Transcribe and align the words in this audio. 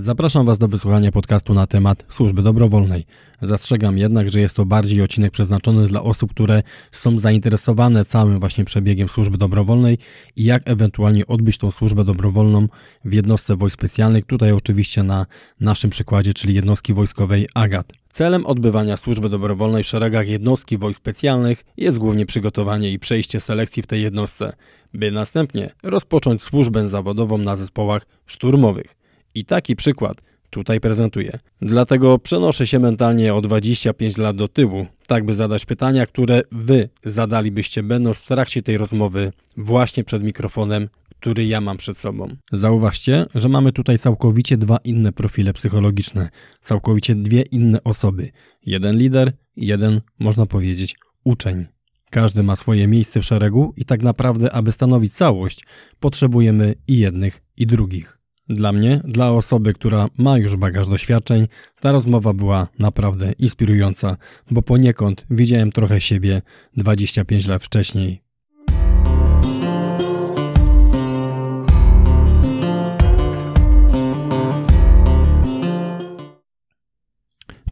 Zapraszam 0.00 0.46
Was 0.46 0.58
do 0.58 0.68
wysłuchania 0.68 1.12
podcastu 1.12 1.54
na 1.54 1.66
temat 1.66 2.04
służby 2.08 2.42
dobrowolnej. 2.42 3.04
Zastrzegam 3.42 3.98
jednak, 3.98 4.30
że 4.30 4.40
jest 4.40 4.56
to 4.56 4.66
bardziej 4.66 5.02
odcinek 5.02 5.32
przeznaczony 5.32 5.86
dla 5.86 6.02
osób, 6.02 6.30
które 6.30 6.62
są 6.92 7.18
zainteresowane 7.18 8.04
całym 8.04 8.40
właśnie 8.40 8.64
przebiegiem 8.64 9.08
służby 9.08 9.38
dobrowolnej 9.38 9.98
i 10.36 10.44
jak 10.44 10.62
ewentualnie 10.64 11.26
odbyć 11.26 11.58
tą 11.58 11.70
służbę 11.70 12.04
dobrowolną 12.04 12.68
w 13.04 13.12
jednostce 13.12 13.56
wojsk 13.56 13.78
specjalnych. 13.78 14.24
Tutaj 14.24 14.52
oczywiście 14.52 15.02
na 15.02 15.26
naszym 15.60 15.90
przykładzie, 15.90 16.34
czyli 16.34 16.54
jednostki 16.54 16.94
wojskowej 16.94 17.48
AGAT. 17.54 17.92
Celem 18.10 18.46
odbywania 18.46 18.96
służby 18.96 19.28
dobrowolnej 19.28 19.84
w 19.84 19.86
szeregach 19.86 20.28
jednostki 20.28 20.78
wojsk 20.78 21.00
specjalnych 21.00 21.64
jest 21.76 21.98
głównie 21.98 22.26
przygotowanie 22.26 22.92
i 22.92 22.98
przejście 22.98 23.40
selekcji 23.40 23.82
w 23.82 23.86
tej 23.86 24.02
jednostce, 24.02 24.52
by 24.94 25.10
następnie 25.10 25.70
rozpocząć 25.82 26.42
służbę 26.42 26.88
zawodową 26.88 27.38
na 27.38 27.56
zespołach 27.56 28.06
szturmowych. 28.26 28.99
I 29.34 29.44
taki 29.44 29.76
przykład 29.76 30.22
tutaj 30.50 30.80
prezentuję. 30.80 31.38
Dlatego 31.62 32.18
przenoszę 32.18 32.66
się 32.66 32.78
mentalnie 32.78 33.34
o 33.34 33.40
25 33.40 34.16
lat 34.16 34.36
do 34.36 34.48
tyłu, 34.48 34.86
tak 35.06 35.24
by 35.24 35.34
zadać 35.34 35.66
pytania, 35.66 36.06
które 36.06 36.42
wy 36.52 36.88
zadalibyście 37.04 37.82
będąc 37.82 38.20
w 38.20 38.26
trakcie 38.26 38.62
tej 38.62 38.78
rozmowy 38.78 39.32
właśnie 39.56 40.04
przed 40.04 40.22
mikrofonem, 40.22 40.88
który 41.20 41.46
ja 41.46 41.60
mam 41.60 41.76
przed 41.76 41.98
sobą. 41.98 42.36
Zauważcie, 42.52 43.26
że 43.34 43.48
mamy 43.48 43.72
tutaj 43.72 43.98
całkowicie 43.98 44.56
dwa 44.56 44.76
inne 44.84 45.12
profile 45.12 45.52
psychologiczne, 45.52 46.28
całkowicie 46.62 47.14
dwie 47.14 47.42
inne 47.42 47.84
osoby. 47.84 48.30
Jeden 48.66 48.96
lider, 48.96 49.32
jeden, 49.56 50.00
można 50.18 50.46
powiedzieć, 50.46 50.96
uczeń. 51.24 51.66
Każdy 52.10 52.42
ma 52.42 52.56
swoje 52.56 52.86
miejsce 52.86 53.20
w 53.20 53.24
szeregu 53.24 53.74
i 53.76 53.84
tak 53.84 54.02
naprawdę, 54.02 54.52
aby 54.52 54.72
stanowić 54.72 55.12
całość, 55.12 55.64
potrzebujemy 56.00 56.74
i 56.88 56.98
jednych, 56.98 57.42
i 57.56 57.66
drugich. 57.66 58.19
Dla 58.50 58.72
mnie, 58.72 59.00
dla 59.04 59.32
osoby, 59.32 59.74
która 59.74 60.08
ma 60.18 60.38
już 60.38 60.56
bagaż 60.56 60.88
doświadczeń, 60.88 61.46
ta 61.80 61.92
rozmowa 61.92 62.32
była 62.32 62.68
naprawdę 62.78 63.32
inspirująca, 63.32 64.16
bo 64.50 64.62
poniekąd 64.62 65.26
widziałem 65.30 65.72
trochę 65.72 66.00
siebie 66.00 66.42
25 66.76 67.46
lat 67.46 67.62
wcześniej. 67.62 68.20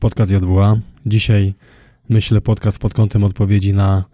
Podcast 0.00 0.32
JWA. 0.32 0.76
Dzisiaj 1.06 1.54
myślę 2.08 2.40
podcast 2.40 2.78
pod 2.78 2.94
kątem 2.94 3.24
odpowiedzi 3.24 3.74
na 3.74 4.04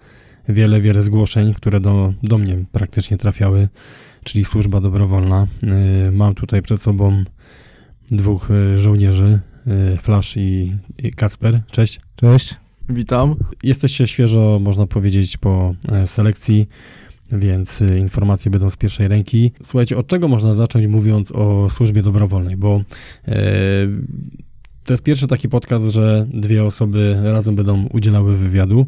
wiele, 0.48 0.80
wiele 0.80 1.02
zgłoszeń, 1.02 1.54
które 1.54 1.80
do, 1.80 2.12
do 2.22 2.38
mnie 2.38 2.64
praktycznie 2.72 3.18
trafiały 3.18 3.68
czyli 4.24 4.44
służba 4.44 4.80
dobrowolna. 4.80 5.46
Y, 6.08 6.12
mam 6.12 6.34
tutaj 6.34 6.62
przed 6.62 6.82
sobą 6.82 7.24
dwóch 8.10 8.50
y, 8.50 8.78
żołnierzy, 8.78 9.40
y, 9.94 9.98
Flash 9.98 10.36
i 10.36 10.72
Kasper. 11.16 11.60
Cześć. 11.70 12.00
Cześć. 12.16 12.56
Witam. 12.88 13.34
Jesteście 13.62 14.06
świeżo, 14.06 14.58
można 14.62 14.86
powiedzieć, 14.86 15.36
po 15.36 15.74
e, 15.88 16.06
selekcji, 16.06 16.68
więc 17.32 17.80
informacje 17.98 18.50
będą 18.50 18.70
z 18.70 18.76
pierwszej 18.76 19.08
ręki. 19.08 19.52
Słuchajcie, 19.62 19.96
od 19.96 20.06
czego 20.06 20.28
można 20.28 20.54
zacząć 20.54 20.86
mówiąc 20.86 21.32
o 21.32 21.70
służbie 21.70 22.02
dobrowolnej? 22.02 22.56
Bo 22.56 22.80
e, 23.28 23.34
to 24.84 24.92
jest 24.92 25.02
pierwszy 25.02 25.26
taki 25.26 25.48
podcast, 25.48 25.84
że 25.84 26.26
dwie 26.34 26.64
osoby 26.64 27.16
razem 27.22 27.56
będą 27.56 27.86
udzielały 27.92 28.36
wywiadu. 28.36 28.86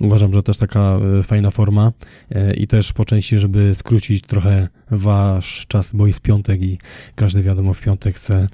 Uważam, 0.00 0.32
że 0.32 0.42
też 0.42 0.56
taka 0.56 0.98
e, 1.18 1.22
fajna 1.22 1.50
forma 1.50 1.92
e, 2.30 2.54
i 2.54 2.66
też 2.66 2.92
po 2.92 3.04
części, 3.04 3.38
żeby 3.38 3.74
skrócić 3.74 4.22
trochę 4.26 4.68
wasz 4.90 5.66
czas, 5.68 5.92
bo 5.92 6.06
jest 6.06 6.20
piątek 6.20 6.62
i 6.62 6.78
każdy 7.14 7.42
wiadomo 7.42 7.74
w 7.74 7.80
piątek 7.80 8.14
chce 8.14 8.48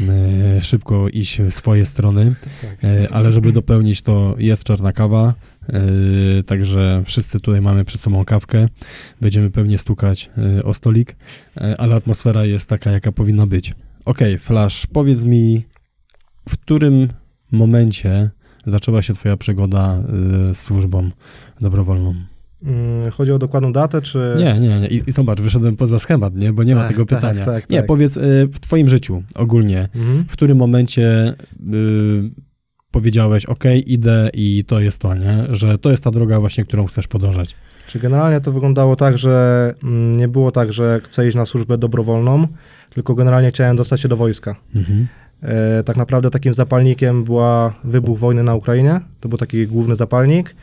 e, 0.00 0.60
szybko 0.60 1.08
iść 1.08 1.40
w 1.40 1.50
swoje 1.50 1.86
strony, 1.86 2.34
tak. 2.62 2.90
ale 3.12 3.32
żeby 3.32 3.52
dopełnić 3.52 4.02
to 4.02 4.34
jest 4.38 4.64
czarna 4.64 4.92
kawa, 4.92 5.34
Także 6.46 7.02
wszyscy 7.06 7.40
tutaj 7.40 7.60
mamy 7.60 7.84
przed 7.84 8.00
sobą 8.00 8.24
kawkę. 8.24 8.68
Będziemy 9.20 9.50
pewnie 9.50 9.78
stukać 9.78 10.30
o 10.64 10.74
stolik, 10.74 11.16
ale 11.78 11.94
atmosfera 11.94 12.44
jest 12.44 12.68
taka, 12.68 12.90
jaka 12.90 13.12
powinna 13.12 13.46
być. 13.46 13.74
Ok, 14.04 14.18
Flash, 14.38 14.86
powiedz 14.86 15.24
mi, 15.24 15.64
w 16.48 16.58
którym 16.58 17.08
momencie 17.52 18.30
zaczęła 18.66 19.02
się 19.02 19.14
Twoja 19.14 19.36
przygoda 19.36 19.98
y, 20.50 20.54
z 20.54 20.58
służbą 20.58 21.10
dobrowolną? 21.60 22.14
Mm, 22.64 23.10
chodzi 23.10 23.32
o 23.32 23.38
dokładną 23.38 23.72
datę, 23.72 24.02
czy... 24.02 24.34
Nie, 24.38 24.60
nie, 24.60 24.80
nie. 24.80 24.86
I, 24.86 25.02
i 25.06 25.12
zobacz, 25.12 25.40
wyszedłem 25.40 25.76
poza 25.76 25.98
schemat, 25.98 26.34
nie? 26.34 26.52
Bo 26.52 26.62
nie 26.62 26.74
tak, 26.74 26.82
ma 26.82 26.88
tego 26.88 27.06
tak, 27.06 27.18
pytania. 27.20 27.44
Tak, 27.44 27.70
nie, 27.70 27.78
tak. 27.78 27.86
powiedz 27.86 28.16
y, 28.16 28.48
w 28.52 28.60
twoim 28.60 28.88
życiu 28.88 29.22
ogólnie, 29.34 29.88
mhm. 29.94 30.24
w 30.28 30.32
którym 30.32 30.58
momencie 30.58 31.34
y, 31.72 32.30
powiedziałeś, 32.90 33.46
ok, 33.46 33.64
idę 33.86 34.30
i 34.34 34.64
to 34.64 34.80
jest 34.80 35.00
to, 35.00 35.14
nie? 35.14 35.44
Że 35.50 35.78
to 35.78 35.90
jest 35.90 36.04
ta 36.04 36.10
droga 36.10 36.40
właśnie, 36.40 36.64
którą 36.64 36.86
chcesz 36.86 37.06
podążać. 37.06 37.54
Czy 37.86 37.98
generalnie 37.98 38.40
to 38.40 38.52
wyglądało 38.52 38.96
tak, 38.96 39.18
że 39.18 39.74
mm, 39.82 40.16
nie 40.16 40.28
było 40.28 40.50
tak, 40.50 40.72
że 40.72 41.00
chcę 41.04 41.28
iść 41.28 41.36
na 41.36 41.46
służbę 41.46 41.78
dobrowolną, 41.78 42.46
tylko 42.90 43.14
generalnie 43.14 43.50
chciałem 43.50 43.76
dostać 43.76 44.00
się 44.00 44.08
do 44.08 44.16
wojska. 44.16 44.56
Mhm. 44.74 45.06
E, 45.42 45.82
tak 45.82 45.96
naprawdę 45.96 46.30
takim 46.30 46.54
zapalnikiem 46.54 47.24
była 47.24 47.74
wybuch 47.84 48.18
wojny 48.18 48.42
na 48.42 48.54
Ukrainie. 48.54 49.00
To 49.20 49.28
był 49.28 49.38
taki 49.38 49.66
główny 49.66 49.96
zapalnik. 49.96 50.54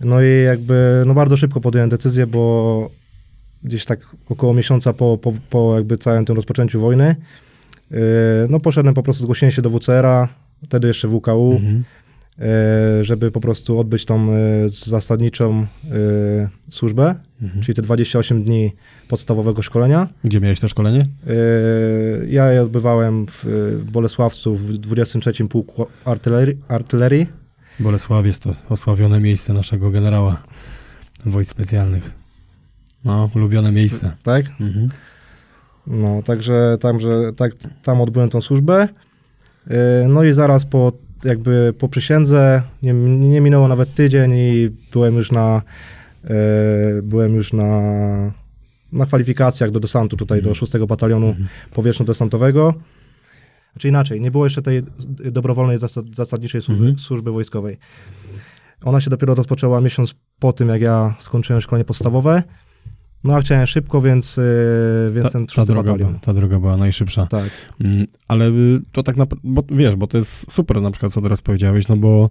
No 0.00 0.22
i 0.22 0.42
jakby 0.44 1.02
no 1.06 1.14
bardzo 1.14 1.36
szybko 1.36 1.60
podjąłem 1.60 1.90
decyzję, 1.90 2.26
bo 2.26 2.90
gdzieś 3.62 3.84
tak 3.84 4.00
około 4.28 4.54
miesiąca 4.54 4.92
po, 4.92 5.18
po, 5.18 5.32
po 5.50 5.76
jakby 5.76 5.98
całym 5.98 6.24
tym 6.24 6.36
rozpoczęciu 6.36 6.80
wojny, 6.80 7.16
e, 7.92 7.96
no 8.48 8.60
poszedłem 8.60 8.94
po 8.94 9.02
prostu 9.02 9.22
zgłosiłem 9.22 9.52
się 9.52 9.62
do 9.62 9.70
WCR-a, 9.70 10.28
wtedy 10.64 10.88
jeszcze 10.88 11.08
WKU, 11.08 11.52
mhm. 11.52 11.84
E, 12.38 13.04
żeby 13.04 13.30
po 13.30 13.40
prostu 13.40 13.78
odbyć 13.78 14.04
tą 14.04 14.28
zasadniczą 14.68 15.66
służbę, 16.70 17.14
mhm. 17.42 17.62
czyli 17.62 17.76
te 17.76 17.82
28 17.82 18.42
dni 18.42 18.72
podstawowego 19.08 19.62
szkolenia. 19.62 20.08
Gdzie 20.24 20.40
miałeś 20.40 20.60
to 20.60 20.68
szkolenie? 20.68 21.06
Ja 22.28 22.52
je 22.52 22.62
odbywałem 22.62 23.26
w 23.26 23.44
Bolesławcu 23.92 24.56
w 24.56 24.72
23 24.72 25.48
Pułku 25.48 25.86
Artylerii. 26.04 26.56
artylerii. 26.68 27.26
Bolesławiec 27.80 28.40
to 28.40 28.52
osławione 28.68 29.20
miejsce 29.20 29.52
naszego 29.52 29.90
generała 29.90 30.42
wojsk 31.26 31.50
specjalnych. 31.50 32.10
No, 33.04 33.30
ulubione 33.34 33.72
miejsce. 33.72 34.12
Tak? 34.22 34.46
Mhm. 34.60 34.86
No, 35.86 36.22
także 36.22 36.78
tam, 36.80 37.00
że, 37.00 37.32
tak, 37.36 37.52
tam 37.82 38.00
odbyłem 38.00 38.28
tą 38.28 38.40
służbę. 38.40 38.88
No 40.08 40.24
i 40.24 40.32
zaraz 40.32 40.66
po 40.66 40.92
jakby 41.26 41.74
po 41.78 41.88
przysiędze, 41.88 42.62
nie, 42.82 42.92
nie 43.18 43.40
minęło 43.40 43.68
nawet 43.68 43.94
tydzień 43.94 44.32
i 44.34 44.70
byłem 44.92 45.16
już 45.16 45.32
na 45.32 45.62
yy, 46.24 47.02
byłem 47.02 47.34
już 47.34 47.52
na 47.52 47.82
na 48.92 49.06
kwalifikacjach 49.06 49.70
do 49.70 49.80
desantu 49.80 50.16
tutaj 50.16 50.42
do 50.42 50.54
6 50.54 50.74
mhm. 50.74 50.88
Batalionu 50.88 51.26
mhm. 51.26 51.48
Powietrzno-Desantowego. 51.74 52.74
Znaczy 53.72 53.88
inaczej, 53.88 54.20
nie 54.20 54.30
było 54.30 54.46
jeszcze 54.46 54.62
tej 54.62 54.82
dobrowolnej 55.24 55.78
zasadniczej 56.12 56.62
służby, 56.62 56.84
mhm. 56.84 56.98
służby 56.98 57.32
wojskowej. 57.32 57.78
Ona 58.84 59.00
się 59.00 59.10
dopiero 59.10 59.34
rozpoczęła 59.34 59.80
miesiąc 59.80 60.14
po 60.38 60.52
tym, 60.52 60.68
jak 60.68 60.80
ja 60.80 61.14
skończyłem 61.18 61.62
szkolenie 61.62 61.84
podstawowe. 61.84 62.42
No 63.24 63.36
a 63.36 63.40
chciałem 63.40 63.66
szybko, 63.66 64.02
więc, 64.02 64.36
yy, 64.36 65.12
więc 65.12 65.26
ta, 65.26 65.30
ten 65.32 65.46
ta 65.46 65.64
droga, 65.64 65.92
batalion. 65.92 66.18
ta 66.20 66.34
droga 66.34 66.58
była 66.58 66.76
najszybsza. 66.76 67.26
Tak. 67.26 67.50
Mm, 67.80 68.06
ale 68.28 68.48
y, 68.48 68.80
to 68.92 69.02
tak 69.02 69.16
naprawdę, 69.16 69.48
bo 69.52 69.64
wiesz, 69.70 69.96
bo 69.96 70.06
to 70.06 70.18
jest 70.18 70.52
super 70.52 70.82
na 70.82 70.90
przykład, 70.90 71.12
co 71.12 71.20
teraz 71.20 71.42
powiedziałeś, 71.42 71.88
no 71.88 71.96
bo 71.96 72.30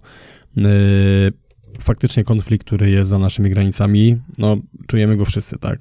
yy, 0.56 0.64
faktycznie 1.80 2.24
konflikt, 2.24 2.66
który 2.66 2.90
jest 2.90 3.10
za 3.10 3.18
naszymi 3.18 3.50
granicami, 3.50 4.16
no 4.38 4.56
czujemy 4.86 5.16
go 5.16 5.24
wszyscy, 5.24 5.58
tak. 5.58 5.80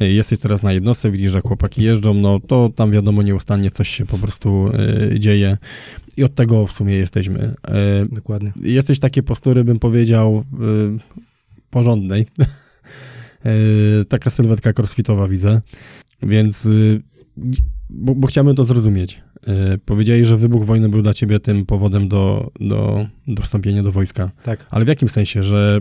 Jesteś 0.00 0.38
teraz 0.38 0.62
na 0.62 0.72
jednostce, 0.72 1.10
widzisz, 1.10 1.32
że 1.32 1.40
chłopaki 1.40 1.82
jeżdżą, 1.82 2.14
no 2.14 2.40
to 2.40 2.70
tam 2.76 2.90
wiadomo 2.90 3.22
nieustannie 3.22 3.70
coś 3.70 3.88
się 3.88 4.06
po 4.06 4.18
prostu 4.18 4.70
y, 5.14 5.20
dzieje 5.20 5.58
i 6.16 6.24
od 6.24 6.34
tego 6.34 6.66
w 6.66 6.72
sumie 6.72 6.94
jesteśmy. 6.94 7.54
Y, 8.04 8.14
Dokładnie. 8.14 8.52
Jesteś 8.62 8.98
takie 8.98 9.22
postury, 9.22 9.64
bym 9.64 9.78
powiedział, 9.78 10.44
y, 10.54 11.66
porządnej. 11.70 12.26
Taka 14.08 14.30
sylwetka 14.30 14.72
crossfitowa 14.78 15.28
widzę, 15.28 15.60
więc 16.22 16.68
bo, 17.90 18.14
bo 18.14 18.26
chciałbym 18.28 18.56
to 18.56 18.64
zrozumieć. 18.64 19.20
Yy, 19.46 19.78
powiedziałeś, 19.84 20.28
że 20.28 20.36
wybuch 20.36 20.64
wojny 20.64 20.88
był 20.88 21.02
dla 21.02 21.14
ciebie 21.14 21.40
tym 21.40 21.66
powodem 21.66 22.08
do, 22.08 22.50
do, 22.60 23.06
do 23.26 23.42
wstąpienia 23.42 23.82
do 23.82 23.92
wojska. 23.92 24.30
Tak. 24.42 24.66
Ale 24.70 24.84
w 24.84 24.88
jakim 24.88 25.08
sensie, 25.08 25.42
że 25.42 25.80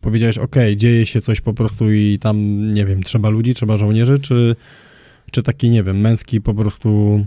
powiedziałeś, 0.00 0.38
ok, 0.38 0.56
dzieje 0.76 1.06
się 1.06 1.20
coś 1.20 1.40
po 1.40 1.54
prostu 1.54 1.92
i 1.92 2.18
tam, 2.20 2.66
nie 2.74 2.86
wiem, 2.86 3.02
trzeba 3.02 3.28
ludzi, 3.28 3.54
trzeba 3.54 3.76
żołnierzy, 3.76 4.18
czy, 4.18 4.56
czy 5.30 5.42
taki, 5.42 5.70
nie 5.70 5.82
wiem, 5.82 6.00
męski 6.00 6.40
po 6.40 6.54
prostu 6.54 7.20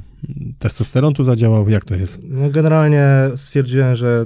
testosteron 0.59 1.13
tu 1.13 1.23
zadziałał? 1.23 1.69
Jak 1.69 1.85
to 1.85 1.95
jest? 1.95 2.19
No 2.23 2.49
generalnie 2.49 3.07
stwierdziłem, 3.35 3.95
że 3.95 4.25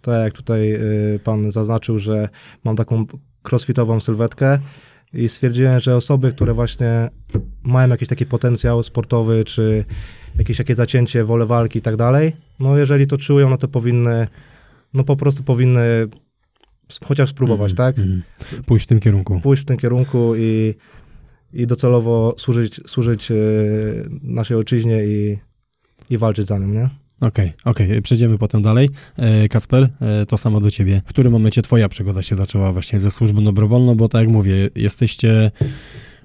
tak 0.00 0.24
jak 0.24 0.34
tutaj 0.34 0.74
y, 0.74 1.20
pan 1.24 1.50
zaznaczył, 1.50 1.98
że 1.98 2.28
mam 2.64 2.76
taką 2.76 3.06
crossfitową 3.52 4.00
sylwetkę, 4.00 4.58
i 5.12 5.28
stwierdziłem, 5.28 5.80
że 5.80 5.96
osoby, 5.96 6.32
które 6.32 6.54
właśnie 6.54 7.10
mają 7.62 7.88
jakiś 7.88 8.08
taki 8.08 8.26
potencjał 8.26 8.82
sportowy, 8.82 9.44
czy 9.44 9.84
jakieś 10.38 10.56
takie 10.56 10.74
zacięcie, 10.74 11.24
wolę 11.24 11.46
walki 11.46 11.78
i 11.78 11.82
tak 11.82 11.96
dalej, 11.96 12.36
no 12.60 12.78
jeżeli 12.78 13.06
to 13.06 13.18
czują, 13.18 13.50
no 13.50 13.56
to 13.56 13.68
powinny, 13.68 14.28
no 14.94 15.04
po 15.04 15.16
prostu 15.16 15.42
powinny 15.42 16.08
chociaż 17.04 17.30
spróbować, 17.30 17.74
tak? 17.74 17.98
Mhm. 17.98 18.22
Pójść 18.66 18.86
w 18.86 18.88
tym 18.88 19.00
kierunku. 19.00 19.40
Pójść 19.40 19.62
w 19.62 19.66
tym 19.66 19.76
kierunku 19.76 20.36
i, 20.36 20.74
i 21.52 21.66
docelowo 21.66 22.34
służyć, 22.38 22.80
służyć 22.86 23.30
e, 23.30 23.34
naszej 24.22 24.56
ojczyźnie 24.56 25.04
i, 25.04 25.38
i 26.10 26.18
walczyć 26.18 26.46
za 26.46 26.58
nią, 26.58 26.66
nie? 26.66 26.90
Okej, 27.20 27.52
okej, 27.64 28.02
przejdziemy 28.02 28.38
potem 28.38 28.62
dalej. 28.62 28.90
E, 29.16 29.48
Kacper, 29.48 29.88
e, 30.00 30.26
to 30.26 30.38
samo 30.38 30.60
do 30.60 30.70
ciebie. 30.70 31.02
W 31.06 31.08
którym 31.08 31.32
momencie 31.32 31.62
twoja 31.62 31.88
przygoda 31.88 32.22
się 32.22 32.36
zaczęła 32.36 32.72
właśnie 32.72 33.00
ze 33.00 33.10
służbą 33.10 33.44
dobrowolną, 33.44 33.94
bo 33.94 34.08
tak 34.08 34.20
jak 34.20 34.30
mówię, 34.30 34.70
jesteście 34.74 35.50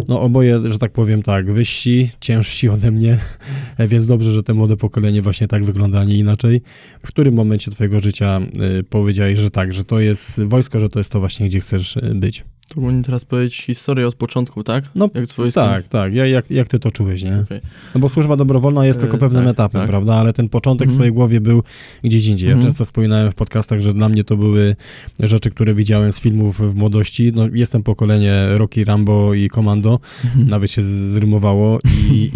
no 0.07 0.21
oboje, 0.21 0.71
że 0.71 0.79
tak 0.79 0.91
powiem 0.91 1.23
tak, 1.23 1.51
wyżsi, 1.51 2.09
ciężsi 2.19 2.69
ode 2.69 2.91
mnie, 2.91 3.17
więc 3.89 4.05
dobrze, 4.05 4.31
że 4.31 4.43
te 4.43 4.53
młode 4.53 4.77
pokolenie 4.77 5.21
właśnie 5.21 5.47
tak 5.47 5.65
wygląda, 5.65 5.99
a 5.99 6.03
nie 6.03 6.17
inaczej. 6.17 6.61
W 7.03 7.07
którym 7.07 7.33
momencie 7.33 7.71
twojego 7.71 7.99
życia 7.99 8.41
e, 8.79 8.83
powiedziałeś, 8.83 9.39
że 9.39 9.51
tak, 9.51 9.73
że 9.73 9.83
to 9.85 9.99
jest 9.99 10.43
wojsko, 10.43 10.79
że 10.79 10.89
to 10.89 10.99
jest 10.99 11.11
to 11.11 11.19
właśnie, 11.19 11.47
gdzie 11.47 11.59
chcesz 11.59 11.97
być? 12.15 12.43
Ogólnie 12.77 13.03
teraz 13.03 13.25
powiedzieć 13.25 13.61
historię 13.65 14.07
od 14.07 14.15
początku, 14.15 14.63
tak? 14.63 14.83
No, 14.95 15.09
Jak 15.13 15.25
z? 15.27 15.53
Tak, 15.53 15.87
tak. 15.87 16.13
Ja, 16.13 16.27
jak, 16.27 16.51
jak 16.51 16.67
ty 16.67 16.79
to 16.79 16.91
czułeś, 16.91 17.23
nie? 17.23 17.39
Okej. 17.39 17.59
No 17.95 18.01
bo 18.01 18.09
służba 18.09 18.35
dobrowolna 18.35 18.85
jest 18.85 18.99
E, 18.99 19.01
tylko 19.01 19.17
pewnym 19.17 19.43
tak, 19.43 19.51
etapem, 19.53 19.81
tak. 19.81 19.89
prawda? 19.89 20.15
Ale 20.15 20.33
ten 20.33 20.49
początek 20.49 20.87
w 20.87 20.91
Mhm. 20.91 20.95
swojej 20.97 21.13
głowie 21.13 21.41
był 21.41 21.63
gdzieś 22.03 22.25
indziej. 22.27 22.47
Ja 22.49 22.53
Mhm. 22.55 22.71
często 22.71 22.85
wspominałem 22.85 23.31
w 23.31 23.35
podcastach, 23.35 23.81
że 23.81 23.93
dla 23.93 24.09
mnie 24.09 24.23
to 24.23 24.37
były 24.37 24.75
rzeczy, 25.19 25.51
które 25.51 25.73
widziałem 25.75 26.13
z 26.13 26.19
filmów 26.19 26.71
w 26.71 26.75
młodości. 26.75 27.31
No, 27.35 27.47
jestem 27.53 27.83
pokolenie 27.83 28.33
Rocky, 28.57 28.85
Rambo 28.85 29.33
i 29.33 29.49
Commando. 29.49 29.99
Mhm. 30.25 30.49
Nawet 30.49 30.71
się 30.71 30.83
zrymowało 30.83 31.79
i, 32.11 32.13
i, 32.13 32.29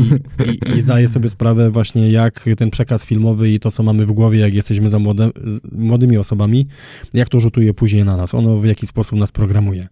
i, 0.74 0.78
i 0.78 0.82
zdaję 0.82 1.08
sobie 1.08 1.30
sprawę 1.30 1.72
właśnie, 1.72 2.10
jak 2.12 2.46
ten 2.58 2.70
przekaz 2.70 3.06
filmowy 3.06 3.52
i 3.52 3.60
to, 3.60 3.72
co 3.72 3.84
mamy 3.84 4.06
w 4.06 4.12
głowie, 4.12 4.40
jak 4.40 4.54
jesteśmy 4.54 4.90
za 4.90 5.00
młode, 5.00 5.30
młodymi 5.72 6.18
osobami, 6.18 6.68
jak 7.14 7.30
to 7.30 7.40
rzutuje 7.40 7.74
później 7.74 8.04
na 8.06 8.18
nas. 8.18 8.34
Ono 8.34 8.58
w 8.60 8.66
jaki 8.66 8.88
sposób 8.88 9.20
nas 9.20 9.32
programuje. 9.32 9.88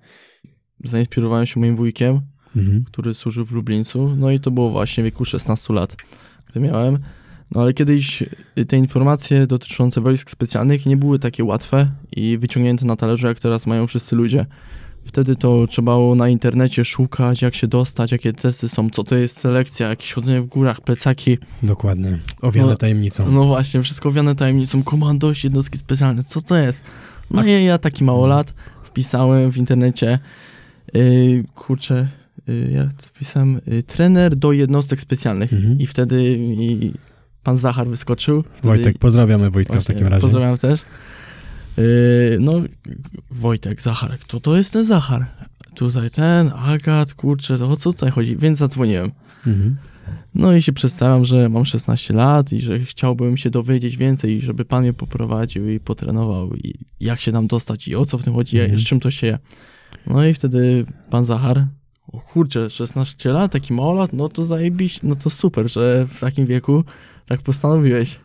Zainspirowałem 0.83 1.45
się 1.45 1.60
moim 1.60 1.75
wujkiem, 1.75 2.22
Mhm. 2.56 2.83
który 2.83 3.13
służył 3.13 3.45
w 3.45 3.51
Lublińcu, 3.51 4.16
no 4.18 4.31
i 4.31 4.39
to 4.39 4.51
było 4.51 4.69
właśnie 4.69 5.04
w 5.04 5.06
wieku 5.06 5.25
16 5.25 5.74
lat, 5.74 5.95
gdy 6.50 6.60
miałem. 6.60 7.00
No 7.51 7.62
ale 7.62 7.74
kiedyś 7.74 8.24
te 8.68 8.77
informacje 8.77 9.48
dotyczące 9.48 10.01
wojsk 10.01 10.30
specjalnych 10.31 10.86
nie 10.86 10.98
były 10.98 11.19
takie 11.19 11.44
łatwe 11.44 11.92
i 12.16 12.38
wyciągnięte 12.38 12.86
na 12.86 12.95
talerze, 12.95 13.27
jak 13.27 13.39
teraz 13.39 13.68
mają 13.68 13.88
wszyscy 13.88 14.16
ludzie. 14.16 14.45
Wtedy 15.06 15.36
to 15.36 15.68
trzeba 15.68 15.95
było 15.95 16.16
na 16.16 16.30
internecie 16.30 16.86
szukać, 16.86 17.42
jak 17.42 17.56
się 17.56 17.68
dostać, 17.68 18.12
jakie 18.12 18.33
testy 18.33 18.69
są, 18.69 18.89
co 18.89 19.04
to 19.04 19.16
jest 19.16 19.38
selekcja, 19.38 19.89
jakieś 19.89 20.13
chodzenie 20.13 20.42
w 20.42 20.45
górach, 20.45 20.81
plecaki. 20.81 21.38
Dokładnie. 21.63 22.18
Owiane 22.42 22.72
No, 22.72 22.77
tajemnicą. 22.77 23.31
No 23.31 23.44
właśnie, 23.45 23.81
wszystko 23.83 24.10
owiane 24.10 24.36
tajemnicą, 24.36 24.83
komandosi, 24.83 25.48
jednostki 25.48 25.77
specjalne, 25.77 26.24
co 26.24 26.42
to 26.42 26.56
jest? 26.56 26.81
No 27.31 27.44
i 27.45 27.63
ja 27.63 27.77
taki 27.77 28.04
małolat 28.04 28.54
wpisałem 28.83 29.51
w 29.51 29.57
internecie, 29.57 30.19
yy, 30.94 31.44
kurczę, 31.56 32.08
yy, 32.48 32.70
ja 32.72 32.90
wpisałem 33.02 33.62
yy, 33.68 33.84
trener 33.84 34.36
do 34.36 34.52
jednostek 34.52 35.02
specjalnych 35.02 35.54
Mhm. 35.54 35.80
i 35.80 35.88
wtedy 35.88 36.38
mi 36.38 36.94
pan 37.44 37.58
Zachar 37.58 37.88
wyskoczył. 37.88 38.44
Wtedy, 38.44 38.68
Wojtek, 38.68 38.98
pozdrawiamy 38.98 39.50
Wojtka 39.50 39.74
w 39.74 39.76
właśnie, 39.76 39.96
takim 39.96 40.08
razie. 40.08 40.22
Pozdrawiam 40.22 40.58
też. 40.58 40.82
Yy, 41.78 41.84
no, 42.40 42.54
Wojtek, 43.32 43.82
Zachar, 43.82 44.20
kto 44.20 44.40
to 44.40 44.58
jest 44.58 44.74
ten 44.74 44.86
Zachar? 44.86 45.26
Tutaj 45.76 46.10
ten, 46.10 46.52
Agat, 46.56 47.14
kurczę, 47.14 47.58
to 47.58 47.70
o 47.70 47.76
co 47.76 47.94
tutaj 47.94 48.12
chodzi? 48.12 48.38
Więc 48.38 48.58
zadzwoniłem. 48.58 49.12
Mhm. 49.48 49.76
No 50.36 50.54
i 50.56 50.62
się 50.62 50.74
przedstawiam, 50.74 51.26
że 51.26 51.50
mam 51.50 51.66
16 51.66 52.14
lat 52.14 52.54
i 52.54 52.62
że 52.62 52.80
chciałbym 52.80 53.38
się 53.38 53.50
dowiedzieć 53.50 53.98
więcej, 53.98 54.42
żeby 54.42 54.66
pan 54.66 54.82
mnie 54.84 54.94
poprowadził 54.94 55.70
i 55.70 55.80
potrenował 55.80 56.56
i 56.56 56.74
jak 57.00 57.20
się 57.22 57.32
tam 57.32 57.48
dostać 57.48 57.88
i 57.88 57.96
o 57.96 58.06
co 58.06 58.18
w 58.18 58.24
tym 58.24 58.34
chodzi, 58.34 58.60
Mhm. 58.60 58.80
z 58.80 58.84
czym 58.84 59.00
to 59.00 59.12
się. 59.12 59.40
No 60.07 60.25
i 60.25 60.34
wtedy 60.34 60.86
pan 61.10 61.25
Zachar, 61.25 61.68
o 62.13 62.19
kurczę, 62.19 62.69
16 62.69 63.30
lat, 63.30 63.52
taki 63.52 63.74
małolat, 63.74 64.13
no 64.13 64.30
to 64.30 64.46
zajebiś, 64.46 65.00
no 65.04 65.16
to 65.16 65.30
super, 65.30 65.72
że 65.72 66.07
w 66.07 66.19
takim 66.19 66.46
wieku 66.46 66.84
tak 67.28 67.42
postanowiłeś. 67.42 68.19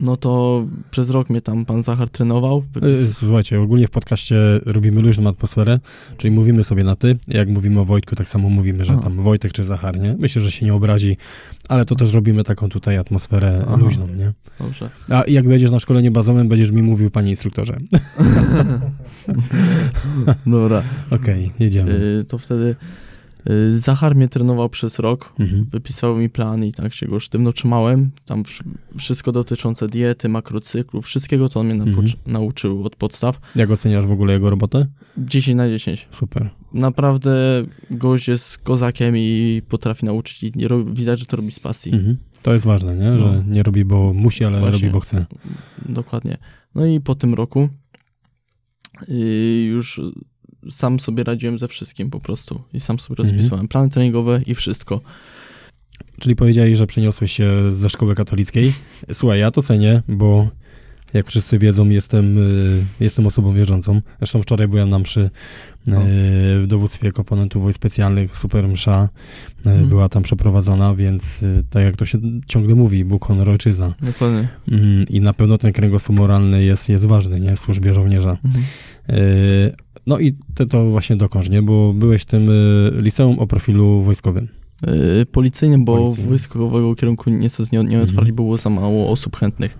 No 0.00 0.16
to 0.16 0.64
przez 0.90 1.10
rok 1.10 1.30
mnie 1.30 1.40
tam 1.40 1.64
pan 1.64 1.82
Zachar 1.82 2.08
trenował. 2.08 2.62
Y, 2.76 2.80
wypis- 2.80 3.12
Słuchajcie, 3.12 3.60
ogólnie 3.60 3.86
w 3.86 3.90
podcaście 3.90 4.36
robimy 4.66 5.00
luźną 5.02 5.30
atmosferę, 5.30 5.80
czyli 6.16 6.34
mówimy 6.34 6.64
sobie 6.64 6.84
na 6.84 6.96
ty. 6.96 7.18
Jak 7.28 7.48
mówimy 7.48 7.80
o 7.80 7.84
Wojtku, 7.84 8.16
tak 8.16 8.28
samo 8.28 8.48
mówimy, 8.48 8.84
że 8.84 8.92
Aha. 8.92 9.02
tam 9.02 9.16
Wojtek 9.16 9.52
czy 9.52 9.64
Zachar, 9.64 9.98
nie? 10.00 10.16
Myślę, 10.18 10.42
że 10.42 10.50
się 10.50 10.66
nie 10.66 10.74
obrazi, 10.74 11.16
ale 11.68 11.84
to 11.84 11.94
też 11.94 12.14
robimy 12.14 12.44
taką 12.44 12.68
tutaj 12.68 12.98
atmosferę 12.98 13.64
Aha. 13.68 13.76
luźną, 13.76 14.06
nie? 14.06 14.32
Dobrze. 14.60 14.90
A 15.08 15.22
jak 15.28 15.48
będziesz 15.48 15.70
na 15.70 15.80
szkoleniu 15.80 16.10
bazowym, 16.10 16.48
będziesz 16.48 16.70
mi 16.70 16.82
mówił, 16.82 17.10
panie 17.10 17.30
instruktorze. 17.30 17.76
Dobra. 20.46 20.82
Okej, 21.10 21.52
jedziemy. 21.58 21.92
Y, 22.20 22.24
to 22.24 22.38
wtedy 22.38 22.76
Zachar 23.74 24.16
mnie 24.16 24.28
trenował 24.28 24.68
przez 24.68 24.98
rok. 24.98 25.32
Mhm. 25.38 25.64
wypisał 25.64 26.16
mi 26.16 26.28
plan 26.30 26.64
i 26.64 26.72
tak 26.72 26.94
się 26.94 27.06
go 27.06 27.20
sztywno 27.20 27.52
trzymałem. 27.52 28.10
Tam 28.26 28.42
wsz- 28.42 28.62
wszystko 28.98 29.32
dotyczące 29.32 29.88
diety, 29.88 30.28
makrocyklu, 30.28 31.02
wszystkiego 31.02 31.48
to 31.48 31.60
on 31.60 31.66
mnie 31.66 31.82
Mhm. 31.82 32.06
nauczył 32.26 32.84
od 32.84 32.96
podstaw. 32.96 33.40
Jak 33.56 33.70
oceniasz 33.70 34.06
w 34.06 34.10
ogóle 34.12 34.32
jego 34.32 34.50
robotę? 34.50 34.86
10 35.18 35.56
na 35.56 35.68
10. 35.68 36.08
Super. 36.10 36.50
Naprawdę 36.72 37.32
gość 37.90 38.28
jest 38.28 38.58
kozakiem 38.58 39.14
i 39.16 39.62
potrafi 39.68 40.06
nauczyć 40.06 40.42
i 40.42 40.52
nie 40.54 40.68
ro- 40.68 40.84
widać, 40.84 41.18
że 41.20 41.26
to 41.26 41.36
robi 41.36 41.52
z 41.52 41.60
pasji. 41.60 41.92
Mhm. 41.94 42.16
To 42.42 42.52
jest 42.52 42.64
ważne, 42.66 42.94
nie? 42.96 43.18
Że 43.18 43.24
No. 43.24 43.42
nie 43.54 43.62
robi, 43.62 43.84
bo 43.84 44.12
musi, 44.14 44.44
ale 44.44 44.58
Właśnie. 44.60 44.72
robi, 44.80 44.90
bo 44.92 45.00
chce. 45.00 45.26
Dokładnie. 45.88 46.36
No 46.74 46.86
i 46.86 47.00
po 47.00 47.14
tym 47.14 47.34
roku 47.34 47.68
y, 49.08 49.64
już 49.70 50.00
sam 50.70 51.00
sobie 51.00 51.24
radziłem 51.24 51.58
ze 51.58 51.68
wszystkim 51.68 52.10
po 52.10 52.20
prostu. 52.20 52.62
I 52.72 52.80
sam 52.80 52.98
sobie 52.98 53.12
Mhm. 53.18 53.28
rozpisywałem 53.28 53.68
plany 53.68 53.90
treningowe 53.90 54.40
i 54.46 54.54
wszystko. 54.54 55.00
Czyli 56.20 56.36
powiedziałeś, 56.36 56.78
że 56.78 56.86
przeniosłeś 56.86 57.32
się 57.32 57.74
ze 57.74 57.88
szkoły 57.88 58.14
katolickiej. 58.14 58.72
Słuchaj, 59.12 59.40
ja 59.40 59.50
to 59.50 59.62
cenię, 59.62 60.02
bo 60.08 60.48
jak 61.14 61.26
wszyscy 61.26 61.58
wiedzą, 61.58 61.88
jestem, 61.88 62.38
y, 62.38 62.84
jestem 63.00 63.26
osobą 63.26 63.54
wierzącą. 63.54 64.00
Zresztą 64.18 64.42
wczoraj 64.42 64.68
byłem 64.68 64.90
na 64.90 64.98
mszy 64.98 65.20
y, 65.20 65.30
No. 65.86 66.00
w 66.62 66.64
dowództwie 66.66 67.12
komponentów 67.12 67.62
wojsk 67.62 67.76
specjalnych, 67.76 68.38
super 68.38 68.68
msza 68.68 69.08
y, 69.66 69.68
Mhm. 69.68 69.88
była 69.88 70.08
tam 70.08 70.22
przeprowadzona, 70.22 70.94
więc 70.94 71.42
y, 71.42 71.62
tak 71.70 71.82
jak 71.82 71.96
to 71.96 72.06
się 72.06 72.18
ciągle 72.46 72.74
mówi, 72.74 73.04
Bóg, 73.04 73.24
honor, 73.24 73.50
ojczyzna. 73.50 73.94
Dokładnie. 74.02 74.48
Mm, 74.68 75.04
I 75.08 75.20
na 75.20 75.32
pewno 75.32 75.58
ten 75.58 75.72
kręgosłup 75.72 76.16
moralny 76.18 76.64
jest, 76.64 76.88
jest 76.88 77.04
ważny, 77.04 77.40
nie? 77.40 77.56
W 77.56 77.60
służbie 77.60 77.94
żołnierza. 77.94 78.36
Mhm. 78.44 78.64
Y, 80.00 80.02
No 80.06 80.18
i 80.18 80.32
te 80.54 80.66
to 80.66 80.90
właśnie 80.90 81.16
dokończ, 81.16 81.48
nie? 81.50 81.62
Bo 81.62 81.92
byłeś 81.92 82.22
w 82.22 82.24
tym 82.24 82.50
y, 82.50 82.92
liceum 82.96 83.38
o 83.38 83.46
profilu 83.46 84.02
wojskowym. 84.02 84.48
Yy, 84.86 85.26
policyjnym, 85.26 85.84
bo 85.84 86.14
wojskowego 86.14 86.94
kierunku 86.94 87.30
niestety 87.30 87.68
nie, 87.76 87.84
nie 87.84 87.98
otwarli, 87.98 88.30
Mhm. 88.30 88.34
było 88.36 88.56
za 88.56 88.70
mało 88.70 89.10
osób 89.10 89.36
chętnych. 89.36 89.78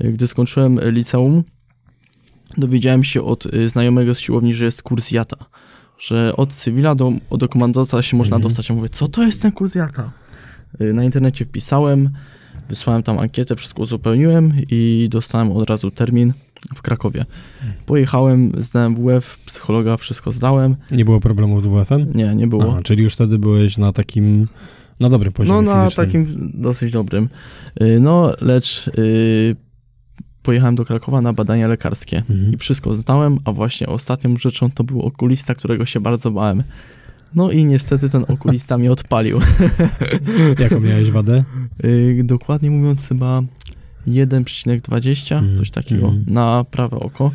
Yy, 0.00 0.12
Gdy 0.12 0.26
skończyłem 0.26 0.80
liceum, 0.82 1.42
dowiedziałem 2.56 3.04
się 3.04 3.22
od 3.22 3.44
znajomego 3.66 4.14
z 4.14 4.18
siłowni, 4.18 4.54
że 4.54 4.64
jest 4.64 4.82
kurs 4.82 5.10
JATA. 5.10 5.36
Że 5.98 6.36
od 6.36 6.52
cywila 6.52 6.94
do, 6.94 7.12
do 7.38 7.48
komandosa 7.48 8.02
się 8.02 8.16
można 8.16 8.36
Mhm. 8.36 8.48
dostać. 8.48 8.68
Ja 8.68 8.74
mówię, 8.74 8.88
co 8.88 9.08
to 9.08 9.22
jest 9.22 9.42
ten 9.42 9.52
kurs 9.52 9.74
JATA? 9.74 10.12
Na 10.94 11.04
internecie 11.04 11.44
wpisałem, 11.44 12.10
wysłałem 12.68 13.02
tam 13.02 13.18
ankietę, 13.18 13.56
wszystko 13.56 13.82
uzupełniłem 13.82 14.52
i 14.70 15.08
dostałem 15.10 15.52
od 15.52 15.70
razu 15.70 15.90
termin 15.90 16.32
w 16.74 16.82
Krakowie. 16.82 17.24
Pojechałem, 17.86 18.52
zdałem 18.58 18.94
WF, 18.94 19.38
psychologa, 19.46 19.96
wszystko 19.96 20.32
zdałem. 20.32 20.76
Nie 20.90 21.04
było 21.04 21.20
problemów 21.20 21.62
z 21.62 21.66
WF-em? 21.66 22.12
Nie, 22.14 22.34
nie 22.34 22.46
było. 22.46 22.66
Aha, 22.72 22.80
czyli 22.84 23.02
już 23.02 23.12
wtedy 23.12 23.38
byłeś 23.38 23.78
na 23.78 23.92
takim, 23.92 24.46
na 25.00 25.10
dobrym 25.10 25.32
poziomie 25.32 25.62
No 25.62 25.74
na 25.74 25.84
fizycznym. 25.90 26.06
takim 26.06 26.50
dosyć 26.62 26.92
dobrym. 26.92 27.28
Y, 27.82 27.98
No 28.00 28.32
lecz 28.40 28.88
y, 28.98 29.56
pojechałem 30.42 30.74
do 30.76 30.84
Krakowa 30.84 31.20
na 31.20 31.32
badania 31.32 31.68
lekarskie 31.68 32.18
Mhm. 32.30 32.52
i 32.52 32.56
wszystko 32.56 32.94
zdałem, 32.96 33.38
a 33.44 33.52
właśnie 33.52 33.86
ostatnią 33.86 34.36
rzeczą 34.36 34.70
to 34.70 34.84
był 34.84 35.02
okulista, 35.02 35.54
którego 35.54 35.86
się 35.86 36.00
bardzo 36.00 36.30
bałem. 36.30 36.62
No 37.34 37.50
i 37.50 37.64
niestety 37.64 38.10
ten 38.10 38.24
okulista 38.28 38.78
mnie 38.78 38.92
odpalił. 38.92 39.40
Jaką 40.58 40.80
miałeś 40.80 41.10
wadę? 41.10 41.44
Y, 41.84 42.20
Dokładnie 42.24 42.70
mówiąc 42.70 43.08
chyba 43.08 43.42
1,20, 44.08 45.36
Mhm, 45.36 45.56
coś 45.56 45.70
takiego 45.70 46.06
mhm. 46.06 46.24
na 46.28 46.64
prawe 46.70 46.96
oko. 47.00 47.30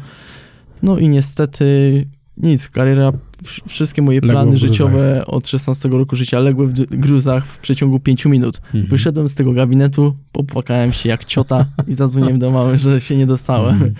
No 0.84 0.98
i 0.98 1.10
niestety 1.10 2.06
nic, 2.38 2.70
kariera, 2.70 3.12
wsz- 3.44 3.62
wszystkie 3.68 4.02
moje 4.02 4.20
Legło 4.22 4.32
plany 4.32 4.58
życiowe 4.58 5.26
od 5.26 5.48
16 5.48 5.90
roku 5.90 6.16
życia 6.16 6.40
legły 6.40 6.68
w 6.68 6.74
gruzach 6.74 7.46
w 7.46 7.58
przeciągu 7.58 8.00
5 8.00 8.26
minut. 8.26 8.58
Mhm. 8.66 8.86
Wyszedłem 8.86 9.30
z 9.30 9.36
tego 9.36 9.54
gabinetu, 9.54 10.16
popłakałem 10.32 10.94
się 10.94 11.10
jak 11.10 11.26
ciota 11.26 11.66
i 11.88 11.94
zadzwoniłem 11.94 12.40
do 12.40 12.52
mamy, 12.52 12.80
że 12.80 13.02
się 13.02 13.16
nie 13.16 13.26
dostałem. 13.26 13.74
Mhm. 13.74 13.94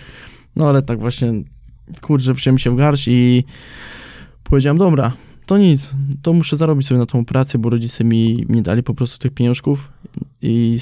No 0.56 0.70
ale 0.70 0.82
tak 0.82 1.00
właśnie, 1.00 1.32
kurczę, 2.02 2.34
wziąłem 2.34 2.60
się 2.60 2.72
w 2.72 2.76
garść 2.76 3.08
i 3.08 3.44
Powiedziałem, 4.52 4.78
dobra, 4.78 5.14
to 5.46 5.58
nic, 5.58 5.96
to 6.22 6.34
muszę 6.34 6.58
zarobić 6.58 6.88
sobie 6.88 7.00
na 7.00 7.06
tą 7.06 7.26
pracę, 7.26 7.58
bo 7.58 7.70
rodzice 7.70 8.04
mi 8.04 8.46
nie 8.50 8.62
dali 8.62 8.84
po 8.84 8.94
prostu 8.94 9.18
tych 9.18 9.32
pieniążków 9.32 9.92
i 10.42 10.80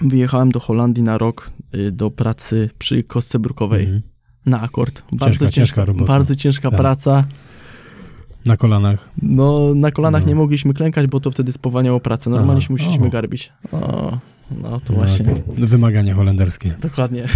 wyjechałem 0.00 0.50
do 0.52 0.60
Holandii 0.60 1.02
na 1.02 1.18
rok 1.18 1.50
y, 1.74 1.92
do 1.92 2.10
pracy 2.10 2.70
przy 2.78 3.02
kostce 3.02 3.38
brukowej 3.38 3.84
Mhm. 3.84 4.02
na 4.46 4.60
akord. 4.60 5.02
Bardzo 5.12 5.26
Ciężka, 5.38 5.48
ciężka 5.52 5.84
robota. 5.84 6.06
Bardzo 6.06 6.36
ciężka 6.36 6.70
Tak. 6.70 6.80
praca. 6.80 7.24
Na 8.46 8.56
kolanach. 8.56 9.08
No, 9.22 9.74
na 9.74 9.90
kolanach 9.90 10.22
No. 10.22 10.28
nie 10.28 10.34
mogliśmy 10.34 10.74
klękać, 10.74 11.06
bo 11.06 11.20
to 11.20 11.30
wtedy 11.30 11.52
spowalniało 11.52 12.00
pracę. 12.00 12.30
Normalnie 12.30 12.66
musieliśmy 12.70 13.06
O. 13.06 13.10
garbić. 13.10 13.52
O, 13.72 13.78
no 14.62 14.80
to 14.80 14.92
No, 14.92 14.98
właśnie. 14.98 15.34
Wymagania 15.56 16.14
holenderskie. 16.14 16.74
Dokładnie. 16.80 17.28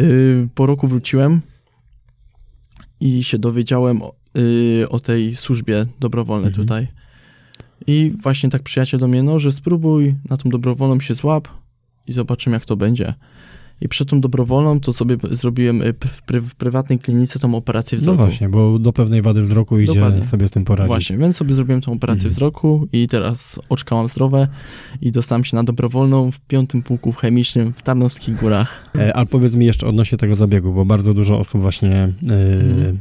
Y, 0.00 0.48
po 0.54 0.66
roku 0.66 0.88
wróciłem 0.88 1.40
i 3.00 3.24
się 3.24 3.38
dowiedziałem 3.38 4.02
o, 4.02 4.14
y, 4.38 4.86
o 4.88 5.00
tej 5.00 5.36
służbie 5.36 5.86
dobrowolnej 6.00 6.48
Mhm. 6.48 6.66
tutaj. 6.66 6.88
I 7.86 8.12
właśnie 8.22 8.50
tak 8.50 8.62
przyjaciel 8.62 9.00
do 9.00 9.08
mnie, 9.08 9.22
no, 9.22 9.38
że 9.38 9.52
spróbuj 9.52 10.14
na 10.30 10.36
tą 10.36 10.50
dobrowolną 10.50 11.00
się 11.00 11.14
złap 11.14 11.48
i 12.06 12.12
zobaczymy 12.12 12.56
jak 12.56 12.64
to 12.64 12.76
będzie. 12.76 13.14
I 13.82 13.88
przed 13.88 14.08
tą 14.08 14.20
dobrowolną 14.20 14.80
to 14.80 14.92
sobie 14.92 15.16
zrobiłem 15.30 15.78
p- 15.80 16.08
w, 16.08 16.22
pry- 16.26 16.40
w 16.40 16.54
prywatnej 16.54 16.98
klinice 16.98 17.38
tą 17.38 17.54
operację 17.54 17.98
No 17.98 18.02
wzroku. 18.02 18.16
właśnie, 18.18 18.48
bo 18.48 18.78
do 18.78 18.92
pewnej 18.92 19.22
wady 19.22 19.42
wzroku 19.42 19.78
idzie 19.78 19.94
Dokładnie. 19.94 20.24
sobie 20.24 20.48
z 20.48 20.50
tym 20.50 20.64
poradzić. 20.64 20.88
Właśnie, 20.88 21.18
więc 21.18 21.36
sobie 21.36 21.54
zrobiłem 21.54 21.80
tą 21.80 21.92
operację 21.92 22.18
Mhm. 22.24 22.30
wzroku 22.34 22.88
i 22.92 23.06
teraz 23.08 23.60
oczka 23.68 23.94
mam 23.94 24.08
zdrowe 24.08 24.48
i 25.00 25.12
dostałem 25.12 25.44
się 25.44 25.56
na 25.56 25.64
dobrowolną 25.64 26.30
w 26.30 26.40
piątym 26.40 26.82
pułku 26.82 27.12
chemicznym 27.12 27.72
w 27.76 27.82
Tarnowskich 27.82 28.36
Górach. 28.40 28.90
E, 28.98 29.16
Ale 29.16 29.26
powiedz 29.26 29.54
mi 29.54 29.66
jeszcze 29.66 29.86
odnośnie 29.86 30.18
tego 30.18 30.34
zabiegu, 30.34 30.72
bo 30.74 30.84
bardzo 30.84 31.14
dużo 31.14 31.38
osób 31.38 31.60
właśnie 31.60 31.92
e, 31.92 32.10
Mhm. 32.60 32.98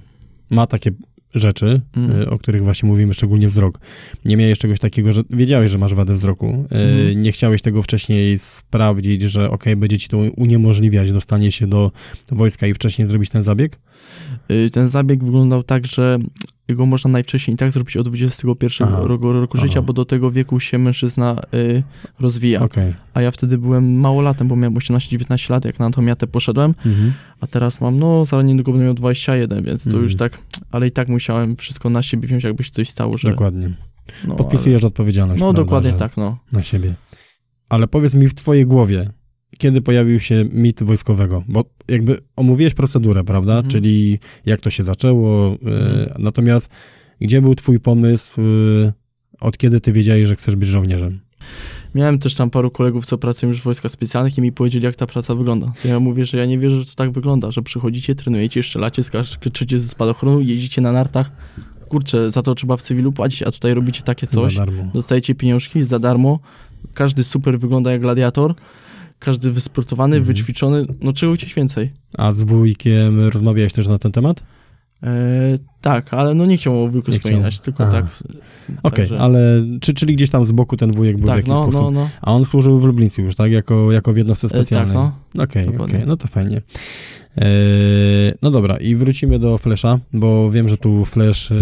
ma 0.52 0.68
takie 0.68 0.92
rzeczy, 1.36 1.82
e, 2.22 2.30
o 2.30 2.38
których 2.38 2.64
właśnie 2.64 2.90
mówimy, 2.90 3.14
szczególnie 3.14 3.50
wzrok. 3.50 3.80
Nie 4.26 4.38
miałeś 4.38 4.60
czegoś 4.60 4.80
takiego, 4.80 5.12
że 5.12 5.22
wiedziałeś, 5.30 5.72
że 5.72 5.78
masz 5.78 5.94
wadę 5.94 6.14
wzroku. 6.14 6.48
Mhm. 6.72 7.22
Nie 7.22 7.32
chciałeś 7.32 7.62
tego 7.62 7.84
wcześniej 7.84 8.40
sprawdzić, 8.40 9.22
że 9.22 9.50
ok, 9.50 9.64
będzie 9.78 9.98
ci 9.98 10.08
to 10.08 10.18
uniemożliwiać 10.18 11.12
dostanie 11.12 11.52
się 11.52 11.68
do 11.68 11.92
wojska 12.32 12.68
i 12.68 12.74
wcześniej 12.74 13.08
zrobić 13.08 13.30
ten 13.30 13.44
zabieg? 13.44 13.80
Y, 14.52 14.70
Ten 14.70 14.88
zabieg 14.88 15.24
wyglądał 15.24 15.64
tak, 15.64 15.88
że 15.88 16.20
go 16.76 16.86
można 16.86 17.12
najwcześniej 17.12 17.58
tak 17.58 17.72
zrobić 17.72 17.98
od 17.98 18.10
21 18.10 18.88
Aha. 18.88 19.00
roku, 19.04 19.34
roku 19.34 19.58
Aha. 19.58 19.68
życia, 19.68 19.82
bo 19.82 19.94
do 19.94 20.06
tego 20.06 20.32
wieku 20.32 20.60
się 20.60 20.78
mężczyzna 20.78 21.36
y, 21.54 21.84
rozwija. 22.20 22.62
Okej. 22.62 22.94
A 23.14 23.22
ja 23.22 23.32
wtedy 23.32 23.58
byłem 23.58 24.00
małolatem, 24.00 24.48
bo 24.48 24.56
miałem 24.56 24.74
18-19 24.76 25.50
lat, 25.52 25.66
jak 25.66 25.80
na 25.80 25.86
anatomiatę 25.86 26.28
poszedłem, 26.28 26.74
Mhm. 26.86 27.14
a 27.42 27.48
teraz 27.48 27.82
mam, 27.82 28.00
no, 28.00 28.26
zaraz 28.26 28.46
niedługo 28.46 28.72
będę 28.72 28.86
miał 28.86 28.94
21, 28.94 29.64
więc 29.64 29.84
to 29.84 29.90
Mhm. 29.90 30.04
już 30.04 30.16
tak, 30.16 30.38
ale 30.72 30.88
i 30.88 30.92
tak 30.92 31.08
musiałem 31.08 31.56
wszystko 31.56 31.90
na 31.90 32.02
siebie 32.02 32.28
wziąć, 32.28 32.44
jakby 32.44 32.64
się 32.64 32.72
coś 32.72 32.90
stało, 32.90 33.18
że... 33.18 33.28
Dokładnie. 33.30 33.70
No, 34.28 34.36
Podpisujesz 34.36 34.84
odpowiedzialność. 34.84 35.42
Ale, 35.42 35.48
no, 35.48 35.54
prawda, 35.54 35.66
dokładnie 35.66 35.94
tak, 35.94 36.18
no. 36.18 36.38
na 36.52 36.64
siebie. 36.64 36.94
Ale 37.70 37.88
powiedz 37.88 38.14
mi 38.14 38.28
w 38.28 38.34
twojej 38.34 38.66
głowie, 38.66 39.10
kiedy 39.58 39.82
pojawił 39.82 40.20
się 40.20 40.46
mit 40.52 40.84
wojskowego? 40.84 41.44
Bo 41.48 41.66
jakby 41.88 42.20
omówiłeś 42.36 42.74
procedurę, 42.74 43.24
prawda? 43.24 43.54
Mhm. 43.54 43.72
Czyli 43.72 44.20
jak 44.46 44.62
to 44.62 44.70
się 44.70 44.84
zaczęło. 44.84 45.48
Mhm. 45.52 46.00
E, 46.00 46.16
natomiast 46.20 46.70
gdzie 47.22 47.42
był 47.42 47.56
twój 47.56 47.80
pomysł, 47.80 48.42
e, 48.42 48.94
od 49.40 49.58
kiedy 49.58 49.82
ty 49.82 49.94
wiedziałeś, 49.94 50.28
że 50.28 50.36
chcesz 50.36 50.56
być 50.56 50.70
żołnierzem? 50.70 51.20
Miałem 51.96 52.20
też 52.20 52.36
tam 52.36 52.50
paru 52.50 52.72
kolegów, 52.72 53.06
co 53.06 53.18
pracują 53.18 53.50
już 53.50 53.62
w 53.62 53.64
wojskach 53.64 53.92
specjalnych 53.92 54.38
i 54.38 54.42
mi 54.42 54.52
powiedzieli, 54.52 54.86
jak 54.86 54.96
ta 54.96 55.08
praca 55.08 55.36
wygląda. 55.36 55.72
To 55.82 55.88
ja 55.88 56.00
mówię, 56.00 56.26
że 56.26 56.38
ja 56.38 56.46
nie 56.46 56.60
wierzę, 56.60 56.76
że 56.80 56.86
to 56.86 56.96
tak 56.96 57.12
wygląda, 57.12 57.52
że 57.52 57.62
przychodzicie, 57.62 58.16
trenujecie, 58.16 58.64
strzelacie, 58.64 59.04
skaczecie 59.04 59.80
ze 59.80 59.88
spadochronu, 59.88 60.42
jeździcie 60.42 60.82
na 60.82 60.92
nartach. 60.92 61.32
Kurczę, 61.88 62.32
za 62.32 62.42
to 62.42 62.56
trzeba 62.56 62.78
w 62.78 62.82
cywilu 62.82 63.12
płacić, 63.12 63.44
a 63.44 63.52
tutaj 63.52 63.74
robicie 63.74 64.02
takie 64.02 64.28
coś, 64.28 64.56
Za 64.56 64.66
darmo. 64.66 64.84
dostajecie 64.94 65.36
pieniążki 65.36 65.84
za 65.84 66.00
darmo, 66.00 66.40
każdy 66.94 67.24
super 67.24 67.60
wygląda 67.60 67.92
jak 67.92 68.02
gladiator, 68.02 68.56
każdy 69.20 69.52
wysportowany, 69.52 70.16
Mhm. 70.16 70.28
wyćwiczony, 70.36 70.86
no 71.02 71.14
czego 71.14 71.34
chcieć 71.34 71.54
więcej. 71.54 71.92
A 72.18 72.32
z 72.34 72.42
wujkiem 72.42 73.28
rozmawiałeś 73.30 73.74
też 73.74 73.88
na 73.88 74.00
ten 74.00 74.12
temat? 74.12 74.44
E, 75.04 75.10
tak, 75.82 76.14
ale 76.14 76.34
no 76.34 76.46
nie 76.46 76.58
chciał 76.58 76.84
o 76.84 76.88
wujku 76.90 77.12
Nie 77.12 77.20
chciał. 77.20 77.30
wspominać, 77.30 77.60
tylko 77.60 77.84
Aha. 77.84 77.92
tak. 77.92 78.06
Okej, 78.84 78.98
także- 78.98 79.20
ale 79.20 79.66
czy, 79.82 79.94
czyli 79.94 80.16
gdzieś 80.16 80.30
tam 80.30 80.46
z 80.46 80.52
boku 80.52 80.78
ten 80.78 80.92
wujek 80.92 81.16
był 81.18 81.24
w 81.26 81.28
Tak, 81.28 81.36
jakiś 81.38 81.50
no, 81.50 81.64
sposób? 81.64 81.82
no, 81.82 81.92
no. 81.92 82.10
A 82.22 82.34
on 82.34 82.46
służył 82.46 82.80
w 82.80 82.84
Lublińcu 82.86 83.22
już, 83.22 83.36
tak? 83.36 83.52
Jako, 83.52 83.92
jako 83.92 84.14
w 84.14 84.18
jednostce 84.18 84.48
E, 84.48 84.50
tak, 84.50 84.58
specjalnej. 84.60 84.96
no. 84.96 85.44
Okej, 85.44 85.66
Dokładnie. 85.66 85.96
okej, 85.96 86.08
no 86.08 86.18
to 86.18 86.28
fajnie. 86.28 86.62
Eee, 87.38 88.34
no 88.42 88.52
dobra, 88.52 88.78
i 88.78 88.96
wrócimy 88.96 89.40
do 89.40 89.58
Flesza, 89.58 90.00
bo 90.14 90.52
wiem, 90.52 90.70
że 90.70 90.78
tu 90.78 91.06
Flash 91.06 91.52
e, 91.52 91.56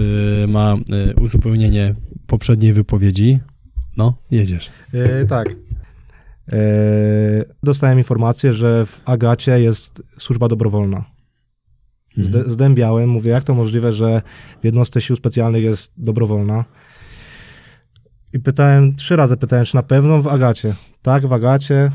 ma 0.47 0.73
e, 0.73 1.13
uzupełnienie 1.21 1.95
poprzedniej 2.27 2.73
wypowiedzi. 2.73 3.39
No, 3.97 4.13
jedziesz. 4.31 4.69
E, 4.93 5.25
tak. 5.25 5.55
E, 6.51 6.57
dostałem 7.63 7.97
informację, 7.97 8.53
że 8.53 8.85
w 8.85 9.01
Agacie 9.05 9.61
jest 9.61 10.03
służba 10.17 10.47
dobrowolna. 10.47 11.03
Mhm. 12.17 12.27
Zde, 12.27 12.53
zdębiałem, 12.53 13.09
mówię, 13.09 13.31
jak 13.31 13.43
to 13.43 13.55
możliwe, 13.55 13.93
że 13.93 14.21
w 14.61 14.65
jednostce 14.65 15.01
sił 15.01 15.15
specjalnych 15.15 15.63
jest 15.63 15.93
dobrowolna. 15.97 16.65
I 18.33 18.39
pytałem, 18.39 18.95
trzy 18.95 19.15
razy 19.15 19.37
pytałem, 19.37 19.65
czy 19.65 19.75
na 19.75 19.83
pewno 19.83 20.21
w 20.21 20.27
Agacie. 20.27 20.75
Tak, 21.01 21.27
w 21.27 21.33
Agacie 21.33 21.91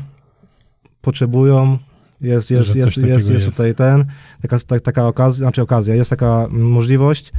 potrzebują, 1.01 1.77
jest, 2.21 2.51
jest, 2.51 2.75
jest, 2.75 2.97
jest, 2.97 3.29
jest 3.29 3.45
tutaj 3.45 3.75
ten, 3.75 4.05
taka, 4.41 4.59
ta, 4.59 4.79
taka 4.79 5.07
okazja, 5.07 5.37
znaczy 5.37 5.61
okazja, 5.61 5.95
jest 5.95 6.09
taka 6.09 6.47
możliwość. 6.51 7.31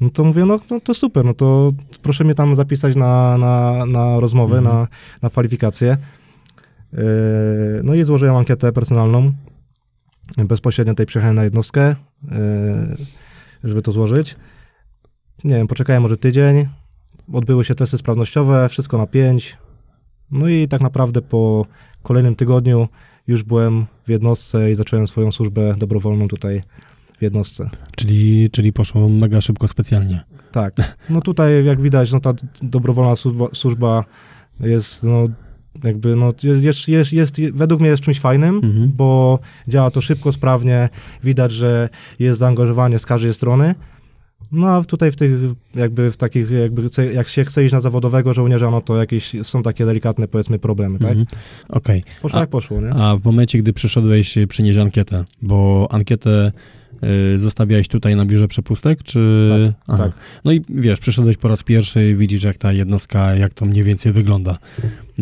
No 0.00 0.10
to 0.10 0.24
mówię, 0.24 0.44
no, 0.44 0.60
no 0.70 0.80
to 0.80 0.94
super, 0.94 1.24
no 1.24 1.34
to 1.34 1.72
proszę 2.02 2.24
mnie 2.24 2.34
tam 2.34 2.54
zapisać 2.54 2.96
na, 2.96 3.38
na, 3.38 3.86
na 3.86 4.20
rozmowę, 4.20 4.58
Mhm. 4.58 4.76
na, 4.76 4.88
na 5.22 5.30
kwalifikacje. 5.30 5.96
Yy, 6.92 7.00
No 7.84 7.94
i 7.94 8.04
złożyłem 8.04 8.36
ankietę 8.36 8.72
personalną. 8.72 9.32
Bezpośrednio 10.36 10.92
tutaj 10.92 11.06
przyjechałem 11.06 11.36
na 11.36 11.44
jednostkę, 11.44 11.94
yy, 12.22 12.36
żeby 13.64 13.82
to 13.82 13.92
złożyć. 13.92 14.36
Nie 15.44 15.54
wiem, 15.54 15.66
poczekałem 15.66 16.02
może 16.02 16.16
tydzień. 16.16 16.68
Odbyły 17.32 17.64
się 17.64 17.74
testy 17.74 17.98
sprawnościowe, 17.98 18.68
wszystko 18.68 18.98
na 18.98 19.06
5. 19.06 19.58
No 20.30 20.48
i 20.48 20.68
tak 20.68 20.80
naprawdę 20.80 21.22
po 21.22 21.66
kolejnym 22.02 22.34
tygodniu 22.34 22.88
już 23.26 23.42
byłem 23.42 23.86
w 24.04 24.08
jednostce 24.08 24.72
i 24.72 24.74
zacząłem 24.74 25.06
swoją 25.06 25.32
służbę 25.32 25.74
dobrowolną 25.78 26.28
tutaj 26.28 26.62
w 27.18 27.22
jednostce. 27.22 27.70
Czyli, 27.96 28.50
czyli 28.50 28.72
poszło 28.72 29.08
mega 29.08 29.40
szybko 29.40 29.68
specjalnie. 29.68 30.20
Tak. 30.52 30.96
No 31.10 31.20
tutaj 31.20 31.64
jak 31.64 31.80
widać, 31.80 32.12
no 32.12 32.20
ta 32.20 32.34
dobrowolna 32.62 33.16
służba, 33.16 33.46
służba 33.52 34.04
jest 34.60 35.04
no 35.04 35.28
jakby 35.84 36.16
no 36.16 36.32
jest, 36.42 36.88
jest, 36.88 37.12
jest, 37.12 37.40
według 37.52 37.80
mnie 37.80 37.90
jest 37.90 38.02
czymś 38.02 38.20
fajnym, 38.20 38.54
Mhm. 38.64 38.92
bo 38.96 39.38
działa 39.68 39.90
to 39.90 40.00
szybko, 40.00 40.32
sprawnie, 40.32 40.88
widać, 41.24 41.52
że 41.52 41.88
jest 42.18 42.38
zaangażowanie 42.38 42.98
z 42.98 43.06
każdej 43.06 43.34
strony. 43.34 43.74
No 44.52 44.68
a 44.68 44.84
tutaj 44.84 45.12
w 45.12 45.16
tych 45.16 45.32
jakby 45.74 46.10
w 46.12 46.16
takich 46.16 46.50
jakby 46.50 46.82
jak 47.14 47.28
się 47.28 47.44
chce 47.44 47.64
iść 47.64 47.72
na 47.72 47.80
zawodowego 47.80 48.34
żołnierza, 48.34 48.70
no 48.70 48.80
to 48.80 48.96
jakieś 48.96 49.32
są 49.42 49.62
takie 49.62 49.86
delikatne 49.86 50.28
powiedzmy 50.28 50.58
problemy, 50.58 50.98
tak? 50.98 51.08
Mhm. 51.10 51.26
Okej. 51.68 52.04
Poszło 52.22 52.38
A- 52.38 52.40
jak 52.40 52.50
poszło, 52.50 52.80
nie? 52.80 52.90
A 52.94 53.16
w 53.16 53.24
momencie, 53.24 53.58
gdy 53.58 53.72
przyszedłeś 53.72 54.34
przynieść 54.48 54.78
ankietę, 54.78 55.24
bo 55.42 55.88
ankietę 55.90 56.52
zostawiałeś 57.36 57.88
tutaj 57.88 58.16
na 58.16 58.24
biurze 58.24 58.48
przepustek, 58.48 59.02
czy... 59.02 59.72
Tak, 59.86 59.98
tak. 59.98 60.12
No 60.44 60.52
i 60.52 60.60
wiesz, 60.68 61.00
przyszedłeś 61.00 61.36
po 61.36 61.48
raz 61.48 61.62
pierwszy 61.62 62.10
i 62.10 62.16
widzisz, 62.16 62.42
jak 62.42 62.58
ta 62.58 62.72
jednostka, 62.72 63.34
jak 63.34 63.54
to 63.54 63.64
mniej 63.64 63.84
więcej 63.84 64.12
wygląda. 64.12 64.58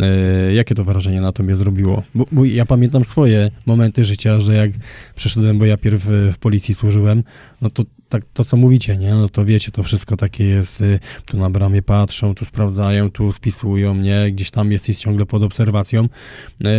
E, 0.01 0.55
jakie 0.55 0.75
to 0.75 0.85
wrażenie 0.85 1.21
na 1.21 1.33
tobie 1.33 1.57
zrobiło? 1.57 2.03
Bo, 2.15 2.27
bo 2.33 2.45
ja 2.45 2.67
pamiętam 2.67 3.05
swoje 3.05 3.51
momenty 3.67 4.05
życia, 4.05 4.41
że 4.41 4.55
jak 4.55 4.71
przyszedłem, 5.15 5.59
bo 5.59 5.65
ja 5.65 5.77
pierw 5.77 6.05
w 6.33 6.39
policji 6.39 6.75
służyłem, 6.75 7.23
no 7.61 7.71
to 7.71 7.85
tak 8.11 8.23
to, 8.35 8.45
co 8.45 8.57
mówicie, 8.57 8.97
nie? 8.97 9.11
No 9.15 9.29
to 9.29 9.45
wiecie, 9.45 9.73
to 9.73 9.83
wszystko 9.83 10.17
takie 10.17 10.45
jest, 10.45 10.81
y, 10.81 10.99
tu 11.27 11.37
na 11.39 11.51
bramie 11.51 11.83
patrzą, 11.83 12.35
tu 12.35 12.45
sprawdzają, 12.45 13.11
tu 13.11 13.33
spisują, 13.33 13.95
nie? 13.95 14.31
Gdzieś 14.33 14.51
tam 14.51 14.73
jesteś 14.73 14.99
ciągle 14.99 15.27
pod 15.27 15.43
obserwacją. 15.43 16.09
E, 16.65 16.71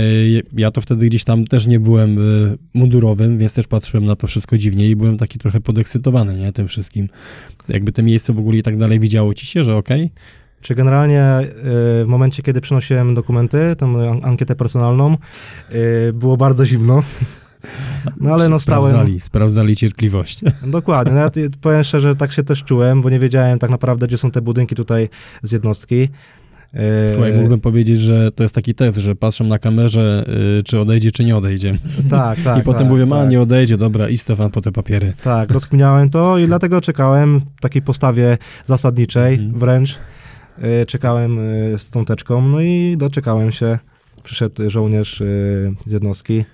Ja 0.57 0.71
to 0.71 0.81
wtedy 0.81 1.05
gdzieś 1.05 1.23
tam 1.23 1.45
też 1.45 1.67
nie 1.67 1.79
byłem 1.79 2.17
y, 2.19 2.57
mundurowym, 2.73 3.37
więc 3.37 3.53
też 3.53 3.67
patrzyłem 3.67 4.03
na 4.05 4.15
to 4.15 4.27
wszystko 4.27 4.57
dziwnie 4.57 4.89
i 4.89 4.95
byłem 4.95 5.17
taki 5.17 5.39
trochę 5.39 5.61
podekscytowany, 5.61 6.35
nie? 6.39 6.51
Tym 6.53 6.67
wszystkim. 6.67 7.09
Jakby 7.69 7.91
te 7.91 8.03
miejsce 8.03 8.33
w 8.33 8.39
ogóle 8.39 8.57
i 8.57 8.63
tak 8.63 8.77
dalej 8.77 8.99
widziało 8.99 9.33
ci 9.33 9.45
się, 9.45 9.63
że 9.63 9.75
okej? 9.75 10.11
Czy 10.61 10.75
generalnie 10.75 11.39
y, 11.39 11.45
w 12.03 12.05
momencie, 12.07 12.43
kiedy 12.43 12.61
przynosiłem 12.61 13.15
dokumenty, 13.15 13.75
tą 13.77 14.09
an- 14.09 14.19
ankietę 14.23 14.55
personalną, 14.55 15.17
y, 16.09 16.13
było 16.13 16.37
bardzo 16.37 16.65
zimno. 16.65 17.03
No 18.21 18.33
ale 18.33 18.49
no 18.49 18.59
stałem... 18.59 18.91
Sprawdzali, 18.91 19.19
sprawdzali 19.19 19.75
cierpliwość. 19.75 20.41
Dokładnie. 20.67 21.13
No 21.13 21.19
ja 21.19 21.31
powiem 21.61 21.83
szczerze, 21.83 22.15
tak 22.15 22.31
się 22.31 22.43
też 22.43 22.63
czułem, 22.63 23.01
bo 23.01 23.09
nie 23.09 23.19
wiedziałem 23.19 23.59
tak 23.59 23.69
naprawdę, 23.69 24.07
gdzie 24.07 24.17
są 24.17 24.31
te 24.31 24.41
budynki 24.41 24.75
tutaj 24.75 25.09
z 25.43 25.51
jednostki. 25.51 26.09
E, 26.73 27.09
Słuchaj, 27.09 27.33
mógłbym 27.33 27.59
powiedzieć, 27.59 27.99
że 27.99 28.31
to 28.31 28.43
jest 28.43 28.55
taki 28.55 28.75
test, 28.75 28.97
że 28.97 29.15
patrzę 29.15 29.43
na 29.43 29.59
kamerze, 29.59 30.25
y, 30.59 30.63
czy 30.63 30.79
odejdzie, 30.79 31.11
czy 31.11 31.25
nie 31.25 31.35
odejdzie. 31.35 31.77
Tak, 32.09 32.39
tak. 32.41 32.57
I 32.61 32.63
potem 32.63 32.81
tak, 32.81 32.89
mówię, 32.89 33.05
ma, 33.05 33.21
tak. 33.21 33.29
nie 33.31 33.41
odejdzie, 33.41 33.77
dobra, 33.77 34.09
i 34.09 34.17
Stefan 34.17 34.51
po 34.51 34.61
te 34.61 34.71
papiery. 34.71 35.13
Tak, 35.23 35.51
rozkminiałem 35.51 36.09
to 36.09 36.37
i 36.37 36.47
dlatego 36.47 36.81
czekałem 36.81 37.39
w 37.39 37.61
takiej 37.61 37.81
postawie 37.81 38.37
zasadniczej 38.65 39.33
Mhm. 39.33 39.59
wręcz. 39.59 39.99
Y, 40.81 40.85
Czekałem 40.85 41.37
z 41.77 41.89
tą 41.89 42.05
teczką, 42.05 42.47
no 42.47 42.61
i 42.61 42.95
doczekałem 42.97 43.51
się. 43.51 43.79
Przyszedł 44.23 44.69
żołnierz 44.69 45.19
z 45.87 45.91
jednostki. 45.91 46.45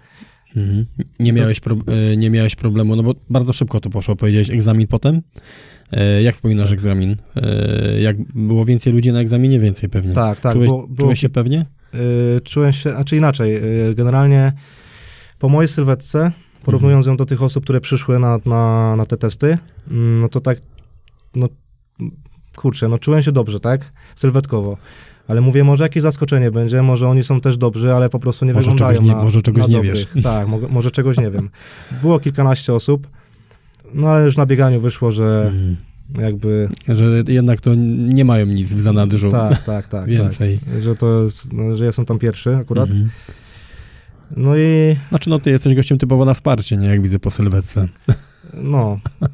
Mhm. 0.57 0.85
Nie, 1.19 1.33
miałeś 1.33 1.59
pro, 1.59 1.75
y, 2.11 2.17
nie 2.17 2.29
miałeś 2.29 2.55
problemu, 2.55 2.95
no 2.95 3.03
bo 3.03 3.15
bardzo 3.29 3.53
szybko 3.53 3.79
to 3.79 3.89
poszło, 3.89 4.15
powiedziałeś 4.15 4.49
egzamin 4.49 4.87
potem. 4.87 5.21
E, 5.91 6.21
Jak 6.21 6.35
wspominasz 6.35 6.71
egzamin? 6.71 7.15
E, 7.35 8.01
Jak 8.01 8.17
było 8.35 8.65
więcej 8.65 8.93
ludzi 8.93 9.11
na 9.11 9.19
egzaminie? 9.19 9.59
Więcej 9.59 9.89
pewnie. 9.89 10.13
Tak, 10.13 10.39
tak. 10.39 10.53
Czułeś, 10.53 10.67
było, 10.67 10.87
było, 10.87 10.97
czułeś 10.97 11.19
się 11.19 11.29
pewnie? 11.29 11.65
y, 12.37 12.41
Czułem 12.41 12.73
się, 12.73 12.89
znaczy 12.91 13.17
inaczej. 13.17 13.55
y, 13.89 13.95
Generalnie 13.95 14.53
po 15.39 15.49
mojej 15.49 15.67
sylwetce, 15.67 16.31
porównując 16.63 17.05
ją 17.05 17.17
do 17.17 17.25
tych 17.25 17.43
osób, 17.43 17.63
które 17.63 17.81
przyszły 17.81 18.19
na, 18.19 18.39
na, 18.45 18.95
na 18.95 19.05
te 19.05 19.17
testy, 19.17 19.57
mm, 19.91 20.21
no 20.21 20.27
to 20.29 20.39
tak, 20.39 20.61
no 21.35 21.49
kurczę, 22.55 22.87
no 22.87 22.99
czułem 22.99 23.21
się 23.21 23.31
dobrze, 23.31 23.59
tak? 23.59 23.91
Sylwetkowo. 24.15 24.77
Ale 25.27 25.41
mówię, 25.41 25.63
może 25.63 25.83
jakieś 25.83 26.03
zaskoczenie 26.03 26.51
będzie, 26.51 26.81
może 26.81 27.07
oni 27.09 27.23
są 27.23 27.41
też 27.41 27.57
dobrzy, 27.57 27.93
ale 27.93 28.09
po 28.09 28.19
prostu 28.19 28.45
nie 28.45 28.53
Może 28.53 28.71
wyglądają 28.71 28.93
czegoś 28.97 29.07
nie- 29.09 29.15
na, 29.15 29.23
może 29.23 29.41
czegoś 29.41 29.61
na 29.61 29.67
nie 29.67 29.75
dobrych. 29.75 29.93
wiesz. 30.15 30.23
Tak, 30.23 30.47
mo- 30.47 30.67
może 30.69 30.91
czegoś 30.91 31.17
nie 31.17 31.31
wiem. 31.31 31.49
Było 32.01 32.19
kilkanaście 32.19 32.73
osób, 32.73 33.07
no 33.93 34.09
ale 34.09 34.25
już 34.25 34.37
na 34.37 34.45
bieganiu 34.45 34.81
wyszło, 34.81 35.11
że 35.11 35.51
Mhm. 35.53 35.75
jakby... 36.25 36.67
Że 36.87 37.23
jednak 37.27 37.61
to 37.61 37.75
nie 37.97 38.25
mają 38.25 38.45
nic 38.45 38.73
w 38.73 38.79
zanadrzu. 38.79 39.31
Tak, 39.31 39.63
tak, 39.63 39.87
tak. 39.87 40.09
Więcej. 40.09 40.59
Tak, 40.73 40.81
że 40.81 40.95
to 40.95 41.23
jest, 41.23 41.53
no, 41.53 41.75
że 41.75 41.83
ja 41.83 41.87
jestem 41.87 42.05
tam 42.05 42.19
pierwszy 42.19 42.55
akurat. 42.55 42.89
Mhm. 42.89 43.09
No 44.37 44.57
i 44.57 44.95
Znaczy, 45.09 45.29
no 45.29 45.39
ty 45.39 45.49
jesteś 45.49 45.75
gościem 45.75 45.97
typowo 45.97 46.25
na 46.25 46.33
wsparcie, 46.33 46.77
nie? 46.77 46.87
Jak 46.87 47.01
widzę 47.01 47.19
po 47.19 47.31
sylwetce. 47.31 47.87
No. 48.53 48.99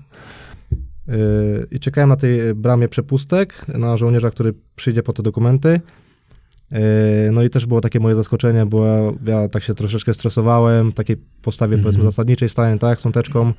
Yy, 1.08 1.68
I 1.72 1.80
czekałem 1.80 2.10
na 2.10 2.16
tej 2.16 2.56
bramie 2.56 2.88
przepustek, 2.88 3.68
na 3.68 3.98
żołnierza, 3.98 4.32
który 4.32 4.54
przyjdzie 4.76 5.04
po 5.04 5.14
te 5.14 5.24
dokumenty. 5.24 5.82
Yy, 6.72 6.80
No 7.32 7.44
i 7.44 7.50
też 7.50 7.66
było 7.66 7.82
takie 7.82 8.00
moje 8.00 8.16
zaskoczenie, 8.16 8.66
bo 8.66 8.86
ja, 8.86 9.12
ja 9.26 9.48
tak 9.48 9.64
się 9.64 9.74
troszeczkę 9.74 10.14
stresowałem, 10.14 10.92
w 10.92 10.94
takiej 10.94 11.18
postawie 11.42 11.74
Mhm. 11.76 11.84
powiedzmy 11.84 12.04
zasadniczej 12.04 12.50
stałem, 12.50 12.80
tak, 12.80 13.02
z 13.02 13.12
teczką. 13.14 13.54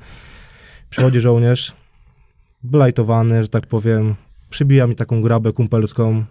Przychodzi 0.89 1.19
żołnierz, 1.19 1.73
blajtowany, 2.63 3.43
że 3.43 3.49
tak 3.49 3.67
powiem, 3.67 4.15
przybija 4.49 4.87
mi 4.87 4.95
taką 4.95 5.21
grabę 5.21 5.53
kumpelską. 5.53 6.25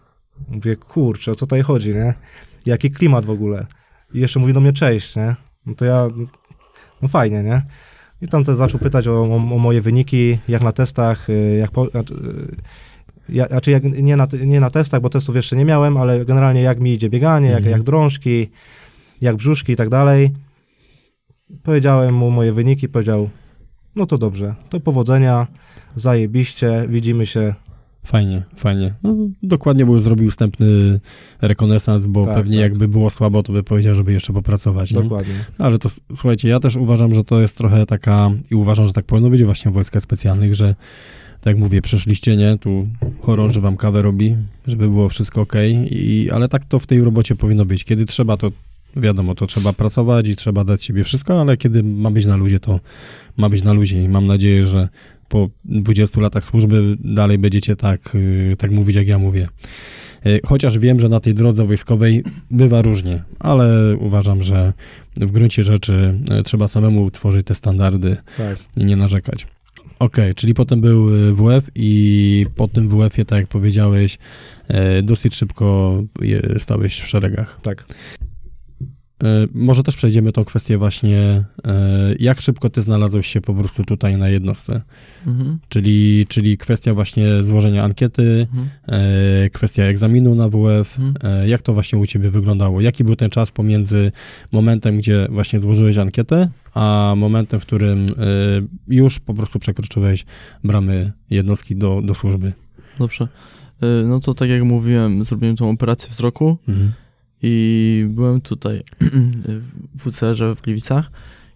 Mówię, 0.48 0.76
kurczę, 0.76 1.30
o 1.32 1.34
co 1.34 1.46
tutaj 1.46 1.62
chodzi, 1.62 1.94
nie? 1.94 2.14
Jaki 2.66 2.90
klimat 2.90 3.24
w 3.24 3.30
ogóle. 3.30 3.66
I 4.14 4.20
jeszcze 4.20 4.40
mówi 4.40 4.52
do 4.52 4.60
mnie 4.60 4.72
cześć, 4.72 5.16
nie? 5.16 5.36
No 5.66 5.74
to 5.74 5.84
ja, 5.84 6.06
no 7.02 7.08
fajnie, 7.08 7.42
nie? 7.42 7.62
I 8.22 8.28
tam 8.28 8.44
też 8.44 8.56
zaczął 8.56 8.80
pytać 8.80 9.08
o, 9.08 9.12
o, 9.22 9.34
o 9.34 9.38
moje 9.38 9.80
wyniki, 9.80 10.38
jak 10.48 10.62
na 10.62 10.72
testach, 10.72 11.30
y, 11.30 11.56
jak 11.60 11.70
po, 11.70 11.86
y, 11.86 11.90
ja, 13.28 13.46
znaczy 13.46 13.70
jak, 13.70 13.84
nie, 13.84 14.16
na, 14.16 14.26
nie 14.46 14.60
na 14.60 14.70
testach, 14.70 15.00
bo 15.00 15.10
testów 15.10 15.36
jeszcze 15.36 15.56
nie 15.56 15.64
miałem, 15.64 15.96
ale 15.96 16.24
generalnie 16.24 16.62
jak 16.62 16.80
mi 16.80 16.92
idzie 16.92 17.10
bieganie, 17.10 17.48
jak, 17.48 17.58
Mhm. 17.58 17.72
jak 17.72 17.82
drążki, 17.82 18.50
jak 19.20 19.36
brzuszki 19.36 19.72
i 19.72 19.76
tak 19.76 19.88
dalej. 19.88 20.30
Powiedziałem 21.62 22.14
mu 22.14 22.30
moje 22.30 22.52
wyniki, 22.52 22.88
powiedział, 22.88 23.30
no 23.96 24.06
to 24.06 24.18
dobrze, 24.18 24.54
to 24.68 24.80
powodzenia, 24.80 25.46
zajebiście, 25.96 26.84
widzimy 26.88 27.26
się. 27.26 27.54
Fajnie, 28.04 28.42
fajnie. 28.56 28.94
No, 29.02 29.16
dokładnie, 29.42 29.86
bo 29.86 29.92
już 29.92 30.02
zrobił 30.02 30.30
wstępny 30.30 31.00
rekonesans, 31.40 32.06
bo 32.06 32.24
Tak, 32.24 32.34
pewnie 32.34 32.56
tak. 32.56 32.62
jakby 32.62 32.88
było 32.88 33.10
słabo, 33.10 33.42
to 33.42 33.52
by 33.52 33.62
powiedział, 33.62 33.94
żeby 33.94 34.12
jeszcze 34.12 34.32
popracować. 34.32 34.92
Nie? 34.92 35.02
Dokładnie. 35.02 35.34
Ale 35.58 35.78
to 35.78 35.88
słuchajcie, 36.14 36.48
ja 36.48 36.60
też 36.60 36.76
uważam, 36.76 37.14
że 37.14 37.24
to 37.24 37.40
jest 37.40 37.56
trochę 37.58 37.86
taka, 37.86 38.30
i 38.50 38.54
uważam, 38.54 38.86
że 38.86 38.92
tak 38.92 39.04
powinno 39.04 39.30
być 39.30 39.44
właśnie 39.44 39.70
w 39.70 39.74
wojskach 39.74 40.02
specjalnych, 40.02 40.54
że 40.54 40.74
tak 41.40 41.46
jak 41.46 41.58
mówię, 41.58 41.82
przeszliście, 41.82 42.36
nie? 42.36 42.58
Tu 42.58 42.86
chorąży 43.20 43.60
wam 43.60 43.76
kawę 43.76 44.02
robi, 44.02 44.36
żeby 44.66 44.88
było 44.88 45.08
wszystko 45.08 45.40
ok, 45.40 45.52
i, 45.90 46.30
ale 46.32 46.48
tak 46.48 46.64
to 46.64 46.78
w 46.78 46.86
tej 46.86 47.00
robocie 47.00 47.36
powinno 47.36 47.64
być. 47.64 47.84
Kiedy 47.84 48.06
trzeba, 48.06 48.36
to 48.36 48.52
wiadomo, 48.96 49.34
to 49.34 49.46
trzeba 49.46 49.72
pracować 49.72 50.28
i 50.28 50.36
trzeba 50.36 50.64
dać 50.64 50.84
siebie 50.84 51.04
wszystko, 51.04 51.40
ale 51.40 51.56
kiedy 51.56 51.82
ma 51.82 52.10
być 52.10 52.26
na 52.26 52.36
luzie, 52.36 52.60
to 52.60 52.80
ma 53.36 53.48
być 53.48 53.62
na 53.62 53.72
luzie 53.72 54.04
i 54.04 54.08
mam 54.08 54.26
nadzieję, 54.26 54.66
że 54.66 54.88
po 55.34 55.48
20 55.64 56.20
latach 56.20 56.44
służby 56.44 56.96
dalej 57.00 57.38
będziecie 57.38 57.76
tak, 57.76 58.14
yy, 58.14 58.56
tak 58.56 58.70
mówić, 58.70 58.96
jak 58.96 59.08
ja 59.08 59.18
mówię. 59.18 59.48
Yy, 60.24 60.40
Chociaż 60.46 60.78
wiem, 60.78 61.00
że 61.00 61.08
na 61.08 61.20
tej 61.20 61.34
drodze 61.34 61.66
wojskowej 61.66 62.24
bywa 62.50 62.82
różnie, 62.82 63.22
ale 63.38 63.96
uważam, 64.00 64.42
że 64.42 64.72
w 65.16 65.30
gruncie 65.30 65.64
rzeczy 65.64 66.20
yy, 66.30 66.42
trzeba 66.42 66.68
samemu 66.68 67.10
tworzyć 67.10 67.46
te 67.46 67.54
standardy 67.54 68.16
Tak. 68.36 68.58
i 68.76 68.84
nie 68.84 68.96
narzekać. 68.96 69.46
Okej, 69.98 70.34
czyli 70.34 70.54
potem 70.54 70.80
był 70.80 71.08
WF 71.34 71.70
i 71.74 72.46
po 72.56 72.68
tym 72.68 72.88
WF-ie, 72.88 73.24
tak 73.24 73.38
jak 73.38 73.48
powiedziałeś, 73.48 74.18
dosyć 75.02 75.34
szybko 75.34 76.02
stałeś 76.58 77.00
w 77.00 77.06
szeregach. 77.06 77.60
Tak. 77.62 77.84
E, 79.24 79.46
Może 79.54 79.82
też 79.82 79.96
przejdziemy 79.96 80.32
tą 80.32 80.44
kwestię 80.44 80.78
właśnie, 80.78 81.18
e, 81.64 82.14
jak 82.18 82.40
szybko 82.40 82.70
ty 82.70 82.82
znalazłeś 82.82 83.26
się 83.26 83.40
po 83.40 83.54
prostu 83.54 83.84
tutaj 83.84 84.18
na 84.18 84.28
jednostce, 84.28 84.80
Mhm. 85.26 85.58
czyli, 85.68 86.24
czyli 86.28 86.58
kwestia 86.58 86.94
właśnie 86.94 87.42
złożenia 87.42 87.84
ankiety, 87.84 88.46
Mhm. 88.52 88.68
e, 89.46 89.50
kwestia 89.50 89.82
egzaminu 89.84 90.34
na 90.34 90.48
WF, 90.48 90.98
Mhm. 90.98 91.48
jak 91.48 91.62
to 91.62 91.72
właśnie 91.74 91.98
u 91.98 92.06
ciebie 92.06 92.30
wyglądało? 92.30 92.80
Jaki 92.80 93.04
był 93.04 93.16
ten 93.16 93.30
czas 93.30 93.50
pomiędzy 93.50 94.12
momentem, 94.52 94.98
gdzie 94.98 95.26
właśnie 95.30 95.60
złożyłeś 95.60 95.98
ankietę, 95.98 96.48
a 96.74 97.14
momentem, 97.16 97.60
w 97.60 97.62
którym 97.66 98.06
już 98.88 99.20
po 99.20 99.34
prostu 99.34 99.58
przekroczyłeś 99.58 100.24
bramy 100.64 101.12
jednostki 101.30 101.76
do, 101.76 102.02
do 102.04 102.14
służby? 102.14 102.52
Dobrze. 102.98 103.28
No 104.06 104.20
to 104.20 104.34
tak 104.34 104.48
jak 104.48 104.62
mówiłem, 104.62 105.24
zrobiłem 105.24 105.56
tą 105.56 105.70
operację 105.70 106.10
wzroku 106.10 106.58
Mhm. 106.68 106.92
I 107.46 108.06
byłem 108.10 108.40
tutaj 108.40 108.82
w 109.94 110.10
WCR-ze 110.10 110.54
w 110.54 110.62
Gliwicach 110.62 111.10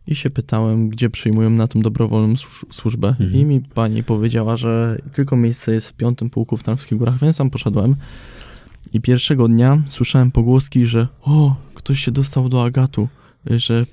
i 0.06 0.14
się 0.14 0.30
pytałem, 0.30 0.88
gdzie 0.88 1.10
przyjmują 1.10 1.50
na 1.50 1.66
tą 1.68 1.80
dobrowolną 1.80 2.34
służ- 2.36 2.66
służbę. 2.70 3.08
Mhm. 3.08 3.34
I 3.34 3.44
mi 3.44 3.60
pani 3.60 4.04
powiedziała, 4.04 4.56
że 4.56 4.98
tylko 5.12 5.36
miejsce 5.36 5.72
jest 5.74 5.88
w 5.88 5.92
piątym 5.92 6.30
pułku 6.30 6.56
w 6.56 6.62
Tarnowskich 6.62 6.98
Górach, 6.98 7.18
więc 7.20 7.36
tam 7.36 7.50
poszedłem. 7.50 7.96
I 8.92 9.00
pierwszego 9.00 9.48
dnia 9.48 9.82
słyszałem 9.86 10.30
pogłoski, 10.30 10.86
że 10.86 11.08
o, 11.22 11.56
ktoś 11.74 12.00
się 12.04 12.10
dostał 12.12 12.48
do 12.48 12.64
Agatu, 12.64 13.08
że 13.46 13.86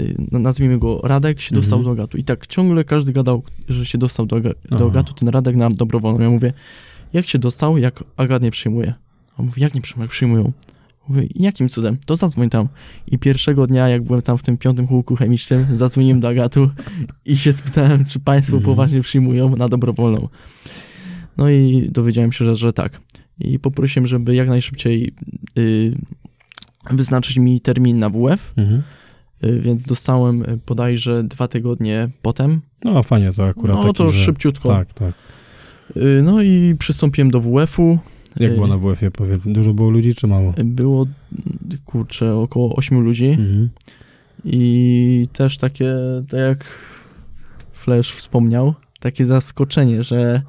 y, 0.00 0.14
nazwijmy 0.32 0.78
go 0.78 1.00
Radek 1.04 1.40
się 1.40 1.54
dostał 1.54 1.78
Mhm. 1.78 1.84
do 1.96 2.02
Agatu. 2.02 2.16
I 2.18 2.24
tak 2.24 2.46
ciągle 2.46 2.84
każdy 2.84 3.12
gadał, 3.12 3.42
że 3.68 3.86
się 3.86 3.98
dostał 3.98 4.26
do, 4.26 4.40
do 4.70 4.86
Agatu, 4.86 5.14
ten 5.14 5.28
Radek 5.28 5.56
na 5.56 5.70
dobrowolną. 5.70 6.20
Ja 6.20 6.30
mówię, 6.30 6.52
jak 7.12 7.28
się 7.28 7.38
dostał, 7.38 7.78
jak 7.78 8.04
Agat 8.16 8.42
nie 8.42 8.50
przyjmuje? 8.50 8.94
A 9.36 9.40
on 9.40 9.46
mówi, 9.46 9.62
jak 9.62 9.74
nie 9.74 9.80
przyjmują? 10.08 10.52
Mówię, 11.08 11.26
jakim 11.34 11.68
cudem? 11.68 11.96
To 12.06 12.16
zadzwoń 12.16 12.50
tam. 12.50 12.68
I 13.06 13.18
pierwszego 13.18 13.66
dnia, 13.66 13.88
jak 13.88 14.02
byłem 14.02 14.22
tam 14.22 14.38
w 14.38 14.42
tym 14.42 14.58
piątym 14.58 14.86
kółku 14.86 15.16
chemicznym, 15.16 15.66
zadzwoniłem 15.76 16.20
do 16.20 16.28
Agatu 16.28 16.70
i 17.24 17.36
się 17.36 17.52
spytałem, 17.52 18.04
czy 18.04 18.20
państwo 18.20 18.56
Mhm. 18.56 18.74
poważnie 18.74 19.00
przyjmują 19.00 19.56
na 19.56 19.68
dobrowolną. 19.68 20.28
No 21.36 21.50
i 21.50 21.88
dowiedziałem 21.92 22.32
się, 22.32 22.44
że, 22.44 22.56
że 22.56 22.72
tak. 22.72 23.00
I 23.38 23.58
poprosiłem, 23.58 24.06
żeby 24.06 24.34
jak 24.34 24.48
najszybciej 24.48 25.14
y, 25.58 25.92
wyznaczyć 26.90 27.36
mi 27.36 27.60
termin 27.60 27.98
na 27.98 28.10
WF, 28.10 28.52
Mhm. 28.56 28.82
y, 29.44 29.60
więc 29.60 29.82
dostałem 29.82 30.42
y, 30.42 30.58
bodajże 30.66 31.24
dwa 31.24 31.48
tygodnie 31.48 32.08
potem. 32.22 32.60
No 32.84 33.02
fajnie 33.02 33.32
to 33.32 33.44
akurat 33.44 33.76
No 33.76 33.82
taki, 33.82 33.94
to 33.94 34.10
że... 34.12 34.24
szybciutko. 34.24 34.68
Tak, 34.68 34.94
tak. 34.94 35.14
No 36.22 36.42
i 36.42 36.74
przystąpiłem 36.78 37.30
do 37.30 37.40
WF-u. 37.40 37.98
Jak 38.40 38.52
Y, 38.52 38.54
było 38.54 38.66
na 38.66 38.78
WF-ie, 38.78 39.10
powiedz? 39.10 39.46
Dużo 39.46 39.74
było 39.74 39.90
ludzi, 39.90 40.14
czy 40.14 40.26
mało? 40.26 40.54
Było, 40.64 41.06
kurczę, 41.84 42.34
około 42.34 42.76
8 42.76 43.00
ludzi. 43.00 43.26
Mhm. 43.26 43.68
I 44.44 45.26
też 45.32 45.56
takie, 45.56 45.94
tak 46.28 46.40
jak 46.40 46.64
Flash 47.72 48.12
wspomniał, 48.12 48.74
takie 49.00 49.24
zaskoczenie, 49.24 50.02
że 50.02 50.42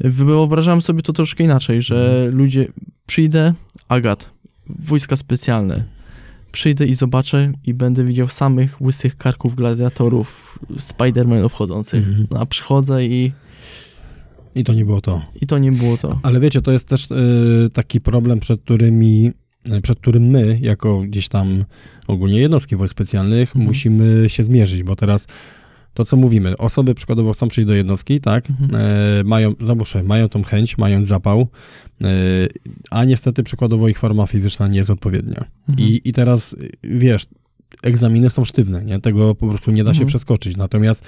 wyobrażałem 0.00 0.82
sobie 0.82 1.02
to 1.02 1.12
troszkę 1.12 1.44
inaczej, 1.44 1.82
że 1.82 2.28
ludzie, 2.32 2.66
przyjdę, 3.06 3.54
Agat, 3.88 4.30
wojska 4.66 5.16
specjalne, 5.16 5.84
przyjdę 6.52 6.86
i 6.86 6.94
zobaczę 6.94 7.52
i 7.66 7.74
będę 7.74 8.04
widział 8.04 8.28
samych 8.28 8.80
łysych 8.80 9.16
karków 9.16 9.54
gladiatorów, 9.54 10.58
Spidermanów 10.78 11.54
chodzących. 11.54 12.08
Mhm. 12.08 12.26
A 12.42 12.46
przychodzę 12.46 13.04
i, 13.04 13.32
I 14.54 14.64
to 14.64 14.74
nie 14.74 14.84
było 14.84 15.00
to. 15.00 15.22
i 15.42 15.46
to 15.46 15.58
nie 15.58 15.72
było 15.72 15.96
to. 15.96 16.20
Ale 16.22 16.40
wiecie, 16.40 16.62
to 16.62 16.72
jest 16.72 16.88
też 16.88 17.10
y, 17.10 17.70
taki 17.72 18.00
problem, 18.00 18.40
przed 18.40 18.60
którymi, 18.62 19.30
y, 19.76 19.80
przed 19.80 19.98
którym 20.00 20.22
my, 20.26 20.58
jako 20.62 21.00
gdzieś 21.00 21.28
tam 21.28 21.64
ogólnie 22.06 22.40
jednostki 22.40 22.76
wojsk 22.76 22.92
specjalnych, 22.92 23.48
Mhm. 23.48 23.64
musimy 23.66 24.28
się 24.28 24.44
zmierzyć, 24.44 24.82
bo 24.82 24.96
teraz 24.96 25.26
to 25.94 26.04
co 26.04 26.16
mówimy, 26.16 26.56
osoby 26.56 26.94
przykładowo 26.94 27.32
chcą 27.32 27.48
przyjść 27.48 27.66
do 27.68 27.74
jednostki, 27.74 28.20
tak, 28.20 28.50
Mhm. 28.50 28.70
e, 28.74 29.24
mają, 29.24 29.54
załóżmy, 29.60 30.02
mają 30.02 30.28
tą 30.28 30.42
chęć, 30.42 30.78
mają 30.78 31.04
zapał, 31.04 31.48
e, 32.00 32.06
a 32.90 33.04
niestety 33.04 33.42
przykładowo 33.42 33.88
ich 33.88 33.98
forma 33.98 34.26
fizyczna 34.26 34.68
nie 34.68 34.78
jest 34.78 34.90
odpowiednia. 34.90 35.44
Mhm. 35.68 35.88
I, 35.88 36.00
I 36.04 36.12
teraz, 36.12 36.56
wiesz, 36.82 37.26
egzaminy 37.82 38.30
są 38.30 38.44
sztywne, 38.44 38.84
nie? 38.84 39.00
Tego 39.00 39.34
po 39.34 39.48
prostu 39.48 39.70
nie 39.70 39.84
da 39.84 39.90
się 39.94 39.98
Mhm. 39.98 40.08
przeskoczyć. 40.08 40.56
Natomiast 40.56 41.02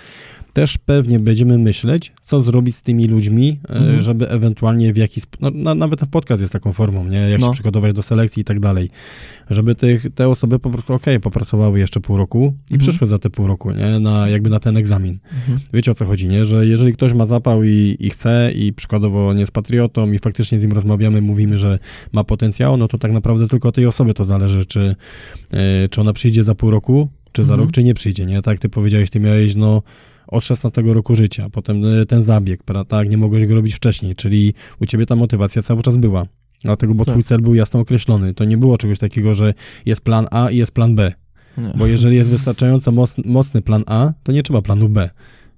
też 0.53 0.79
pewnie 0.79 1.19
będziemy 1.21 1.59
myśleć, 1.59 2.13
co 2.23 2.41
zrobić 2.41 2.77
z 2.77 2.83
tymi 2.83 3.07
ludźmi, 3.09 3.61
e, 3.69 3.75
Mhm. 3.75 4.03
żeby 4.03 4.29
ewentualnie 4.31 4.93
w 4.93 4.97
jakiś 4.97 5.25
no, 5.41 5.51
na, 5.51 5.75
nawet 5.75 5.99
ten 6.01 6.09
podcast 6.09 6.41
jest 6.41 6.53
taką 6.53 6.73
formą, 6.73 7.05
nie? 7.09 7.17
Jak 7.19 7.41
No. 7.41 7.47
się 7.47 7.53
przygotować 7.53 7.95
do 7.95 8.03
selekcji 8.03 8.41
i 8.41 8.45
tak 8.45 8.61
dalej. 8.61 8.91
Żeby 9.51 9.75
tych, 9.75 10.07
te 10.15 10.29
osoby 10.29 10.59
po 10.59 10.71
prostu, 10.71 10.95
okej, 10.95 11.21
popracowały 11.21 11.79
jeszcze 11.79 12.01
pół 12.01 12.17
roku 12.17 12.55
i 12.71 12.75
Mhm. 12.75 12.81
przyszły 12.81 13.07
za 13.07 13.19
te 13.19 13.31
pół 13.31 13.47
roku, 13.47 13.71
nie? 13.71 13.99
Na, 14.01 14.29
jakby 14.29 14.51
na 14.51 14.61
ten 14.61 14.77
egzamin. 14.77 15.19
Mhm. 15.35 15.61
Wiecie 15.73 15.91
o 15.91 15.95
co 15.95 16.05
chodzi, 16.07 16.29
nie? 16.29 16.45
Że 16.45 16.67
jeżeli 16.67 16.93
ktoś 16.93 17.13
ma 17.13 17.27
zapał 17.27 17.65
i, 17.65 17.97
i 18.01 18.11
chce 18.11 18.53
i 18.55 18.73
przykładowo 18.73 19.33
nie 19.35 19.41
jest 19.41 19.53
patriotą 19.53 20.13
i 20.13 20.19
faktycznie 20.19 20.59
z 20.59 20.63
nim 20.63 20.73
rozmawiamy, 20.73 21.21
mówimy, 21.23 21.59
że 21.59 21.79
ma 22.13 22.25
potencjał, 22.25 22.77
no 22.77 22.89
to 22.89 22.99
tak 22.99 23.13
naprawdę 23.13 23.49
tylko 23.49 23.73
tej 23.73 23.87
osoby 23.87 24.15
to 24.15 24.25
zależy, 24.25 24.65
czy, 24.65 24.97
e, 25.53 25.89
czy 25.89 26.01
ona 26.01 26.13
przyjdzie 26.13 26.45
za 26.45 26.55
pół 26.55 26.71
roku, 26.71 27.09
czy 27.33 27.45
za 27.45 27.53
Mhm. 27.53 27.67
rok, 27.67 27.75
czy 27.75 27.85
nie 27.85 27.95
przyjdzie, 27.95 28.25
nie? 28.27 28.43
Tak 28.43 28.59
ty 28.59 28.69
powiedziałeś, 28.69 29.11
ty 29.11 29.21
miałeś, 29.21 29.55
no 29.55 29.83
od 30.27 30.45
16 30.45 30.83
roku 30.83 31.15
życia, 31.15 31.49
potem 31.53 31.85
e, 31.85 32.07
ten 32.07 32.23
zabieg, 32.23 32.63
prawda, 32.63 32.85
tak, 32.85 33.11
nie 33.11 33.17
mogłeś 33.19 33.47
go 33.47 33.55
robić 33.55 33.75
wcześniej, 33.75 34.15
czyli 34.17 34.55
u 34.81 34.87
ciebie 34.87 35.07
ta 35.07 35.17
motywacja 35.17 35.63
cały 35.63 35.83
czas 35.83 35.97
była. 35.97 36.27
Dlatego, 36.63 36.95
bo 36.95 37.05
Tak. 37.05 37.13
twój 37.13 37.23
cel 37.23 37.41
był 37.41 37.55
jasno 37.55 37.81
określony. 37.81 38.35
To 38.35 38.45
nie 38.45 38.57
było 38.57 38.79
czegoś 38.79 38.99
takiego, 38.99 39.35
że 39.35 39.55
jest 39.87 40.01
plan 40.01 40.27
A 40.31 40.51
i 40.51 40.57
jest 40.57 40.73
plan 40.73 40.95
B. 40.95 41.13
Nie. 41.59 41.73
Bo 41.77 41.87
jeżeli 41.87 42.17
jest 42.17 42.31
wystarczająco 42.31 42.93
mocny, 42.93 43.25
mocny 43.27 43.63
plan 43.63 43.83
A, 43.87 44.13
to 44.23 44.33
nie 44.33 44.43
trzeba 44.43 44.63
planu 44.63 44.89
B. 44.89 45.11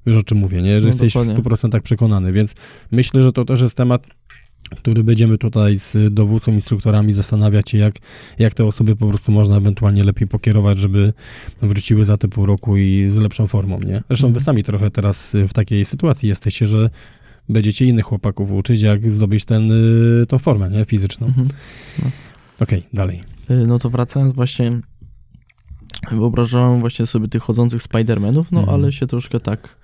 Wiesz 0.07 0.17
o 0.17 0.23
czym 0.23 0.39
mówię, 0.39 0.63
nie? 0.63 0.75
Że 0.81 0.81
No, 0.81 0.87
jesteś 0.87 1.13
dokładnie. 1.13 1.35
w 1.35 1.39
100% 1.39 1.81
przekonany, 1.81 2.33
więc 2.33 2.55
myślę, 2.91 3.23
że 3.23 3.33
to 3.33 3.45
też 3.45 3.61
jest 3.61 3.77
temat, 3.77 4.07
który 4.71 5.05
będziemy 5.05 5.39
tutaj 5.39 5.79
z 5.79 6.15
dowódcą, 6.15 6.53
instruktorami 6.53 7.13
zastanawiać 7.13 7.71
się, 7.71 7.79
jak, 7.79 7.95
jak 8.39 8.55
te 8.55 8.65
osoby 8.65 8.97
po 8.97 9.07
prostu 9.09 9.33
można 9.33 9.57
ewentualnie 9.57 10.05
lepiej 10.05 10.29
pokierować, 10.29 10.79
żeby 10.79 11.13
wróciły 11.63 12.05
za 12.05 12.17
te 12.17 12.29
pół 12.29 12.47
roku 12.47 12.77
i 12.77 13.05
z 13.09 13.17
lepszą 13.17 13.47
formą, 13.47 13.81
nie? 13.81 14.03
Zresztą 14.09 14.27
Mhm. 14.27 14.33
wy 14.35 14.41
sami 14.41 14.63
trochę 14.63 14.91
teraz 14.91 15.37
w 15.49 15.53
takiej 15.53 15.85
sytuacji 15.85 16.29
jesteście, 16.29 16.67
że 16.67 16.91
będziecie 17.49 17.85
innych 17.85 18.05
chłopaków 18.05 18.51
uczyć, 18.51 18.81
jak 18.83 19.11
zdobyć 19.11 19.45
ten, 19.45 19.73
y, 20.23 20.27
tą 20.27 20.39
formę, 20.39 20.71
nie? 20.71 20.85
Fizyczną. 20.85 21.27
Mhm. 21.27 21.49
Okej, 22.61 22.83
dalej. 22.93 23.21
Y, 23.51 23.67
No 23.67 23.79
to 23.79 23.91
wracając 23.91 24.35
właśnie, 24.35 24.81
wyobrażałem 26.11 26.81
właśnie 26.81 27.07
sobie 27.07 27.29
tych 27.29 27.43
chodzących 27.43 27.83
Spidermanów, 27.83 28.53
no 28.53 28.61
Mhm. 28.61 28.79
ale 28.81 28.93
się 28.93 29.07
troszkę 29.07 29.41
tak... 29.41 29.77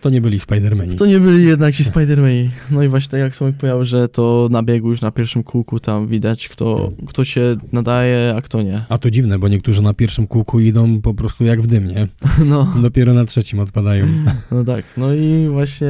To 0.00 0.10
nie 0.10 0.20
byli 0.20 0.40
Spidermani. 0.40 0.96
To 0.96 1.06
nie 1.06 1.20
byli 1.20 1.44
jednak 1.46 1.74
ci 1.74 1.84
Spidermani. 1.84 2.50
No 2.70 2.82
i 2.82 2.88
właśnie 2.88 3.10
tak 3.10 3.20
jak 3.20 3.36
Tomek 3.36 3.56
powiedział, 3.56 3.84
że 3.84 4.08
to 4.08 4.48
na 4.50 4.62
biegu 4.62 4.90
już 4.90 5.00
na 5.00 5.10
pierwszym 5.10 5.42
kółku 5.42 5.80
tam 5.80 6.08
widać, 6.08 6.48
kto, 6.48 6.92
kto 7.06 7.24
się 7.24 7.56
nadaje, 7.72 8.34
a 8.36 8.42
kto 8.42 8.62
nie. 8.62 8.84
A 8.88 8.98
to 8.98 9.10
dziwne, 9.10 9.38
bo 9.38 9.48
niektórzy 9.48 9.82
na 9.82 9.94
pierwszym 9.94 10.26
kółku 10.26 10.60
idą 10.60 11.00
po 11.00 11.14
prostu 11.14 11.44
jak 11.44 11.62
w 11.62 11.66
dym, 11.66 11.88
nie? 11.88 12.08
No, 12.46 12.74
Dopiero 12.82 13.14
na 13.14 13.24
trzecim 13.24 13.60
odpadają. 13.60 14.06
no 14.50 14.64
tak. 14.64 14.84
No 14.96 15.14
i 15.14 15.48
właśnie 15.48 15.86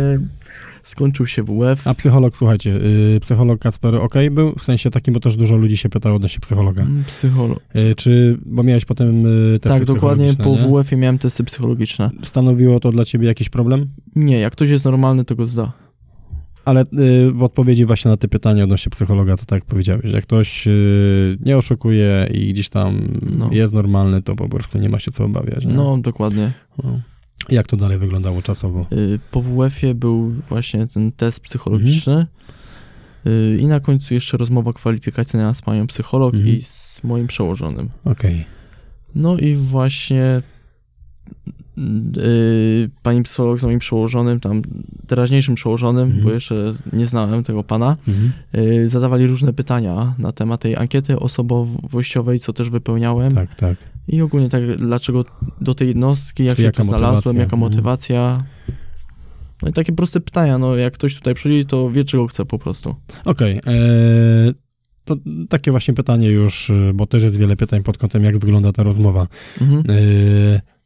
skończył 0.83 1.27
się 1.27 1.43
WF. 1.43 1.87
A 1.87 1.95
psycholog, 1.95 2.37
słuchajcie, 2.37 2.71
yy, 2.71 3.21
psycholog 3.21 3.61
Kacper 3.61 3.95
ok 3.95 4.15
był? 4.31 4.53
W 4.59 4.63
sensie 4.63 4.91
takim, 4.91 5.15
bo 5.15 5.21
też 5.21 5.37
dużo 5.37 5.57
ludzi 5.57 5.77
się 5.77 5.89
pytało 5.89 6.17
odnośnie 6.17 6.41
psychologa. 6.41 6.83
Mm, 6.83 7.05
Psycholog. 7.05 7.59
Yy, 7.75 7.95
czy, 7.95 8.39
bo 8.47 8.63
miałeś 8.63 8.85
potem 8.85 9.23
yy, 9.25 9.59
testy 9.59 9.79
Tak, 9.79 9.85
dokładnie 9.95 10.35
po 10.35 10.51
nie? 10.51 10.69
WF-ie 10.83 11.01
miałem 11.01 11.19
testy 11.19 11.45
psychologiczne. 11.45 12.11
Stanowiło 12.23 12.81
to 12.81 12.93
dla 12.93 13.05
ciebie 13.05 13.27
jakiś 13.27 13.49
problem? 13.49 13.87
Nie, 14.17 14.39
jak 14.41 14.53
ktoś 14.53 14.71
jest 14.71 14.85
normalny, 14.85 15.25
to 15.25 15.37
go 15.37 15.47
zda. 15.47 15.73
Ale 16.65 16.85
yy, 16.93 17.33
w 17.33 17.43
odpowiedzi 17.43 17.85
właśnie 17.85 18.11
na 18.11 18.17
te 18.17 18.29
pytania 18.29 18.65
odnośnie 18.65 18.91
psychologa, 18.91 19.37
to 19.37 19.45
tak 19.45 19.57
jak 19.57 19.65
powiedziałeś, 19.65 20.03
że 20.05 20.17
jak 20.17 20.25
ktoś 20.25 20.67
yy, 20.67 21.39
nie 21.41 21.57
oszukuje 21.57 22.29
i 22.35 22.53
gdzieś 22.53 22.69
tam 22.69 23.01
No. 23.39 23.49
jest 23.53 23.75
normalny, 23.75 24.23
to 24.23 24.37
po 24.37 24.49
prostu 24.49 24.79
nie 24.79 24.89
ma 24.89 24.99
się 24.99 25.11
co 25.13 25.25
obawiać. 25.25 25.65
Nie? 25.67 25.75
No, 25.75 25.99
dokładnie. 25.99 26.53
No. 26.85 27.01
Jak 27.49 27.67
to 27.67 27.77
dalej 27.77 27.99
wyglądało 27.99 28.43
czasowo? 28.43 28.87
Y, 28.93 29.19
Po 29.31 29.43
WF-ie 29.43 29.95
był 29.95 30.31
właśnie 30.49 30.87
ten 30.87 31.13
test 31.13 31.41
psychologiczny 31.41 32.27
y, 33.27 33.59
i 33.61 33.67
na 33.67 33.81
końcu 33.81 34.15
jeszcze 34.15 34.37
rozmowa 34.37 34.73
kwalifikacyjna 34.73 35.55
z 35.55 35.63
panią 35.63 35.87
psycholog 35.87 36.35
Mhm. 36.35 36.57
i 36.57 36.63
z 36.63 37.01
moim 37.05 37.27
przełożonym. 37.27 37.89
Okej. 38.05 38.45
No 39.15 39.37
i 39.39 39.55
właśnie 39.55 40.43
y, 42.17 42.91
pani 43.03 43.23
psycholog 43.23 43.61
z 43.61 43.65
moim 43.65 43.79
przełożonym, 43.79 44.41
tam 44.41 44.63
teraźniejszym 45.07 45.55
przełożonym, 45.55 46.05
Mhm. 46.05 46.25
bo 46.25 46.31
jeszcze 46.31 46.73
nie 46.93 47.07
znałem 47.07 47.43
tego 47.43 47.65
pana, 47.65 47.97
Mhm. 48.09 48.89
zadawali 48.89 49.27
różne 49.27 49.53
pytania 49.53 50.15
na 50.19 50.33
temat 50.33 50.61
tej 50.61 50.77
ankiety 50.77 51.19
osobowościowej, 51.19 52.39
co 52.39 52.53
też 52.53 52.71
wypełniałem. 52.71 53.35
Tak, 53.35 53.55
tak. 53.55 53.77
I 54.13 54.23
ogólnie 54.23 54.49
tak, 54.49 54.77
dlaczego 54.77 55.25
do 55.61 55.75
tej 55.75 55.89
jednostki, 55.89 56.45
jak 56.45 56.57
Czyli 56.57 56.69
się 56.69 56.73
tu 56.73 56.85
znalazłem, 56.85 57.15
motywacja? 57.15 57.41
jaka 57.41 57.57
Mhm. 57.57 57.61
motywacja. 57.61 58.39
No 59.63 59.69
i 59.69 59.73
takie 59.73 59.93
proste 59.93 60.21
pytania, 60.21 60.59
no 60.59 60.77
jak 60.77 60.95
ktoś 60.95 61.15
tutaj 61.15 61.35
przyjdzie, 61.35 61.65
to 61.65 61.91
wie 61.91 62.05
czego 62.05 62.27
chce 62.27 62.45
po 62.45 62.59
prostu. 62.59 62.95
Okej. 63.25 63.57
e, 63.67 64.53
To 65.05 65.17
takie 65.49 65.71
właśnie 65.71 65.95
pytanie 65.95 66.29
już, 66.31 66.71
y, 66.71 66.93
bo 66.95 67.07
też 67.07 67.23
jest 67.23 67.39
wiele 67.39 67.57
pytań 67.57 67.83
pod 67.83 67.99
kątem, 67.99 68.25
jak 68.25 68.39
wygląda 68.39 68.73
ta 68.73 68.83
rozmowa. 68.83 69.27
Mhm. 69.61 69.81
E, 69.81 69.95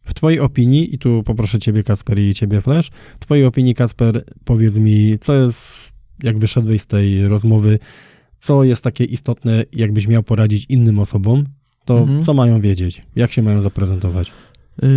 W 0.04 0.14
twojej 0.14 0.40
opinii, 0.40 0.94
i 0.94 0.98
tu 0.98 1.22
poproszę 1.22 1.58
ciebie 1.58 1.82
Kasper 1.82 2.18
i 2.18 2.34
ciebie 2.34 2.60
Flash, 2.60 2.90
w 3.16 3.18
twojej 3.20 3.44
opinii 3.44 3.74
Kasper, 3.74 4.24
powiedz 4.44 4.78
mi, 4.78 5.18
co 5.20 5.34
jest, 5.34 5.94
jak 6.22 6.38
wyszedłeś 6.38 6.82
z 6.82 6.87
tej 6.87 7.28
rozmowy, 7.28 7.78
co 8.40 8.64
jest 8.64 8.84
takie 8.84 9.04
istotne, 9.04 9.64
jakbyś 9.72 10.08
miał 10.08 10.22
poradzić 10.22 10.66
innym 10.68 10.98
osobom, 10.98 11.44
to 11.85 11.99
Mhm. 11.99 12.23
co 12.23 12.35
mają 12.35 12.61
wiedzieć? 12.61 13.03
Jak 13.16 13.33
się 13.33 13.42
mają 13.42 13.62
zaprezentować? 13.62 14.33
Yy, 14.83 14.88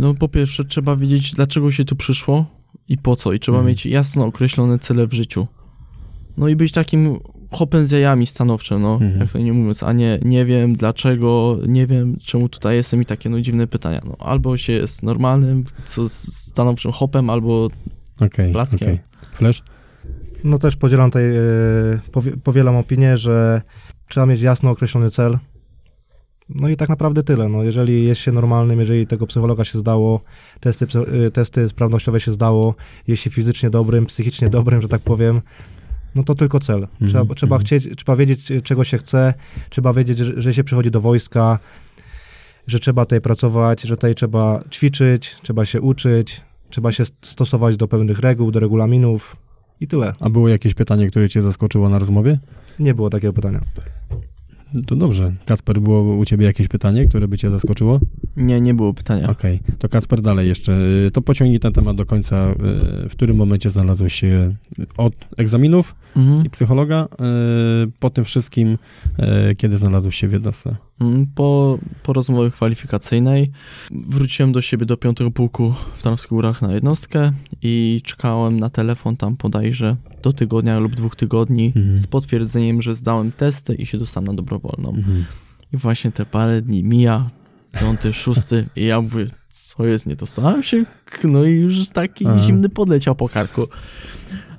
no 0.00 0.14
po 0.14 0.28
pierwsze 0.28 0.64
trzeba 0.64 0.96
wiedzieć, 0.96 1.32
dlaczego 1.34 1.70
się 1.70 1.84
tu 1.84 1.96
przyszło 1.96 2.46
i 2.88 2.98
po 2.98 3.16
co. 3.16 3.32
I 3.32 3.38
trzeba 3.40 3.58
Mhm. 3.58 3.68
mieć 3.72 3.86
jasno 3.86 4.24
określone 4.26 4.78
cele 4.78 5.06
w 5.06 5.12
życiu. 5.12 5.46
No 6.36 6.48
i 6.48 6.56
być 6.56 6.72
takim 6.72 7.18
hopem 7.50 7.86
z 7.86 7.90
jajami 7.90 8.26
stanowczym, 8.26 8.82
no, 8.82 8.94
Mhm. 8.94 9.20
jak 9.20 9.32
to 9.32 9.38
nie 9.38 9.52
mówiąc, 9.52 9.82
a 9.82 9.92
nie, 9.92 10.18
nie 10.24 10.44
wiem 10.44 10.76
dlaczego, 10.76 11.58
nie 11.68 11.86
wiem 11.86 12.16
czemu 12.24 12.48
tutaj 12.48 12.76
jestem 12.76 13.02
i 13.02 13.06
takie 13.06 13.28
no 13.28 13.40
dziwne 13.40 13.66
pytania. 13.66 14.00
No, 14.04 14.16
albo 14.18 14.56
się 14.56 14.72
jest 14.72 15.02
normalnym, 15.02 15.64
co 15.84 16.08
z 16.08 16.12
stanowczym 16.36 16.92
hopem, 16.92 17.30
albo 17.30 17.68
Okej, 18.20 18.52
Blaskiem. 18.52 18.88
okej. 18.88 19.00
Flash? 19.32 19.62
No 20.44 20.58
też 20.58 20.76
podzielam 20.76 21.10
tej, 21.10 21.24
powie, 22.12 22.36
powielam 22.36 22.76
opinię, 22.76 23.16
że 23.16 23.62
trzeba 24.08 24.26
mieć 24.26 24.40
jasno 24.40 24.70
określony 24.70 25.10
cel. 25.10 25.38
No 26.54 26.68
i 26.68 26.76
tak 26.76 26.88
naprawdę 26.88 27.22
tyle. 27.22 27.48
No, 27.48 27.62
jeżeli 27.62 28.04
jest 28.04 28.20
się 28.20 28.32
normalnym, 28.32 28.80
jeżeli 28.80 29.06
tego 29.06 29.26
psychologa 29.26 29.64
się 29.64 29.78
zdało, 29.78 30.20
testy, 30.60 30.86
e, 31.26 31.30
testy 31.30 31.68
sprawnościowe 31.68 32.20
się 32.20 32.32
zdało, 32.32 32.74
się 33.14 33.30
fizycznie 33.30 33.70
dobrym, 33.70 34.06
psychicznie 34.06 34.50
dobrym, 34.58 34.82
że 34.82 34.88
tak 34.88 35.02
powiem, 35.02 35.40
no 36.14 36.22
to 36.22 36.34
tylko 36.34 36.60
cel. 36.60 36.88
Trzeba, 36.98 37.20
Mhm, 37.20 37.36
trzeba, 37.36 37.56
mhm. 37.56 37.66
chcieć, 37.66 37.96
trzeba 37.96 38.16
wiedzieć, 38.16 38.52
czego 38.64 38.84
się 38.84 38.98
chce, 38.98 39.34
trzeba 39.70 39.92
wiedzieć, 39.92 40.18
że, 40.18 40.42
że 40.42 40.54
się 40.54 40.64
przychodzi 40.64 40.90
do 40.90 41.00
wojska, 41.00 41.58
że 42.66 42.78
trzeba 42.78 43.04
tutaj 43.04 43.20
pracować, 43.20 43.82
że 43.82 43.96
tutaj 43.96 44.14
trzeba 44.14 44.60
ćwiczyć, 44.70 45.36
trzeba 45.42 45.64
się 45.64 45.80
uczyć, 45.80 46.40
trzeba 46.70 46.92
się 46.92 47.04
stosować 47.22 47.76
do 47.76 47.88
pewnych 47.88 48.18
reguł, 48.18 48.50
do 48.50 48.60
regulaminów 48.60 49.36
i 49.80 49.86
tyle. 49.88 50.12
A 50.20 50.30
było 50.30 50.48
jakieś 50.48 50.74
pytanie, 50.74 51.06
które 51.06 51.28
cię 51.28 51.42
zaskoczyło 51.42 51.88
na 51.88 51.98
rozmowie? 51.98 52.38
Nie 52.78 52.94
było 52.94 53.10
takiego 53.10 53.32
pytania. 53.32 53.60
To 54.86 54.96
dobrze. 54.96 55.32
Kasper, 55.46 55.80
było 55.80 56.16
u 56.16 56.24
ciebie 56.24 56.46
jakieś 56.46 56.68
pytanie, 56.68 57.04
które 57.04 57.28
by 57.28 57.38
cię 57.38 57.50
zaskoczyło? 57.50 58.00
nie, 58.36 58.60
nie 58.60 58.74
było 58.74 58.94
pytania. 58.94 59.30
Okej, 59.30 59.60
to 59.78 59.88
Kasper 59.88 60.20
dalej 60.22 60.48
jeszcze. 60.48 60.72
Y, 61.06 61.10
To 61.10 61.22
pociągnij 61.22 61.60
ten 61.60 61.72
temat 61.72 61.96
do 61.96 62.06
końca. 62.06 62.50
Y, 62.50 63.08
W 63.08 63.12
którym 63.12 63.36
momencie 63.36 63.70
znalazłeś 63.70 64.14
się 64.14 64.54
od 64.96 65.14
egzaminów 65.36 65.94
Mhm. 66.16 66.46
i 66.46 66.50
psychologa, 66.50 67.08
y, 67.86 67.90
po 67.98 68.10
tym 68.10 68.24
wszystkim, 68.24 68.78
y, 69.50 69.54
kiedy 69.56 69.78
znalazłeś 69.78 70.16
się 70.16 70.28
w 70.28 70.32
jednostce? 70.32 70.76
Mm, 71.00 71.26
Po, 71.34 71.78
po 72.02 72.12
rozmowie 72.12 72.50
kwalifikacyjnej 72.50 73.50
wróciłem 73.90 74.52
do 74.52 74.60
siebie 74.60 74.86
do 74.86 74.96
piątego 74.96 75.30
pułku 75.30 75.74
w 75.96 76.02
Tarnowskich 76.02 76.30
Górach 76.30 76.62
na 76.62 76.72
jednostkę 76.74 77.32
i 77.62 78.00
czekałem 78.04 78.60
na 78.60 78.70
telefon 78.70 79.16
tam 79.16 79.36
bodajże 79.42 79.96
do 80.22 80.32
tygodnia 80.32 80.78
lub 80.78 80.94
dwóch 80.94 81.16
tygodni 81.16 81.72
Mhm. 81.76 81.98
z 81.98 82.06
potwierdzeniem, 82.06 82.82
że 82.82 82.94
zdałem 82.94 83.32
testy 83.32 83.74
i 83.74 83.86
się 83.86 83.98
dostałem 83.98 84.26
na 84.26 84.34
dobrowolną. 84.34 84.88
Mhm. 84.88 85.24
I 85.72 85.76
właśnie 85.76 86.12
te 86.12 86.26
parę 86.26 86.62
dni 86.62 86.84
mija, 86.84 87.30
piąty, 87.80 88.12
szósty 88.12 88.66
i 88.76 88.84
ja 88.86 89.00
mówię, 89.00 89.26
co 89.50 89.86
jest, 89.86 90.06
nie 90.06 90.16
dostałem 90.16 90.62
się? 90.62 90.84
No 91.24 91.44
i 91.44 91.52
już 91.52 91.88
taki 91.88 92.24
zimny 92.46 92.68
podleciał 92.68 93.14
po 93.14 93.28
karku. 93.28 93.66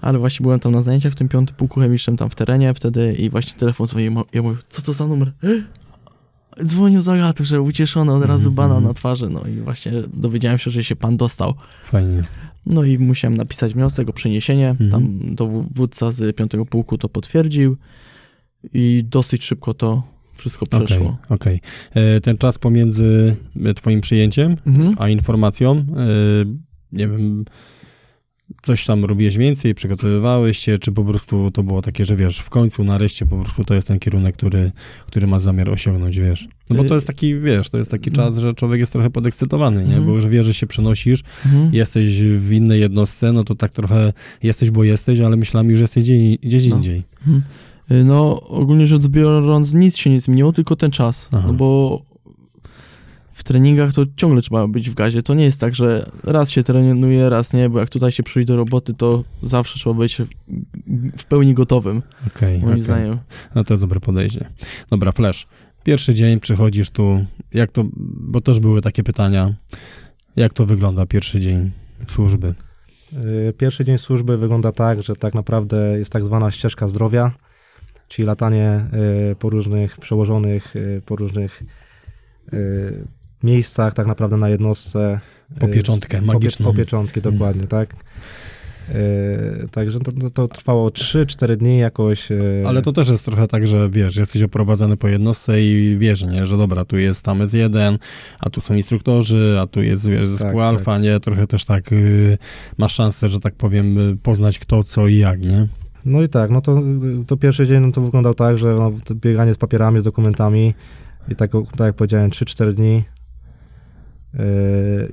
Ale 0.02 0.20
właśnie 0.20 0.44
byłem 0.44 0.60
tam 0.60 0.72
na 0.72 0.82
zajęciach 0.82 1.12
w 1.14 1.16
tym 1.16 1.30
piątym 1.30 1.56
pułku 1.56 1.80
chemicznym 1.80 2.18
tam 2.18 2.30
w 2.30 2.36
terenie 2.36 2.74
wtedy 2.74 3.14
i 3.14 3.30
właśnie 3.30 3.60
telefon 3.60 3.88
dzwonił, 3.88 4.24
ja 4.34 4.42
mówię, 4.42 4.58
co 4.70 4.82
to 4.82 4.94
za 4.94 5.08
numer? 5.08 5.32
Dzwonił 6.64 7.02
z 7.02 7.08
Agatu, 7.08 7.46
że 7.46 7.62
ucieszony, 7.62 8.12
od 8.14 8.26
razu 8.26 8.50
Mhm, 8.50 8.56
bana 8.56 8.80
na 8.88 8.94
twarzy, 8.94 9.30
no 9.30 9.48
i 9.48 9.62
właśnie 9.62 9.92
dowiedziałem 10.14 10.58
się, 10.58 10.72
że 10.72 10.84
się 10.84 10.96
pan 10.96 11.18
dostał. 11.18 11.54
Fajnie. 11.86 12.24
No 12.66 12.84
i 12.84 12.98
musiałem 13.00 13.38
napisać 13.38 13.74
wniosek 13.74 14.10
o 14.10 14.14
przeniesienie, 14.14 14.70
Mhm. 14.70 14.92
tam 14.92 15.20
dowódca 15.36 16.12
z 16.12 16.36
5 16.36 16.52
pułku 16.70 16.98
to 16.98 17.10
potwierdził 17.10 17.78
i 18.74 19.04
dosyć 19.10 19.44
szybko 19.44 19.74
to 19.74 20.04
wszystko 20.34 20.66
przeszło. 20.66 21.18
okej. 21.30 21.62
E, 21.94 22.22
Ten 22.22 22.38
czas 22.38 22.58
pomiędzy 22.58 23.36
twoim 23.76 24.02
przyjęciem 24.02 24.58
Mhm. 24.68 24.96
a 25.00 25.10
informacją, 25.10 25.72
e, 25.72 25.84
nie 26.92 27.08
wiem, 27.08 27.46
coś 28.62 28.86
tam 28.86 29.06
robiłeś 29.06 29.38
więcej, 29.38 29.76
przygotowywałeś 29.76 30.58
się, 30.58 30.78
czy 30.78 30.92
po 30.92 31.04
prostu 31.04 31.52
to 31.52 31.64
było 31.64 31.82
takie, 31.82 32.06
że 32.06 32.16
wiesz, 32.16 32.40
w 32.40 32.50
końcu, 32.50 32.84
nareszcie 32.84 33.26
po 33.26 33.38
prostu 33.38 33.64
to 33.64 33.74
jest 33.74 33.88
ten 33.88 34.00
kierunek, 34.00 34.36
który, 34.38 34.72
który 35.08 35.28
masz 35.28 35.42
zamiar 35.42 35.70
osiągnąć, 35.70 36.20
wiesz. 36.20 36.48
No 36.70 36.76
bo 36.76 36.84
to 36.84 36.96
jest 36.96 37.08
taki, 37.08 37.40
wiesz, 37.40 37.70
to 37.70 37.78
jest 37.78 37.92
taki 37.92 38.12
czas, 38.12 38.38
że 38.38 38.54
człowiek 38.54 38.80
jest 38.80 38.92
trochę 38.92 39.10
podekscytowany, 39.10 39.78
nie? 39.82 39.84
Mhm. 39.86 40.06
Bo 40.06 40.12
już 40.16 40.28
wiesz, 40.28 40.46
że 40.46 40.54
się 40.54 40.68
przenosisz, 40.68 41.24
Mhm. 41.46 41.74
jesteś 41.74 42.22
w 42.22 42.52
innej 42.52 42.82
jednostce, 42.82 43.32
no 43.34 43.44
to 43.44 43.56
tak 43.56 43.72
trochę 43.72 44.14
jesteś, 44.44 44.70
bo 44.72 44.84
jesteś, 44.84 45.20
ale 45.20 45.36
myślałem, 45.38 45.76
że 45.76 45.82
jesteś 45.82 46.04
gdzieś, 46.04 46.38
gdzieś 46.38 46.68
No. 46.70 46.76
indziej. 46.76 47.04
Y, 47.92 48.04
No, 48.04 48.42
ogólnie 48.42 48.88
rzecz 48.88 49.08
biorąc, 49.08 49.74
nic 49.74 49.98
się 49.98 50.10
nie 50.10 50.22
zmieniło, 50.22 50.54
tylko 50.54 50.76
ten 50.76 50.92
czas. 50.92 51.30
Aha. 51.34 51.44
No 51.48 51.54
bo 51.54 52.02
w 53.34 53.44
treningach 53.44 53.94
to 53.94 54.04
ciągle 54.16 54.42
trzeba 54.42 54.68
być 54.68 54.90
w 54.90 54.94
gazie. 54.94 55.24
To 55.24 55.34
nie 55.34 55.44
jest 55.44 55.62
tak, 55.62 55.76
że 55.76 56.12
raz 56.24 56.50
się 56.50 56.64
trenuje, 56.64 57.30
raz 57.30 57.54
nie, 57.54 57.70
bo 57.70 57.80
jak 57.80 57.90
tutaj 57.90 58.12
się 58.12 58.24
przyjdzie 58.24 58.54
do 58.54 58.58
roboty, 58.58 58.94
to 58.94 59.24
zawsze 59.44 59.80
trzeba 59.80 59.94
być 59.96 60.22
w- 61.18 61.24
pełni 61.26 61.54
gotowym, 61.54 62.02
Okej, 62.28 62.58
moim 62.60 62.70
okej. 62.72 62.84
zdaniem. 62.84 63.18
No 63.56 63.64
to 63.64 63.74
jest 63.74 63.84
dobre 63.84 64.00
podejście. 64.00 64.50
Dobra, 64.90 65.12
Flash. 65.12 65.48
Pierwszy 65.84 66.14
dzień 66.14 66.40
przychodzisz 66.40 66.90
tu, 66.90 67.26
jak 67.54 67.72
to, 67.72 67.84
bo 68.32 68.42
też 68.42 68.60
były 68.60 68.82
takie 68.82 69.04
pytania, 69.04 69.54
jak 70.36 70.54
to 70.54 70.66
wygląda 70.66 71.06
pierwszy 71.06 71.40
dzień 71.40 71.72
służby? 72.08 72.54
Y, 73.50 73.54
Pierwszy 73.58 73.86
dzień 73.86 73.98
służby 73.98 74.38
wygląda 74.38 74.72
tak, 74.72 75.02
że 75.04 75.16
tak 75.16 75.34
naprawdę 75.34 75.98
jest 76.00 76.12
tak 76.12 76.26
zwana 76.26 76.52
ścieżka 76.52 76.88
zdrowia, 76.88 77.32
czyli 78.08 78.26
latanie 78.26 78.86
y, 79.32 79.36
po 79.36 79.50
różnych 79.50 79.98
przełożonych, 79.98 80.76
y, 80.76 81.02
po 81.06 81.16
różnych 81.16 81.64
miejscach, 83.44 83.94
tak 83.94 84.08
naprawdę 84.08 84.38
na 84.38 84.50
jednostce. 84.50 85.20
Po 85.60 85.68
Y, 85.68 85.70
pieczątkę 85.70 86.20
po, 86.20 86.26
magiczną. 86.26 86.66
Po 86.66 86.74
pieczątki, 86.74 87.22
dokładnie, 87.22 87.68
tak. 87.68 87.96
Y, 88.90 89.68
Także 89.72 90.00
to, 90.00 90.12
to, 90.12 90.30
to 90.30 90.48
trwało 90.48 90.90
3-4 90.90 91.56
dni 91.56 91.78
jakoś. 91.78 92.32
y, 92.32 92.64
Ale 92.66 92.82
to 92.82 92.92
też 92.92 93.10
jest 93.10 93.26
trochę 93.26 93.48
tak, 93.48 93.68
że 93.68 93.90
wiesz, 93.90 94.16
jesteś 94.16 94.44
oprowadzany 94.44 94.98
po 94.98 95.08
jednostce 95.08 95.62
i 95.62 95.98
wiesz, 96.00 96.24
nie, 96.24 96.48
że 96.48 96.58
dobra, 96.58 96.86
tu 96.86 96.98
jest 96.98 97.26
tam 97.26 97.40
jest 97.40 97.54
jeden, 97.54 97.98
a 98.40 98.50
tu 98.50 98.62
są 98.62 98.74
instruktorzy, 98.74 99.58
a 99.62 99.68
tu 99.68 99.82
jest, 99.82 100.10
wiesz, 100.10 100.28
zespół 100.28 100.50
Tak, 100.50 100.60
alfa, 100.60 100.98
nie, 101.00 101.20
trochę 101.20 101.48
też 101.48 101.66
tak 101.66 101.92
y, 101.92 102.38
masz 102.78 102.94
szansę, 102.94 103.30
że 103.30 103.40
tak 103.40 103.56
powiem, 103.56 104.12
y, 104.12 104.18
poznać 104.18 104.60
kto, 104.60 104.84
co 104.84 105.08
i 105.08 105.18
jak, 105.18 105.42
nie? 105.42 105.68
No 106.06 106.22
i 106.22 106.30
tak, 106.30 106.52
no 106.52 106.62
to, 106.62 106.82
to 107.28 107.38
pierwszy 107.38 107.68
dzień 107.68 107.82
no 107.82 107.92
to 107.92 108.02
wyglądał 108.02 108.34
tak, 108.34 108.58
że 108.58 108.76
no, 108.76 108.92
bieganie 109.14 109.54
z 109.54 109.58
papierami, 109.58 110.00
z 110.00 110.04
dokumentami 110.04 110.74
i 111.30 111.36
tak, 111.36 111.52
tak 111.78 111.86
jak 111.86 111.96
powiedziałem, 111.96 112.30
3-4 112.30 112.74
dni. 112.74 113.04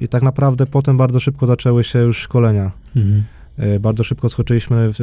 I 0.01 0.09
tak 0.09 0.23
naprawdę 0.23 0.67
potem 0.67 0.97
bardzo 0.97 1.21
szybko 1.21 1.47
zaczęły 1.47 1.85
się 1.85 1.99
już 1.99 2.19
szkolenia. 2.19 2.71
Mhm. 2.97 3.23
Yy, 3.59 3.81
Bardzo 3.81 4.05
szybko 4.05 4.29
skoczyliśmy 4.29 4.89
w, 4.93 4.95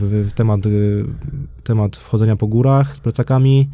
w, 0.00 0.28
w 0.30 0.32
temat, 0.32 0.66
yy, 0.66 1.04
temat 1.64 1.96
wchodzenia 1.96 2.36
po 2.36 2.46
górach 2.46 2.96
z 2.96 3.00
plecakami. 3.00 3.68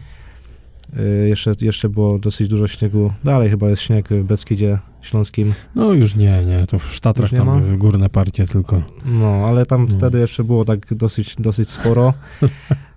Jeszcze, 1.28 1.52
jeszcze 1.60 1.88
było 1.88 2.18
dosyć 2.18 2.48
dużo 2.48 2.68
śniegu. 2.68 3.12
Dalej 3.24 3.50
chyba 3.50 3.68
jest 3.70 3.82
śnieg 3.82 4.08
w 4.08 4.24
Beskidzie 4.24 4.78
Śląskim. 5.02 5.54
No 5.74 5.92
już 5.92 6.16
nie, 6.16 6.44
nie, 6.44 6.66
to 6.66 6.78
w 6.78 7.00
Tatrach 7.00 7.32
Już 7.32 7.40
nie 7.40 7.46
tam 7.46 7.70
ma? 7.70 7.76
górne 7.76 8.08
partie 8.08 8.46
tylko. 8.46 8.82
No, 9.06 9.26
ale 9.46 9.66
tam 9.66 9.86
No. 9.90 9.96
wtedy 9.96 10.18
jeszcze 10.18 10.44
było 10.44 10.64
tak 10.64 10.94
dosyć, 10.94 11.36
dosyć 11.38 11.68
sporo. 11.68 12.14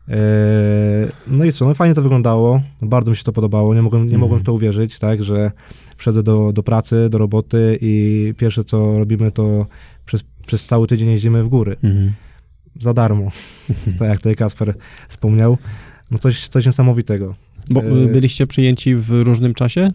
E, 0.10 0.16
No 1.28 1.46
i 1.46 1.54
co, 1.54 1.66
no 1.66 1.74
fajnie 1.74 1.96
to 1.96 2.02
wyglądało, 2.02 2.62
bardzo 2.82 3.12
mi 3.12 3.18
się 3.18 3.24
to 3.24 3.32
podobało, 3.32 3.76
nie 3.76 3.82
mogłem, 3.82 4.02
nie 4.02 4.06
Mhm. 4.06 4.22
mogłem 4.22 4.40
w 4.40 4.44
to 4.44 4.54
uwierzyć, 4.54 5.00
tak, 5.00 5.24
że 5.24 5.52
przychodzę 5.98 6.24
do, 6.24 6.52
do 6.54 6.64
pracy, 6.64 7.08
do 7.10 7.18
roboty 7.18 7.78
i 7.82 8.34
pierwsze 8.38 8.64
co 8.64 9.00
robimy 9.00 9.32
to 9.32 9.66
przez, 10.06 10.24
przez 10.48 10.66
cały 10.66 10.88
tydzień 10.88 11.10
jeździmy 11.10 11.44
w 11.44 11.48
góry, 11.48 11.76
Mhm. 11.84 12.12
za 12.80 12.94
darmo, 12.94 13.32
tak 14.00 14.10
jak 14.10 14.18
tutaj 14.18 14.36
Kasper 14.36 14.74
wspomniał, 15.10 15.58
no 16.12 16.20
coś, 16.20 16.48
coś 16.48 16.66
niesamowitego. 16.66 17.36
Bo 17.70 17.82
y, 17.84 17.86
E, 17.88 18.08
byliście 18.08 18.48
przyjęci 18.48 18.96
w 18.96 19.10
różnym 19.12 19.54
czasie? 19.54 19.92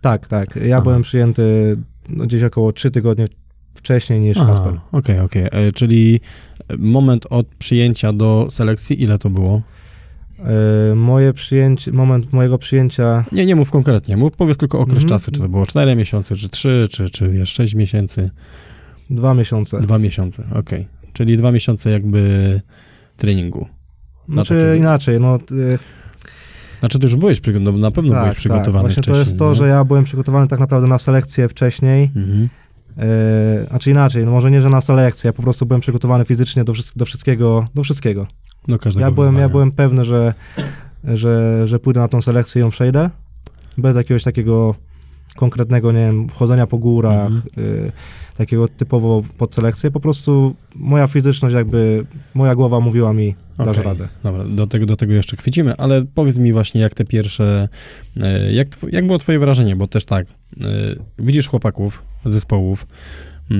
Tak, 0.00 0.28
tak, 0.28 0.56
ja 0.56 0.76
Aha. 0.76 0.84
byłem 0.84 1.02
przyjęty 1.02 1.76
no, 2.08 2.24
gdzieś 2.26 2.42
około 2.42 2.72
3 2.72 2.90
tygodnie 2.90 3.26
wcześniej 3.74 4.20
niż 4.20 4.36
Aha, 4.38 4.46
Kasper. 4.46 4.80
Okej, 4.92 5.20
okej. 5.20 5.46
E, 5.52 5.72
Czyli 5.72 6.20
moment 6.78 7.26
od 7.30 7.46
przyjęcia 7.46 8.12
do 8.12 8.46
selekcji, 8.50 9.02
ile 9.02 9.18
to 9.18 9.30
było? 9.30 9.62
E, 10.38 10.94
Moje 10.94 11.32
przyjęcie, 11.32 11.92
moment 11.92 12.32
mojego 12.32 12.58
przyjęcia 12.58 13.24
Nie, 13.32 13.46
nie 13.46 13.56
mów 13.56 13.70
konkretnie, 13.70 14.16
mów, 14.16 14.32
powiedz 14.36 14.56
tylko 14.56 14.78
okres 14.78 14.98
Mhm. 14.98 15.08
czasu, 15.08 15.30
czy 15.30 15.40
to 15.40 15.48
było 15.48 15.66
4 15.66 15.96
miesiące, 15.96 16.36
czy 16.36 16.48
3, 16.48 16.86
czy, 16.90 17.10
czy 17.10 17.28
wiesz, 17.28 17.52
6 17.52 17.74
miesięcy, 17.74 18.30
dwa 19.10 19.34
miesiące. 19.34 19.80
2 19.80 19.98
miesiące, 19.98 20.44
okej. 20.54 20.88
Czyli 21.12 21.36
2 21.36 21.52
miesiące 21.52 21.90
jakby 21.90 22.60
treningu. 23.16 23.66
Znaczy 24.28 24.54
takie- 24.68 24.78
inaczej, 24.78 25.20
no 25.20 25.38
y, 25.52 25.78
Znaczy 26.80 26.98
ty 26.98 27.04
już 27.06 27.16
byłeś 27.16 27.40
przygotowany, 27.40 27.78
na 27.78 27.90
pewno 27.90 28.20
byłeś 28.20 28.34
przygotowany 28.36 28.72
Tak, 28.72 28.80
Właśnie 28.82 29.02
wcześniej. 29.02 29.14
to 29.24 29.28
jest 29.30 29.38
to, 29.38 29.48
nie? 29.48 29.54
że 29.54 29.68
ja 29.68 29.84
byłem 29.84 30.04
przygotowany 30.04 30.48
tak 30.48 30.60
naprawdę 30.60 30.88
na 30.88 30.98
selekcję 30.98 31.48
wcześniej. 31.48 32.10
Mhm. 32.16 32.48
Yy, 32.96 33.66
znaczy 33.68 33.90
inaczej, 33.90 34.24
no 34.24 34.30
może 34.30 34.50
nie, 34.50 34.60
że 34.62 34.68
na 34.68 34.80
selekcję, 34.80 35.28
ja 35.28 35.32
po 35.32 35.42
prostu 35.42 35.66
byłem 35.66 35.80
przygotowany 35.80 36.24
fizycznie 36.24 36.64
do, 36.64 36.72
do 36.96 37.04
wszystkiego. 37.04 37.64
Do 37.74 37.82
wszystkiego. 37.82 38.26
Do 38.68 38.78
każdego 38.78 39.06
Ja 39.06 39.10
byłem, 39.10 39.36
ja 39.36 39.48
byłem 39.48 39.72
pewny, 39.72 40.04
że, 40.04 40.34
że, 41.04 41.62
że 41.68 41.78
pójdę 41.78 42.00
na 42.00 42.08
tą 42.08 42.22
selekcję 42.22 42.58
i 42.60 42.62
ją 42.62 42.70
przejdę. 42.70 43.10
Bez 43.78 43.96
jakiegoś 43.96 44.22
takiego 44.24 44.74
konkretnego, 45.36 45.92
nie 45.92 45.98
wiem, 46.06 46.28
chodzenia 46.28 46.66
po 46.66 46.78
górach, 46.78 47.26
Mhm. 47.26 47.42
yy, 47.56 47.92
takiego 48.36 48.68
typowo 48.68 49.22
pod 49.38 49.54
selekcję. 49.54 49.90
Po 49.90 50.00
prostu 50.00 50.54
moja 50.74 51.06
fizyczność 51.06 51.54
jakby, 51.54 52.06
moja 52.34 52.54
głowa 52.54 52.80
mówiła 52.80 53.12
mi, 53.12 53.34
dasz 53.58 53.68
Okej, 53.68 53.82
radę. 53.82 54.08
Dobra, 54.22 54.44
do 54.44 54.66
tego, 54.66 54.86
do 54.86 54.96
tego 54.96 55.12
jeszcze 55.12 55.36
chwycimy, 55.36 55.76
ale 55.76 56.04
powiedz 56.14 56.38
mi 56.38 56.52
właśnie, 56.52 56.80
jak 56.80 56.94
te 56.94 57.04
pierwsze, 57.04 57.68
e, 58.16 58.52
jak, 58.52 58.68
jak 58.92 59.06
było 59.06 59.18
twoje 59.18 59.38
wrażenie, 59.38 59.76
bo 59.76 59.86
też 59.88 60.04
tak, 60.04 60.26
e, 60.26 60.64
widzisz 61.18 61.48
chłopaków, 61.48 62.02
zespołów 62.24 62.86
e, 63.50 63.54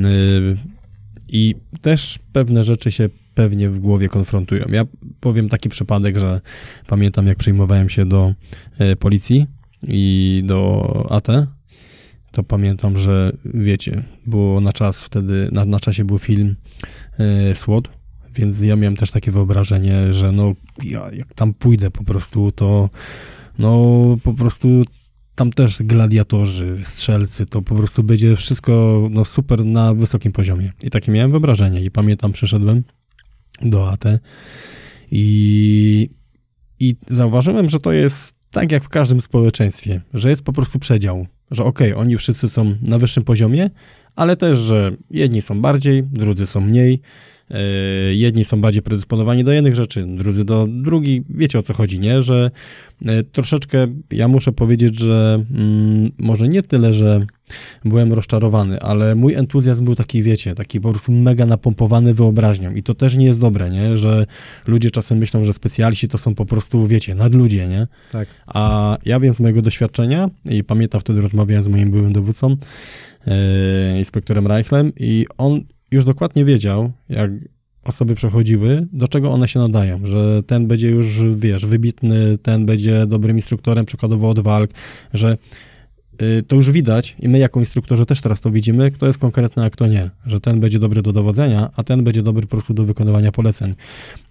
i 1.28 1.54
też 1.80 2.18
pewne 2.32 2.64
rzeczy 2.64 2.92
się 2.92 3.08
pewnie 3.34 3.70
w 3.70 3.78
głowie 3.78 4.08
konfrontują. 4.08 4.64
Ja 4.68 4.84
powiem 5.20 5.48
taki 5.48 5.68
przypadek, 5.68 6.18
że 6.18 6.40
pamiętam, 6.86 7.26
jak 7.26 7.38
przyjmowałem 7.38 7.88
się 7.88 8.06
do 8.06 8.34
e, 8.78 8.96
policji 8.96 9.46
i 9.82 10.42
do 10.46 11.06
AT, 11.10 11.28
to 12.30 12.42
pamiętam, 12.42 12.98
że 12.98 13.32
wiecie, 13.44 14.04
było 14.26 14.60
na 14.60 14.72
czas 14.72 15.04
wtedy, 15.04 15.48
na, 15.52 15.64
na 15.64 15.80
czasie 15.80 16.04
był 16.04 16.18
film 16.18 16.56
e, 17.18 17.54
SWOT, 17.54 17.88
więc 18.34 18.60
ja 18.60 18.76
miałem 18.76 18.96
też 18.96 19.10
takie 19.10 19.30
wyobrażenie, 19.30 20.14
że 20.14 20.32
no 20.32 20.54
ja 20.84 21.10
jak 21.12 21.34
tam 21.34 21.54
pójdę 21.54 21.90
po 21.90 22.04
prostu, 22.04 22.52
to 22.52 22.90
no 23.58 23.94
po 24.22 24.34
prostu 24.34 24.84
tam 25.34 25.52
też 25.52 25.82
gladiatorzy, 25.82 26.78
strzelcy, 26.82 27.46
to 27.46 27.62
po 27.62 27.74
prostu 27.74 28.02
będzie 28.02 28.36
wszystko 28.36 29.06
no 29.10 29.24
super 29.24 29.64
na 29.64 29.94
wysokim 29.94 30.32
poziomie. 30.32 30.72
I 30.82 30.90
takie 30.90 31.12
miałem 31.12 31.30
wyobrażenie 31.30 31.84
i 31.84 31.90
pamiętam, 31.90 32.32
przyszedłem 32.32 32.82
do 33.62 33.90
AT 33.90 34.04
i, 35.10 36.08
i 36.80 36.96
zauważyłem, 37.10 37.68
że 37.68 37.80
to 37.80 37.92
jest 37.92 38.34
tak 38.50 38.72
jak 38.72 38.84
w 38.84 38.88
każdym 38.88 39.20
społeczeństwie, 39.20 40.00
że 40.14 40.30
jest 40.30 40.42
po 40.42 40.52
prostu 40.52 40.78
przedział, 40.78 41.26
że 41.50 41.64
okej, 41.64 41.94
oni 41.94 42.16
wszyscy 42.16 42.48
są 42.48 42.74
na 42.82 42.98
wyższym 42.98 43.24
poziomie, 43.24 43.70
ale 44.16 44.36
też, 44.36 44.58
że 44.58 44.96
jedni 45.10 45.42
są 45.42 45.60
bardziej, 45.60 46.02
drudzy 46.02 46.46
są 46.46 46.60
mniej, 46.60 47.00
e, 47.50 47.60
jedni 48.14 48.44
są 48.44 48.60
bardziej 48.60 48.82
predysponowani 48.82 49.44
do 49.44 49.52
jednych 49.52 49.74
rzeczy, 49.74 50.06
drudzy 50.06 50.44
do 50.44 50.66
drugich. 50.68 51.22
Wiecie 51.28 51.58
o 51.58 51.62
co 51.62 51.74
chodzi, 51.74 52.00
nie? 52.00 52.22
Że 52.22 52.50
e, 53.06 53.22
troszeczkę 53.22 53.86
ja 54.10 54.28
muszę 54.28 54.52
powiedzieć, 54.52 54.98
że 54.98 55.44
mm, 55.50 56.10
może 56.18 56.48
nie 56.48 56.62
tyle, 56.62 56.92
że 56.92 57.26
byłem 57.84 58.12
rozczarowany, 58.12 58.80
ale 58.80 59.14
mój 59.14 59.34
entuzjazm 59.34 59.84
był 59.84 59.94
taki, 59.94 60.22
wiecie, 60.22 60.54
taki 60.54 60.80
po 60.80 60.90
prostu 60.90 61.12
mega 61.12 61.46
napompowany 61.46 62.14
wyobraźnią 62.14 62.74
i 62.74 62.82
to 62.82 62.94
też 62.94 63.16
nie 63.16 63.26
jest 63.26 63.40
dobre, 63.40 63.70
nie? 63.70 63.98
Że 63.98 64.26
ludzie 64.66 64.90
czasem 64.90 65.18
myślą, 65.18 65.44
że 65.44 65.52
specjaliści 65.52 66.08
to 66.08 66.18
są 66.18 66.34
po 66.34 66.46
prostu, 66.46 66.86
wiecie, 66.86 67.14
nadludzie, 67.14 67.68
nie? 67.68 67.86
Tak. 68.12 68.28
A 68.46 68.96
ja 69.04 69.20
wiem 69.20 69.34
z 69.34 69.40
mojego 69.40 69.62
doświadczenia 69.62 70.30
i 70.44 70.64
pamiętam 70.64 71.00
wtedy 71.00 71.20
rozmawiałem 71.20 71.64
z 71.64 71.68
moim 71.68 71.90
byłym 71.90 72.12
dowódcą, 72.12 72.56
e, 73.26 73.98
inspektorem 73.98 74.46
Reichlem 74.46 74.92
i 74.96 75.26
on 75.38 75.60
już 75.90 76.04
dokładnie 76.04 76.44
wiedział, 76.44 76.92
jak 77.08 77.30
osoby 77.84 78.14
przechodziły, 78.14 78.86
do 78.92 79.08
czego 79.08 79.30
one 79.30 79.48
się 79.48 79.60
nadają, 79.60 80.06
że 80.06 80.42
ten 80.42 80.66
będzie 80.66 80.90
już, 80.90 81.06
wiesz, 81.36 81.66
wybitny, 81.66 82.38
ten 82.38 82.66
będzie 82.66 83.06
dobrym 83.06 83.36
instruktorem, 83.36 83.84
przykładowo 83.84 84.30
od 84.30 84.40
walk, 84.40 84.70
że 85.14 85.38
to 86.46 86.56
już 86.56 86.70
widać 86.70 87.16
i 87.18 87.28
my 87.28 87.38
jako 87.38 87.60
instruktorzy 87.60 88.06
też 88.06 88.20
teraz 88.20 88.40
to 88.40 88.50
widzimy, 88.50 88.90
kto 88.90 89.06
jest 89.06 89.18
konkretny, 89.18 89.64
a 89.64 89.70
kto 89.70 89.86
nie, 89.86 90.10
że 90.26 90.40
ten 90.40 90.60
będzie 90.60 90.78
dobry 90.78 91.02
do 91.02 91.12
dowodzenia, 91.12 91.70
a 91.76 91.82
ten 91.82 92.04
będzie 92.04 92.22
dobry 92.22 92.42
po 92.42 92.48
prostu 92.48 92.74
do 92.74 92.84
wykonywania 92.84 93.32
poleceń 93.32 93.74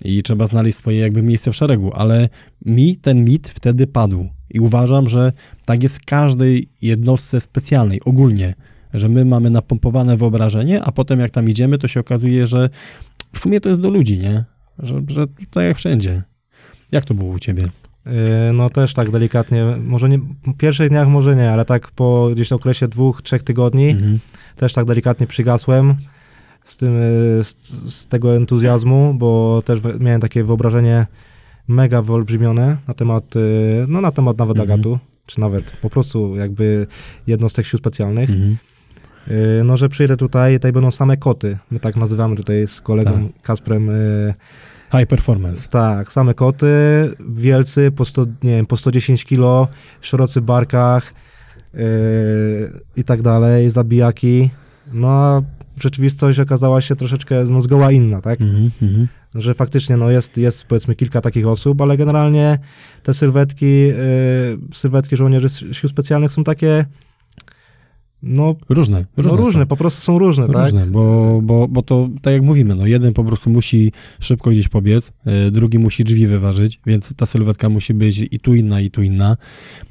i 0.05 0.23
trzeba 0.23 0.47
znaleźć 0.47 0.77
swoje 0.77 0.99
jakby 0.99 1.21
miejsce 1.21 1.51
w 1.51 1.55
szeregu, 1.55 1.91
ale 1.93 2.29
mi 2.65 2.97
ten 2.97 3.25
mit 3.25 3.47
wtedy 3.47 3.87
padł 3.87 4.29
i 4.49 4.59
uważam, 4.59 5.09
że 5.09 5.31
tak 5.65 5.83
jest 5.83 5.97
w 5.97 6.05
każdej 6.05 6.67
jednostce 6.81 7.41
specjalnej, 7.41 8.01
ogólnie, 8.05 8.53
że 8.93 9.09
my 9.09 9.25
mamy 9.25 9.49
napompowane 9.49 10.17
wyobrażenie, 10.17 10.83
a 10.83 10.91
potem 10.91 11.19
jak 11.19 11.31
tam 11.31 11.49
idziemy, 11.49 11.77
to 11.77 11.87
się 11.87 11.99
okazuje, 11.99 12.47
że 12.47 12.69
w 13.33 13.39
sumie 13.39 13.61
to 13.61 13.69
jest 13.69 13.81
do 13.81 13.89
ludzi, 13.89 14.19
nie? 14.19 14.43
Że, 14.79 15.01
że 15.07 15.25
tak 15.51 15.63
jak 15.63 15.77
wszędzie. 15.77 16.21
Jak 16.91 17.05
to 17.05 17.13
było 17.13 17.33
u 17.33 17.39
ciebie? 17.39 17.67
Yy, 18.05 18.11
No 18.53 18.69
też 18.69 18.93
tak 18.93 19.11
delikatnie, 19.11 19.65
może 19.85 20.09
nie, 20.09 20.17
w 20.47 20.57
pierwszych 20.57 20.89
dniach 20.89 21.07
może 21.07 21.35
nie, 21.35 21.51
ale 21.51 21.65
tak 21.65 21.91
po 21.91 22.29
gdzieś 22.33 22.51
okresie 22.51 22.87
dwóch, 22.87 23.21
trzech 23.21 23.43
tygodni 23.43 23.89
Mhm. 23.89 24.19
też 24.55 24.73
tak 24.73 24.85
delikatnie 24.85 25.27
przygasłem 25.27 25.95
z, 26.65 26.77
tym, 26.77 26.93
yy, 26.93 27.43
z, 27.43 27.55
z 27.93 28.07
tego 28.07 28.35
entuzjazmu, 28.35 29.13
bo 29.13 29.61
też 29.65 29.79
miałem 29.99 30.21
takie 30.21 30.43
wyobrażenie 30.43 31.05
mega 31.67 32.01
wyolbrzymione 32.01 32.77
na 32.87 32.93
temat, 32.93 33.35
yy, 33.35 33.85
no 33.87 34.01
na 34.01 34.11
temat 34.11 34.37
nawet 34.37 34.59
Mhm. 34.59 34.71
agatu, 34.71 34.99
czy 35.25 35.39
nawet 35.39 35.71
po 35.71 35.89
prostu 35.89 36.35
jakby 36.35 36.87
jednostek 37.27 37.65
sił 37.65 37.79
specjalnych. 37.79 38.29
Mhm. 38.29 38.57
No, 39.63 39.77
że 39.77 39.89
przyjdę 39.89 40.17
tutaj, 40.17 40.53
tutaj 40.55 40.71
będą 40.71 40.91
same 40.91 41.17
koty. 41.17 41.57
My 41.71 41.79
tak 41.79 41.95
nazywamy 41.95 42.35
tutaj 42.35 42.67
z 42.67 42.81
kolegą 42.81 43.29
Kasprem. 43.41 43.89
High 44.93 45.05
performance. 45.05 45.67
Tak, 45.69 46.11
same 46.11 46.33
koty, 46.33 46.67
wielcy, 47.29 47.91
po, 47.91 48.05
100, 48.05 48.25
nie 48.43 48.55
wiem, 48.55 48.65
po 48.65 48.77
110 48.77 49.25
kilo, 49.25 49.67
szerocy 50.01 50.41
barkach 50.41 51.13
yy, 51.73 51.81
i 52.95 53.03
tak 53.03 53.21
dalej, 53.21 53.69
zabijaki. 53.69 54.49
No 54.93 55.07
a 55.09 55.41
rzeczywistość 55.79 56.39
okazała 56.39 56.81
się 56.81 56.95
troszeczkę 56.95 57.43
no, 57.43 57.61
zgoła 57.61 57.91
inna, 57.91 58.21
tak? 58.21 58.41
Mhm. 58.41 58.71
Mhm. 58.81 59.07
Że 59.35 59.53
faktycznie 59.53 59.97
no, 59.97 60.11
jest, 60.11 60.37
jest 60.37 60.65
powiedzmy 60.65 60.95
kilka 60.95 61.21
takich 61.21 61.47
osób, 61.47 61.81
ale 61.81 61.97
generalnie 61.97 62.59
te 63.03 63.13
sylwetki, 63.13 63.65
yy, 63.65 63.95
sylwetki 64.73 65.17
żołnierzy 65.17 65.49
sił 65.73 65.89
specjalnych 65.89 66.31
są 66.31 66.43
takie 66.43 66.85
no, 68.23 68.55
Różne. 68.69 69.05
no 69.17 69.23
Różne, 69.23 69.37
różne, 69.37 69.61
są. 69.61 69.67
po 69.67 69.77
prostu 69.77 70.01
są 70.01 70.19
różne, 70.19 70.47
tak? 70.47 70.63
Różne, 70.63 70.85
bo, 70.85 71.39
bo, 71.43 71.67
bo 71.67 71.81
to 71.81 72.09
tak 72.21 72.33
jak 72.33 72.43
mówimy, 72.43 72.75
no 72.75 72.85
jeden 72.87 73.13
po 73.13 73.23
prostu 73.23 73.49
musi 73.49 73.91
szybko 74.19 74.49
gdzieś 74.49 74.67
pobiec, 74.67 75.11
y, 75.47 75.51
drugi 75.51 75.79
musi 75.79 76.03
drzwi 76.03 76.27
wyważyć, 76.27 76.79
więc 76.85 77.15
ta 77.15 77.25
sylwetka 77.25 77.69
musi 77.69 77.93
być 77.93 78.23
i 78.31 78.39
tu 78.39 78.55
inna, 78.55 78.81
i 78.81 78.91
tu 78.91 79.03
inna. 79.03 79.37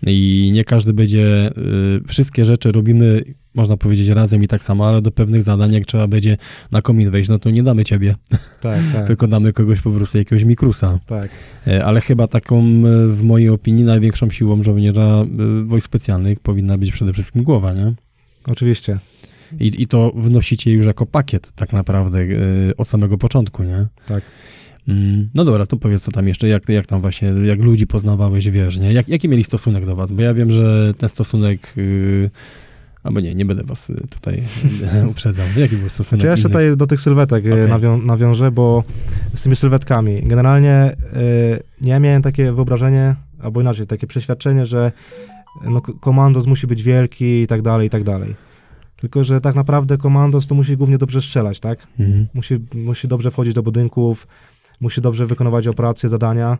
I 0.07 0.51
nie 0.55 0.64
każdy 0.64 0.92
będzie, 0.92 1.51
y, 1.59 2.09
wszystkie 2.09 2.45
rzeczy 2.45 2.73
robimy, 2.73 3.25
można 3.55 3.77
powiedzieć, 3.77 4.09
razem 4.09 4.42
i 4.42 4.49
tak 4.49 4.64
samo, 4.64 4.88
ale 4.88 5.03
do 5.03 5.11
pewnych 5.11 5.42
zadań, 5.42 5.73
jak 5.73 5.85
trzeba 5.87 6.07
będzie 6.07 6.37
na 6.71 6.83
komin 6.83 7.11
wejść, 7.11 7.29
no 7.31 7.38
to 7.38 7.51
nie 7.51 7.62
damy 7.62 7.85
ciebie, 7.85 8.14
Tak, 8.61 8.81
tak, 8.92 9.07
tylko 9.09 9.27
damy 9.27 9.53
kogoś 9.53 9.81
po 9.81 9.90
prostu, 9.90 10.18
jakiegoś 10.18 10.45
mikrusa. 10.45 10.99
tak. 11.07 11.29
E, 11.66 11.85
Ale 11.85 12.01
chyba 12.01 12.29
taką, 12.29 12.59
e, 12.59 13.07
w 13.09 13.23
mojej 13.23 13.49
opinii, 13.49 13.85
największą 13.85 14.31
siłą 14.31 14.62
żołnierza 14.62 15.25
e, 15.61 15.64
wojsk 15.64 15.87
specjalnych 15.87 16.40
powinna 16.40 16.79
być 16.79 16.92
przede 16.92 17.12
wszystkim 17.12 17.42
głowa, 17.42 17.73
nie? 17.75 17.95
Oczywiście. 18.46 18.98
I, 19.61 19.83
I 19.83 19.87
to 19.87 20.12
wnosicie 20.16 20.72
już 20.72 20.87
jako 20.87 21.07
pakiet 21.07 21.52
tak 21.57 21.72
naprawdę 21.72 22.18
e, 22.18 22.26
od 22.76 22.88
samego 22.88 23.18
początku, 23.18 23.62
nie? 23.62 23.87
Tak. 24.07 24.22
Mm, 24.88 25.28
No 25.35 25.44
dobra, 25.44 25.66
to 25.66 25.76
powiedz 25.76 26.02
co 26.02 26.11
tam 26.12 26.28
jeszcze, 26.28 26.48
jak, 26.48 26.68
jak 26.68 26.87
tam 26.87 27.00
właśnie, 27.00 27.28
jak 27.28 27.59
ludzi 27.59 27.87
poznawałeś, 27.87 28.50
wiesz, 28.50 28.78
nie? 28.78 28.92
Jak, 28.92 29.09
jaki 29.09 29.28
mieli 29.28 29.44
stosunek 29.44 29.87
do 29.87 29.96
was? 29.96 30.12
Bo 30.12 30.22
ja 30.22 30.35
wiem, 30.35 30.50
że 30.50 30.94
ten 30.98 31.09
stosunek, 31.09 31.72
yy, 31.76 32.31
albo 33.02 33.20
nie, 33.20 33.35
nie 33.35 33.44
będę 33.44 33.62
was 33.64 33.90
y, 33.90 34.07
tutaj 34.11 34.42
uprzedzał. 35.11 35.46
Jaki 35.57 35.76
był 35.76 35.88
stosunek 35.88 36.20
Czy 36.20 36.26
ja 36.26 36.33
jeszcze 36.33 36.48
tutaj 36.48 36.76
do 36.76 36.87
tych 36.87 37.00
sylwetek 37.00 37.44
Okej. 37.44 37.52
okay. 37.52 37.78
nawią- 37.78 38.05
nawiążę, 38.07 38.50
bo 38.50 38.85
z 39.35 39.42
tymi 39.42 39.57
sylwetkami, 39.57 40.22
generalnie 40.22 40.96
y, 41.16 41.62
ja 41.81 42.00
miałem 42.00 42.22
takie 42.22 42.52
wyobrażenie, 42.52 43.14
albo 43.40 43.61
inaczej, 43.61 43.87
takie 43.87 44.07
przeświadczenie, 44.07 44.66
że 44.66 44.92
no, 45.61 45.81
komandos 45.81 46.47
musi 46.47 46.67
być 46.67 46.83
wielki 46.83 47.43
i 47.43 47.47
tak 47.47 47.62
dalej, 47.62 47.87
i 47.87 47.91
tak 47.91 48.05
dalej. 48.05 48.35
Tylko, 48.97 49.25
że 49.25 49.41
tak 49.41 49.55
naprawdę 49.55 49.99
komandos 49.99 50.47
to 50.47 50.55
musi 50.55 50.77
głównie 50.77 50.99
dobrze 50.99 51.23
strzelać, 51.23 51.61
tak? 51.61 51.87
Mhm. 52.01 52.27
Musi, 52.35 52.59
musi 52.75 53.09
dobrze 53.09 53.31
wchodzić 53.31 53.55
do 53.55 53.62
budynków, 53.62 54.27
musi 54.81 55.01
dobrze 55.01 55.27
wykonywać 55.27 55.67
operacje, 55.67 56.09
zadania 56.09 56.59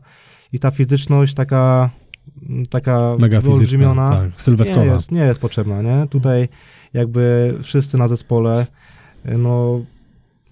i 0.53 0.59
ta 0.59 0.71
fizyczność 0.71 1.35
taka, 1.35 1.91
taka 2.71 3.17
Mega 3.19 3.41
wyolbrzymiona 3.41 4.11
tak, 4.11 4.25
nie 4.25 4.33
sylwetkowa. 4.37 4.85
jest, 4.85 5.13
nie 5.13 5.21
jest 5.21 5.41
potrzebna, 5.41 5.83
nie? 5.83 6.07
Tutaj 6.11 6.49
jakby 6.93 7.55
wszyscy 7.63 7.99
na 7.99 8.09
zespole 8.09 8.67
no, 9.25 9.85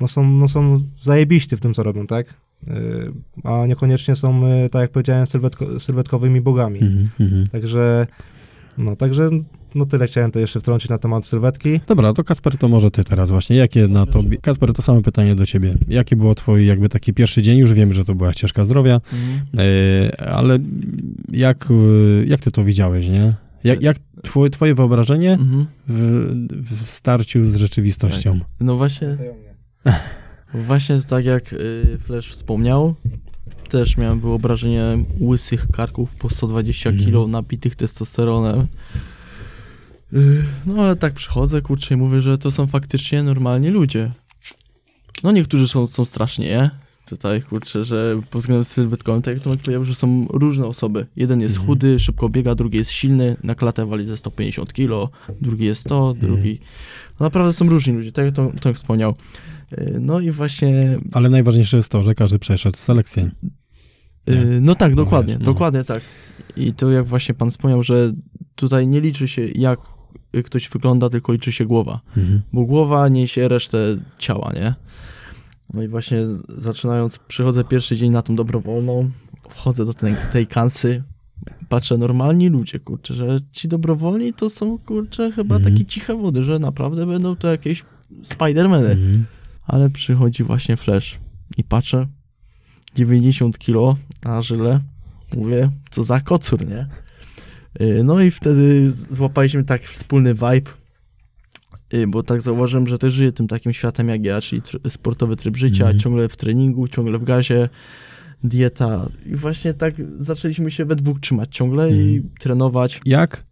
no, 0.00 0.09
są, 0.09 0.31
no 0.31 0.48
są 0.48 0.81
zajebiści 1.03 1.57
w 1.57 1.61
tym, 1.61 1.74
co 1.74 1.83
robią, 1.83 2.07
tak? 2.07 2.35
Y, 2.68 3.12
A 3.44 3.66
niekoniecznie 3.66 4.16
są, 4.16 4.46
y, 4.46 4.70
tak 4.70 4.82
jak 4.82 4.90
powiedziałem, 4.90 5.26
sylwetko, 5.26 5.80
sylwetkowymi 5.80 6.40
bogami. 6.40 6.78
Mhm, 6.80 7.08
mhm. 7.20 7.46
Także, 7.46 8.06
no, 8.78 8.96
także 8.96 9.30
no 9.74 9.86
tyle 9.86 10.06
chciałem 10.06 10.30
to 10.30 10.38
jeszcze 10.38 10.60
wtrącić 10.60 10.90
na 10.90 10.98
temat 10.98 11.26
sylwetki. 11.26 11.80
Dobra, 11.86 12.12
to 12.12 12.24
Kasper, 12.24 12.58
to 12.58 12.68
może 12.68 12.90
ty 12.90 13.04
teraz 13.04 13.30
właśnie. 13.30 13.56
Jakie 13.56 13.88
na 13.88 14.06
tobie... 14.06 14.38
Kasper, 14.38 14.72
to 14.72 14.82
samo 14.82 15.02
pytanie 15.02 15.34
do 15.34 15.46
ciebie. 15.46 15.74
Jaki 15.88 16.16
było 16.16 16.34
twój 16.34 16.66
jakby 16.66 16.88
taki 16.88 17.14
pierwszy 17.14 17.42
dzień? 17.42 17.58
Już 17.58 17.72
wiem, 17.72 17.92
że 17.92 18.04
to 18.04 18.14
była 18.14 18.32
ścieżka 18.32 18.64
zdrowia, 18.64 19.00
e, 19.58 20.20
ale 20.30 20.58
jak, 21.32 21.68
e, 21.70 21.74
jak 22.26 22.40
ty 22.40 22.50
to 22.50 22.64
widziałeś, 22.64 23.08
nie? 23.08 23.34
Jak, 23.64 23.82
jak 23.82 23.96
twoje, 24.22 24.50
twoje 24.50 24.74
wyobrażenie 24.74 25.32
Mhm. 25.32 25.66
w, 25.88 26.82
w 26.82 26.86
starciu 26.86 27.44
z 27.44 27.56
rzeczywistością? 27.56 28.40
No 28.60 28.76
właśnie, 28.76 29.16
właśnie 30.54 31.00
tak 31.08 31.24
jak 31.24 31.52
y, 31.52 31.98
Flash 32.04 32.30
wspomniał, 32.30 32.94
też 33.68 33.96
miałem 33.96 34.20
wyobrażenie 34.20 34.82
łysych 35.20 35.66
karków 35.68 36.14
po 36.14 36.30
120 36.30 36.90
Mhm. 36.90 37.10
kg 37.10 37.28
napitych 37.30 37.76
testosteronem. 37.76 38.66
Y, 40.12 40.44
No 40.66 40.82
ale 40.82 40.96
tak 40.96 41.12
przychodzę, 41.14 41.62
kurczę, 41.62 41.94
i 41.94 41.96
mówię, 41.96 42.20
że 42.20 42.38
to 42.38 42.50
są 42.50 42.66
faktycznie 42.66 43.22
normalni 43.22 43.68
ludzie. 43.68 44.10
No 45.22 45.32
niektórzy 45.32 45.68
są, 45.68 45.86
są 45.86 46.04
strasznie, 46.04 46.46
nie? 46.48 46.70
Tutaj, 47.08 47.42
kurczę, 47.42 47.84
że 47.84 48.20
pod 48.30 48.40
względem 48.40 48.64
sylwetkowym, 48.64 49.22
tak 49.22 49.34
jak 49.34 49.42
Tomek 49.42 49.60
powiedział, 49.60 49.84
że 49.84 49.94
są 49.94 50.26
różne 50.30 50.66
osoby. 50.66 51.06
Jeden 51.16 51.40
jest 51.40 51.54
Mhm. 51.54 51.66
chudy, 51.66 52.00
szybko 52.00 52.28
biega, 52.28 52.54
drugi 52.54 52.78
jest 52.78 52.90
silny, 52.90 53.36
na 53.44 53.54
klatę 53.54 53.86
wali 53.86 54.04
ze 54.04 54.16
150 54.16 54.72
kg, 54.72 55.08
drugi 55.40 55.64
jest 55.64 55.80
100, 55.80 56.10
Mhm. 56.10 56.18
drugi... 56.20 56.58
No 57.20 57.26
naprawdę 57.26 57.52
są 57.52 57.68
różni 57.68 57.92
ludzie, 57.92 58.12
tak 58.12 58.24
jak 58.24 58.34
Tom- 58.34 58.52
Tomek 58.58 58.76
wspomniał. 58.76 59.14
Y, 59.72 59.98
No 60.00 60.20
i 60.20 60.30
właśnie 60.30 60.98
Ale 61.12 61.30
najważniejsze 61.30 61.76
jest 61.76 61.92
to, 61.92 62.02
że 62.02 62.14
każdy 62.14 62.38
przeszedł 62.38 62.76
selekcję. 62.76 63.30
Nie. 64.28 64.35
Yy, 64.35 64.61
No 64.61 64.74
tak, 64.74 64.94
dokładnie, 64.94 65.33
wiesz, 65.35 65.40
no. 65.46 65.52
dokładnie 65.52 65.85
tak. 65.85 66.00
I 66.56 66.72
to 66.72 66.90
jak 66.90 67.06
właśnie 67.06 67.35
pan 67.35 67.50
wspomniał, 67.50 67.83
że 67.83 68.12
tutaj 68.54 68.87
nie 68.87 69.00
liczy 69.00 69.28
się 69.28 69.46
jak 69.54 69.80
ktoś 70.44 70.68
wygląda, 70.68 71.11
tylko 71.11 71.33
liczy 71.33 71.52
się 71.52 71.66
głowa. 71.66 72.00
Mhm. 72.16 72.42
Bo 72.52 72.64
głowa 72.64 73.09
niesie 73.09 73.48
resztę 73.48 73.78
ciała, 74.18 74.52
nie? 74.54 74.74
No 75.74 75.83
i 75.83 75.88
właśnie 75.88 76.18
zaczynając, 76.48 77.18
przychodzę 77.18 77.64
pierwszy 77.64 77.96
dzień 77.96 78.12
na 78.12 78.22
tą 78.22 78.37
dobrowolną, 78.37 79.11
wchodzę 79.50 79.85
do 79.85 79.94
tej, 79.94 80.14
tej 80.33 80.46
kansy, 80.46 81.02
patrzę, 81.68 81.98
normalni 81.98 82.48
ludzie, 82.48 82.78
kurczę, 82.78 83.14
że 83.14 83.40
ci 83.52 83.68
dobrowolni 83.68 84.33
to 84.33 84.50
są, 84.50 84.78
kurczę, 84.78 85.33
chyba 85.33 85.56
Mhm. 85.56 85.74
takie 85.74 85.87
ciche 85.87 86.16
wody, 86.16 86.42
że 86.42 86.59
naprawdę 86.59 87.06
będą 87.06 87.37
to 87.37 87.48
jakieś 87.48 87.85
Spidermany. 88.22 88.88
Mhm. 88.90 89.24
Ale 89.70 89.90
przychodzi 89.90 90.44
właśnie 90.44 90.76
Flash 90.76 91.18
i 91.56 91.64
patrzę, 91.64 92.06
90 92.94 93.59
kilo 93.59 93.96
na 94.24 94.42
żyle, 94.42 94.80
mówię, 95.37 95.70
co 95.90 96.04
za 96.04 96.20
kocur, 96.20 96.66
nie? 96.68 96.87
Y, 97.80 98.04
No 98.04 98.20
i 98.20 98.30
wtedy 98.30 98.92
złapaliśmy 99.11 99.64
tak 99.64 99.83
wspólny 99.83 100.35
vibe, 100.35 100.70
y, 101.94 102.06
bo 102.06 102.22
tak 102.22 102.40
zauważyłem, 102.42 102.87
że 102.87 102.98
też 102.98 103.12
żyję 103.12 103.33
tym 103.33 103.48
takim 103.48 103.72
światem 103.72 104.09
jak 104.09 104.24
ja, 104.24 104.40
czyli 104.40 104.62
sportowy 104.88 105.37
tryb 105.37 105.56
życia, 105.56 105.85
Mhm. 105.85 105.98
ciągle 105.98 106.28
w 106.28 106.37
treningu, 106.37 106.88
ciągle 106.88 107.18
w 107.18 107.24
gazie, 107.24 107.68
dieta 108.44 109.09
i 109.26 109.37
właśnie 109.37 109.74
tak 109.74 109.94
zaczęliśmy 110.18 110.70
się 110.70 110.85
we 110.85 110.96
dwóch 110.96 111.20
trzymać 111.20 111.48
ciągle 111.56 111.90
i 111.90 112.16
Mhm. 112.16 112.35
trenować. 112.38 113.01
Jak 113.07 113.44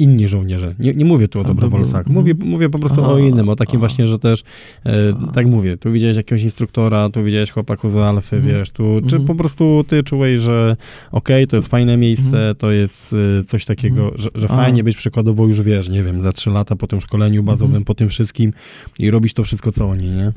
inni 0.00 0.28
żołnierze. 0.28 0.74
Nie, 0.78 0.94
nie 0.94 1.04
mówię 1.04 1.28
tu 1.28 1.40
o 1.40 1.44
dobrowolcach. 1.44 2.06
dobro- 2.06 2.14
Mówię, 2.20 2.34
mówię 2.38 2.68
po 2.68 2.78
prostu 2.78 3.00
Aha, 3.04 3.12
o 3.12 3.18
innym, 3.18 3.48
o 3.48 3.56
takim 3.56 3.76
aha. 3.76 3.80
właśnie, 3.88 4.06
że 4.06 4.18
też, 4.18 4.42
e, 4.86 4.92
tak 5.34 5.46
mówię, 5.46 5.76
tu 5.76 5.92
widziałeś 5.92 6.16
jakiegoś 6.16 6.42
instruktora, 6.42 7.10
tu 7.10 7.24
widziałeś 7.24 7.50
chłopaku 7.50 7.88
z 7.88 7.96
Alfy, 7.96 8.36
Mhm. 8.36 8.54
wiesz, 8.54 8.70
tu, 8.70 8.82
czy 9.08 9.16
Mhm. 9.16 9.24
po 9.24 9.34
prostu 9.34 9.84
ty 9.88 10.02
czułeś, 10.02 10.40
że 10.40 10.76
okej, 11.12 11.46
to 11.46 11.56
jest 11.56 11.68
fajne 11.68 11.96
miejsce, 11.96 12.26
Mhm. 12.36 12.54
to 12.56 12.70
jest 12.70 13.14
e, 13.40 13.44
coś 13.44 13.64
takiego, 13.64 14.12
że, 14.14 14.28
że 14.34 14.48
fajnie 14.48 14.84
być 14.84 14.96
przykładowo 14.96 15.46
już, 15.46 15.60
wiesz, 15.62 15.88
nie 15.88 16.02
wiem, 16.02 16.22
za 16.22 16.32
trzy 16.32 16.50
lata 16.50 16.76
po 16.76 16.86
tym 16.86 17.00
szkoleniu 17.00 17.42
bazowym, 17.42 17.84
po 17.84 17.94
tym 17.94 18.08
wszystkim 18.08 18.52
i 18.98 19.10
robić 19.10 19.32
to 19.34 19.44
wszystko, 19.44 19.72
co 19.72 19.88
oni, 19.88 20.10
nie? 20.10 20.32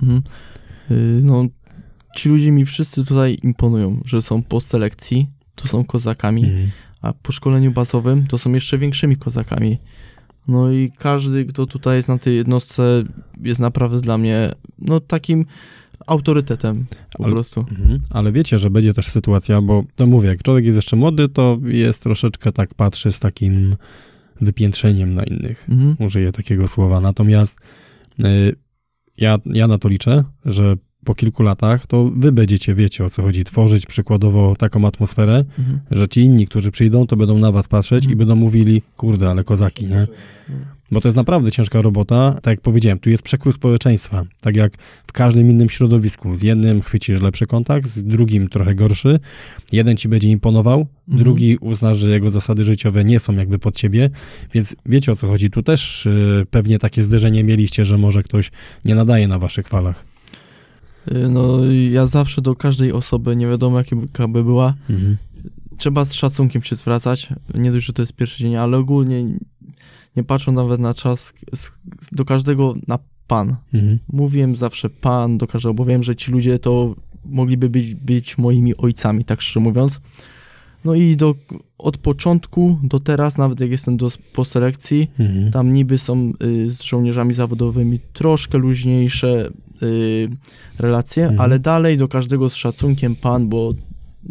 Y, 0.92 1.22
No, 1.24 1.46
ci 2.16 2.30
ludzie 2.30 2.52
mi 2.52 2.66
wszyscy 2.66 3.06
tutaj 3.06 3.38
imponują, 3.44 4.02
że 4.06 4.22
są 4.22 4.44
po 4.44 4.62
selekcji, 4.62 5.28
to 5.56 5.68
są 5.68 5.84
kozakami. 5.84 6.46
A 7.04 7.14
po 7.14 7.32
szkoleniu 7.32 7.72
bazowym 7.72 8.28
to 8.28 8.38
są 8.38 8.54
jeszcze 8.54 8.78
większymi 8.78 9.16
kozakami. 9.16 9.78
No 10.48 10.72
i 10.72 10.92
każdy, 10.98 11.46
kto 11.46 11.66
tutaj 11.66 11.98
jest 11.98 12.10
na 12.10 12.18
tej 12.18 12.36
jednostce, 12.36 13.04
jest 13.42 13.60
naprawdę 13.62 14.02
dla 14.02 14.18
mnie 14.18 14.52
no 14.80 15.00
takim 15.00 15.46
autorytetem 16.08 16.86
po 17.18 17.24
Ale- 17.24 17.34
prostu. 17.34 17.60
Mhm. 17.60 18.00
Ale 18.10 18.32
wiecie, 18.32 18.60
że 18.60 18.70
będzie 18.70 18.94
też 18.94 19.08
sytuacja, 19.08 19.62
bo 19.62 19.84
to 19.96 20.08
mówię, 20.08 20.28
jak 20.30 20.44
człowiek 20.44 20.66
jest 20.66 20.76
jeszcze 20.76 20.96
młody, 20.96 21.30
to 21.30 21.58
jest 21.64 22.04
troszeczkę 22.04 22.52
tak 22.52 22.74
patrzy 22.74 23.12
z 23.12 23.20
takim 23.20 23.76
wypiętrzeniem 24.42 25.14
na 25.14 25.24
innych. 25.24 25.66
Mhm. 25.70 25.96
Użyję 26.00 26.32
takiego 26.32 26.68
słowa. 26.68 27.02
Natomiast 27.02 27.60
y, 28.20 28.56
ja, 29.18 29.38
ja 29.46 29.68
na 29.68 29.78
to 29.78 29.88
liczę, 29.90 30.24
że 30.46 30.76
po 31.06 31.16
kilku 31.16 31.44
latach 31.44 31.88
to 31.88 32.12
wy 32.16 32.32
będziecie, 32.32 32.76
wiecie 32.76 33.06
o 33.06 33.10
co 33.10 33.22
chodzi, 33.22 33.44
tworzyć 33.44 33.86
przykładowo 33.86 34.56
taką 34.56 34.88
atmosferę, 34.88 35.46
Mhm. 35.60 35.80
że 35.92 36.08
ci 36.08 36.22
inni, 36.22 36.48
którzy 36.48 36.72
przyjdą, 36.72 37.08
to 37.08 37.16
będą 37.16 37.38
na 37.38 37.52
was 37.52 37.68
patrzeć 37.68 38.04
i 38.04 38.08
Mhm. 38.08 38.18
będą 38.18 38.36
mówili, 38.36 38.82
kurde, 38.98 39.30
ale 39.30 39.44
kozaki, 39.44 39.86
nie? 39.86 40.08
Bo 40.92 41.02
to 41.02 41.08
jest 41.08 41.16
naprawdę 41.16 41.52
ciężka 41.52 41.82
robota. 41.82 42.32
Tak 42.42 42.52
jak 42.52 42.62
powiedziałem, 42.62 43.00
tu 43.00 43.10
jest 43.10 43.24
przekrój 43.24 43.54
społeczeństwa. 43.54 44.24
Tak 44.42 44.56
jak 44.56 44.74
w 45.08 45.12
każdym 45.12 45.50
innym 45.52 45.70
środowisku. 45.70 46.38
Z 46.38 46.42
jednym 46.42 46.82
chwycisz 46.82 47.22
lepszy 47.22 47.46
kontakt, 47.46 47.88
z 47.88 48.04
drugim 48.04 48.48
trochę 48.50 48.76
gorszy. 48.76 49.20
Jeden 49.72 49.98
ci 49.98 50.10
będzie 50.10 50.28
imponował, 50.30 50.80
Mhm. 51.08 51.24
drugi 51.24 51.58
uzna, 51.58 51.96
że 51.96 52.10
jego 52.10 52.30
zasady 52.30 52.66
życiowe 52.66 53.04
nie 53.04 53.20
są 53.20 53.36
jakby 53.36 53.60
pod 53.60 53.76
ciebie. 53.76 54.10
Więc 54.54 54.76
wiecie 54.86 55.12
o 55.12 55.16
co 55.16 55.28
chodzi. 55.28 55.50
Tu 55.50 55.64
też 55.64 56.06
y, 56.06 56.46
pewnie 56.52 56.80
takie 56.80 57.04
zderzenie 57.04 57.44
mieliście, 57.44 57.86
że 57.86 57.98
może 57.98 58.24
ktoś 58.24 58.52
nie 58.86 58.96
nadaje 58.96 59.28
na 59.28 59.40
waszych 59.40 59.68
falach. 59.68 60.06
Y, 61.12 61.30
No 61.30 61.66
ja 61.92 62.08
zawsze 62.08 62.42
do 62.42 62.56
każdej 62.56 62.92
osoby, 62.92 63.36
nie 63.36 63.48
wiadomo 63.48 63.78
jaka 63.78 64.28
by 64.28 64.44
była, 64.44 64.74
trzeba 65.78 66.06
z 66.06 66.14
szacunkiem 66.14 66.64
się 66.64 66.76
zwracać. 66.76 67.30
Nie 67.56 67.72
dość, 67.72 67.86
że 67.86 67.94
to 67.94 68.02
jest 68.02 68.14
pierwszy 68.14 68.44
dzień, 68.44 68.56
ale 68.56 68.78
ogólnie 68.78 69.24
nie 70.16 70.24
patrzą 70.24 70.52
nawet 70.52 70.80
na 70.80 70.94
czas, 70.94 71.34
do 72.12 72.26
każdego 72.26 72.74
na 72.88 73.00
pan. 73.28 73.56
Mhm. 73.74 74.00
Mówiłem 74.14 74.56
zawsze 74.56 74.90
pan 74.90 75.38
do 75.38 75.48
każdego, 75.48 75.74
bo 75.74 75.86
wiem, 75.86 76.04
że 76.04 76.16
ci 76.16 76.32
ludzie 76.32 76.60
to 76.60 76.96
mogliby 77.26 77.70
być, 77.70 77.96
być 77.96 78.38
moimi 78.38 78.78
ojcami, 78.78 79.26
tak 79.26 79.42
szczerze 79.42 79.60
mówiąc. 79.60 80.02
No 80.86 80.96
i 80.96 81.16
do, 81.18 81.36
od 81.78 81.98
początku 81.98 82.80
do 82.84 83.00
teraz, 83.00 83.38
nawet 83.38 83.60
jak 83.60 83.72
jestem 83.72 83.98
do, 83.98 84.10
po 84.34 84.46
selekcji, 84.46 85.08
Mhm. 85.20 85.52
tam 85.52 85.74
niby 85.74 85.98
są 85.98 86.34
y, 86.44 86.70
z 86.70 86.82
żołnierzami 86.82 87.34
zawodowymi 87.34 88.00
troszkę 88.14 88.58
luźniejsze 88.58 89.50
y, 89.84 90.30
relacje, 90.80 91.24
Mhm. 91.24 91.42
ale 91.42 91.60
dalej 91.60 91.98
do 91.98 92.08
każdego 92.08 92.50
z 92.50 92.56
szacunkiem 92.56 93.16
pan, 93.16 93.50
bo 93.50 93.74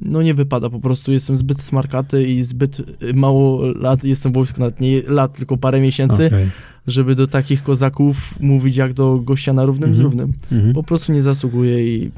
no 0.02 0.22
nie 0.22 0.34
wypada, 0.34 0.70
po 0.70 0.80
prostu 0.80 1.12
jestem 1.12 1.36
zbyt 1.36 1.60
smarkaty 1.60 2.24
i 2.28 2.42
zbyt 2.44 2.80
y, 2.80 3.14
mało 3.14 3.62
lat, 3.72 4.04
jestem 4.04 4.32
w 4.32 4.34
wojsku, 4.34 4.60
nawet 4.60 4.80
nie 4.80 5.02
lat, 5.02 5.36
tylko 5.36 5.56
parę 5.56 5.80
miesięcy, 5.80 6.26
Okej. 6.26 6.46
żeby 6.86 7.14
do 7.14 7.26
takich 7.26 7.62
kozaków 7.62 8.34
mówić 8.40 8.76
jak 8.76 8.92
do 8.94 9.18
gościa 9.18 9.52
na 9.52 9.64
równym 9.64 9.94
z 9.94 9.98
Mhm. 10.00 10.04
równym. 10.04 10.32
Mhm. 10.52 10.74
Po 10.74 10.82
prostu 10.82 11.12
nie 11.12 11.22
zasługuje 11.22 11.96
i 11.96 12.10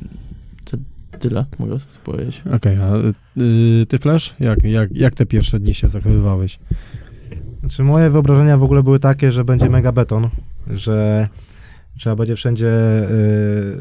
tyle 1.18 1.44
mogę 1.58 1.76
powiedzieć. 2.04 2.42
Okej, 2.56 2.76
a 2.76 2.96
y, 3.42 3.86
ty 3.86 3.98
Flash? 3.98 4.34
Jak, 4.40 4.64
jak, 4.64 4.96
jak 4.96 5.14
te 5.14 5.26
pierwsze 5.26 5.60
dni 5.60 5.74
się 5.74 5.88
zachowywałeś? 5.88 6.58
Znaczy 7.60 7.82
moje 7.82 8.10
wyobrażenia 8.10 8.58
w 8.58 8.62
ogóle 8.62 8.82
były 8.82 8.98
takie, 8.98 9.32
że 9.32 9.44
będzie 9.44 9.70
mega 9.70 9.92
beton, 9.92 10.28
że 10.70 11.28
trzeba 11.98 12.16
będzie 12.16 12.36
wszędzie 12.36 12.68
y, 13.10 13.76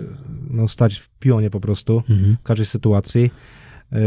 no, 0.50 0.68
stać 0.68 1.00
w 1.00 1.10
pionie 1.20 1.50
po 1.50 1.60
prostu, 1.60 2.04
Mhm. 2.10 2.38
w 2.40 2.44
każdej 2.44 2.66
sytuacji. 2.66 3.22
Yy, 3.92 4.00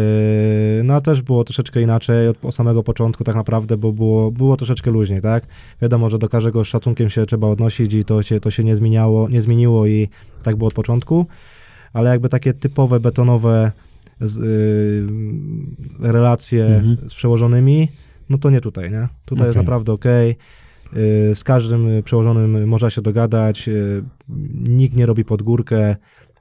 No 0.84 0.94
a 0.94 1.00
też 1.00 1.22
było 1.22 1.44
troszeczkę 1.44 1.82
inaczej 1.82 2.28
od, 2.28 2.44
od 2.44 2.54
samego 2.54 2.82
początku 2.82 3.24
tak 3.24 3.34
naprawdę, 3.36 3.76
bo 3.76 3.92
było, 3.92 4.30
było 4.32 4.56
troszeczkę 4.56 4.90
luźniej, 4.90 5.20
tak? 5.20 5.46
Wiadomo, 5.82 6.10
że 6.10 6.18
do 6.18 6.28
każdego 6.28 6.64
z 6.64 6.68
szacunkiem 6.68 7.10
się 7.10 7.26
trzeba 7.26 7.46
odnosić 7.46 7.94
i 7.94 8.04
to 8.04 8.22
się, 8.22 8.40
to 8.40 8.50
się 8.50 8.64
nie, 8.64 8.76
zmieniało, 8.76 9.28
nie 9.28 9.42
zmieniło 9.42 9.86
i 9.86 10.08
tak 10.42 10.56
było 10.56 10.68
od 10.68 10.74
początku, 10.74 11.26
ale 11.92 12.10
jakby 12.10 12.28
takie 12.28 12.52
typowe 12.54 13.00
betonowe 13.00 13.72
z, 14.20 14.36
yy, 16.00 16.12
relacje 16.12 16.66
Mhm. 16.66 16.96
z 17.10 17.14
przełożonymi, 17.14 17.88
no 18.30 18.38
to 18.38 18.50
nie 18.50 18.60
tutaj, 18.60 18.90
nie? 18.90 19.08
Tutaj 19.24 19.46
jest 19.46 19.56
Okej. 19.56 19.64
naprawdę 19.66 19.92
okej. 19.92 20.36
Yy, 20.92 21.34
Z 21.34 21.44
każdym 21.44 21.88
y, 21.88 22.02
przełożonym 22.02 22.68
można 22.68 22.90
się 22.90 23.02
dogadać, 23.02 23.66
yy, 23.66 24.04
nikt 24.54 24.96
nie 24.96 25.06
robi 25.06 25.24
pod 25.24 25.42
górkę. 25.42 25.96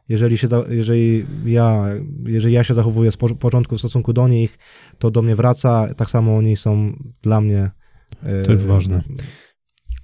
Jeżeli, 0.10 0.38
się, 0.38 0.48
jeżeli, 0.70 1.26
ja, 1.46 1.86
jeżeli 2.26 2.54
ja 2.54 2.64
się 2.64 2.74
zachowuję 2.74 3.12
z 3.12 3.18
po- 3.18 3.36
początku 3.36 3.76
w 3.76 3.80
stosunku 3.80 4.14
do 4.14 4.28
nich, 4.28 4.58
to 5.00 5.12
do 5.12 5.22
mnie 5.22 5.36
wraca, 5.36 5.88
tak 5.98 6.10
samo 6.10 6.38
oni 6.38 6.56
są 6.56 6.94
dla 7.22 7.42
mnie. 7.42 7.72
To 8.46 8.52
jest 8.52 8.66
ważne. 8.66 9.04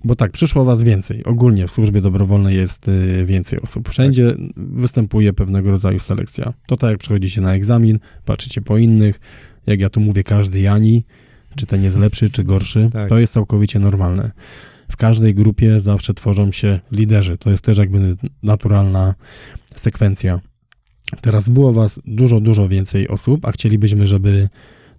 Bo 0.04 0.16
tak, 0.16 0.32
przyszło 0.32 0.66
was 0.66 0.84
więcej. 0.84 1.24
Ogólnie 1.24 1.68
w 1.68 1.72
służbie 1.72 2.02
dobrowolnej 2.02 2.56
jest 2.56 2.88
y, 2.88 3.26
więcej 3.26 3.62
osób. 3.62 3.90
Wszędzie 3.90 4.36
występuje 4.58 5.34
pewnego 5.34 5.72
rodzaju 5.72 6.00
selekcja. 6.00 6.54
To 6.68 6.78
tak 6.78 6.90
jak 6.90 7.00
przychodzicie 7.00 7.42
na 7.42 7.56
egzamin, 7.56 8.00
patrzycie 8.26 8.62
po 8.62 8.78
innych, 8.78 9.20
jak 9.68 9.80
ja 9.80 9.90
tu 9.90 10.00
mówię, 10.00 10.24
każdy 10.24 10.60
Jani, 10.60 11.04
czy 11.56 11.66
ten 11.66 11.84
jest 11.84 11.98
lepszy, 11.98 12.30
czy 12.30 12.44
gorszy, 12.44 12.90
Tak. 12.94 13.10
to 13.10 13.20
jest 13.20 13.34
całkowicie 13.34 13.80
normalne. 13.80 14.32
W 14.92 14.98
każdej 14.98 15.34
grupie 15.36 15.80
zawsze 15.80 16.14
tworzą 16.14 16.52
się 16.52 16.80
liderzy. 16.92 17.38
To 17.38 17.50
jest 17.52 17.64
też 17.64 17.78
jakby 17.78 18.16
naturalna 18.44 19.16
sekwencja. 19.76 20.40
Teraz 21.22 21.50
było 21.50 21.74
was 21.74 22.00
dużo, 22.06 22.40
dużo 22.40 22.68
więcej 22.68 23.08
osób, 23.08 23.46
a 23.46 23.52
chcielibyśmy, 23.52 24.08
żeby 24.08 24.50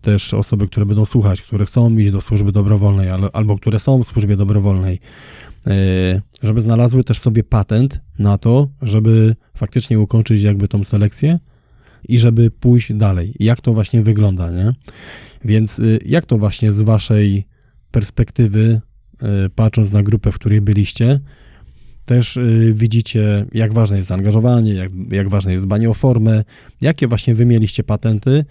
też 0.03 0.34
osoby, 0.34 0.66
które 0.66 0.86
będą 0.86 1.05
słuchać, 1.05 1.42
które 1.42 1.66
chcą 1.66 1.98
iść 1.98 2.11
do 2.11 2.20
służby 2.20 2.53
dobrowolnej, 2.53 3.09
albo 3.32 3.57
które 3.57 3.78
są 3.78 4.03
w 4.03 4.07
służbie 4.07 4.36
dobrowolnej, 4.36 5.00
e, 5.66 6.22
żeby 6.42 6.61
znalazły 6.61 7.05
też 7.05 7.18
sobie 7.18 7.44
patent 7.44 8.00
na 8.18 8.38
to, 8.38 8.68
żeby 8.82 9.36
faktycznie 9.55 10.00
ukończyć 10.00 10.42
jakby 10.42 10.68
tą 10.68 10.84
selekcję 10.84 11.38
i 12.09 12.18
żeby 12.18 12.50
pójść 12.50 12.92
dalej. 12.92 13.34
Jak 13.40 13.61
to 13.61 13.72
właśnie 13.72 14.03
wygląda, 14.03 14.50
nie? 14.50 14.72
Więc 15.44 15.78
y, 15.78 15.98
jak 16.07 16.26
to 16.26 16.38
właśnie 16.38 16.72
z 16.72 16.80
waszej 16.80 17.46
perspektywy, 17.90 18.80
y, 19.46 19.50
patrząc 19.50 19.92
na 19.92 20.03
grupę, 20.03 20.32
w 20.32 20.34
której 20.34 20.61
byliście, 20.61 21.20
też 22.05 22.36
y, 22.36 22.72
widzicie, 22.76 23.46
jak 23.53 23.72
ważne 23.72 23.96
jest 23.96 24.09
zaangażowanie, 24.09 24.74
jak, 24.74 24.92
jak 25.11 25.28
ważne 25.28 25.53
jest 25.53 25.66
dbanie 25.66 25.90
o 25.90 25.94
formę, 25.94 26.44
jakie 26.80 27.07
właśnie 27.07 27.34
wy 27.34 27.46
mieliście 27.46 27.82
patenty, 27.82 28.44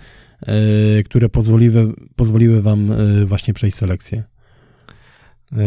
które 1.05 1.29
pozwoliły, 1.29 1.93
pozwoliły 2.15 2.61
wam 2.61 2.91
y, 2.91 3.25
właśnie 3.25 3.53
przejść 3.53 3.77
selekcję. 3.77 4.23
Yy, 5.51 5.57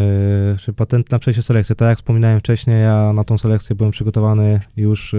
czy 0.58 0.72
patent 0.72 1.10
na 1.10 1.18
przejście 1.18 1.42
selekcji. 1.42 1.76
Tak 1.76 1.88
jak 1.88 1.98
wspominałem 1.98 2.40
wcześniej, 2.40 2.82
ja 2.82 3.12
na 3.12 3.24
tą 3.24 3.38
selekcję 3.38 3.76
byłem 3.76 3.92
przygotowany 3.92 4.60
już 4.76 5.14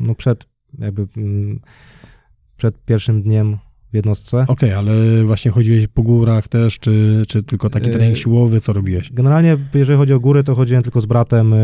no 0.00 0.14
przed 0.14 0.46
jakby 0.78 1.06
mm, 1.16 1.60
przed 2.56 2.84
pierwszym 2.84 3.22
dniem 3.22 3.58
w 3.92 3.94
jednostce. 3.94 4.44
Okej, 4.48 4.72
ale 4.72 4.92
właśnie 5.24 5.50
chodziłeś 5.50 5.86
po 5.86 6.02
górach 6.02 6.48
też, 6.48 6.78
czy, 6.78 7.22
czy 7.28 7.42
tylko 7.42 7.70
taki 7.70 7.88
Y, 7.88 7.92
trening 7.92 8.16
siłowy, 8.18 8.60
co 8.60 8.72
robiłeś? 8.72 9.12
Generalnie, 9.12 9.56
jeżeli 9.74 9.98
chodzi 9.98 10.12
o 10.12 10.20
góry, 10.20 10.44
to 10.44 10.54
chodziłem 10.54 10.82
tylko 10.82 11.00
z 11.00 11.06
bratem 11.06 11.50
yy, 11.50 11.56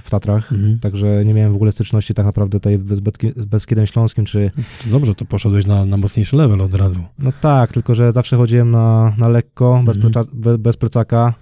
w 0.00 0.06
Tatrach, 0.10 0.52
Mhm. 0.52 0.78
także 0.78 1.24
nie 1.24 1.34
miałem 1.34 1.52
w 1.52 1.56
ogóle 1.56 1.72
styczności 1.72 2.14
tak 2.14 2.26
naprawdę 2.26 2.58
tutaj 2.58 2.78
z 2.78 3.00
Beski- 3.00 3.32
z 3.36 3.44
Beskidem 3.44 3.86
Śląskim, 3.86 4.24
czy 4.24 4.50
To 4.84 4.90
dobrze, 4.90 5.14
to 5.14 5.24
poszedłeś 5.24 5.66
na, 5.66 5.86
na 5.86 5.96
mocniejszy 5.96 6.36
level 6.36 6.60
od 6.60 6.74
razu. 6.74 7.00
No 7.18 7.32
tak, 7.40 7.72
tylko 7.72 7.94
że 7.94 8.12
zawsze 8.12 8.36
chodziłem 8.36 8.70
na, 8.70 9.14
na 9.18 9.28
lekko, 9.28 9.82
bez, 9.86 9.96
Mhm. 9.96 10.12
pleca, 10.12 10.30
be, 10.32 10.58
bez 10.58 10.76
plecaka, 10.76 11.34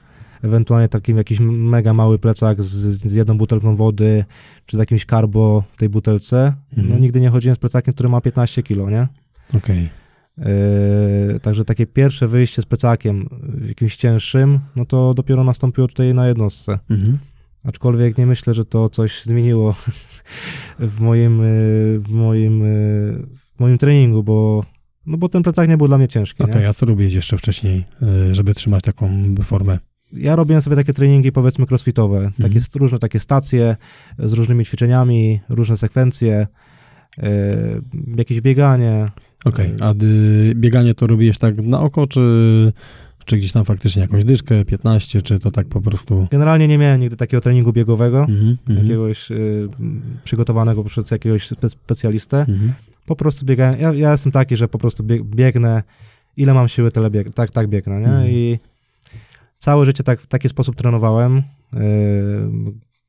ewentualnie 0.43 0.88
takim 0.88 1.16
jakiś 1.16 1.41
mega 1.41 1.93
mały 1.95 2.18
plecak 2.18 2.62
z, 2.62 2.68
z 3.11 3.14
jedną 3.14 3.38
butelką 3.38 3.76
wody, 3.76 4.24
czy 4.66 4.76
z 4.76 4.80
jakimś 4.80 5.05
karbo 5.07 5.64
w 5.72 5.76
tej 5.76 5.88
butelce. 5.88 6.53
No 6.76 6.82
Mhm. 6.82 7.03
nigdy 7.03 7.20
nie 7.20 7.28
chodziłem 7.30 7.57
z 7.57 7.59
plecakiem, 7.59 7.95
który 7.95 8.09
ma 8.09 8.20
15 8.20 8.62
kilo, 8.62 8.91
nie? 8.91 9.07
Okej. 9.57 9.88
Yy, 10.41 11.41
także 11.41 11.64
takie 11.64 11.86
pierwsze 11.86 12.28
wyjście 12.28 12.62
z 12.62 12.66
plecakiem 12.66 13.28
jakimś 13.68 13.97
cięższym, 13.97 14.61
no 14.76 14.84
to 14.84 15.14
dopiero 15.14 15.45
nastąpiło 15.45 15.88
tutaj 15.88 16.14
na 16.14 16.28
jednostce. 16.28 16.78
Mhm. 16.91 17.18
Aczkolwiek 17.64 18.18
nie 18.18 18.26
myślę, 18.26 18.55
że 18.55 18.64
to 18.64 18.88
coś 18.88 19.24
zmieniło 19.24 19.74
w 20.78 21.01
moim, 21.01 21.38
yy, 21.38 22.01
w 22.01 22.09
moim, 22.09 22.61
yy, 22.61 23.26
w 23.57 23.61
moim 23.61 23.78
treningu, 23.78 24.22
bo, 24.22 24.64
no 25.07 25.16
bo 25.18 25.28
ten 25.28 25.43
plecak 25.43 25.68
nie 25.68 25.76
był 25.76 25.88
dla 25.88 25.99
mnie 25.99 26.09
ciężki. 26.09 26.43
Okej, 26.43 26.66
a 26.66 26.74
co 26.74 26.86
robiłeś 26.86 27.14
jeszcze 27.14 27.38
wcześniej, 27.38 27.84
żeby 28.32 28.55
trzymać 28.55 28.82
taką 28.82 29.34
formę? 29.43 29.78
ja 30.12 30.36
robiłem 30.36 30.62
sobie 30.62 30.76
takie 30.76 30.93
treningi 30.95 31.32
powiedzmy 31.32 31.66
crossfitowe, 31.70 32.16
Mhm. 32.18 32.34
takie 32.53 32.61
różne 32.74 32.99
takie 32.99 33.20
stacje 33.20 33.76
z 34.18 34.32
różnymi 34.32 34.64
ćwiczeniami, 34.64 35.41
różne 35.49 35.76
sekwencje, 35.76 36.47
jakieś 38.16 38.41
bieganie. 38.41 39.09
Okej, 39.45 39.74
a 39.80 39.93
y, 39.93 40.53
bieganie 40.55 40.95
to 40.95 41.07
robiłeś 41.07 41.38
tak 41.38 41.57
na 41.62 41.80
oko, 41.80 42.07
czy 42.07 42.20
Czy 43.24 43.36
gdzieś 43.36 43.53
tam 43.53 43.64
faktycznie 43.64 44.03
jakąś 44.03 44.24
dyszkę, 44.24 44.64
15, 44.64 45.22
czy 45.22 45.38
to 45.38 45.51
tak 45.51 45.66
po 45.66 45.80
prostu... 45.80 46.26
Generalnie 46.30 46.68
nie 46.68 46.78
miałem 46.78 47.01
nigdy 47.01 47.16
takiego 47.16 47.41
treningu 47.41 47.72
biegowego, 47.72 48.20
Mhm, 48.20 48.57
mhm, 48.68 48.86
jakiegoś 48.86 49.30
y, 49.30 49.68
przygotowanego 50.24 50.84
przez 50.84 51.11
jakiegoś 51.11 51.47
spe, 51.47 51.70
specjalistę. 51.70 52.38
mhm. 52.38 52.72
Po 53.07 53.16
prostu 53.16 53.47
biegałem. 53.47 53.80
Ja, 53.80 53.93
ja 53.95 54.12
jestem 54.12 54.32
taki, 54.32 54.57
że 54.57 54.68
po 54.68 54.78
prostu 54.78 55.05
bieg, 55.05 55.22
biegnę, 55.24 55.82
ile 56.36 56.55
mam 56.55 56.68
siły, 56.68 56.91
tyle 56.91 57.11
bieg, 57.11 57.30
tak, 57.34 57.51
tak 57.51 57.68
biegnę, 57.68 58.01
nie? 58.01 58.07
Mhm. 58.07 58.30
I 58.30 58.59
całe 59.59 59.84
życie 59.86 60.03
tak, 60.05 60.20
w 60.20 60.26
taki 60.26 60.49
sposób 60.49 60.76
trenowałem. 60.76 61.43
Yy, 61.72 61.80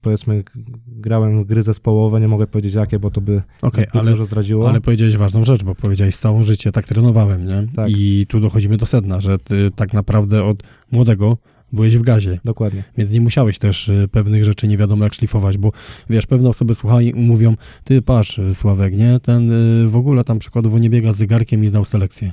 powiedzmy, 0.02 0.44
grałem 0.88 1.44
w 1.44 1.48
gry 1.48 1.64
zespołowe, 1.64 2.22
nie 2.22 2.28
mogę 2.28 2.48
powiedzieć 2.48 2.74
jakie, 2.74 3.00
bo 3.00 3.12
to 3.12 3.22
by 3.22 3.42
zbyt 3.74 3.96
ale 3.96 4.12
dużo 4.12 4.26
zdradziło. 4.26 4.70
Ale 4.70 4.82
powiedziałeś 4.82 5.18
ważną 5.18 5.44
rzecz, 5.44 5.64
bo 5.64 5.76
powiedziałeś 5.76 6.16
całe 6.16 6.44
życie 6.44 6.72
tak 6.72 6.88
trenowałem, 6.88 7.46
nie? 7.46 7.68
Tak. 7.76 7.90
I 7.90 8.26
tu 8.30 8.40
dochodzimy 8.40 8.78
do 8.78 8.86
sedna, 8.86 9.22
że 9.22 9.40
ty 9.40 9.72
tak 9.76 9.94
naprawdę 9.94 10.44
od 10.44 10.64
młodego 10.92 11.38
byłeś 11.74 11.98
w 11.98 12.02
gazie, 12.02 12.40
Dokładnie. 12.46 12.84
więc 12.98 13.12
nie 13.12 13.22
musiałeś 13.22 13.60
też 13.60 13.90
y, 13.90 14.08
pewnych 14.12 14.46
rzeczy 14.46 14.68
nie 14.68 14.78
wiadomo 14.78 15.04
jak 15.04 15.14
szlifować, 15.14 15.58
bo 15.58 15.72
wiesz, 16.10 16.26
pewne 16.26 16.50
osoby 16.50 16.76
słuchają 16.76 17.14
i 17.16 17.22
mówią, 17.22 17.56
ty 17.84 18.02
patrz 18.02 18.40
y, 18.40 18.56
Sławek, 18.56 18.98
nie? 18.98 19.20
Ten 19.20 19.52
y, 19.52 19.88
w 19.88 19.96
ogóle 19.96 20.24
tam 20.24 20.40
przykładowo 20.40 20.80
nie 20.80 20.90
biega 20.90 21.14
z 21.14 21.18
zegarkiem 21.18 21.64
i 21.64 21.68
zdał 21.68 21.86
selekcję. 21.86 22.32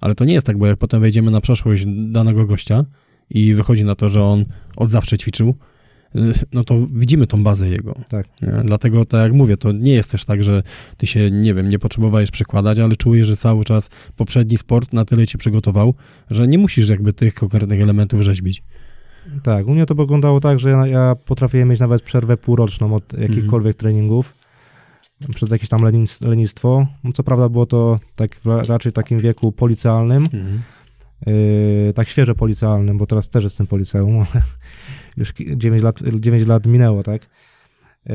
Ale 0.00 0.14
to 0.14 0.24
nie 0.24 0.34
jest 0.34 0.46
tak, 0.46 0.58
bo 0.58 0.66
jak 0.66 0.78
potem 0.78 1.00
wejdziemy 1.00 1.30
na 1.30 1.40
przeszłość 1.40 1.84
danego 1.86 2.44
gościa 2.44 2.84
i 3.30 3.54
wychodzi 3.54 3.84
na 3.84 3.94
to, 3.94 4.08
że 4.08 4.22
on 4.22 4.44
od 4.76 4.90
zawsze 4.90 5.18
ćwiczył, 5.18 5.54
no 6.52 6.64
to 6.64 6.86
widzimy 6.92 7.26
tą 7.26 7.44
bazę 7.44 7.68
jego. 7.68 7.94
Tak. 8.08 8.26
Dlatego, 8.64 9.04
tak 9.04 9.22
jak 9.22 9.32
mówię, 9.32 9.56
to 9.56 9.72
nie 9.72 9.92
jest 9.92 10.10
też 10.10 10.24
tak, 10.24 10.42
że 10.42 10.62
ty 10.96 11.06
się, 11.06 11.30
nie 11.30 11.54
wiem, 11.54 11.68
nie 11.68 11.78
potrzebowałeś 11.78 12.30
przekładać, 12.30 12.78
ale 12.78 12.96
czujesz, 12.96 13.26
że 13.26 13.36
cały 13.36 13.64
czas 13.64 13.90
poprzedni 14.16 14.58
sport 14.58 14.92
na 14.92 15.04
tyle 15.04 15.26
cię 15.26 15.38
przygotował, 15.38 15.94
że 16.30 16.48
nie 16.48 16.58
musisz 16.58 16.88
jakby 16.88 17.12
tych 17.12 17.34
konkretnych 17.34 17.80
elementów 17.80 18.22
rzeźbić. 18.22 18.62
Tak, 19.42 19.66
u 19.66 19.74
mnie 19.74 19.86
to 19.86 19.94
wyglądało 19.94 20.40
tak, 20.40 20.58
że 20.58 20.70
ja, 20.70 20.86
ja 20.86 21.14
potrafiłem 21.24 21.68
mieć 21.68 21.80
nawet 21.80 22.02
przerwę 22.02 22.36
półroczną 22.36 22.94
od 22.94 23.12
jakichkolwiek 23.12 23.76
treningów 23.76 24.34
przez 25.34 25.50
jakieś 25.50 25.68
tam 25.68 25.82
lenis, 25.82 26.20
lenistwo. 26.20 26.86
Co 27.14 27.22
prawda 27.22 27.48
było 27.48 27.66
to 27.66 27.98
tak 28.16 28.36
w, 28.44 28.46
raczej 28.68 28.92
w 28.92 28.94
takim 28.94 29.18
wieku 29.18 29.52
policjalnym, 29.52 30.28
Yy, 31.26 31.92
tak 31.94 32.08
świeżo 32.08 32.34
policjalnym, 32.34 32.98
bo 32.98 33.06
teraz 33.06 33.28
też 33.28 33.44
jestem 33.44 33.66
policjałem, 33.66 34.16
ale 34.16 34.42
już 35.16 35.32
ki- 35.32 35.58
9 35.58 35.82
lat, 35.82 36.00
9 36.14 36.46
lat 36.46 36.66
minęło, 36.66 37.02
tak? 37.02 37.22
Yy, 38.06 38.14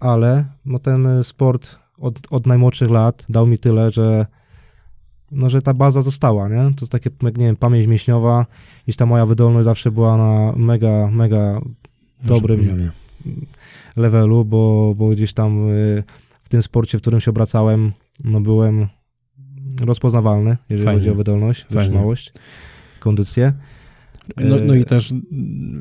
ale 0.00 0.44
no 0.64 0.78
ten 0.78 1.24
sport 1.24 1.78
od, 1.98 2.18
od 2.30 2.46
najmłodszych 2.46 2.90
lat 2.90 3.26
dał 3.28 3.46
mi 3.46 3.58
tyle, 3.58 3.90
że 3.90 4.26
no, 5.30 5.50
że 5.50 5.62
ta 5.62 5.74
baza 5.74 6.02
została, 6.02 6.48
nie? 6.48 6.56
To 6.56 6.80
jest 6.80 6.92
takie, 6.92 7.10
jak 7.22 7.38
nie 7.38 7.46
wiem, 7.46 7.56
pamięć 7.56 7.86
mięśniowa, 7.86 8.46
gdzieś 8.84 8.96
ta 8.96 9.06
moja 9.06 9.26
wydolność 9.26 9.64
zawsze 9.64 9.90
była 9.90 10.16
na 10.16 10.52
mega, 10.56 11.08
mega 11.10 11.60
dobrym 12.24 12.58
poziomie. 12.60 12.90
levelu, 13.96 14.44
bo, 14.44 14.94
bo 14.96 15.08
gdzieś 15.08 15.32
tam 15.32 15.70
y, 15.70 16.02
w 16.42 16.48
tym 16.48 16.62
sporcie, 16.62 16.98
w 16.98 17.00
którym 17.00 17.20
się 17.20 17.30
obracałem, 17.30 17.92
no 18.24 18.40
byłem 18.40 18.88
rozpoznawalny, 19.84 20.56
jeżeli 20.68 20.84
Fajnie. 20.86 21.00
chodzi 21.00 21.10
o 21.10 21.14
wydolność, 21.14 21.62
Fajnie. 21.64 21.76
wytrzymałość, 21.82 22.32
kondycję. 23.00 23.52
No, 24.36 24.56
no 24.66 24.74
Yy, 24.74 24.80
i 24.80 24.84
też, 24.84 25.14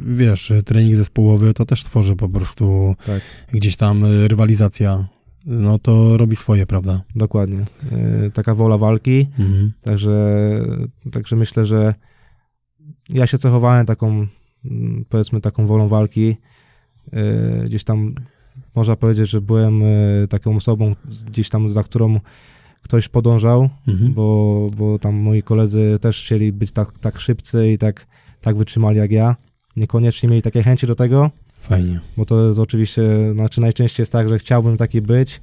wiesz, 0.08 0.54
trening 0.66 0.96
zespołowy 0.96 1.54
to 1.54 1.66
też 1.66 1.84
tworzy 1.84 2.16
po 2.16 2.30
prostu 2.30 2.96
Tak. 3.06 3.22
gdzieś 3.52 3.76
tam 3.78 4.06
y, 4.06 4.28
rywalizacja, 4.28 5.08
no 5.46 5.80
to 5.80 6.18
robi 6.18 6.36
swoje, 6.36 6.66
prawda? 6.66 7.02
Dokładnie. 7.16 7.64
Y, 8.28 8.32
Taka 8.32 8.54
wola 8.56 8.78
walki, 8.78 9.28
Mhm. 9.39 9.72
także, 9.82 10.39
także 11.12 11.36
myślę, 11.36 11.66
że 11.66 11.93
ja 13.10 13.28
się 13.28 13.38
cechowałem 13.38 13.86
taką, 13.86 14.28
powiedzmy, 15.10 15.41
taką 15.41 15.66
wolą 15.66 15.88
walki. 15.88 16.36
Gdzieś 17.66 17.84
tam 17.84 18.16
można 18.76 18.96
powiedzieć, 18.96 19.30
że 19.30 19.41
byłem 19.41 19.82
taką 20.30 20.56
osobą, 20.56 20.96
gdzieś 21.28 21.50
tam 21.50 21.70
za 21.70 21.84
którą 21.84 22.20
ktoś 22.86 23.08
podążał, 23.08 23.70
Mhm. 23.88 24.14
bo, 24.14 24.68
bo 24.78 25.00
tam 25.00 25.16
moi 25.16 25.44
koledzy 25.44 25.98
też 26.02 26.22
chcieli 26.24 26.52
być 26.52 26.72
tak, 26.72 26.98
tak 26.98 27.20
szybcy 27.20 27.72
i 27.72 27.78
tak, 27.78 28.08
tak 28.42 28.58
wytrzymali 28.58 28.98
jak 28.98 29.12
ja. 29.12 29.36
Niekoniecznie 29.76 30.30
mieli 30.30 30.42
takie 30.42 30.64
chęci 30.64 30.88
do 30.88 30.96
tego, 30.96 31.32
Fajnie. 31.62 32.00
bo 32.18 32.26
to 32.26 32.48
jest 32.48 32.60
oczywiście, 32.60 33.02
znaczy 33.34 33.62
najczęściej 33.62 34.02
jest 34.02 34.12
tak, 34.12 34.30
że 34.30 34.40
chciałbym 34.40 34.78
taki 34.78 35.02
być, 35.02 35.42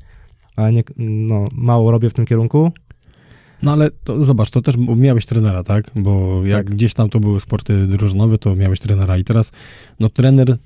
ale 0.57 0.73
nie, 0.73 0.83
no, 0.97 1.45
mało 1.55 1.91
robię 1.91 2.11
w 2.11 2.15
tym 2.15 2.27
kierunku. 2.27 2.73
No 3.63 3.73
ale 3.73 3.91
to, 4.05 4.25
zobacz, 4.25 4.51
to 4.51 4.63
też 4.63 4.77
miałeś 4.97 5.27
trenera, 5.27 5.63
tak? 5.63 5.91
Bo 5.97 6.43
jak 6.47 6.67
Tak. 6.67 6.75
gdzieś 6.77 6.95
tam 6.95 7.09
to 7.11 7.21
były 7.21 7.41
sporty 7.41 7.87
drużynowe, 7.87 8.39
to 8.39 8.57
miałeś 8.57 8.81
trenera 8.81 9.19
i 9.19 9.25
teraz, 9.25 9.53
no 10.01 10.09
trener, 10.09 10.57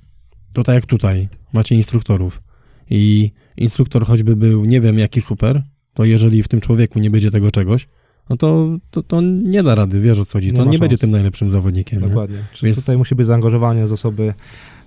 to 0.53 0.63
tak 0.63 0.75
jak 0.75 0.87
tutaj, 0.87 1.29
macie 1.53 1.75
instruktorów 1.75 2.43
i 2.91 3.31
instruktor 3.57 4.07
choćby 4.07 4.37
był 4.37 4.65
nie 4.65 4.81
wiem 4.81 4.99
jaki 4.99 5.21
super, 5.21 5.63
to 5.97 6.05
jeżeli 6.05 6.43
w 6.43 6.49
tym 6.49 6.61
człowieku 6.61 6.99
nie 6.99 7.11
będzie 7.11 7.31
tego 7.31 7.51
czegoś, 7.51 7.89
no 8.31 8.37
to, 8.37 8.69
to, 8.91 9.03
to 9.03 9.21
nie 9.21 9.63
da 9.63 9.75
rady, 9.75 10.01
wiesz 10.01 10.19
o 10.21 10.25
co 10.25 10.33
chodzi, 10.33 10.53
Nie 10.53 10.59
to 10.59 10.65
ma 10.65 10.71
nie 10.71 10.79
będzie 10.79 10.99
tym 10.99 11.11
najlepszym 11.11 11.49
zawodnikiem. 11.49 12.01
nie? 12.03 12.09
Dokładnie. 12.09 12.39
Czyli 12.53 12.67
Więc- 12.73 12.77
tutaj 12.81 12.97
musi 12.99 13.15
być 13.15 13.27
zaangażowanie 13.27 13.89
z 13.89 13.93
osoby, 13.93 14.35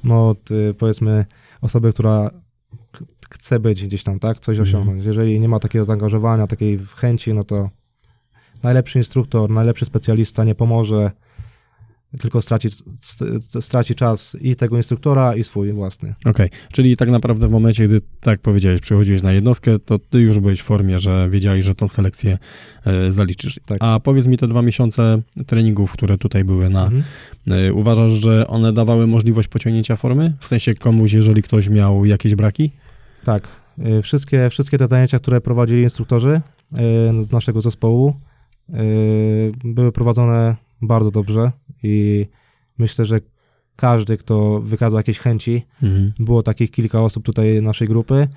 no 0.04 0.36
y, 0.52 0.74
powiedzmy, 0.74 1.26
osoby, 1.62 1.94
która 1.94 2.32
ch- 2.96 3.04
chce 3.30 3.60
być 3.60 3.86
gdzieś 3.86 4.04
tam, 4.04 4.20
tak, 4.20 4.40
coś 4.40 4.60
Mhm. 4.60 4.76
osiągnąć. 4.76 5.06
Jeżeli 5.06 5.40
nie 5.40 5.50
ma 5.50 5.60
takiego 5.60 5.86
zaangażowania, 5.86 6.48
takiej 6.48 6.80
chęci, 6.96 7.34
no 7.34 7.44
to 7.44 7.70
najlepszy 8.64 8.98
instruktor, 8.98 9.50
najlepszy 9.50 9.86
specjalista 9.86 10.44
nie 10.44 10.56
pomoże, 10.56 11.12
tylko 12.20 12.42
straci, 12.42 12.70
st- 13.00 13.64
straci 13.64 13.96
czas 13.96 14.38
i 14.42 14.56
tego 14.56 14.78
instruktora, 14.78 15.36
i 15.36 15.44
swój 15.44 15.74
własny. 15.74 16.16
Okej, 16.26 16.50
czyli 16.72 16.98
tak 16.98 17.10
naprawdę 17.10 17.48
w 17.48 17.52
momencie, 17.52 17.88
gdy, 17.88 18.02
tak 18.22 18.40
powiedziałeś, 18.40 18.82
przychodziłeś 18.82 19.22
na 19.24 19.32
jednostkę, 19.32 19.80
to 19.80 20.00
ty 20.00 20.20
już 20.20 20.40
byłeś 20.40 20.60
w 20.62 20.64
formie, 20.64 21.00
że 21.00 21.30
wiedziałeś, 21.30 21.66
że 21.66 21.76
tą 21.76 21.88
selekcję 21.90 22.38
e, 22.86 23.12
zaliczysz. 23.12 23.60
Tak. 23.66 23.78
A 23.82 24.00
powiedz 24.00 24.28
mi 24.28 24.38
te 24.38 24.48
dwa 24.48 24.62
miesiące 24.62 25.22
treningów, 25.46 25.92
które 25.92 26.18
tutaj 26.18 26.44
były 26.44 26.70
na, 26.70 26.84
Mhm. 26.84 27.04
e, 27.48 27.74
uważasz, 27.74 28.12
że 28.12 28.48
one 28.48 28.74
dawały 28.74 29.08
możliwość 29.08 29.48
pociągnięcia 29.48 29.96
formy? 29.96 30.34
W 30.40 30.48
sensie 30.48 30.74
komuś, 30.74 31.14
jeżeli 31.14 31.42
ktoś 31.42 31.70
miał 31.70 32.06
jakieś 32.06 32.36
braki? 32.36 32.72
Tak. 33.24 33.48
Y, 34.00 34.02
Wszystkie, 34.02 34.50
wszystkie 34.50 34.78
te 34.78 34.88
zajęcia, 34.88 35.20
które 35.20 35.42
prowadzili 35.42 35.82
instruktorzy 35.84 36.42
z 37.22 37.32
naszego 37.32 37.62
zespołu, 37.62 38.14
były 39.64 39.92
prowadzone 39.92 40.56
bardzo 40.82 41.12
dobrze 41.12 41.52
i 41.84 42.26
myślę, 42.78 43.06
że 43.06 43.20
każdy, 43.76 44.18
kto 44.18 44.60
wykazał 44.62 44.98
jakieś 44.98 45.20
chęci, 45.20 45.66
Mhm. 45.84 46.14
było 46.20 46.44
takich 46.44 46.72
kilka 46.72 47.02
osób 47.04 47.26
tutaj 47.26 47.62
naszej 47.62 47.88
grupy, 47.88 48.28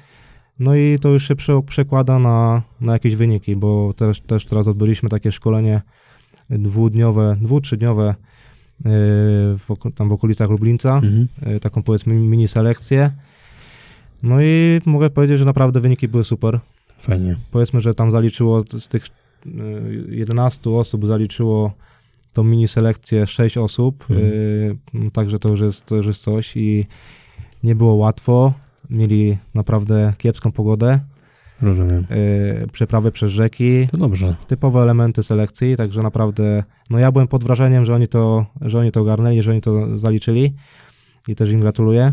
no 0.58 0.74
i 0.76 0.98
to 1.00 1.08
już 1.08 1.28
się 1.28 1.36
prze, 1.36 1.62
przekłada 1.62 2.18
na, 2.18 2.62
na 2.80 2.92
jakieś 2.92 3.16
wyniki, 3.16 3.56
bo 3.56 3.92
też, 3.96 4.20
też 4.20 4.44
teraz 4.44 4.68
odbyliśmy 4.68 5.08
takie 5.08 5.32
szkolenie 5.32 5.82
dwudniowe, 6.50 7.36
dwu, 7.40 7.60
trzydniowe 7.60 8.10
y, 8.10 8.84
w, 9.58 9.66
tam 9.94 10.08
w 10.08 10.12
okolicach 10.12 10.50
Lublińca 10.50 10.94
Mhm. 10.96 11.28
y, 11.56 11.60
taką 11.60 11.82
powiedzmy 11.82 12.14
mini 12.14 12.48
selekcję. 12.48 13.10
No 14.22 14.42
i 14.42 14.80
mogę 14.84 15.10
powiedzieć, 15.10 15.38
że 15.38 15.44
naprawdę 15.44 15.80
wyniki 15.80 16.08
były 16.08 16.24
super. 16.24 16.60
Fajnie. 17.00 17.36
Powiedzmy, 17.50 17.80
że 17.80 17.94
tam 17.94 18.12
zaliczyło 18.12 18.64
z 18.78 18.88
tych 18.88 19.06
y, 19.46 19.50
11 20.08 20.70
osób 20.70 21.06
zaliczyło 21.06 21.72
tą 22.32 22.44
mini 22.44 22.68
selekcję 22.68 23.26
6 23.26 23.58
osób, 23.58 24.04
Mhm. 24.10 24.28
y, 25.06 25.10
także 25.12 25.38
to 25.38 25.48
już, 25.48 25.60
jest, 25.60 25.86
to 25.86 25.96
już 25.96 26.06
jest 26.06 26.22
coś 26.22 26.56
i 26.56 26.84
nie 27.62 27.74
było 27.74 27.94
łatwo. 27.94 28.52
Mieli 28.90 29.38
naprawdę 29.54 30.12
kiepską 30.18 30.52
pogodę, 30.52 31.00
Rozumiem. 31.62 32.06
y, 32.10 32.66
przeprawy 32.72 33.12
przez 33.12 33.30
rzeki, 33.30 33.88
To 33.90 33.96
dobrze. 33.96 34.34
typowe 34.46 34.80
elementy 34.80 35.22
selekcji, 35.22 35.76
także 35.76 36.02
naprawdę, 36.02 36.64
no 36.90 36.98
ja 36.98 37.12
byłem 37.12 37.28
pod 37.28 37.44
wrażeniem, 37.44 37.84
że 37.84 37.94
oni 37.94 38.08
to, 38.08 38.46
że 38.60 38.78
oni 38.78 38.92
to 38.92 39.00
ogarnęli, 39.00 39.42
że 39.42 39.50
oni 39.50 39.60
to 39.60 39.98
zaliczyli 39.98 40.52
i 41.28 41.34
też 41.34 41.50
im 41.50 41.60
gratuluję. 41.60 42.12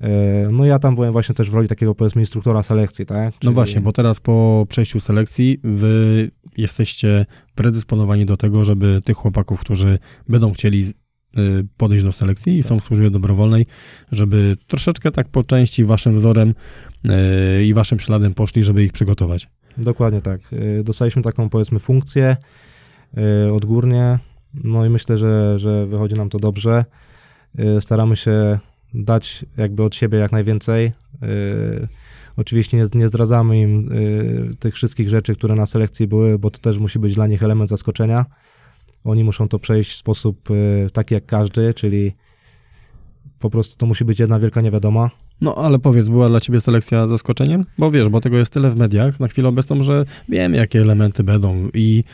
E, 0.00 0.48
No 0.52 0.64
ja 0.66 0.78
tam 0.78 0.94
byłem 0.94 1.12
właśnie 1.12 1.34
też 1.34 1.50
w 1.50 1.54
roli 1.54 1.68
takiego 1.68 1.94
powiedzmy 1.94 2.22
instruktora 2.22 2.62
selekcji, 2.62 3.06
tak? 3.06 3.34
No 3.34 3.40
Czyli- 3.40 3.54
właśnie, 3.54 3.80
bo 3.80 3.92
teraz 3.92 4.20
po 4.20 4.66
przejściu 4.68 5.00
selekcji 5.00 5.60
wy 5.64 6.30
jesteście 6.56 7.26
predysponowani 7.54 8.26
do 8.26 8.36
tego, 8.36 8.64
żeby 8.64 9.00
tych 9.04 9.16
chłopaków, 9.16 9.60
którzy 9.60 9.98
będą 10.28 10.52
chcieli 10.52 10.84
y, 11.38 11.66
podejść 11.76 12.04
do 12.04 12.12
selekcji 12.12 12.52
i 12.58 12.62
Tak. 12.62 12.68
są 12.68 12.80
w 12.80 12.84
służbie 12.84 13.10
dobrowolnej, 13.10 13.66
żeby 14.12 14.56
troszeczkę 14.66 15.10
tak 15.10 15.28
po 15.28 15.44
części 15.44 15.84
waszym 15.84 16.14
wzorem 16.16 16.54
y, 17.60 17.64
i 17.64 17.74
waszym 17.74 18.00
śladem 18.00 18.34
poszli, 18.34 18.64
żeby 18.64 18.84
ich 18.84 18.92
przygotować. 18.92 19.48
Dokładnie 19.78 20.20
tak. 20.22 20.40
E, 20.52 20.84
Dostaliśmy 20.84 21.22
taką 21.22 21.48
powiedzmy 21.48 21.78
funkcję 21.78 22.36
odgórnie, 23.52 24.18
no 24.64 24.86
i 24.86 24.90
myślę, 24.90 25.18
że, 25.18 25.58
że 25.58 25.86
wychodzi 25.86 26.14
nam 26.14 26.28
to 26.28 26.38
dobrze. 26.38 26.84
Staramy 27.80 28.16
się 28.16 28.58
dać 28.94 29.44
jakby 29.56 29.82
od 29.82 29.94
siebie 29.94 30.18
jak 30.18 30.32
najwięcej. 30.32 30.92
E, 31.22 31.88
Oczywiście 32.36 32.76
nie, 32.76 32.86
nie 32.94 33.08
zdradzamy 33.08 33.60
im 33.60 33.90
e, 33.92 34.54
tych 34.54 34.74
wszystkich 34.74 35.08
rzeczy, 35.08 35.34
które 35.34 35.54
na 35.54 35.66
selekcji 35.66 36.06
były, 36.06 36.38
bo 36.38 36.50
to 36.50 36.58
też 36.58 36.78
musi 36.78 36.98
być 36.98 37.14
dla 37.14 37.26
nich 37.26 37.42
element 37.42 37.70
zaskoczenia. 37.70 38.26
Oni 39.04 39.24
muszą 39.24 39.48
to 39.48 39.58
przejść 39.58 39.92
w 39.92 39.96
sposób 39.96 40.50
y, 40.50 40.86
taki 40.92 41.14
jak 41.14 41.26
każdy, 41.26 41.74
czyli 41.74 42.12
po 43.38 43.50
prostu 43.50 43.76
to 43.76 43.86
musi 43.86 44.04
być 44.04 44.20
jedna 44.20 44.38
wielka 44.38 44.60
niewiadoma. 44.60 45.10
No 45.40 45.54
ale 45.54 45.78
powiedz, 45.78 46.08
była 46.08 46.28
dla 46.28 46.40
ciebie 46.40 46.60
selekcja 46.60 47.08
zaskoczeniem? 47.08 47.64
Bo 47.78 47.90
wiesz, 47.90 48.08
bo 48.08 48.20
tego 48.20 48.38
jest 48.38 48.52
tyle 48.52 48.70
w 48.70 48.76
mediach 48.76 49.20
na 49.20 49.28
chwilę 49.28 49.48
obecną, 49.48 49.82
że 49.82 50.04
wiemy, 50.28 50.56
jakie 50.56 50.80
elementy 50.80 51.24
będą 51.24 51.68
i 51.74 52.04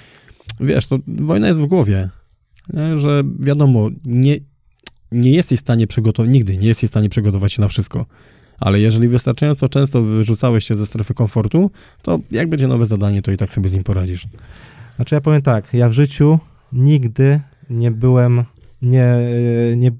wiesz, 0.61 0.87
to 0.87 0.99
wojna 1.07 1.49
jest 1.49 1.61
w 1.61 1.67
głowie, 1.67 2.11
nie? 2.73 2.99
że 2.99 3.23
wiadomo, 3.41 3.91
nie, 4.05 4.37
nie 5.13 5.31
jesteś 5.31 5.59
w 5.59 5.63
stanie 5.63 5.87
przygotować, 5.87 6.33
nigdy 6.33 6.57
nie 6.57 6.69
jesteś 6.69 6.91
w 6.91 6.93
stanie 6.93 7.09
przygotować 7.09 7.53
się 7.53 7.63
na 7.63 7.69
wszystko. 7.69 8.07
Ale 8.61 8.81
jeżeli 8.81 9.09
wystarczająco 9.09 9.69
często 9.69 10.03
wyrzucałeś 10.03 10.65
się 10.65 10.77
ze 10.77 10.87
strefy 10.87 11.15
komfortu, 11.15 11.71
to 12.03 12.19
jak 12.31 12.49
będzie 12.49 12.69
nowe 12.69 12.87
zadanie, 12.87 13.23
to 13.23 13.33
i 13.33 13.37
tak 13.37 13.53
sobie 13.53 13.69
z 13.69 13.73
nim 13.73 13.85
poradzisz. 13.85 14.27
Znaczy 14.97 15.15
ja 15.15 15.21
powiem 15.21 15.43
tak, 15.43 15.75
ja 15.75 15.89
w 15.89 15.93
życiu 15.93 16.39
nigdy 16.73 17.41
nie 17.71 17.91
byłem 17.91 18.45
nie, 18.83 19.17
nie, 19.77 19.91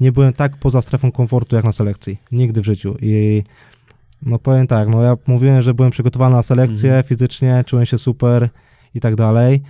nie 0.00 0.12
byłem 0.12 0.32
tak 0.32 0.56
poza 0.56 0.82
strefą 0.82 1.12
komfortu 1.12 1.56
jak 1.56 1.64
na 1.64 1.72
selekcji. 1.72 2.18
Nigdy 2.32 2.60
w 2.60 2.64
życiu. 2.64 2.96
I 3.02 3.42
no 4.22 4.38
powiem 4.38 4.66
tak, 4.66 4.88
no 4.88 5.02
ja 5.02 5.16
mówiłem, 5.26 5.62
że 5.62 5.74
byłem 5.74 5.90
przygotowany 5.90 6.36
na 6.36 6.42
selekcję 6.42 6.88
Mhm. 6.88 7.04
fizycznie, 7.04 7.64
czułem 7.66 7.86
się 7.86 7.98
super 7.98 8.48
i 8.94 9.00
tak 9.00 9.14
dalej. 9.14 9.62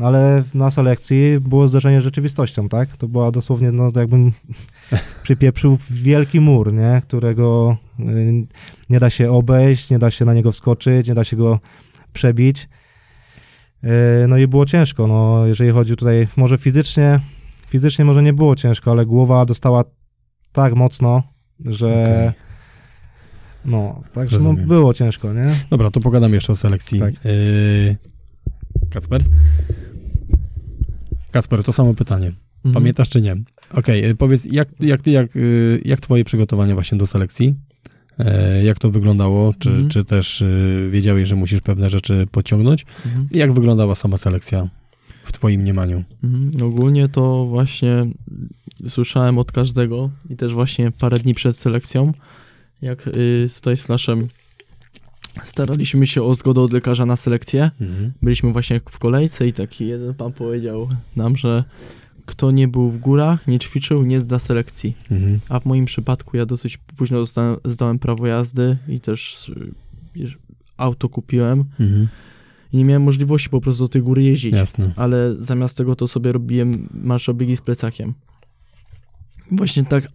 No 0.00 0.06
ale 0.06 0.44
na 0.54 0.70
selekcji 0.70 1.40
było 1.40 1.68
zderzenie 1.68 2.00
z 2.00 2.04
rzeczywistością, 2.04 2.68
tak? 2.68 2.96
To 2.96 3.08
była 3.08 3.30
dosłownie, 3.30 3.72
no 3.72 3.90
jakbym 3.96 4.32
przypieprzył 5.22 5.78
wielki 5.90 6.40
mur, 6.40 6.72
nie? 6.72 7.02
Którego 7.08 7.76
y, 8.00 8.46
nie 8.90 9.00
da 9.00 9.10
się 9.10 9.32
obejść, 9.32 9.90
nie 9.90 9.98
da 9.98 10.10
się 10.10 10.24
na 10.24 10.34
niego 10.34 10.52
wskoczyć, 10.52 11.08
nie 11.08 11.14
da 11.14 11.24
się 11.24 11.36
go 11.36 11.60
przebić. 12.12 12.68
Y, 13.84 13.88
No 14.28 14.36
i 14.38 14.46
było 14.46 14.66
ciężko, 14.66 15.06
no 15.06 15.46
jeżeli 15.46 15.70
chodzi 15.70 15.96
tutaj, 15.96 16.28
może 16.36 16.58
fizycznie, 16.58 17.20
fizycznie 17.68 18.04
może 18.04 18.22
nie 18.22 18.32
było 18.32 18.56
ciężko, 18.56 18.90
ale 18.90 19.06
głowa 19.06 19.46
dostała 19.46 19.84
tak 20.52 20.74
mocno, 20.74 21.22
że 21.64 22.02
Okej. 22.02 22.42
no, 23.64 24.02
także 24.12 24.38
no, 24.38 24.52
było 24.54 24.94
ciężko, 24.94 25.32
nie? 25.32 25.54
Dobra, 25.70 25.90
to 25.90 26.00
pogadam 26.00 26.34
jeszcze 26.34 26.52
o 26.52 26.56
selekcji. 26.56 27.00
Tak. 27.00 27.14
Yy, 27.24 27.96
Kacper? 28.90 29.24
Kacper, 31.30 31.64
to 31.64 31.72
samo 31.72 31.94
pytanie. 31.94 32.26
Mhm. 32.64 32.74
Pamiętasz 32.74 33.08
czy 33.08 33.20
nie? 33.20 33.36
Okej, 33.74 34.04
y, 34.04 34.14
powiedz, 34.14 34.44
jak, 34.44 34.68
jak, 34.80 35.02
ty, 35.02 35.10
jak, 35.10 35.36
y, 35.36 35.80
jak 35.84 36.00
twoje 36.00 36.24
przygotowanie 36.24 36.74
właśnie 36.74 36.98
do 36.98 37.06
selekcji? 37.06 37.54
E, 38.18 38.64
Jak 38.64 38.78
to 38.78 38.90
wyglądało? 38.90 39.54
Czy, 39.58 39.70
Mhm. 39.70 39.88
czy 39.88 40.04
też 40.04 40.40
y, 40.42 40.88
wiedziałeś, 40.90 41.28
że 41.28 41.36
musisz 41.36 41.60
pewne 41.60 41.90
rzeczy 41.90 42.26
podciągnąć? 42.30 42.86
Mhm. 43.06 43.28
Jak 43.30 43.52
wyglądała 43.52 43.94
sama 43.94 44.18
selekcja 44.18 44.68
w 45.24 45.32
twoim 45.32 45.60
mniemaniu? 45.60 46.04
Mhm. 46.24 46.66
Ogólnie 46.66 47.08
to 47.08 47.46
właśnie 47.46 48.06
słyszałem 48.88 49.38
od 49.38 49.52
każdego 49.52 50.10
i 50.30 50.36
też 50.36 50.54
właśnie 50.54 50.90
parę 50.90 51.18
dni 51.18 51.34
przed 51.34 51.56
selekcją, 51.56 52.12
jak 52.82 53.06
y, 53.06 53.46
tutaj 53.54 53.76
z 53.76 53.82
Flashem 53.84 54.28
staraliśmy 55.44 56.06
się 56.06 56.22
o 56.22 56.34
zgodę 56.34 56.60
od 56.60 56.72
lekarza 56.72 57.06
na 57.06 57.16
selekcję. 57.16 57.70
Byliśmy 58.22 58.52
właśnie 58.52 58.80
w 58.90 58.98
kolejce 58.98 59.48
i 59.48 59.52
taki 59.52 59.86
jeden 59.86 60.14
pan 60.14 60.32
powiedział 60.32 60.88
nam, 61.16 61.36
że 61.36 61.64
kto 62.26 62.50
nie 62.50 62.68
był 62.68 62.90
w 62.90 62.98
górach, 62.98 63.46
nie 63.46 63.58
ćwiczył, 63.58 64.02
nie 64.02 64.20
zda 64.20 64.38
selekcji. 64.38 64.96
Mhm. 65.10 65.40
A 65.48 65.60
w 65.60 65.64
moim 65.64 65.84
przypadku 65.84 66.36
ja 66.36 66.46
dosyć 66.46 66.76
późno 66.96 67.18
dostałem, 67.18 67.56
zdałem 67.64 67.98
prawo 67.98 68.26
jazdy 68.26 68.76
i 68.88 69.00
też 69.00 69.48
y, 69.48 69.72
wiesz, 70.14 70.38
auto 70.76 71.08
kupiłem 71.08 71.64
Mhm. 71.80 72.08
i 72.72 72.76
nie 72.76 72.84
miałem 72.84 73.02
możliwości 73.02 73.48
po 73.48 73.60
prostu 73.60 73.84
do 73.84 73.88
tej 73.88 74.02
góry 74.02 74.22
jeździć 74.22 74.52
Jasne. 74.52 74.92
ale 74.96 75.34
zamiast 75.38 75.76
tego 75.76 75.96
to 75.96 76.08
sobie 76.08 76.32
robiłem 76.32 76.88
marszobiegi 76.94 77.56
z 77.56 77.60
plecakiem. 77.60 78.14
Właśnie 79.52 79.84
tak, 79.84 80.08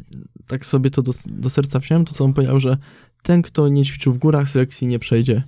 tak 0.48 0.66
sobie 0.66 0.90
to 0.90 1.02
do, 1.02 1.12
do 1.26 1.50
serca 1.50 1.78
wziąłem, 1.78 2.04
to 2.04 2.14
co 2.14 2.24
on 2.24 2.32
powiedział, 2.32 2.60
że 2.60 2.76
ten, 3.22 3.42
kto 3.42 3.68
nie 3.68 3.84
ćwiczył 3.84 4.12
w 4.12 4.18
górach, 4.18 4.48
selekcji 4.48 4.86
nie 4.86 4.98
przejdzie. 4.98 5.42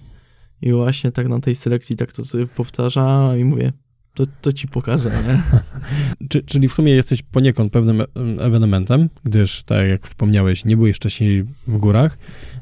I 0.63 0.73
właśnie 0.73 1.13
tak 1.13 1.29
na 1.29 1.41
tej 1.41 1.55
selekcji 1.55 1.97
tak 1.97 2.13
to 2.13 2.25
sobie 2.25 2.47
powtarzam 2.47 3.39
i 3.39 3.45
mówię, 3.45 3.73
to, 4.15 4.25
to 4.41 4.53
ci 4.53 4.69
pokażę, 4.69 5.11
nie? 5.11 5.43
Czy, 6.29 6.43
czyli 6.43 6.69
w 6.69 6.75
sumie 6.75 6.93
jesteś 6.93 7.23
poniekąd 7.23 7.73
pewnym 7.73 8.01
e- 8.01 8.07
ewenementem, 8.41 9.09
gdyż, 9.25 9.63
tak 9.63 9.89
jak 9.89 10.07
wspomniałeś, 10.07 10.65
nie 10.65 10.77
byłeś 10.77 10.97
wcześniej 10.97 11.45
w 11.67 11.77
górach, 11.77 12.19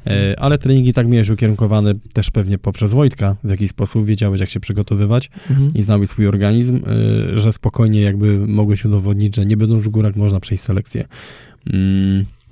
e, 0.07 0.41
ale 0.41 0.59
treningi 0.59 0.93
tak 0.93 1.09
miałeś 1.09 1.31
ukierunkowane 1.31 1.95
też 2.13 2.31
pewnie 2.31 2.59
poprzez 2.59 2.93
Wojtka, 2.93 3.37
w 3.45 3.51
jakiś 3.51 3.71
sposób 3.71 4.07
wiedziałeś, 4.07 4.41
jak 4.41 4.51
się 4.51 4.61
przygotowywać 4.61 5.31
Mhm. 5.51 5.75
i 5.75 5.83
znałeś 5.83 6.11
swój 6.11 6.27
organizm, 6.27 6.77
e, 6.77 7.39
że 7.39 7.53
spokojnie 7.53 8.01
jakby 8.01 8.47
mogłeś 8.47 8.85
udowodnić, 8.85 9.37
że 9.37 9.47
nie 9.47 9.57
będąc 9.57 9.85
w 9.85 9.89
górach 9.89 10.17
można 10.17 10.41
przejść 10.41 10.65
selekcję. 10.65 11.05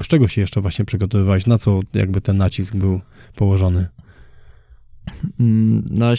Z 0.02 0.06
czego 0.06 0.28
się 0.28 0.40
jeszcze 0.40 0.60
właśnie 0.60 0.84
przygotowywałeś? 0.84 1.46
Na 1.46 1.58
co 1.58 1.80
jakby 1.94 2.20
ten 2.20 2.36
nacisk 2.36 2.74
był 2.76 3.00
położony? 3.36 3.86
Mm, 5.40 5.84
Na, 5.90 6.12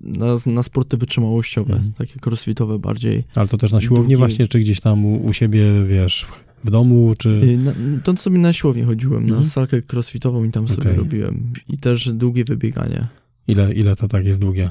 na, 0.00 0.26
na 0.46 0.62
sporty 0.62 0.96
wytrzymałościowe, 0.96 1.74
Mhm. 1.74 1.92
takie 1.92 2.14
crossfitowe 2.26 2.78
bardziej. 2.78 3.24
Ale 3.34 3.48
to 3.48 3.58
też 3.58 3.72
na 3.72 3.80
siłowni 3.80 4.16
właśnie, 4.16 4.48
czy 4.48 4.60
gdzieś 4.60 4.80
tam 4.80 5.04
u, 5.06 5.24
u 5.24 5.32
siebie, 5.32 5.84
wiesz, 5.84 6.26
w, 6.64 6.70
domu, 6.70 7.14
czy... 7.18 7.28
Y, 7.30 7.58
Na, 7.58 7.72
to 8.04 8.16
sobie 8.16 8.38
na 8.38 8.52
siłownię 8.52 8.84
chodziłem, 8.84 9.22
Mhm. 9.22 9.42
na 9.42 9.48
salkę 9.48 9.82
crossfitową 9.92 10.44
i 10.44 10.50
tam 10.50 10.68
sobie 10.68 10.82
Okej. 10.82 10.96
robiłem. 10.96 11.52
I 11.68 11.78
też 11.78 12.12
długie 12.12 12.44
wybieganie. 12.44 13.06
Ile, 13.48 13.72
ile 13.72 13.96
to 13.96 14.08
tak 14.08 14.26
jest 14.26 14.40
długie? 14.40 14.70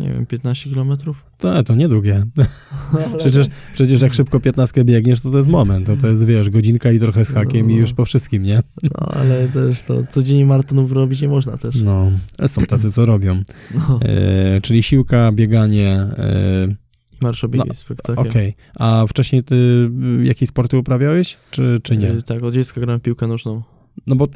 Nie 0.00 0.08
wiem, 0.08 0.26
15 0.26 0.70
kilometrów? 0.70 1.24
To, 1.38 1.62
to 1.62 1.74
niedługie. 1.74 2.24
Przecież, 3.18 3.46
przecież 3.74 4.00
jak 4.02 4.14
szybko 4.14 4.40
15 4.40 4.84
biegniesz, 4.84 5.20
to 5.20 5.30
to 5.30 5.38
jest 5.38 5.50
moment. 5.50 5.86
To, 5.86 5.96
to 5.96 6.06
jest, 6.08 6.24
wiesz, 6.24 6.50
godzinka 6.50 6.92
i 6.92 6.98
trochę 6.98 7.24
z 7.24 7.32
hakiem 7.32 7.70
i 7.70 7.74
już 7.74 7.92
po 7.92 8.04
wszystkim, 8.04 8.42
nie? 8.42 8.60
No, 8.82 8.90
ale 9.06 9.48
też 9.48 9.82
to 9.82 10.04
codziennie 10.10 10.46
maratonów 10.46 10.92
robić 10.92 11.20
nie 11.20 11.28
można 11.28 11.56
też. 11.56 11.82
No, 11.82 12.10
są 12.46 12.62
tacy, 12.62 12.92
co 12.92 13.06
robią. 13.06 13.42
No. 13.74 14.00
E, 14.02 14.60
czyli 14.60 14.82
siłka, 14.82 15.32
bieganie, 15.32 15.90
e, 16.18 16.88
Marszobiegi 17.22 17.68
no, 17.68 17.74
z 17.74 17.78
spektaklem. 17.78 18.26
okej. 18.26 18.54
A 18.74 19.04
wcześniej 19.08 19.44
ty 19.44 19.90
jakieś 20.22 20.48
sporty 20.48 20.78
uprawiałeś, 20.78 21.36
czy, 21.50 21.80
czy 21.82 21.96
nie? 21.96 22.10
Y, 22.10 22.22
Tak, 22.22 22.42
od 22.42 22.54
dziecka 22.54 22.80
grałem 22.80 23.00
piłkę 23.00 23.26
nożną. 23.26 23.62
No 24.06 24.16
bo 24.16 24.28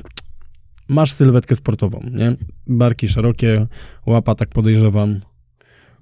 masz 0.89 1.13
sylwetkę 1.13 1.57
sportową, 1.57 2.01
nie? 2.13 2.37
Barki 2.67 3.09
szerokie, 3.09 3.67
łapa 4.07 4.35
tak 4.35 4.49
podejrzewam. 4.49 5.21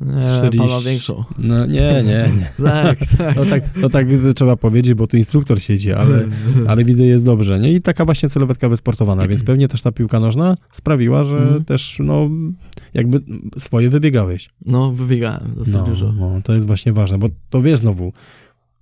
Nie, 0.01 0.22
40. 0.22 0.59
pan 0.59 0.68
ma 0.68 0.80
większą. 0.80 1.24
No 1.38 1.66
nie, 1.66 1.80
nie, 2.07 2.30
nie. 2.38 2.53
Tak, 2.64 2.98
tak. 3.18 3.36
No 3.36 3.44
tak, 3.44 3.62
no 3.82 3.88
tak 3.90 4.07
trzeba 4.36 4.57
powiedzieć, 4.57 4.94
bo 4.94 5.07
tu 5.07 5.16
instruktor 5.16 5.62
siedzi, 5.62 5.92
ale, 5.92 6.24
ale 6.68 6.84
widzę 6.84 7.05
jest 7.05 7.24
dobrze, 7.24 7.59
nie? 7.61 7.72
I 7.72 7.82
taka 7.82 8.05
właśnie 8.05 8.28
sylwetka 8.28 8.68
wysportowana, 8.68 9.28
więc 9.28 9.42
pewnie 9.44 9.68
też 9.68 9.82
ta 9.82 9.92
piłka 9.92 10.20
nożna 10.20 10.57
sprawiła, 10.72 11.24
że 11.24 11.36
Mhm. 11.36 11.64
też, 11.64 11.96
no, 12.05 12.28
jakby 12.94 13.20
swoje 13.59 13.90
wybiegałeś. 13.90 14.51
No, 14.66 14.92
wybiegałem 14.92 15.55
dosyć 15.57 15.74
No, 15.74 15.82
dużo. 15.82 16.12
no, 16.12 16.40
to 16.44 16.55
jest 16.55 16.66
właśnie 16.66 16.92
ważne, 16.92 17.18
bo 17.18 17.28
to 17.51 17.62
wiesz 17.62 17.78
znowu, 17.78 18.12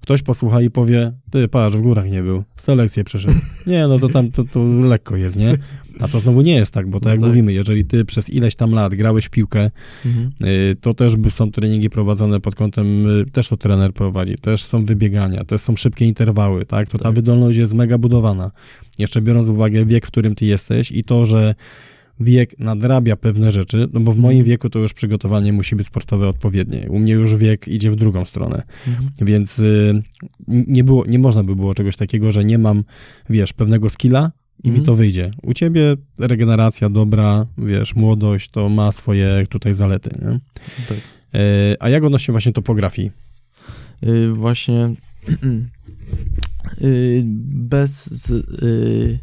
ktoś 0.01 0.23
posłucha 0.23 0.63
i 0.63 0.71
powie, 0.71 1.13
ty 1.31 1.49
patrz, 1.49 1.77
w 1.77 1.81
górach 1.81 2.11
nie 2.11 2.23
był, 2.23 2.45
selekcję 2.57 3.05
przeszedł. 3.05 3.35
Nie, 3.67 3.87
no 3.89 3.99
to 3.99 4.09
tam 4.09 4.31
to, 4.31 4.45
to 4.45 4.65
lekko 4.65 5.17
jest, 5.17 5.37
nie? 5.37 5.57
A 6.01 6.09
to 6.09 6.21
znowu 6.21 6.41
nie 6.43 6.55
jest 6.55 6.73
tak, 6.75 6.91
bo 6.91 7.01
to 7.01 7.05
No 7.05 7.11
jak 7.11 7.21
tak. 7.21 7.29
mówimy, 7.29 7.53
jeżeli 7.53 7.85
ty 7.85 8.05
przez 8.05 8.31
ileś 8.31 8.55
tam 8.57 8.71
lat 8.73 8.95
grałeś 8.95 9.25
w 9.25 9.31
piłkę, 9.31 9.71
Mhm. 10.07 10.31
Y, 10.45 10.77
to 10.81 10.95
też 10.95 11.13
są 11.29 11.51
treningi 11.53 11.91
prowadzone 11.91 12.41
pod 12.41 12.55
kątem, 12.55 13.07
y, 13.21 13.25
też 13.33 13.49
to 13.49 13.57
trener 13.57 13.93
prowadzi, 13.93 14.35
też 14.37 14.65
są 14.65 14.85
wybiegania, 14.85 15.45
też 15.45 15.61
są 15.61 15.77
szybkie 15.77 16.05
interwały, 16.05 16.67
tak? 16.67 16.89
To 16.89 16.99
ta 16.99 17.05
Tak. 17.05 17.15
wydolność 17.15 17.59
jest 17.59 17.75
mega 17.75 17.99
budowana. 17.99 18.51
Jeszcze 18.99 19.21
biorąc 19.23 19.49
uwagę 19.49 19.85
wiek, 19.87 20.07
w 20.07 20.11
którym 20.11 20.35
ty 20.35 20.45
jesteś 20.47 20.93
i 20.93 21.05
to, 21.05 21.27
że 21.27 21.55
wiek 22.21 22.59
nadrabia 22.59 23.17
pewne 23.17 23.53
rzeczy, 23.53 23.89
no 23.93 24.01
bo 24.01 24.13
w 24.13 24.19
moim 24.19 24.39
Mhm. 24.39 24.45
wieku 24.47 24.71
to 24.71 24.79
już 24.79 24.93
przygotowanie 24.93 25.53
musi 25.53 25.77
być 25.77 25.87
sportowe 25.87 26.29
odpowiednie. 26.29 26.87
U 26.91 26.99
mnie 26.99 27.13
już 27.13 27.35
wiek 27.37 27.69
idzie 27.69 27.91
w 27.91 27.97
drugą 27.97 28.25
stronę, 28.25 28.63
Mhm. 28.87 29.09
więc 29.21 29.59
y, 29.59 30.01
nie 30.49 30.85
było, 30.85 31.05
nie 31.07 31.19
można 31.19 31.45
by 31.45 31.57
było 31.57 31.75
czegoś 31.75 31.97
takiego, 31.97 32.33
że 32.33 32.45
nie 32.45 32.59
mam, 32.59 32.85
wiesz, 33.31 33.53
pewnego 33.53 33.91
skilla 33.91 34.33
i 34.65 34.69
mi 34.69 34.71
Mhm. 34.79 34.87
to 34.87 34.95
wyjdzie. 34.95 35.31
U 35.43 35.53
ciebie 35.55 35.97
regeneracja 36.19 36.91
dobra, 36.91 37.47
wiesz, 37.59 37.95
młodość, 37.95 38.51
to 38.51 38.69
ma 38.69 38.93
swoje 38.93 39.47
tutaj 39.49 39.75
zalety, 39.75 40.11
nie? 40.23 40.39
Tak. 40.89 40.99
E, 41.35 41.77
A 41.81 41.89
jak 41.89 42.05
odnośnie 42.05 42.33
właśnie 42.33 42.53
topografii? 42.53 43.11
Y, 44.07 44.33
właśnie 44.33 44.95
y, 46.83 47.23
bez 47.71 48.31
y, 48.31 49.19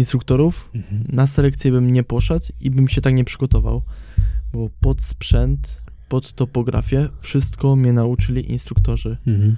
instruktorów 0.00 0.70
na 1.08 1.26
selekcję 1.26 1.72
bym 1.72 1.90
nie 1.92 2.02
poszedł 2.02 2.46
i 2.60 2.70
bym 2.70 2.88
się 2.88 3.00
tak 3.00 3.14
nie 3.14 3.24
przygotował, 3.24 3.82
bo 4.52 4.70
pod 4.80 5.02
sprzęt, 5.02 5.82
pod 6.08 6.32
topografię 6.32 7.08
wszystko 7.20 7.76
mnie 7.76 7.92
nauczyli 7.92 8.52
instruktorzy. 8.52 9.16
Mhm. 9.26 9.56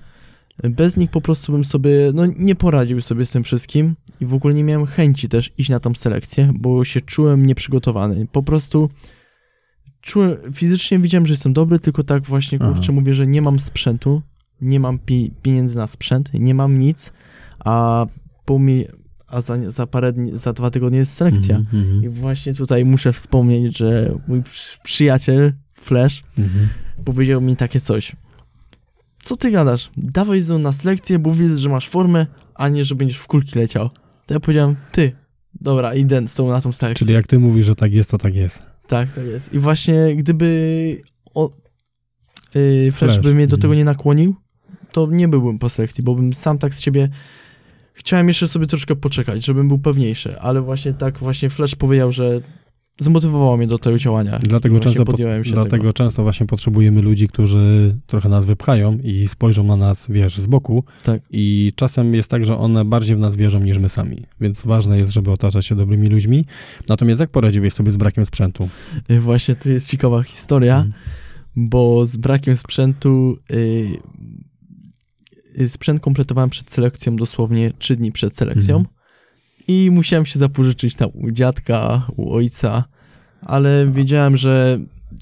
Bez 0.65 0.97
nich 0.97 1.11
po 1.11 1.21
prostu 1.21 1.53
bym 1.53 1.65
sobie, 1.65 1.91
no 2.15 2.27
nie 2.27 2.55
poradził 2.55 3.01
sobie 3.01 3.27
z 3.27 3.31
tym 3.31 3.43
wszystkim 3.43 3.97
i 4.21 4.27
w 4.27 4.35
ogóle 4.35 4.55
nie 4.55 4.65
miałem 4.65 4.87
chęci 4.87 5.29
też 5.29 5.51
iść 5.59 5.71
na 5.71 5.81
tą 5.81 5.95
selekcję, 5.95 6.53
bo 6.55 6.85
się 6.85 7.01
czułem 7.01 7.47
nieprzygotowany. 7.47 8.27
Po 8.33 8.43
prostu 8.43 8.91
czułem, 10.01 10.37
fizycznie 10.55 10.99
widziałem, 10.99 11.27
że 11.27 11.33
jestem 11.33 11.53
dobry, 11.53 11.79
tylko 11.79 12.05
tak 12.05 12.23
właśnie, 12.23 12.59
kurczę, 12.59 12.93
mówię, 12.93 13.15
że 13.15 13.27
nie 13.27 13.43
mam 13.43 13.61
sprzętu, 13.61 14.23
nie 14.61 14.81
mam 14.81 14.99
pi- 14.99 15.31
pieniędzy 15.43 15.77
na 15.77 15.87
sprzęt, 15.87 16.31
nie 16.35 16.55
mam 16.55 16.79
nic, 16.79 17.13
a 17.65 18.07
po 18.45 18.59
mi, 18.59 18.85
a 19.33 19.41
za, 19.41 19.71
za 19.71 19.87
parę 19.87 20.13
dni, 20.13 20.39
za 20.39 20.53
dwa 20.53 20.71
tygodnie 20.71 20.99
jest 20.99 21.13
selekcja. 21.13 21.57
Mhm, 21.57 21.83
mhm, 21.83 22.05
I 22.05 22.09
właśnie 22.09 22.55
tutaj 22.55 22.85
muszę 22.85 23.13
wspomnieć, 23.13 23.79
że 23.79 24.15
mój 24.29 24.43
przy- 24.43 24.79
przyjaciel, 24.83 25.53
Flash, 25.81 26.25
mhm. 26.39 26.69
powiedział 27.05 27.41
mi 27.41 27.57
takie 27.57 27.81
coś. 27.81 28.17
Co 29.23 29.37
ty 29.37 29.51
gadasz? 29.51 29.91
Dawaj 29.97 30.41
ze 30.41 30.55
mną 30.55 30.63
na 30.63 30.73
selekcję, 30.73 31.19
bo 31.19 31.35
widzę, 31.35 31.57
że 31.57 31.69
masz 31.69 31.89
formę, 31.89 32.27
a 32.55 32.69
nie, 32.69 32.85
że 32.85 32.95
będziesz 32.95 33.19
w 33.19 33.27
kulki 33.27 33.59
leciał. 33.59 33.91
To 34.27 34.35
ja 34.35 34.41
powiedziałem, 34.41 34.77
ty, 34.93 35.13
dobra, 35.61 35.95
idę 35.95 36.29
z 36.29 36.35
tobą 36.35 36.51
na 36.51 36.61
tą 36.61 36.73
selekcję. 36.73 37.05
Czyli 37.05 37.15
jak 37.15 37.27
ty 37.27 37.39
mówisz, 37.39 37.67
że 37.67 37.75
tak 37.75 37.93
jest, 37.93 38.11
to 38.11 38.19
tak 38.19 38.35
jest. 38.35 38.63
Tak, 38.87 39.13
tak 39.13 39.25
jest. 39.25 39.55
I 39.55 39.59
właśnie 39.59 40.17
gdyby 40.17 41.01
o, 41.35 41.51
yy, 42.55 42.93
Flash, 42.93 43.13
Flash, 43.13 43.25
by 43.25 43.35
mnie 43.35 43.47
do 43.47 43.57
mhm. 43.57 43.63
tego 43.63 43.75
nie 43.75 43.85
nakłonił, 43.85 44.37
to 44.93 45.07
nie 45.11 45.29
byłbym 45.29 45.59
po 45.59 45.69
selekcji, 45.69 46.05
bo 46.05 46.15
bym 46.15 46.33
sam 46.33 46.59
tak 46.59 46.75
z 46.75 46.81
ciebie 46.81 47.09
chciałem 47.95 48.29
jeszcze 48.29 48.49
sobie 48.49 48.67
troszkę 48.67 48.97
poczekać, 48.97 49.45
żebym 49.45 49.69
był 49.69 49.79
pewniejszy, 49.79 50.41
ale 50.41 50.61
właśnie 50.63 50.93
tak 50.93 51.19
właśnie 51.19 51.51
Flash 51.51 51.75
powiedział, 51.75 52.13
że 52.13 52.41
zmotywowało 53.01 53.57
mnie 53.57 53.67
do 53.67 53.79
tego 53.79 53.99
działania. 53.99 54.39
Dlatego 54.43 54.81
często, 54.81 55.05
podjąłem 55.05 55.45
się 55.45 55.53
dlatego 55.53 55.77
tego. 55.77 55.93
często 55.93 56.23
właśnie 56.23 56.47
potrzebujemy 56.47 57.03
ludzi, 57.03 57.29
którzy 57.29 57.97
trochę 58.07 58.29
nas 58.29 58.45
wypchają 58.45 58.99
i 59.05 59.29
spojrzą 59.29 59.65
na 59.65 59.77
nas, 59.77 60.07
wiesz, 60.09 60.39
z 60.39 60.47
boku. 60.47 60.85
Tak. 61.03 61.23
I 61.31 61.73
czasem 61.77 62.15
jest 62.15 62.31
tak, 62.31 62.47
że 62.47 62.59
one 62.59 62.85
bardziej 62.85 63.17
w 63.17 63.19
nas 63.19 63.37
wierzą 63.37 63.61
niż 63.61 63.79
my 63.79 63.89
sami. 63.89 64.23
Więc 64.41 64.63
ważne 64.65 64.99
jest, 64.99 65.11
żeby 65.11 65.31
otaczać 65.31 65.67
się 65.67 65.75
dobrymi 65.75 66.07
ludźmi. 66.07 66.45
Natomiast 66.89 67.21
jak 67.21 67.31
poradziłeś 67.31 67.73
sobie 67.75 67.91
z 67.91 67.97
brakiem 67.97 68.27
sprzętu? 68.27 68.69
Y, 69.11 69.21
Właśnie 69.21 69.55
tu 69.57 69.69
jest 69.69 69.89
ciekawa 69.89 70.23
historia, 70.23 70.75
Mhm. 70.77 70.93
bo 71.57 72.07
z 72.07 72.17
brakiem 72.17 72.57
sprzętu 72.57 73.37
y, 73.51 73.89
sprzęt 75.69 76.01
kompletowałem 76.03 76.51
przed 76.51 76.71
selekcją 76.71 77.17
dosłownie 77.17 77.71
3 77.79 77.97
dni 77.97 78.13
przed 78.13 78.37
selekcją 78.37 78.77
Mhm. 78.77 78.95
i 79.69 79.91
musiałem 79.91 80.27
się 80.27 80.39
zapożyczyć 80.39 80.95
tam 80.95 81.09
u 81.15 81.31
dziadka, 81.31 82.07
u 82.17 82.33
ojca, 82.35 82.85
ale 83.41 83.87
wiedziałem, 83.93 84.37
że 84.37 84.79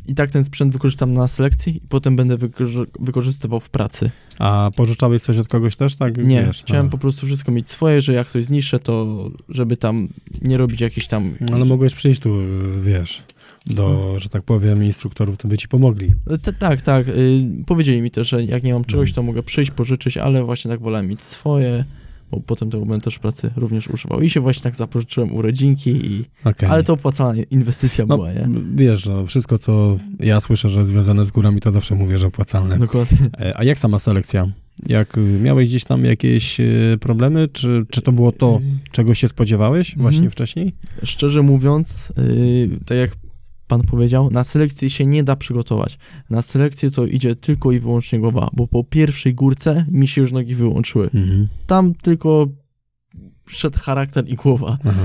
i 0.08 0.14
tak 0.14 0.30
ten 0.30 0.44
sprzęt 0.44 0.72
wykorzystam 0.72 1.14
na 1.14 1.28
selekcji 1.28 1.76
i 1.76 1.80
potem 1.88 2.16
będę 2.16 2.36
wykorzy- 2.36 2.86
wykorzystywał 3.00 3.60
w 3.60 3.70
pracy. 3.70 4.10
A 4.38 4.70
pożyczałeś 4.76 5.22
coś 5.22 5.38
od 5.38 5.48
kogoś 5.48 5.76
też, 5.76 5.96
tak? 5.96 6.16
Nie, 6.18 6.44
Wiesz, 6.46 6.62
chciałem 6.62 6.86
a. 6.86 6.88
po 6.88 6.98
prostu 6.98 7.26
wszystko 7.26 7.52
mieć 7.52 7.70
swoje, 7.70 8.00
że 8.00 8.12
jak 8.12 8.30
coś 8.30 8.44
zniszczę, 8.44 8.78
to 8.78 9.24
żeby 9.48 9.76
tam 9.76 10.08
nie 10.42 10.56
robić 10.58 10.80
jakichś 10.80 11.06
tam... 11.06 11.34
Ale 11.52 11.64
mogłeś 11.64 11.94
przyjść 11.94 12.20
tu, 12.20 12.30
wiesz, 12.82 13.22
do, 13.74 14.18
że 14.18 14.28
tak 14.28 14.42
powiem, 14.42 14.84
instruktorów, 14.84 15.36
to 15.36 15.48
by 15.48 15.58
ci 15.58 15.68
pomogli. 15.68 16.12
T- 16.42 16.52
tak, 16.52 16.82
tak. 16.82 17.08
Y, 17.08 17.42
powiedzieli 17.66 18.02
mi 18.02 18.10
też, 18.10 18.28
że 18.28 18.44
jak 18.44 18.62
nie 18.62 18.72
mam 18.72 18.84
czegoś, 18.84 19.08
No. 19.10 19.14
to 19.14 19.22
mogę 19.22 19.42
przyjść, 19.42 19.70
pożyczyć, 19.70 20.16
ale 20.16 20.44
właśnie 20.44 20.70
tak 20.70 20.80
wolałem 20.80 21.08
mieć 21.08 21.24
swoje, 21.24 21.84
bo 22.30 22.40
potem 22.40 22.70
tego 22.70 22.86
będę 22.86 23.04
też 23.04 23.18
pracy 23.18 23.50
również 23.56 23.88
używał. 23.88 24.20
I 24.20 24.30
się 24.30 24.40
właśnie 24.40 24.62
tak 24.62 24.76
zapożyczyłem 24.76 25.32
u 25.32 25.42
rodzinki, 25.42 25.90
i... 25.90 26.24
Okay. 26.44 26.70
ale 26.70 26.82
to 26.82 26.92
opłacalna 26.92 27.42
inwestycja 27.50 28.06
no, 28.08 28.16
była, 28.16 28.32
nie? 28.32 28.48
Wiesz, 28.74 29.06
no, 29.06 29.26
wszystko, 29.26 29.58
co 29.58 29.96
ja 30.20 30.40
słyszę, 30.40 30.68
że 30.68 30.86
związane 30.86 31.24
z 31.26 31.30
górami, 31.30 31.60
to 31.60 31.70
zawsze 31.70 31.94
mówię, 31.94 32.18
że 32.18 32.26
opłacalne. 32.26 32.78
Dokładnie. 32.78 33.18
E, 33.38 33.52
A 33.58 33.64
jak 33.64 33.78
sama 33.78 33.98
selekcja? 33.98 34.48
Jak 34.88 35.18
y, 35.18 35.20
miałeś 35.20 35.68
gdzieś 35.68 35.84
tam 35.84 36.04
jakieś 36.04 36.60
y, 36.60 36.98
problemy, 37.00 37.48
czy, 37.52 37.86
czy 37.90 38.02
to 38.02 38.12
było 38.12 38.32
to, 38.32 38.60
czego 38.92 39.14
się 39.14 39.28
spodziewałeś 39.28 39.88
Mhm. 39.90 40.02
właśnie 40.02 40.30
wcześniej? 40.30 40.72
Szczerze 41.04 41.42
mówiąc, 41.42 42.12
yy, 42.16 42.68
tak 42.86 42.98
jak 42.98 43.10
pan 43.70 43.82
powiedział, 43.82 44.30
na 44.30 44.44
selekcję 44.44 44.90
się 44.90 45.06
nie 45.06 45.24
da 45.24 45.36
przygotować. 45.36 45.98
Na 46.30 46.42
selekcję 46.42 46.90
to 46.90 47.06
idzie 47.06 47.34
tylko 47.34 47.72
i 47.72 47.80
wyłącznie 47.80 48.18
głowa, 48.18 48.50
bo 48.52 48.66
po 48.66 48.84
pierwszej 48.84 49.34
górce 49.34 49.86
mi 49.90 50.08
się 50.08 50.20
już 50.20 50.32
nogi 50.32 50.54
wyłączyły. 50.54 51.10
Mhm. 51.14 51.48
Tam 51.66 51.94
tylko 51.94 52.48
szedł 53.48 53.78
charakter 53.78 54.28
i 54.28 54.34
głowa. 54.34 54.78
Aha. 54.84 55.02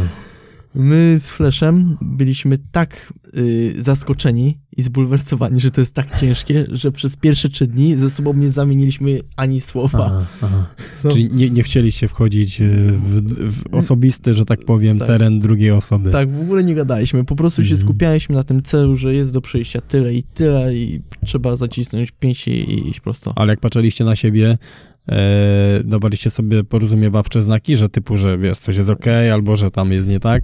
My 0.75 1.15
z 1.19 1.29
Flashem 1.29 1.97
byliśmy 2.01 2.57
tak 2.71 3.13
y, 3.37 3.75
zaskoczeni 3.77 4.57
i 4.77 4.81
zbulwersowani, 4.81 5.59
że 5.59 5.71
to 5.71 5.81
jest 5.81 5.93
tak 5.95 6.19
ciężkie, 6.19 6.65
że 6.71 6.91
przez 6.91 7.17
pierwsze 7.17 7.49
trzy 7.49 7.67
dni 7.67 7.97
ze 7.97 8.09
sobą 8.09 8.33
nie 8.33 8.51
zamieniliśmy 8.51 9.19
ani 9.35 9.61
słowa. 9.61 10.05
Aha, 10.05 10.25
aha. 10.41 10.65
No. 11.03 11.11
Czyli 11.11 11.29
nie, 11.33 11.49
nie 11.49 11.63
chcieliście 11.63 12.07
wchodzić 12.07 12.61
y, 12.61 12.67
w, 12.91 13.51
w 13.51 13.73
osobisty, 13.75 14.33
że 14.33 14.45
tak 14.45 14.65
powiem, 14.65 14.99
Tak. 14.99 15.07
teren 15.07 15.39
drugiej 15.39 15.71
osoby. 15.71 16.11
Tak, 16.11 16.31
w 16.31 16.41
ogóle 16.41 16.63
nie 16.63 16.75
gadaliśmy, 16.75 17.23
po 17.25 17.35
prostu 17.35 17.63
się 17.63 17.71
Mhm. 17.73 17.87
skupialiśmy 17.87 18.35
na 18.35 18.43
tym 18.43 18.63
celu, 18.63 18.95
że 18.95 19.13
jest 19.13 19.33
do 19.33 19.41
przejścia 19.41 19.81
tyle 19.81 20.13
i 20.13 20.23
tyle 20.23 20.75
i 20.75 21.01
trzeba 21.25 21.55
zacisnąć 21.55 22.11
pięści 22.11 22.51
i 22.51 22.89
iść 22.89 22.99
prosto. 22.99 23.33
Ale 23.35 23.53
jak 23.53 23.59
patrzyliście 23.59 24.03
na 24.03 24.15
siebie, 24.15 24.57
e, 25.09 25.81
dawaliście 25.83 26.29
sobie 26.29 26.63
porozumiewawcze 26.63 27.41
znaki, 27.41 27.77
że 27.77 27.89
typu, 27.89 28.17
że 28.17 28.37
wiesz, 28.37 28.57
coś 28.59 28.77
jest 28.77 28.89
ok, 28.89 29.05
albo 29.33 29.55
że 29.55 29.71
tam 29.71 29.91
jest 29.91 30.09
nie 30.09 30.19
tak? 30.19 30.43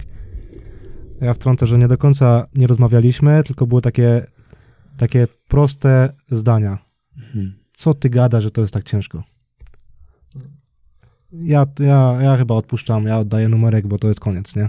Ja 1.22 1.34
wtrącę, 1.34 1.66
że 1.66 1.78
nie 1.78 1.88
do 1.88 1.98
końca 1.98 2.46
nie 2.54 2.66
rozmawialiśmy, 2.66 3.42
tylko 3.42 3.66
były 3.66 3.82
takie, 3.82 4.26
takie 4.96 5.26
proste 5.48 6.12
zdania. 6.30 6.78
Mhm. 7.16 7.54
Co 7.72 7.94
ty 7.94 8.10
gada, 8.10 8.40
że 8.40 8.50
to 8.50 8.60
jest 8.60 8.74
tak 8.74 8.84
ciężko? 8.84 9.22
Ja, 11.32 11.66
ja, 11.78 12.18
ja 12.22 12.36
chyba 12.36 12.54
odpuszczam, 12.54 13.06
ja 13.06 13.18
oddaję 13.18 13.48
numerek, 13.48 13.86
bo 13.86 13.98
to 13.98 14.08
jest 14.08 14.20
koniec, 14.20 14.56
nie? 14.56 14.68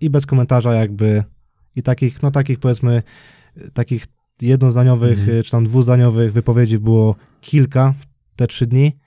I 0.00 0.10
bez 0.10 0.26
komentarza 0.26 0.74
jakby 0.74 1.24
i 1.76 1.82
takich, 1.82 2.22
no 2.22 2.30
takich 2.30 2.58
powiedzmy, 2.58 3.02
takich 3.72 4.06
jednozdaniowych 4.42 5.18
Mhm. 5.18 5.42
czy 5.42 5.50
tam 5.50 5.64
dwuzdaniowych 5.64 6.32
wypowiedzi 6.32 6.78
było 6.78 7.16
kilka 7.40 7.94
w 8.00 8.36
te 8.36 8.46
trzy 8.46 8.66
dni, 8.66 8.98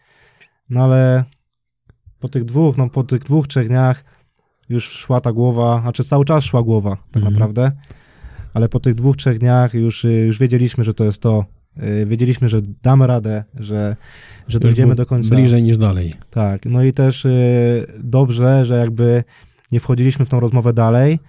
no 0.69 0.83
ale 0.83 1.23
po 2.19 2.29
tych 2.29 2.45
dwóch, 2.45 2.77
no 2.77 2.89
po 2.89 3.03
tych 3.03 3.23
dwóch, 3.23 3.47
trzech 3.47 3.67
dniach 3.67 4.03
już 4.69 4.89
szła 4.89 5.21
ta 5.21 5.33
głowa, 5.33 5.81
znaczy 5.81 6.03
cały 6.03 6.25
czas 6.25 6.43
szła 6.43 6.63
głowa 6.63 6.89
tak 6.89 7.23
Mhm. 7.23 7.33
naprawdę, 7.33 7.71
ale 8.53 8.69
po 8.69 8.79
tych 8.79 8.95
dwóch, 8.95 9.17
trzech 9.17 9.39
dniach 9.39 9.73
już, 9.73 10.05
y, 10.05 10.11
już 10.11 10.39
wiedzieliśmy, 10.39 10.83
że 10.83 10.93
to 10.93 11.03
jest 11.05 11.21
to, 11.21 11.45
Y, 11.77 12.05
wiedzieliśmy, 12.05 12.49
że 12.49 12.61
damy 12.83 13.07
radę, 13.07 13.43
że, 13.59 13.95
że 14.47 14.59
dojdziemy 14.59 14.95
do 14.95 15.05
końca. 15.05 15.35
Bliżej 15.35 15.63
niż 15.63 15.77
dalej. 15.77 16.13
Tak, 16.29 16.65
no 16.65 16.83
i 16.83 16.93
też 16.93 17.25
y, 17.25 17.87
dobrze, 17.99 18.65
że 18.65 18.77
jakby 18.77 19.23
nie 19.71 19.79
wchodziliśmy 19.79 20.25
w 20.25 20.29
tą 20.29 20.39
rozmowę 20.39 20.73
dalej, 20.73 21.19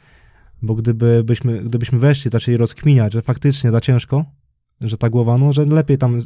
bo 0.62 0.74
gdyby 0.74 1.24
byśmy, 1.24 1.62
gdybyśmy 1.62 1.98
weszli, 1.98 2.30
zaczęli 2.30 2.56
rozkminiać, 2.56 3.12
że 3.12 3.22
faktycznie 3.22 3.70
za 3.70 3.80
ciężko, 3.80 4.24
że 4.80 4.96
ta 4.96 5.10
głowa, 5.10 5.38
no, 5.38 5.52
że 5.52 5.64
lepiej 5.64 5.98
tam 5.98 6.18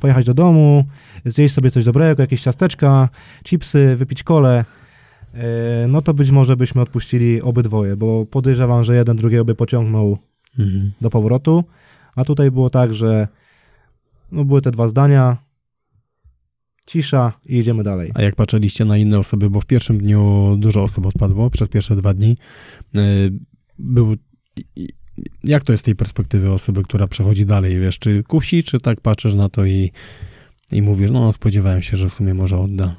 pojechać 0.00 0.26
do 0.26 0.34
domu, 0.34 0.84
zjeść 1.24 1.54
sobie 1.54 1.70
coś 1.70 1.84
dobrego, 1.84 2.22
jakieś 2.22 2.42
ciasteczka, 2.42 3.08
chipsy, 3.44 3.96
wypić 3.96 4.22
kole, 4.22 4.64
no 5.88 6.02
to 6.02 6.14
być 6.14 6.30
może 6.30 6.56
byśmy 6.56 6.80
odpuścili 6.80 7.42
obydwoje, 7.42 7.96
bo 7.96 8.26
podejrzewam, 8.26 8.84
że 8.84 8.96
jeden 8.96 9.16
drugiego 9.16 9.44
by 9.44 9.54
pociągnął 9.54 10.18
Mhm. 10.58 10.92
do 11.00 11.10
powrotu, 11.10 11.64
a 12.16 12.24
tutaj 12.24 12.50
było 12.50 12.70
tak, 12.70 12.94
że 12.94 13.28
no, 14.32 14.44
były 14.44 14.62
te 14.62 14.70
dwa 14.70 14.88
zdania, 14.88 15.36
cisza 16.86 17.32
i 17.46 17.56
jedziemy 17.56 17.82
dalej. 17.82 18.10
A 18.14 18.22
jak 18.22 18.34
patrzyliście 18.34 18.84
na 18.84 18.96
inne 18.96 19.18
osoby, 19.18 19.50
bo 19.50 19.60
w 19.60 19.66
pierwszym 19.66 19.98
dniu 19.98 20.54
dużo 20.58 20.82
osób 20.82 21.06
odpadło, 21.06 21.50
przez 21.50 21.68
pierwsze 21.68 21.96
dwa 21.96 22.14
dni, 22.14 22.36
yy, 22.94 23.02
był... 23.78 24.16
Jak 25.44 25.64
to 25.64 25.72
jest 25.72 25.82
z 25.82 25.84
tej 25.84 25.96
perspektywy 25.96 26.52
osoby, 26.52 26.82
która 26.82 27.06
przechodzi 27.06 27.46
dalej, 27.46 27.80
wiesz, 27.80 27.98
czy 27.98 28.22
kusi, 28.22 28.62
czy 28.62 28.80
tak 28.80 29.00
patrzysz 29.00 29.34
na 29.34 29.48
to 29.48 29.64
i, 29.64 29.92
i 30.72 30.82
mówisz, 30.82 31.10
no 31.10 31.32
spodziewałem 31.32 31.82
się, 31.82 31.96
że 31.96 32.08
w 32.08 32.14
sumie 32.14 32.34
może 32.34 32.58
odda. 32.58 32.96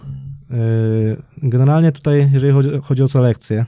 Yy, 0.49 1.23
Generalnie 1.49 1.91
tutaj, 1.91 2.29
jeżeli 2.33 2.53
chodzi, 2.53 2.69
chodzi 2.83 3.03
o 3.03 3.07
selekcję, 3.07 3.65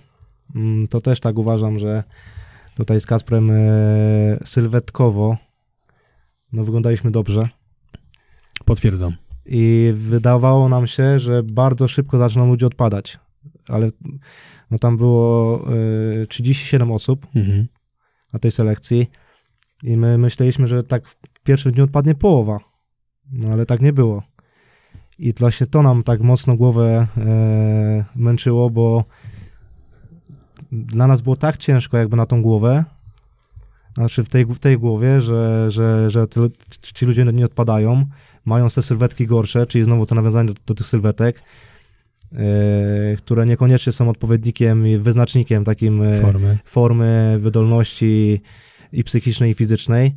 mm, 0.55 0.87
to 0.87 1.01
też 1.01 1.19
tak 1.19 1.37
uważam, 1.37 1.79
że 1.79 2.03
tutaj 2.75 3.01
z 3.01 3.05
Kasprem 3.05 3.47
yy, 3.47 4.39
sylwetkowo 4.45 5.37
no, 6.53 6.63
wyglądaliśmy 6.63 7.11
dobrze 7.11 7.49
Potwierdzam. 8.65 9.13
i 9.45 9.91
wydawało 9.95 10.69
nam 10.69 10.87
się, 10.87 11.19
że 11.19 11.43
bardzo 11.43 11.87
szybko 11.87 12.17
zaczną 12.17 12.47
ludzie 12.47 12.67
odpadać, 12.67 13.19
ale 13.67 13.91
no, 14.71 14.77
tam 14.77 14.97
było 14.97 15.59
yy, 16.19 16.27
37 16.27 16.91
osób 16.91 17.27
Mhm. 17.35 17.67
na 18.33 18.39
tej 18.39 18.51
selekcji 18.51 19.07
i 19.83 19.97
my 19.97 20.17
myśleliśmy, 20.17 20.67
że 20.67 20.83
tak 20.83 21.07
w 21.07 21.15
pierwszym 21.43 21.71
dniu 21.71 21.83
odpadnie 21.83 22.15
połowa, 22.15 22.59
no 23.31 23.51
ale 23.53 23.65
tak 23.65 23.81
nie 23.81 23.93
było. 23.93 24.23
I 25.19 25.33
właśnie 25.33 25.67
to 25.67 25.81
nam 25.83 26.03
tak 26.03 26.21
mocno 26.21 26.55
głowę 26.55 27.07
e, 27.17 28.05
męczyło, 28.15 28.69
bo 28.69 29.03
dla 30.71 31.07
nas 31.07 31.21
było 31.21 31.35
tak 31.35 31.57
ciężko 31.57 31.97
jakby 31.97 32.17
na 32.17 32.25
tą 32.25 32.41
głowę, 32.41 32.83
znaczy 33.95 34.23
w 34.23 34.29
tej, 34.29 34.45
w 34.45 34.59
tej 34.59 34.77
głowie, 34.77 35.21
że, 35.21 35.71
że, 35.71 36.09
że 36.09 36.27
ty- 36.27 36.51
ci 36.93 37.05
ludzie 37.05 37.25
nie 37.25 37.45
odpadają, 37.45 38.05
mają 38.45 38.69
te 38.69 38.81
sylwetki 38.81 39.27
gorsze, 39.27 39.65
czyli 39.67 39.83
znowu 39.83 40.05
to 40.05 40.15
nawiązanie 40.15 40.47
do, 40.47 40.53
do 40.65 40.73
tych 40.73 40.87
sylwetek, 40.87 41.43
e, 42.33 42.37
które 43.17 43.45
niekoniecznie 43.45 43.91
są 43.93 44.09
odpowiednikiem 44.09 44.87
i 44.87 44.97
wyznacznikiem 44.97 45.63
takim 45.63 46.01
e, 46.01 46.21
Formy. 46.21 46.57
formy, 46.65 47.37
wydolności, 47.39 48.41
i 48.91 49.03
psychicznej, 49.03 49.51
i 49.51 49.53
fizycznej, 49.53 50.15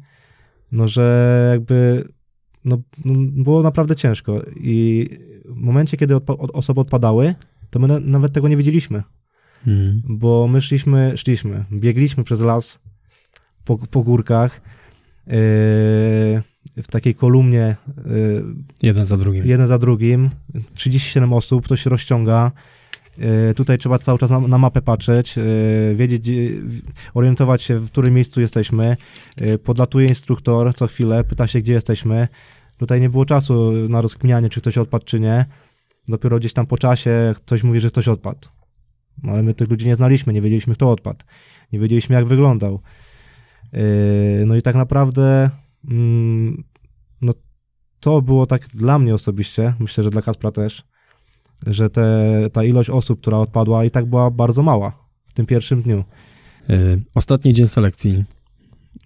no 0.72 0.88
że 0.88 1.48
jakby 1.52 2.08
no, 2.64 2.78
no, 3.04 3.14
było 3.44 3.62
naprawdę 3.62 3.96
ciężko. 3.96 4.42
I 4.56 5.08
w 5.44 5.54
momencie, 5.54 5.96
kiedy 5.96 6.14
odpa- 6.14 6.36
od, 6.38 6.50
osoby 6.50 6.80
odpadały, 6.80 7.34
to 7.70 7.78
my 7.78 7.88
na, 7.88 8.00
nawet 8.00 8.32
tego 8.32 8.48
nie 8.48 8.56
wiedzieliśmy, 8.56 9.02
Mhm. 9.66 10.02
bo 10.08 10.48
my 10.48 10.62
szliśmy, 10.62 11.12
szliśmy, 11.16 11.64
biegliśmy 11.72 12.24
przez 12.24 12.40
las 12.40 12.80
po, 13.64 13.78
po 13.78 14.02
górkach 14.02 14.60
yy, 15.26 15.32
w 16.82 16.86
takiej 16.90 17.14
kolumnie 17.14 17.76
yy, 18.06 18.44
Jeden 18.82 19.06
za 19.06 19.16
drugim. 19.16 19.46
jeden 19.46 19.66
za 19.66 19.78
drugim, 19.78 20.30
37 20.74 21.32
osób, 21.32 21.68
to 21.68 21.76
się 21.76 21.90
rozciąga. 21.90 22.52
Yy, 23.20 23.54
Tutaj 23.54 23.78
trzeba 23.78 23.98
cały 23.98 24.18
czas 24.18 24.30
na, 24.30 24.40
na 24.40 24.58
mapę 24.58 24.82
patrzeć, 24.82 25.36
yy, 25.36 25.94
wiedzieć, 25.96 26.30
orientować 27.14 27.62
się, 27.62 27.78
w 27.78 27.86
którym 27.90 28.14
miejscu 28.14 28.40
jesteśmy. 28.40 28.96
Yy, 29.36 29.58
Podlatuje 29.58 30.06
instruktor 30.06 30.74
co 30.74 30.86
chwilę, 30.86 31.24
pyta 31.24 31.46
się, 31.46 31.60
gdzie 31.60 31.72
jesteśmy. 31.72 32.28
Tutaj 32.76 33.00
nie 33.00 33.10
było 33.10 33.24
czasu 33.24 33.72
na 33.88 34.00
rozkminianie, 34.00 34.48
czy 34.48 34.60
ktoś 34.60 34.78
odpadł, 34.78 35.04
czy 35.04 35.20
nie. 35.20 35.44
Dopiero 36.08 36.38
gdzieś 36.38 36.52
tam 36.52 36.66
po 36.66 36.78
czasie 36.78 37.34
ktoś 37.36 37.62
mówi, 37.62 37.80
że 37.80 37.88
ktoś 37.88 38.08
odpadł. 38.08 38.48
No, 39.22 39.32
ale 39.32 39.42
my 39.42 39.54
tych 39.54 39.70
ludzi 39.70 39.86
nie 39.86 39.96
znaliśmy, 39.96 40.32
nie 40.32 40.40
wiedzieliśmy, 40.40 40.74
kto 40.74 40.90
odpadł. 40.90 41.24
Nie 41.72 41.78
wiedzieliśmy, 41.78 42.14
jak 42.14 42.26
wyglądał. 42.26 42.80
No 44.46 44.56
i 44.56 44.62
tak 44.62 44.74
naprawdę 44.74 45.50
mm, 45.90 46.64
no, 47.20 47.32
to 48.00 48.22
było 48.22 48.46
tak 48.46 48.66
dla 48.66 48.98
mnie 48.98 49.14
osobiście, 49.14 49.74
myślę, 49.78 50.04
że 50.04 50.10
dla 50.10 50.22
Kaspra 50.22 50.50
też, 50.50 50.84
że 51.66 51.90
te, 51.90 52.30
ta 52.52 52.64
ilość 52.64 52.90
osób, 52.90 53.20
która 53.20 53.38
odpadła 53.38 53.84
i 53.84 53.90
tak 53.90 54.06
była 54.06 54.30
bardzo 54.30 54.62
mała 54.62 54.92
w 55.26 55.32
tym 55.32 55.46
pierwszym 55.46 55.82
dniu. 55.82 56.04
Y, 56.70 57.02
Ostatni 57.14 57.54
dzień 57.54 57.68
selekcji, 57.68 58.24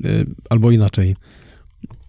y, 0.04 0.26
albo 0.50 0.70
inaczej. 0.70 1.16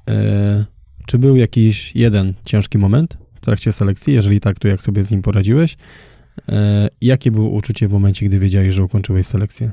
y, 0.10 0.66
Czy 1.06 1.18
był 1.18 1.36
jakiś 1.36 1.96
jeden 1.96 2.34
ciężki 2.46 2.78
moment 2.78 3.18
w 3.36 3.40
trakcie 3.40 3.72
selekcji? 3.72 4.14
Jeżeli 4.14 4.40
tak, 4.40 4.60
to 4.60 4.68
jak 4.68 4.84
sobie 4.84 5.04
z 5.04 5.12
nim 5.12 5.22
poradziłeś? 5.22 5.78
Jakie 7.02 7.32
było 7.32 7.50
uczucie 7.50 7.88
w 7.88 7.92
momencie, 7.92 8.26
gdy 8.26 8.40
wiedziałeś, 8.40 8.76
że 8.76 8.84
ukończyłeś 8.84 9.28
selekcję? 9.28 9.72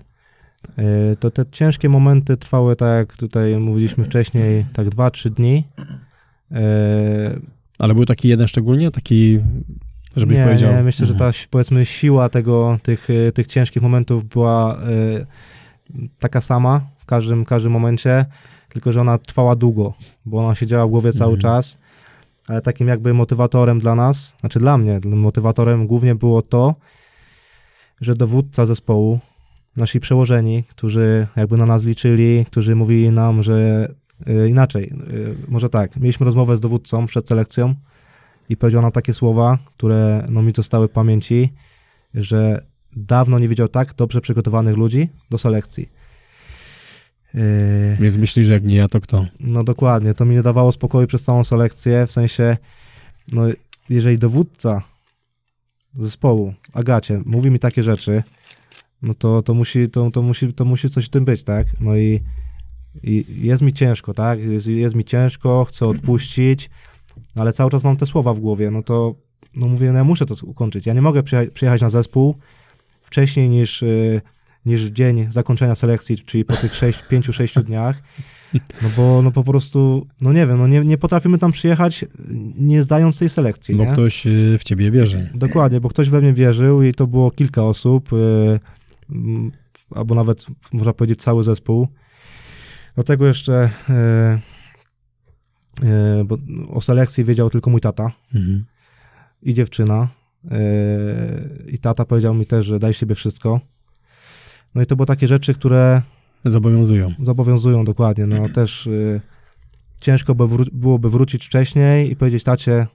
To 1.20 1.30
te 1.30 1.44
ciężkie 1.52 1.88
momenty 1.88 2.36
trwały, 2.36 2.76
tak 2.76 2.98
jak 2.98 3.16
tutaj 3.16 3.56
mówiliśmy 3.56 4.04
wcześniej, 4.04 4.66
tak 4.72 4.88
2-3 4.88 5.30
dni. 5.30 5.64
Ale 7.78 7.94
był 7.94 8.04
taki 8.04 8.28
jeden 8.28 8.48
szczególnie? 8.48 8.90
Taki, 8.90 9.40
żebyś 10.16 10.36
nie, 10.36 10.44
powiedział... 10.44 10.72
nie, 10.74 10.82
myślę, 10.82 11.06
że 11.06 11.12
Mhm. 11.12 11.32
ta 11.32 11.38
powiedzmy 11.50 11.86
siła 11.86 12.28
tego, 12.28 12.78
tych, 12.82 13.10
y, 13.10 13.32
tych 13.34 13.46
ciężkich 13.46 13.82
momentów 13.82 14.24
była 14.24 14.78
y, 14.78 15.26
taka 16.18 16.40
sama 16.40 16.80
w 16.98 17.04
każdym, 17.04 17.44
każdym 17.44 17.72
momencie, 17.72 18.24
tylko 18.68 18.92
że 18.92 19.00
ona 19.00 19.18
trwała 19.18 19.56
długo, 19.56 19.94
bo 20.24 20.38
ona 20.38 20.54
siedziała 20.54 20.86
w 20.86 20.90
głowie 20.90 21.12
cały 21.12 21.34
Mhm. 21.34 21.40
czas, 21.42 21.78
ale 22.48 22.60
takim 22.60 22.88
jakby 22.88 23.14
motywatorem 23.14 23.78
dla 23.78 23.94
nas, 23.94 24.34
znaczy 24.40 24.58
dla 24.58 24.78
mnie, 24.78 25.00
motywatorem 25.04 25.86
głównie 25.86 26.14
było 26.14 26.42
to, 26.42 26.74
że 28.00 28.14
dowódca 28.14 28.66
zespołu, 28.66 29.18
nasi 29.76 30.00
przełożeni, 30.00 30.64
którzy 30.68 31.26
jakby 31.36 31.56
na 31.56 31.66
nas 31.66 31.84
liczyli, 31.84 32.44
którzy 32.46 32.74
mówili 32.76 33.10
nam, 33.10 33.42
że 33.42 33.88
y, 34.28 34.48
inaczej, 34.48 34.92
y, 35.12 35.36
może 35.48 35.68
tak, 35.68 35.96
mieliśmy 35.96 36.26
rozmowę 36.26 36.56
z 36.56 36.60
dowódcą 36.60 37.06
przed 37.06 37.28
selekcją, 37.28 37.74
i 38.48 38.56
powiedział 38.56 38.82
nam 38.82 38.92
takie 38.92 39.14
słowa, 39.14 39.58
które 39.64 40.26
no, 40.28 40.42
mi 40.42 40.52
zostały 40.56 40.88
w 40.88 40.90
pamięci, 40.90 41.52
że 42.14 42.66
dawno 42.96 43.38
nie 43.38 43.48
widział 43.48 43.68
tak 43.68 43.94
dobrze 43.94 44.20
przygotowanych 44.20 44.76
ludzi 44.76 45.08
do 45.30 45.38
selekcji. 45.38 45.88
Yy, 47.34 47.96
Więc 48.00 48.16
myślisz, 48.16 48.46
że 48.46 48.52
jak 48.52 48.64
nie 48.64 48.76
ja, 48.76 48.88
to 48.88 49.00
kto? 49.00 49.26
no 49.40 49.64
dokładnie, 49.64 50.14
to 50.14 50.24
mi 50.24 50.34
nie 50.34 50.42
dawało 50.42 50.72
spokoju 50.72 51.06
przez 51.06 51.22
całą 51.22 51.44
selekcję, 51.44 52.06
w 52.06 52.12
sensie, 52.12 52.56
no 53.32 53.42
jeżeli 53.88 54.18
dowódca 54.18 54.82
zespołu, 55.98 56.54
Agacie, 56.72 57.20
mówi 57.26 57.50
mi 57.50 57.58
takie 57.58 57.82
rzeczy, 57.82 58.22
no 59.02 59.14
to, 59.14 59.42
to, 59.42 59.54
musi, 59.54 59.90
to, 59.90 60.10
to, 60.10 60.22
musi, 60.22 60.52
to 60.52 60.64
musi 60.64 60.90
coś 60.90 61.06
w 61.06 61.08
tym 61.08 61.24
być, 61.24 61.44
tak? 61.44 61.66
No 61.80 61.96
i, 61.96 62.20
i 63.02 63.24
jest 63.28 63.62
mi 63.62 63.72
ciężko, 63.72 64.14
tak? 64.14 64.40
Jest, 64.40 64.66
jest 64.66 64.94
mi 64.94 65.04
ciężko, 65.04 65.64
chcę 65.64 65.86
odpuścić, 65.86 66.70
ale 67.34 67.52
cały 67.52 67.70
czas 67.70 67.84
mam 67.84 67.96
te 67.96 68.06
słowa 68.06 68.34
w 68.34 68.40
głowie, 68.40 68.70
no 68.70 68.82
to 68.82 69.14
no 69.54 69.68
mówię, 69.68 69.92
no 69.92 69.98
ja 69.98 70.04
muszę 70.04 70.26
to 70.26 70.34
ukończyć. 70.42 70.86
Ja 70.86 70.94
nie 70.94 71.02
mogę 71.02 71.22
przyjechać, 71.54 71.82
na 71.82 71.90
zespół 71.90 72.36
wcześniej 73.02 73.48
niż, 73.48 73.82
y, 73.82 74.20
niż 74.66 74.82
dzień 74.82 75.26
zakończenia 75.30 75.74
selekcji, 75.74 76.16
czyli 76.16 76.44
po 76.44 76.56
tych 76.56 76.72
5-6 76.72 77.62
dniach, 77.62 78.02
no 78.82 78.88
bo 78.96 79.22
no 79.22 79.30
po 79.30 79.44
prostu, 79.44 80.06
no 80.20 80.32
nie 80.32 80.46
wiem, 80.46 80.58
no 80.58 80.66
nie, 80.66 80.80
nie 80.80 80.98
potrafimy 80.98 81.38
tam 81.38 81.52
przyjechać 81.52 82.04
nie 82.58 82.82
zdając 82.82 83.18
tej 83.18 83.28
selekcji, 83.28 83.76
Bo 83.76 83.84
nie? 83.84 83.92
ktoś 83.92 84.26
y, 84.26 84.58
w 84.58 84.64
ciebie 84.64 84.90
wierzy. 84.90 85.30
Dokładnie, 85.34 85.80
bo 85.80 85.88
ktoś 85.88 86.08
we 86.10 86.20
mnie 86.20 86.32
wierzył 86.32 86.82
i 86.82 86.94
to 86.94 87.06
było 87.06 87.30
kilka 87.30 87.64
osób, 87.64 88.12
y, 88.12 88.16
albo 89.90 90.14
nawet 90.14 90.46
można 90.72 90.92
powiedzieć 90.92 91.22
cały 91.22 91.44
zespół. 91.44 91.88
Do 92.96 93.02
tego 93.02 93.26
jeszcze 93.26 93.70
bo 96.24 96.38
o 96.70 96.80
selekcji 96.80 97.24
wiedział 97.24 97.50
tylko 97.50 97.70
mój 97.70 97.80
tata 97.80 98.10
Mhm. 98.34 98.64
i 99.42 99.54
dziewczyna. 99.54 100.08
y, 100.44 101.70
I 101.70 101.78
tata 101.78 102.04
powiedział 102.04 102.34
mi 102.34 102.46
też, 102.46 102.66
że 102.66 102.78
daj 102.78 102.94
siebie 102.94 103.14
wszystko. 103.14 103.60
No 104.74 104.82
i 104.82 104.86
to 104.86 104.96
były 104.96 105.06
takie 105.06 105.28
rzeczy, 105.28 105.54
które 105.54 106.02
Zobowiązują. 106.44 107.12
zobowiązują 107.22 107.84
dokładnie. 107.84 108.26
No 108.26 108.48
też 108.48 108.86
y, 108.86 109.20
ciężko 110.00 110.34
by 110.34 110.44
wró- 110.44 110.70
byłoby 110.72 111.10
wrócić 111.10 111.46
wcześniej 111.46 112.10
i 112.12 112.16
powiedzieć 112.16 112.44
tacie, 112.44 112.86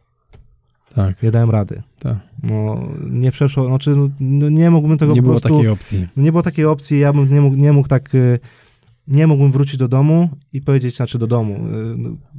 Tak, 0.95 1.23
nie 1.23 1.31
dałem 1.31 1.49
rady. 1.49 1.83
tak. 1.99 2.17
No 2.43 2.87
nie 3.09 3.31
przeszło, 3.31 3.67
znaczy 3.67 3.93
no, 4.19 4.49
nie 4.49 4.71
mógłbym 4.71 4.97
tego 4.97 5.13
Nie 5.13 5.21
po 5.21 5.27
było 5.27 5.39
prostu, 5.39 5.57
takiej 5.57 5.69
opcji. 5.71 6.07
nie 6.17 6.31
było 6.31 6.43
takiej 6.43 6.65
opcji, 6.65 6.99
ja 6.99 7.13
bym 7.13 7.33
nie 7.33 7.41
mógł, 7.41 7.55
nie 7.55 7.73
mógł 7.73 7.87
tak, 7.87 8.15
y, 8.15 8.39
nie 9.07 9.27
mógłbym 9.27 9.51
wrócić 9.51 9.77
do 9.77 9.87
domu 9.87 10.29
i 10.53 10.61
powiedzieć, 10.61 10.95
znaczy 10.95 11.17
do 11.19 11.27
domu, 11.27 11.67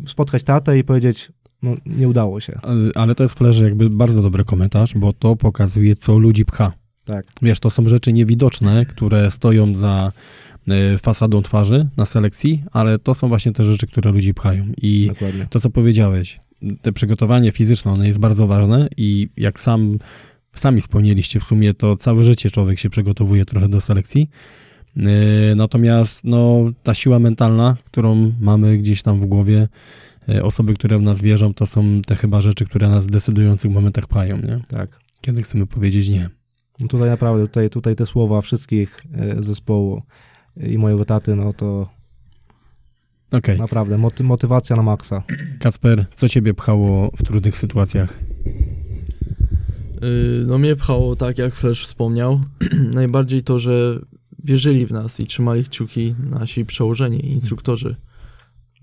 y, 0.04 0.08
spotkać 0.08 0.42
tatę 0.42 0.78
i 0.78 0.84
powiedzieć, 0.84 1.32
no 1.62 1.76
nie 1.86 2.08
udało 2.08 2.40
się. 2.40 2.60
Ale- 2.94 3.14
to 3.14 3.22
jest 3.22 3.38
flerze 3.38 3.64
jakby 3.64 3.90
bardzo 3.90 4.22
dobry 4.22 4.44
komentarz, 4.44 4.94
bo 4.94 5.12
to 5.12 5.36
pokazuje, 5.36 5.96
co 5.96 6.18
ludzi 6.18 6.44
pcha. 6.44 6.72
Tak, 7.04 7.26
Wiesz, 7.42 7.60
to 7.60 7.70
są 7.70 7.88
rzeczy 7.88 8.12
niewidoczne, 8.12 8.86
które 8.86 9.30
stoją 9.30 9.74
za 9.74 10.12
y, 10.94 10.98
fasadą 10.98 11.42
twarzy 11.42 11.88
na 11.96 12.06
selekcji, 12.06 12.62
ale 12.72 12.98
to 12.98 13.14
są 13.14 13.28
właśnie 13.28 13.52
te 13.52 13.64
rzeczy, 13.64 13.86
które 13.86 14.12
ludzi 14.12 14.34
pchają. 14.34 14.66
I 14.82 15.06
dokładnie. 15.08 15.46
to, 15.50 15.60
co 15.60 15.70
powiedziałeś, 15.70 16.40
te 16.82 16.92
przygotowanie 16.92 17.52
fizyczne, 17.52 17.92
ono 17.92 18.04
jest 18.04 18.18
bardzo 18.18 18.46
ważne 18.46 18.88
i 18.96 19.28
jak 19.36 19.60
sam, 19.60 19.98
sami 20.54 20.80
wspomnieliście 20.80 21.40
w 21.40 21.44
sumie, 21.44 21.74
to 21.74 21.96
całe 21.96 22.24
życie 22.24 22.50
człowiek 22.50 22.78
się 22.78 22.90
przygotowuje 22.90 23.44
trochę 23.44 23.68
do 23.68 23.80
selekcji. 23.80 24.30
Yy, 24.96 25.54
Natomiast 25.56 26.24
no, 26.24 26.64
ta 26.82 26.94
siła 26.94 27.18
mentalna, 27.18 27.76
którą 27.84 28.32
mamy 28.40 28.78
gdzieś 28.78 29.02
tam 29.02 29.20
w 29.20 29.26
głowie, 29.26 29.68
yy, 30.28 30.42
osoby, 30.42 30.74
które 30.74 30.98
w 30.98 31.02
nas 31.02 31.20
wierzą, 31.20 31.54
to 31.54 31.66
są 31.66 32.02
te 32.06 32.16
chyba 32.16 32.40
rzeczy, 32.40 32.64
które 32.64 32.88
nas 32.88 33.06
w 33.06 33.10
decydujących 33.10 33.70
momentach 33.70 34.06
pchają, 34.06 34.36
nie? 34.36 34.60
Tak. 34.68 35.00
Kiedy 35.20 35.42
chcemy 35.42 35.66
powiedzieć 35.66 36.08
nie. 36.08 36.30
No 36.80 36.88
tutaj 36.88 37.10
naprawdę, 37.10 37.46
tutaj, 37.46 37.70
tutaj 37.70 37.96
te 37.96 38.06
słowa 38.06 38.40
wszystkich 38.40 39.02
y, 39.38 39.42
zespołu 39.42 40.02
i 40.56 40.78
mojego 40.78 41.04
taty, 41.04 41.36
no 41.36 41.52
to 41.52 41.88
Okej. 43.32 43.58
naprawdę 43.58 43.98
moty, 43.98 44.24
motywacja 44.24 44.76
na 44.76 44.82
maksa. 44.82 45.22
Kacper, 45.60 46.06
co 46.14 46.28
ciebie 46.28 46.54
pchało 46.54 47.10
w 47.16 47.24
trudnych 47.24 47.58
sytuacjach? 47.58 48.18
No 50.46 50.58
mnie 50.58 50.76
pchało 50.76 51.16
tak, 51.16 51.38
jak 51.38 51.54
Flash 51.54 51.84
wspomniał. 51.84 52.40
Najbardziej 52.94 53.42
to, 53.42 53.58
że 53.58 54.00
wierzyli 54.44 54.86
w 54.86 54.92
nas 54.92 55.20
i 55.20 55.26
trzymali 55.26 55.64
kciuki 55.64 56.14
nasi 56.30 56.64
przełożeni 56.64 57.32
instruktorzy. 57.32 57.96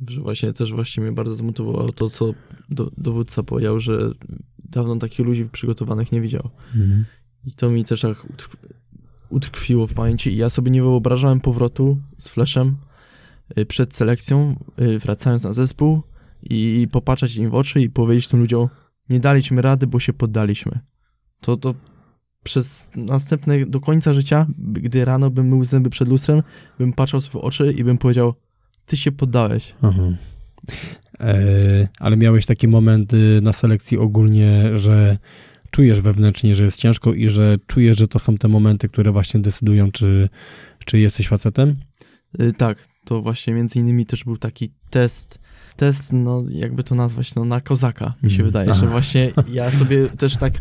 Że 0.08 0.22
właśnie 0.22 0.54
też 0.54 0.74
właśnie 0.74 1.04
mnie 1.04 1.12
bardzo 1.12 1.36
zmotywowało 1.36 1.92
to, 1.92 2.10
co 2.10 2.34
do, 2.70 2.92
dowódca 2.98 3.44
powiedział, 3.44 3.80
że 3.80 4.12
dawno 4.60 4.96
takich 4.96 5.26
ludzi 5.26 5.46
przygotowanych 5.52 6.12
nie 6.12 6.22
widział. 6.22 6.50
Mhm. 6.76 7.06
I 7.46 7.52
to 7.52 7.70
mi 7.70 7.86
też 7.86 8.02
tak 8.02 8.26
utrk- 8.26 8.58
utkwiło 9.30 9.88
w 9.88 9.94
pamięci. 9.94 10.30
I 10.32 10.38
ja 10.38 10.50
sobie 10.50 10.72
nie 10.72 10.82
wyobrażałem 10.82 11.40
powrotu 11.40 11.98
z 12.18 12.30
Flashem 12.30 12.76
y, 13.58 13.66
przed 13.66 13.96
selekcją, 13.96 14.56
y, 14.82 15.00
wracając 15.00 15.44
na 15.44 15.54
zespół 15.54 16.02
i 16.44 16.88
popatrzeć 16.92 17.36
im 17.36 17.50
w 17.50 17.56
oczy 17.56 17.82
i 17.82 17.90
powiedzieć 17.90 18.28
tym 18.28 18.40
ludziom, 18.40 18.70
nie 19.10 19.20
daliśmy 19.20 19.62
rady, 19.62 19.88
bo 19.88 20.00
się 20.00 20.14
poddaliśmy. 20.14 20.80
To, 21.42 21.58
to 21.58 21.76
przez 22.46 22.92
następne, 22.96 23.66
do 23.66 23.80
końca 23.82 24.14
życia, 24.14 24.48
gdy 24.58 25.06
rano 25.06 25.30
bym 25.30 25.48
mył 25.48 25.64
zęby 25.64 25.90
przed 25.90 26.08
lustrem, 26.10 26.44
bym 26.80 26.94
patrzał 26.94 27.22
sobie 27.22 27.32
w 27.32 27.36
oczy 27.44 27.74
i 27.78 27.84
bym 27.84 27.98
powiedział, 27.98 28.34
ty 28.86 28.98
się 28.98 29.12
poddałeś. 29.12 29.74
Aha. 29.82 30.02
E, 31.20 31.88
ale 32.00 32.18
miałeś 32.18 32.46
taki 32.46 32.68
moment 32.68 33.14
y, 33.14 33.40
na 33.44 33.54
selekcji 33.54 33.98
ogólnie, 33.98 34.78
że 34.78 35.18
czujesz 35.72 36.02
wewnętrznie, 36.02 36.56
że 36.56 36.64
jest 36.64 36.78
ciężko 36.80 37.14
i 37.14 37.30
że 37.30 37.58
czujesz, 37.68 37.98
że 37.98 38.08
to 38.08 38.20
są 38.20 38.38
te 38.38 38.48
momenty, 38.48 38.90
które 38.90 39.12
właśnie 39.12 39.40
decydują, 39.40 39.92
czy, 39.92 40.30
czy 40.86 41.00
jesteś 41.00 41.28
facetem? 41.28 41.76
Y, 42.42 42.54
Tak, 42.54 42.88
to 43.06 43.22
właśnie 43.22 43.54
między 43.54 43.80
innymi 43.80 44.06
też 44.06 44.24
był 44.24 44.38
taki 44.38 44.70
test, 44.90 45.40
test, 45.76 46.14
no 46.14 46.44
jakby 46.50 46.84
to 46.84 46.96
nazwać, 46.96 47.36
no 47.36 47.46
na 47.46 47.62
kozaka, 47.62 48.14
mi 48.24 48.30
się 48.32 48.44
Mhm. 48.44 48.46
wydaje, 48.48 48.68
Aha. 48.72 48.80
że 48.80 48.88
właśnie 48.88 49.32
ja 49.52 49.72
sobie 49.72 50.08
też 50.08 50.38
tak 50.38 50.54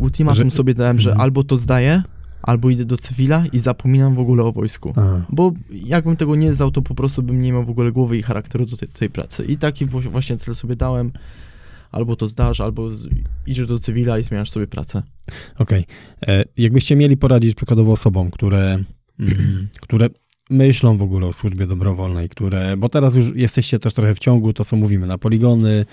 ultimatum 0.00 0.50
Że- 0.50 0.56
sobie 0.56 0.74
dałem, 0.74 0.98
że 1.00 1.10
Mhm. 1.10 1.20
albo 1.22 1.42
to 1.44 1.58
zdaję, 1.58 2.02
albo 2.42 2.70
idę 2.70 2.84
do 2.84 2.96
cywila 2.96 3.44
i 3.52 3.58
zapominam 3.58 4.14
w 4.14 4.18
ogóle 4.18 4.42
o 4.44 4.52
wojsku. 4.52 4.92
A, 4.96 5.02
Bo 5.30 5.52
jakbym 5.70 6.16
tego 6.16 6.36
nie 6.36 6.54
zdał, 6.54 6.70
to 6.70 6.82
po 6.82 6.94
prostu 6.94 7.22
bym 7.22 7.40
nie 7.40 7.52
miał 7.52 7.64
w 7.64 7.70
ogóle 7.70 7.92
głowy 7.92 8.18
i 8.18 8.22
charakteru 8.22 8.66
do 8.66 8.76
tej, 8.76 8.88
tej 8.88 9.10
pracy. 9.10 9.44
I 9.44 9.56
taki 9.56 9.86
właśnie 9.86 10.36
cel 10.38 10.54
sobie 10.54 10.76
dałem. 10.76 11.12
Albo 11.92 12.16
to 12.16 12.28
zdasz, 12.28 12.60
albo 12.60 12.90
idziesz 13.46 13.66
do 13.66 13.78
cywila 13.78 14.18
i 14.18 14.22
zmieniasz 14.22 14.50
sobie 14.50 14.66
pracę. 14.66 15.02
Okej. 15.58 15.86
E, 16.26 16.44
Jakbyście 16.56 16.96
mieli 16.96 17.16
poradzić 17.16 17.54
przykładowo 17.54 17.92
osobom, 17.92 18.30
które, 18.30 18.84
mm, 19.20 19.68
które 19.82 20.08
myślą 20.50 20.96
w 20.96 21.02
ogóle 21.02 21.26
o 21.26 21.32
służbie 21.32 21.66
dobrowolnej, 21.66 22.28
które, 22.28 22.76
bo 22.76 22.88
teraz 22.88 23.16
już 23.16 23.26
jesteście 23.34 23.78
też 23.78 23.92
trochę 23.92 24.14
w 24.14 24.18
ciągu, 24.18 24.52
to 24.52 24.64
co 24.64 24.76
mówimy, 24.76 25.06
na 25.06 25.18
poligony, 25.18 25.84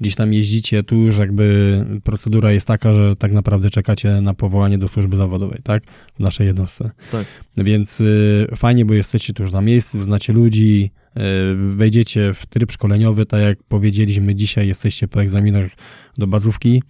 gdzieś 0.00 0.14
tam 0.14 0.32
jeździcie, 0.32 0.82
tu 0.82 0.96
już 0.96 1.18
jakby 1.18 1.84
procedura 2.04 2.52
jest 2.52 2.66
taka, 2.66 2.92
że 2.92 3.16
tak 3.16 3.32
naprawdę 3.32 3.70
czekacie 3.70 4.20
na 4.20 4.34
powołanie 4.34 4.78
do 4.78 4.88
służby 4.88 5.16
zawodowej, 5.16 5.60
tak? 5.62 5.82
W 6.16 6.20
naszej 6.20 6.46
jednostce. 6.46 6.90
Tak. 7.12 7.26
Więc 7.56 8.00
y, 8.00 8.48
fajnie, 8.56 8.84
bo 8.84 8.94
jesteście 8.94 9.32
tu 9.32 9.42
już 9.42 9.52
na 9.52 9.60
miejscu, 9.60 10.04
znacie 10.04 10.32
ludzi, 10.32 10.90
y, 11.16 11.20
wejdziecie 11.54 12.34
w 12.34 12.46
tryb 12.46 12.72
szkoleniowy, 12.72 13.26
tak 13.26 13.42
jak 13.42 13.62
powiedzieliśmy 13.62 14.34
dzisiaj, 14.34 14.68
jesteście 14.68 15.08
po 15.08 15.22
egzaminach 15.22 15.70
do 16.18 16.26
bazówki, 16.26 16.82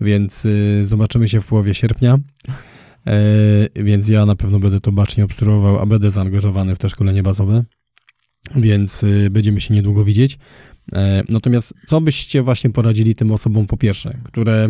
więc 0.00 0.44
y, 0.44 0.80
zobaczymy 0.86 1.28
się 1.28 1.40
w 1.40 1.46
połowie 1.46 1.74
sierpnia. 1.74 2.18
E, 3.06 3.82
więc 3.84 4.08
ja 4.08 4.26
na 4.26 4.36
pewno 4.36 4.58
będę 4.58 4.80
to 4.80 4.92
bacznie 4.92 5.24
obserwował, 5.24 5.78
a 5.78 5.86
będę 5.86 6.10
zaangażowany 6.10 6.74
w 6.74 6.78
te 6.78 6.88
szkolenie 6.88 7.22
bazowe, 7.22 7.64
więc 8.56 9.02
y, 9.02 9.30
będziemy 9.30 9.60
się 9.60 9.74
niedługo 9.74 10.04
widzieć. 10.04 10.38
E, 10.92 11.22
natomiast 11.28 11.74
co 11.86 12.00
byście 12.00 12.42
właśnie 12.42 12.70
poradzili 12.70 13.14
tym 13.14 13.32
osobom 13.32 13.66
po 13.66 13.76
pierwsze, 13.76 14.18
które 14.24 14.68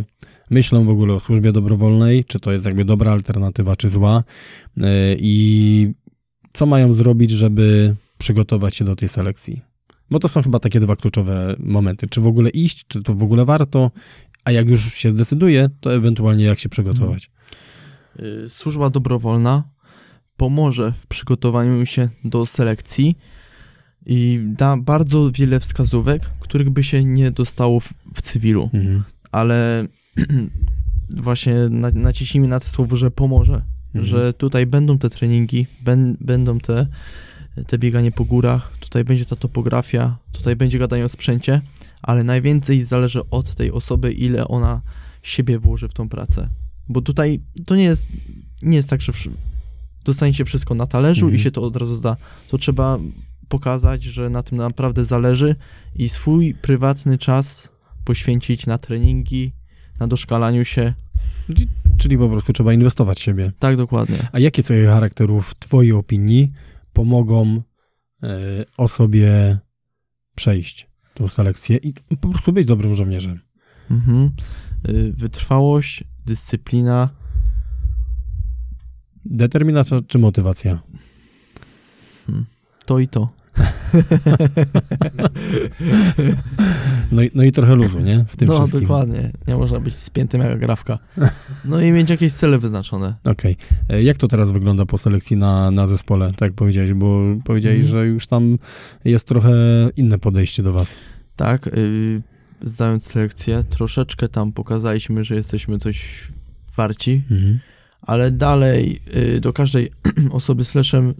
myślą 0.51 0.85
w 0.85 0.89
ogóle 0.89 1.14
o 1.14 1.20
służbie 1.20 1.53
dobrowolnej, 1.53 2.24
czy 2.24 2.41
to 2.41 2.53
jest 2.53 2.64
jakby 2.64 2.85
dobra 2.85 3.12
alternatywa, 3.12 3.76
czy 3.76 3.91
zła 3.91 4.24
e, 4.80 4.85
i 5.18 5.95
co 6.53 6.66
mają 6.66 6.93
zrobić, 6.93 7.30
żeby 7.30 7.95
przygotować 8.18 8.76
się 8.76 8.85
do 8.85 8.97
tej 8.97 9.09
selekcji? 9.09 9.62
Bo 10.11 10.18
to 10.18 10.28
są 10.28 10.43
chyba 10.43 10.59
takie 10.59 10.80
dwa 10.80 10.97
kluczowe 10.97 11.57
momenty. 11.59 12.09
Czy 12.09 12.20
w 12.20 12.26
ogóle 12.26 12.51
iść, 12.51 12.85
czy 12.89 13.03
to 13.03 13.14
w 13.14 13.22
ogóle 13.22 13.45
warto, 13.45 13.91
a 14.45 14.53
jak 14.53 14.68
już 14.68 14.95
się 14.95 15.11
zdecyduje, 15.11 15.70
to 15.80 15.95
ewentualnie 15.95 16.45
jak 16.45 16.59
się 16.59 16.68
przygotować. 16.68 17.30
Y, 18.20 18.48
Służba 18.48 18.90
dobrowolna 18.90 19.62
pomoże 20.36 20.92
w 21.00 21.06
przygotowaniu 21.06 21.86
się 21.86 22.08
do 22.24 22.46
selekcji 22.46 23.18
i 24.06 24.40
da 24.44 24.76
bardzo 24.76 25.30
wiele 25.30 25.60
wskazówek, 25.60 26.22
których 26.40 26.70
by 26.70 26.84
się 26.84 27.04
nie 27.04 27.30
dostało 27.30 27.80
w, 27.80 27.94
w 28.14 28.22
cywilu. 28.22 28.70
Mhm. 28.74 29.04
Ale 29.32 29.86
właśnie 31.10 31.54
na, 31.70 31.90
naciśnijmy 31.90 32.48
na 32.48 32.60
to 32.60 32.66
słowo, 32.66 32.96
że 32.96 33.10
pomoże. 33.10 33.62
Mhm. 33.94 34.04
że 34.04 34.32
tutaj 34.32 34.66
będą 34.66 34.98
te 34.98 35.10
treningi, 35.10 35.66
ben, 35.80 36.16
będą 36.20 36.58
te, 36.58 36.86
te 37.66 37.78
bieganie 37.78 38.12
po 38.12 38.24
górach, 38.24 38.76
tutaj 38.80 39.04
będzie 39.04 39.24
ta 39.26 39.36
topografia, 39.36 40.16
tutaj 40.32 40.56
będzie 40.56 40.78
gadanie 40.78 41.04
o 41.04 41.08
sprzęcie, 41.08 41.60
ale 42.02 42.24
najwięcej 42.24 42.84
zależy 42.84 43.30
od 43.30 43.54
tej 43.54 43.72
osoby, 43.72 44.12
ile 44.12 44.48
ona 44.48 44.82
siebie 45.22 45.58
włoży 45.58 45.88
w 45.88 45.94
tą 45.94 46.08
pracę. 46.08 46.48
Bo 46.89 47.01
tutaj 47.03 47.41
to 47.66 47.76
nie 47.76 47.85
jest, 47.85 48.09
nie 48.62 48.76
jest 48.76 48.91
tak, 48.91 49.01
że 49.01 49.12
dostanie 50.05 50.35
się 50.35 50.45
wszystko 50.45 50.74
na 50.74 50.87
talerzu 50.87 51.26
Mhm. 51.26 51.41
i 51.41 51.43
się 51.45 51.51
to 51.51 51.62
od 51.62 51.76
razu 51.76 51.95
zda. 51.95 52.16
To 52.49 52.59
trzeba 52.59 52.99
pokazać, 53.49 54.03
że 54.03 54.30
na 54.30 54.43
tym 54.43 54.59
naprawdę 54.59 55.05
zależy 55.05 55.57
i 55.95 56.09
swój 56.09 56.55
prywatny 56.55 57.18
czas 57.18 57.68
poświęcić 58.05 58.66
na 58.66 58.78
treningi, 58.78 59.53
na 60.01 60.07
doszkalaniu 60.07 60.64
się. 60.64 60.95
Czyli- 61.99 62.18
po 62.18 62.28
prostu 62.28 62.53
trzeba 62.53 62.72
inwestować 62.72 63.18
w 63.18 63.22
siebie. 63.22 63.53
Tak, 63.59 63.76
dokładnie. 63.76 64.16
A 64.32 64.39
jakie 64.39 64.62
cechy 64.62 64.87
charakteru 64.87 65.41
w 65.41 65.55
Twojej 65.55 65.93
opinii 65.93 66.53
pomogą 66.93 67.62
e, 68.22 68.28
osobie 68.76 69.59
przejść 70.35 70.89
tą 71.14 71.28
selekcję 71.28 71.76
i 71.76 71.95
po 72.20 72.28
prostu 72.28 72.53
być 72.53 72.66
dobrym 72.66 72.95
żołnierzem? 72.95 73.41
Mhm. 73.91 74.30
Y, 74.89 75.12
Wytrwałość, 75.16 76.05
dyscyplina. 76.27 77.09
Determinacja 79.25 80.01
czy 80.09 80.18
motywacja? 80.18 80.79
To 82.87 82.99
i 82.99 83.09
to. 83.09 83.29
No 87.12 87.22
i, 87.22 87.31
no 87.35 87.43
i 87.43 87.53
trochę 87.53 87.75
luzu, 87.75 88.01
nie? 88.01 88.25
W 88.29 88.37
tym 88.37 88.49
no, 88.49 88.55
wszystkim. 88.55 88.81
dokładnie. 88.81 89.33
Nie 89.49 89.57
można 89.57 89.81
być 89.81 89.97
spiętym 89.97 90.41
jak 90.41 90.59
grafka. 90.59 90.99
No 91.64 91.81
i 91.81 91.93
mieć 91.93 92.11
jakieś 92.11 92.33
cele 92.33 92.59
wyznaczone. 92.59 93.14
Okej. 93.25 93.57
E, 93.89 94.03
Jak 94.03 94.16
to 94.16 94.29
teraz 94.29 94.51
wygląda 94.51 94.87
po 94.87 94.99
selekcji 94.99 95.37
na, 95.37 95.70
na 95.70 95.87
zespole, 95.87 96.29
tak 96.31 96.41
jak 96.41 96.53
powiedziałeś? 96.53 96.93
Bo 96.93 97.20
powiedziałeś, 97.45 97.79
Mhm. 97.85 97.93
że 97.93 98.07
już 98.07 98.27
tam 98.27 98.59
jest 99.05 99.29
trochę 99.29 99.53
inne 99.97 100.18
podejście 100.18 100.62
do 100.62 100.72
was. 100.72 100.97
Tak, 101.37 101.66
y, 101.66 102.22
zdając 102.64 103.06
selekcję, 103.06 103.64
troszeczkę 103.64 104.28
tam 104.28 104.52
pokazaliśmy, 104.52 105.24
że 105.24 105.34
jesteśmy 105.34 105.78
coś 105.78 106.28
warci, 106.76 107.22
Mhm. 107.30 107.58
ale 108.02 108.30
dalej 108.30 109.00
y, 109.36 109.40
do 109.40 109.52
każdej 109.52 109.90
osoby 110.30 110.64
z 110.64 110.74
leszem 110.74 111.14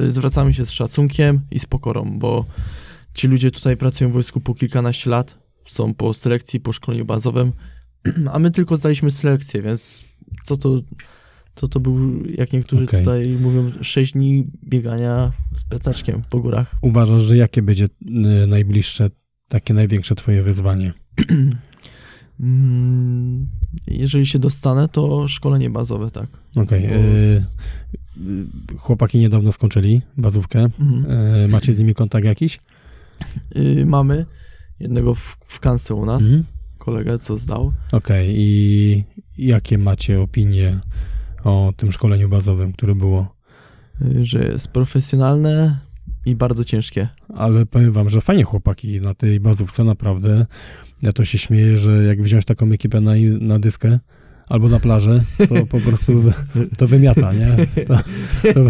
y, 0.00 0.10
zwracamy 0.10 0.54
się 0.54 0.66
z 0.66 0.70
szacunkiem 0.70 1.40
i 1.50 1.58
z 1.58 1.66
pokorą, 1.66 2.18
bo 2.18 2.46
ci 3.14 3.28
ludzie 3.28 3.50
tutaj 3.50 3.76
pracują 3.76 4.10
w 4.10 4.12
wojsku 4.12 4.40
po 4.40 4.54
kilkanaście 4.54 5.10
lat, 5.10 5.38
są 5.66 5.94
po 5.94 6.14
selekcji, 6.14 6.60
po 6.60 6.72
szkoleniu 6.72 7.04
bazowym, 7.04 7.52
a 8.32 8.38
my 8.38 8.50
tylko 8.50 8.76
zdaliśmy 8.76 9.10
selekcję, 9.10 9.62
więc 9.62 10.04
co 10.44 10.56
to, 10.56 10.80
co 11.54 11.68
to 11.68 11.80
był, 11.80 12.26
jak 12.38 12.52
niektórzy 12.52 12.84
Okej. 12.84 13.00
tutaj 13.00 13.28
mówią, 13.40 13.70
6 13.82 14.12
dni 14.12 14.44
biegania 14.64 15.32
z 15.56 15.64
plecaczkiem 15.64 16.22
po 16.30 16.40
górach. 16.40 16.74
Uważasz, 16.82 17.22
że 17.22 17.36
jakie 17.36 17.62
będzie 17.62 17.84
y, 17.84 18.46
najbliższe, 18.46 19.10
takie 19.48 19.74
największe 19.74 20.14
twoje 20.14 20.42
wyzwanie? 20.42 20.92
Mm, 22.40 23.48
Jeżeli 23.86 24.26
się 24.26 24.38
dostanę, 24.38 24.88
to 24.88 25.28
szkolenie 25.28 25.70
bazowe, 25.70 26.10
tak. 26.10 26.26
Okej. 26.56 26.88
Bo- 26.88 26.94
y, 26.94 27.44
y, 28.74 28.78
Chłopaki 28.78 29.18
niedawno 29.18 29.52
skończyli 29.52 30.02
bazówkę. 30.16 30.58
Mhm. 30.80 31.10
Y, 31.44 31.48
Macie 31.48 31.74
z 31.74 31.78
nimi 31.78 31.94
kontakt 31.94 32.24
jakiś? 32.26 32.60
Y, 33.56 33.84
mamy 33.86 34.26
jednego 34.80 35.14
w, 35.14 35.36
w 35.46 35.60
kansce 35.60 35.94
u 35.94 36.06
nas, 36.06 36.22
Mhm. 36.22 36.44
kolegę, 36.78 37.18
co 37.18 37.38
zdał. 37.38 37.72
Okej. 37.92 38.34
I 38.38 39.04
jakie 39.38 39.78
macie 39.78 40.20
opinie 40.20 40.80
o 41.44 41.72
tym 41.76 41.92
szkoleniu 41.92 42.28
bazowym, 42.28 42.72
które 42.72 42.94
było? 42.94 43.34
y, 44.02 44.24
że 44.24 44.44
jest 44.44 44.68
profesjonalne 44.68 45.78
i 46.26 46.36
bardzo 46.36 46.64
ciężkie. 46.64 47.08
Ale 47.34 47.66
powiem 47.66 47.92
wam, 47.92 48.08
że 48.10 48.20
fajnie 48.20 48.44
chłopaki 48.44 49.00
na 49.00 49.14
tej 49.14 49.40
bazówce, 49.40 49.84
naprawdę. 49.84 50.46
Ja 51.02 51.12
to 51.12 51.24
się 51.24 51.38
śmieję, 51.38 51.78
że 51.78 52.04
jak 52.04 52.22
wziąć 52.22 52.44
taką 52.44 52.72
ekipę 52.72 53.00
na, 53.00 53.12
na 53.40 53.58
dyskę 53.58 53.98
albo 54.48 54.68
na 54.68 54.80
plażę, 54.80 55.20
to 55.48 55.66
po 55.66 55.80
prostu 55.80 56.22
to 56.78 56.86
wymiata, 56.86 57.32
nie? 57.32 57.66
To, 57.84 57.94
to, 58.54 58.60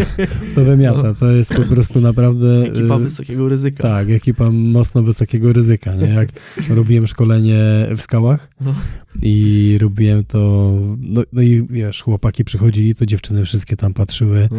to 0.55 0.65
wymiata. 0.65 1.15
To 1.15 1.31
jest 1.31 1.55
po 1.55 1.63
prostu 1.63 2.01
naprawdę... 2.01 2.63
Ekipa 2.67 2.97
y, 2.97 2.99
wysokiego 2.99 3.49
ryzyka. 3.49 3.83
Tak, 3.83 4.11
ekipa 4.11 4.51
mocno 4.51 5.03
wysokiego 5.03 5.53
ryzyka, 5.53 5.95
nie? 5.95 6.07
Jak 6.09 6.29
robiłem 6.71 7.07
szkolenie 7.07 7.59
w 7.97 8.03
skałach 8.03 8.49
No. 8.61 8.75
i 9.23 9.79
robiłem 9.81 10.25
to, 10.25 10.73
no, 11.01 11.23
no 11.33 11.43
i 11.43 11.67
wiesz, 11.71 12.03
chłopaki 12.03 12.45
przychodzili, 12.45 12.95
to 12.95 13.07
dziewczyny 13.07 13.45
wszystkie 13.45 13.77
tam 13.77 13.95
patrzyły, 13.95 14.49
No. 14.51 14.57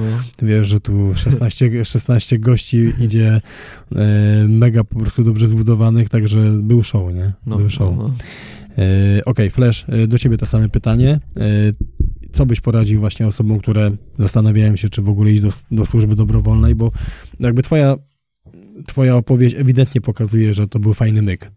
wiesz, 0.47 0.67
że 0.67 0.79
tu 0.79 1.11
16, 1.15 1.85
16 1.85 2.39
gości 2.39 2.93
idzie 2.99 3.41
e, 3.95 4.45
mega 4.49 4.83
po 4.83 4.99
prostu 4.99 5.23
dobrze 5.23 5.47
zbudowanych, 5.47 6.09
także 6.09 6.51
był 6.61 6.83
show, 6.83 7.13
nie? 7.13 7.33
No, 7.45 7.57
był 7.57 7.69
show. 7.69 7.93
E, 8.79 9.25
Okej, 9.25 9.49
Flash, 9.49 9.85
e, 9.89 10.07
do 10.07 10.17
ciebie 10.17 10.37
to 10.37 10.45
same 10.45 10.69
pytanie. 10.69 11.19
E, 11.37 11.49
Co 12.31 12.45
byś 12.45 12.61
poradził 12.61 12.99
właśnie 12.99 13.27
osobom, 13.27 13.59
które 13.59 13.91
zastanawiają 14.19 14.75
się, 14.75 14.89
czy 14.89 15.01
w 15.01 15.09
ogóle 15.09 15.31
iść 15.31 15.41
do, 15.41 15.49
do 15.71 15.85
służby 15.85 16.15
dobrowolnej, 16.15 16.75
bo 16.75 16.91
jakby 17.39 17.63
twoja, 17.63 17.95
twoja 18.87 19.15
opowieść 19.15 19.55
ewidentnie 19.55 20.01
pokazuje, 20.01 20.53
że 20.53 20.67
to 20.67 20.79
był 20.79 20.93
fajny 20.93 21.21
myk. 21.21 21.51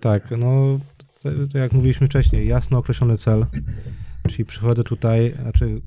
Tak, 0.00 0.30
no 0.38 0.80
to, 1.22 1.30
to 1.52 1.58
jak 1.58 1.72
mówiliśmy 1.72 2.06
wcześniej, 2.06 2.48
jasno 2.48 2.78
określony 2.78 3.16
cel, 3.16 3.46
czyli 4.28 4.44
przychodzę 4.44 4.84
tutaj, 4.84 5.34
znaczy 5.42 5.82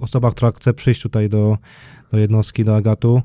osoba, 0.00 0.30
która 0.30 0.52
chce 0.52 0.74
przyjść 0.74 1.02
tutaj 1.02 1.28
do, 1.28 1.58
do 2.12 2.18
jednostki, 2.18 2.64
do 2.64 2.76
Agatu, 2.76 3.22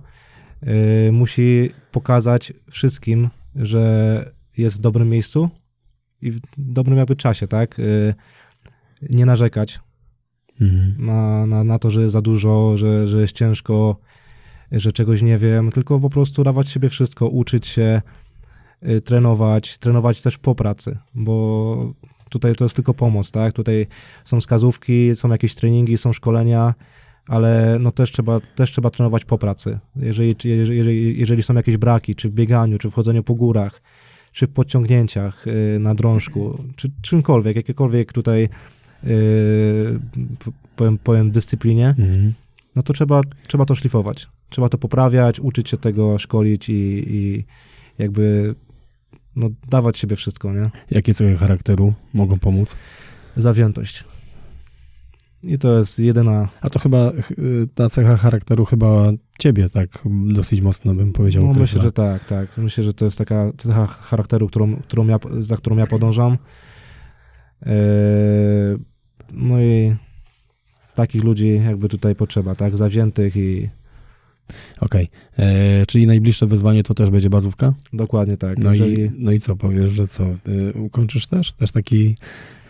musi 1.12 1.70
pokazać 1.92 2.54
wszystkim, 2.70 3.30
że 3.56 4.34
jest 4.58 4.78
w 4.78 4.82
dobrym 4.82 5.10
miejscu 5.10 5.50
i 6.22 6.32
w 6.32 6.40
dobrym 6.58 6.98
jakby 6.98 7.16
czasie, 7.16 7.48
tak? 7.48 7.80
E, 7.80 7.84
nie 9.10 9.26
narzekać 9.26 9.80
Mhm. 10.62 11.06
na, 11.06 11.46
na, 11.46 11.64
na 11.64 11.80
to, 11.80 11.92
że 11.92 12.02
jest 12.02 12.14
za 12.14 12.22
dużo, 12.22 12.78
że, 12.78 13.08
że 13.08 13.22
jest 13.22 13.34
ciężko. 13.34 13.98
że 14.72 14.92
czegoś 14.92 15.22
nie 15.22 15.38
wiem, 15.38 15.72
tylko 15.72 16.00
po 16.00 16.10
prostu 16.10 16.44
dawać 16.44 16.70
siebie 16.70 16.90
wszystko, 16.90 17.28
uczyć 17.28 17.68
się, 17.68 18.02
y, 18.90 19.02
trenować, 19.02 19.78
trenować 19.78 20.22
też 20.22 20.38
po 20.38 20.56
pracy, 20.56 20.98
bo 21.16 21.94
tutaj 22.30 22.56
to 22.56 22.66
jest 22.66 22.76
tylko 22.76 22.94
pomoc, 22.94 23.32
tak? 23.32 23.54
Tutaj 23.54 23.88
są 24.26 24.40
wskazówki, 24.40 25.16
są 25.16 25.30
jakieś 25.30 25.56
treningi, 25.56 25.98
są 25.98 26.14
szkolenia, 26.14 26.74
ale 27.28 27.78
no 27.80 27.92
też 27.92 28.12
trzeba, 28.12 28.40
też 28.56 28.72
trzeba 28.72 28.90
trenować 28.90 29.26
po 29.26 29.38
pracy. 29.38 29.80
Jeżeli, 29.96 30.36
jeżeli, 30.44 31.20
jeżeli 31.20 31.44
są 31.44 31.54
jakieś 31.54 31.78
braki, 31.78 32.16
czy 32.16 32.30
w 32.30 32.34
bieganiu, 32.34 32.78
czy 32.78 32.90
w 32.90 32.94
chodzeniu 32.94 33.24
po 33.24 33.36
górach, 33.36 33.82
czy 34.32 34.48
w 34.48 34.50
podciągnięciach 34.50 35.48
y, 35.48 35.80
na 35.80 35.96
drążku, 35.96 36.64
czy 36.76 36.92
czymkolwiek, 37.02 37.56
jakiekolwiek 37.56 38.14
tutaj 38.14 38.50
y, 39.04 40.00
powiem, 40.76 40.98
powiem 40.98 41.32
dyscyplinie, 41.32 41.88
Mhm. 41.88 42.34
no 42.76 42.82
to 42.84 42.94
trzeba, 42.94 43.22
trzeba 43.48 43.66
to 43.66 43.76
szlifować. 43.76 44.28
Trzeba 44.50 44.70
to 44.70 44.78
poprawiać, 44.78 45.40
uczyć 45.40 45.70
się 45.70 45.78
tego, 45.78 46.20
szkolić 46.20 46.70
i, 46.70 47.04
i 47.08 47.44
jakby 47.98 48.56
no, 49.36 49.50
dawać 49.70 49.98
siebie 49.98 50.16
wszystko, 50.16 50.54
nie? 50.54 50.70
Jakie 50.92 51.14
cechy 51.14 51.38
charakteru 51.38 51.94
mogą 52.14 52.40
pomóc? 52.40 52.76
Zawziętość. 53.38 54.04
I 55.44 55.58
to 55.58 55.80
jest 55.80 56.00
jedyna, 56.00 56.48
A 56.62 56.70
to 56.70 56.80
chyba 56.80 57.12
ch- 57.12 57.32
y, 57.32 57.68
ta 57.76 57.90
cecha 57.90 58.18
charakteru 58.18 58.66
chyba 58.66 59.12
ciebie 59.40 59.70
tak 59.70 59.90
dosyć 60.28 60.62
mocno 60.62 60.94
bym 60.96 61.14
powiedział. 61.14 61.44
no 61.44 61.54
myślę, 61.54 61.82
że 61.82 61.92
tak, 61.92 62.26
tak. 62.26 62.58
Myślę, 62.58 62.84
że 62.84 62.94
to 62.94 63.06
jest 63.06 63.18
taka 63.18 63.52
cecha 63.58 63.88
charakteru, 63.88 64.48
którą, 64.48 64.76
którą 64.76 65.08
ja, 65.08 65.20
za 65.40 65.58
którą 65.58 65.78
ja 65.78 65.88
podążam. 65.88 66.38
Eee, 67.66 67.72
no 69.32 69.62
i 69.62 69.96
takich 70.96 71.24
ludzi 71.24 71.62
jakby 71.66 71.90
tutaj 71.90 72.16
potrzeba, 72.16 72.56
tak? 72.56 72.78
Zawziętych 72.78 73.36
i 73.36 73.70
Okej. 74.80 75.10
E, 75.38 75.86
Czyli 75.86 76.08
najbliższe 76.08 76.48
wyzwanie 76.48 76.84
to 76.84 76.94
też 76.94 77.10
będzie 77.10 77.30
bazówka? 77.30 77.74
dokładnie 77.94 78.38
tak. 78.38 78.58
No, 78.58 78.72
Jeżeli, 78.74 79.02
i, 79.02 79.12
no 79.18 79.32
i 79.32 79.40
co, 79.40 79.56
powiesz, 79.56 79.92
że 79.92 80.08
co, 80.08 80.24
y, 80.24 80.74
ukończysz 80.74 81.28
też? 81.28 81.52
Też 81.54 81.72
taki, 81.72 82.16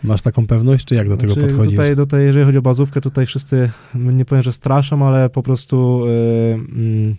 masz 0.02 0.22
taką 0.22 0.46
pewność, 0.46 0.84
czy 0.84 0.94
jak 0.94 1.08
do 1.08 1.16
tego 1.16 1.32
Znaczy, 1.32 1.48
podchodzisz? 1.48 1.72
Tutaj, 1.72 1.96
tutaj, 1.96 2.24
jeżeli 2.24 2.44
chodzi 2.46 2.58
o 2.58 2.62
bazówkę, 2.62 3.00
tutaj 3.00 3.26
wszyscy, 3.26 3.70
nie 3.94 4.24
powiem, 4.24 4.42
że 4.42 4.52
straszą, 4.52 5.06
ale 5.06 5.30
po 5.30 5.42
prostu 5.42 6.06
y, 6.06 6.54
mm, 6.54 7.16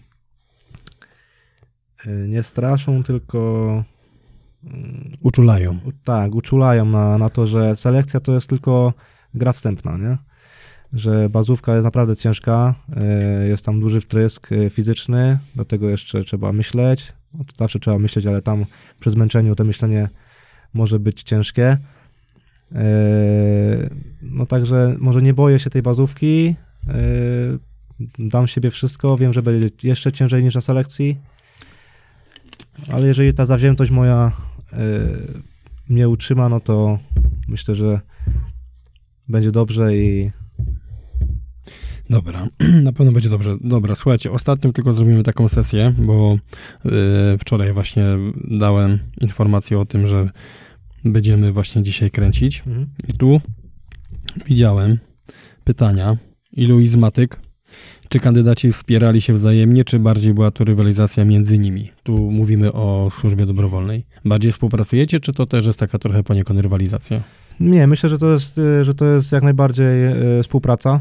nie 2.27 2.43
straszą, 2.43 3.03
tylko 3.03 3.83
mm, 4.63 5.11
Uczulają. 5.21 5.79
tak, 6.03 6.35
uczulają 6.35 6.85
na, 6.85 7.17
na 7.17 7.29
to, 7.29 7.47
że 7.47 7.75
selekcja 7.75 8.19
to 8.19 8.33
jest 8.33 8.49
tylko 8.49 8.93
gra 9.33 9.53
wstępna, 9.53 9.97
nie? 9.97 10.17
Że 10.93 11.29
bazówka 11.29 11.73
jest 11.73 11.83
naprawdę 11.83 12.15
ciężka, 12.15 12.75
y, 13.45 13.47
jest 13.47 13.65
tam 13.65 13.79
duży 13.79 14.01
wtrysk 14.01 14.51
y, 14.51 14.69
fizyczny, 14.69 15.39
do 15.55 15.65
tego 15.65 15.89
jeszcze 15.89 16.23
trzeba 16.23 16.53
myśleć, 16.53 17.13
no, 17.33 17.45
zawsze 17.57 17.79
trzeba 17.79 17.99
myśleć, 17.99 18.25
ale 18.25 18.41
tam 18.41 18.65
przy 18.99 19.11
zmęczeniu 19.11 19.55
to 19.55 19.63
myślenie 19.63 20.09
może 20.73 20.99
być 20.99 21.23
ciężkie. 21.23 21.77
Yy, 22.71 22.79
No 24.21 24.45
także 24.45 24.95
może 24.99 25.21
nie 25.21 25.33
boję 25.33 25.59
się 25.59 25.69
tej 25.69 25.81
bazówki. 25.81 26.55
Dam 28.19 28.47
siebie 28.47 28.71
wszystko. 28.71 29.17
Wiem, 29.17 29.33
że 29.33 29.43
będzie 29.43 29.69
jeszcze 29.83 30.11
ciężej 30.11 30.43
niż 30.43 30.55
na 30.55 30.61
selekcji. 30.61 31.17
Ale 32.91 33.07
jeżeli 33.07 33.33
ta 33.33 33.45
zawziętość 33.45 33.91
moja 33.91 34.31
mnie 35.89 36.09
utrzyma, 36.09 36.49
no 36.49 36.59
to 36.59 36.99
myślę, 37.47 37.75
że 37.75 37.99
będzie 39.29 39.51
dobrze 39.51 39.97
i 39.97 40.31
Dobra, 42.13 42.47
na 42.83 42.93
pewno 42.93 43.11
będzie 43.11 43.29
dobrze. 43.29 43.57
Dobra, 43.61 43.95
słuchajcie, 43.95 44.31
ostatnio 44.31 44.71
tylko 44.71 44.93
zrobimy 44.93 45.23
taką 45.23 45.47
sesję, 45.47 45.93
bo 45.97 46.37
y, 46.85 46.89
wczoraj 47.39 47.73
właśnie 47.73 48.05
dałem 48.43 48.99
informację 49.21 49.79
o 49.79 49.85
tym, 49.85 50.07
że 50.07 50.29
będziemy 51.05 51.51
właśnie 51.51 51.83
dzisiaj 51.83 52.11
kręcić. 52.11 52.63
I 53.07 53.13
tu 53.13 53.41
widziałem 54.45 54.99
pytania. 55.63 56.17
Ilu 56.51 56.79
izmatyk? 56.79 57.39
Czy 58.09 58.19
kandydaci 58.19 58.71
wspierali 58.71 59.21
się 59.21 59.33
wzajemnie, 59.33 59.83
czy 59.83 59.99
bardziej 59.99 60.33
była 60.33 60.51
to 60.51 60.63
rywalizacja 60.63 61.25
między 61.25 61.59
nimi? 61.59 61.89
Tu 62.03 62.31
mówimy 62.31 62.73
o 62.73 63.09
służbie 63.11 63.45
dobrowolnej. 63.45 64.05
Bardziej 64.25 64.51
współpracujecie, 64.51 65.19
czy 65.19 65.33
to 65.33 65.45
też 65.45 65.65
jest 65.65 65.79
taka 65.79 65.97
trochę 65.99 66.23
poniekąd 66.23 66.59
rywalizacja? 66.59 67.21
Nie, 67.59 67.87
myślę, 67.87 68.09
że 68.09 68.17
to 68.17 68.33
jest, 68.33 68.57
y, 68.57 68.83
że 68.83 68.93
to 68.93 69.05
jest 69.05 69.31
jak 69.31 69.43
najbardziej 69.43 70.05
y, 70.39 70.43
współpraca. 70.43 70.99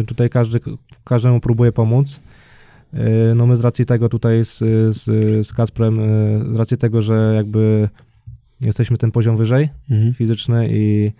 Y, 0.00 0.04
Tutaj 0.04 0.30
każdy 0.30 0.60
każdemu 1.04 1.40
próbuje 1.40 1.72
pomóc. 1.72 2.20
Y, 2.94 2.98
No 3.34 3.46
my 3.46 3.56
z 3.56 3.60
racji 3.60 3.86
tego 3.86 4.08
tutaj 4.08 4.44
z, 4.44 4.58
z, 4.96 5.04
z 5.46 5.52
Kacprem, 5.52 6.00
y, 6.00 6.54
z 6.54 6.56
racji 6.56 6.76
tego, 6.76 7.02
że 7.02 7.32
jakby 7.36 7.88
jesteśmy 8.60 8.96
ten 8.96 9.10
poziom 9.10 9.36
wyżej 9.36 9.68
Mhm. 9.90 10.14
fizyczny 10.14 10.68
i 10.70 11.12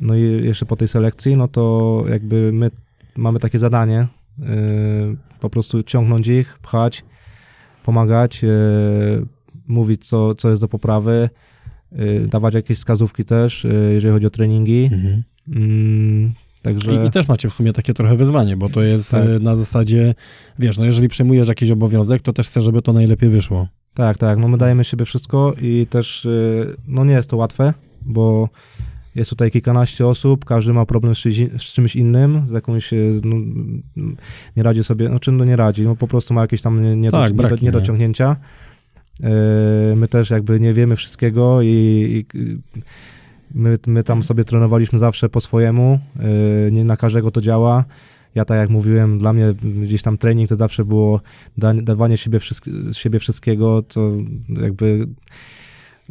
no 0.00 0.16
i 0.16 0.22
jeszcze 0.44 0.66
po 0.66 0.76
tej 0.76 0.88
selekcji, 0.88 1.36
no 1.36 1.48
to 1.48 2.04
jakby 2.08 2.52
my 2.52 2.70
mamy 3.16 3.38
takie 3.38 3.58
zadanie 3.58 4.06
po 5.40 5.50
prostu 5.50 5.82
ciągnąć 5.82 6.28
ich, 6.28 6.58
pchać, 6.58 7.04
pomagać, 7.84 8.42
mówić 9.66 10.06
co, 10.06 10.34
co 10.34 10.50
jest 10.50 10.60
do 10.62 10.68
poprawy, 10.68 11.30
dawać 12.26 12.54
jakieś 12.54 12.78
wskazówki 12.78 13.24
też, 13.24 13.66
jeżeli 13.92 14.12
chodzi 14.14 14.26
o 14.26 14.30
treningi. 14.30 14.90
Mhm. 14.92 15.22
Także 16.64 16.92
I, 17.04 17.06
I 17.06 17.10
też 17.10 17.28
macie 17.28 17.48
w 17.50 17.54
sumie 17.54 17.72
takie 17.72 17.94
trochę 17.94 18.16
wyzwanie, 18.16 18.56
bo 18.56 18.68
to 18.68 18.82
jest 18.82 19.10
Tak. 19.10 19.24
e, 19.24 19.38
na 19.38 19.56
zasadzie, 19.56 20.14
wiesz, 20.58 20.78
no 20.78 20.84
jeżeli 20.84 21.08
przejmujesz 21.08 21.48
jakiś 21.48 21.70
obowiązek, 21.70 22.22
to 22.22 22.32
też 22.32 22.46
chcesz, 22.48 22.64
żeby 22.64 22.82
to 22.82 22.92
najlepiej 22.92 23.30
wyszło. 23.30 23.68
tak, 23.94 24.18
tak, 24.18 24.38
no 24.38 24.48
my 24.48 24.58
dajemy 24.58 24.84
siebie 24.84 25.04
wszystko 25.04 25.52
i 25.62 25.86
też 25.90 26.24
y, 26.24 26.76
no 26.88 27.04
nie 27.04 27.12
jest 27.14 27.30
to 27.30 27.36
łatwe, 27.36 27.74
bo 28.02 28.48
jest 29.14 29.30
tutaj 29.30 29.50
kilkanaście 29.50 30.06
osób, 30.06 30.44
każdy 30.44 30.72
ma 30.72 30.86
problem 30.86 31.14
z, 31.14 31.18
czymś- 31.18 31.58
z 31.58 31.62
czymś 31.62 31.96
innym, 31.96 32.46
z 32.46 32.50
jakąś, 32.50 32.92
y, 32.92 33.20
no, 33.24 33.36
nie 34.56 34.62
radzi 34.62 34.84
sobie, 34.84 35.08
no 35.08 35.20
czym 35.20 35.36
no 35.36 35.44
nie 35.44 35.56
radzi, 35.56 35.82
no 35.82 35.96
po 35.96 36.08
prostu 36.08 36.34
ma 36.34 36.40
jakieś 36.40 36.62
tam 36.62 36.82
nie, 36.82 36.96
nie, 36.96 37.10
Tak, 37.10 37.32
braki, 37.32 37.54
nie, 37.54 37.58
do, 37.60 37.64
niedociągnięcia. 37.66 38.36
Y, 39.92 39.96
My 39.96 40.08
też 40.08 40.30
jakby 40.30 40.60
nie 40.60 40.72
wiemy 40.72 40.96
wszystkiego 40.96 41.62
i, 41.62 41.68
i 42.30 42.36
my, 43.54 43.78
my 43.86 44.02
tam 44.02 44.22
sobie 44.22 44.44
trenowaliśmy 44.44 44.98
zawsze 44.98 45.28
po 45.28 45.40
swojemu, 45.40 45.98
y, 46.68 46.72
nie 46.72 46.84
na 46.84 46.96
każdego 46.96 47.30
to 47.30 47.40
działa. 47.40 47.84
Ja 48.34 48.44
tak 48.44 48.58
jak 48.58 48.70
mówiłem, 48.70 49.18
dla 49.18 49.32
mnie 49.32 49.54
gdzieś 49.84 50.02
tam 50.02 50.18
trening 50.18 50.48
to 50.48 50.56
zawsze 50.56 50.84
było 50.84 51.20
da, 51.58 51.74
dawanie 51.74 52.16
siebie, 52.16 52.38
wszystk- 52.38 52.92
siebie 52.92 53.18
wszystkiego, 53.18 53.82
co 53.88 54.10
jakby 54.48 55.06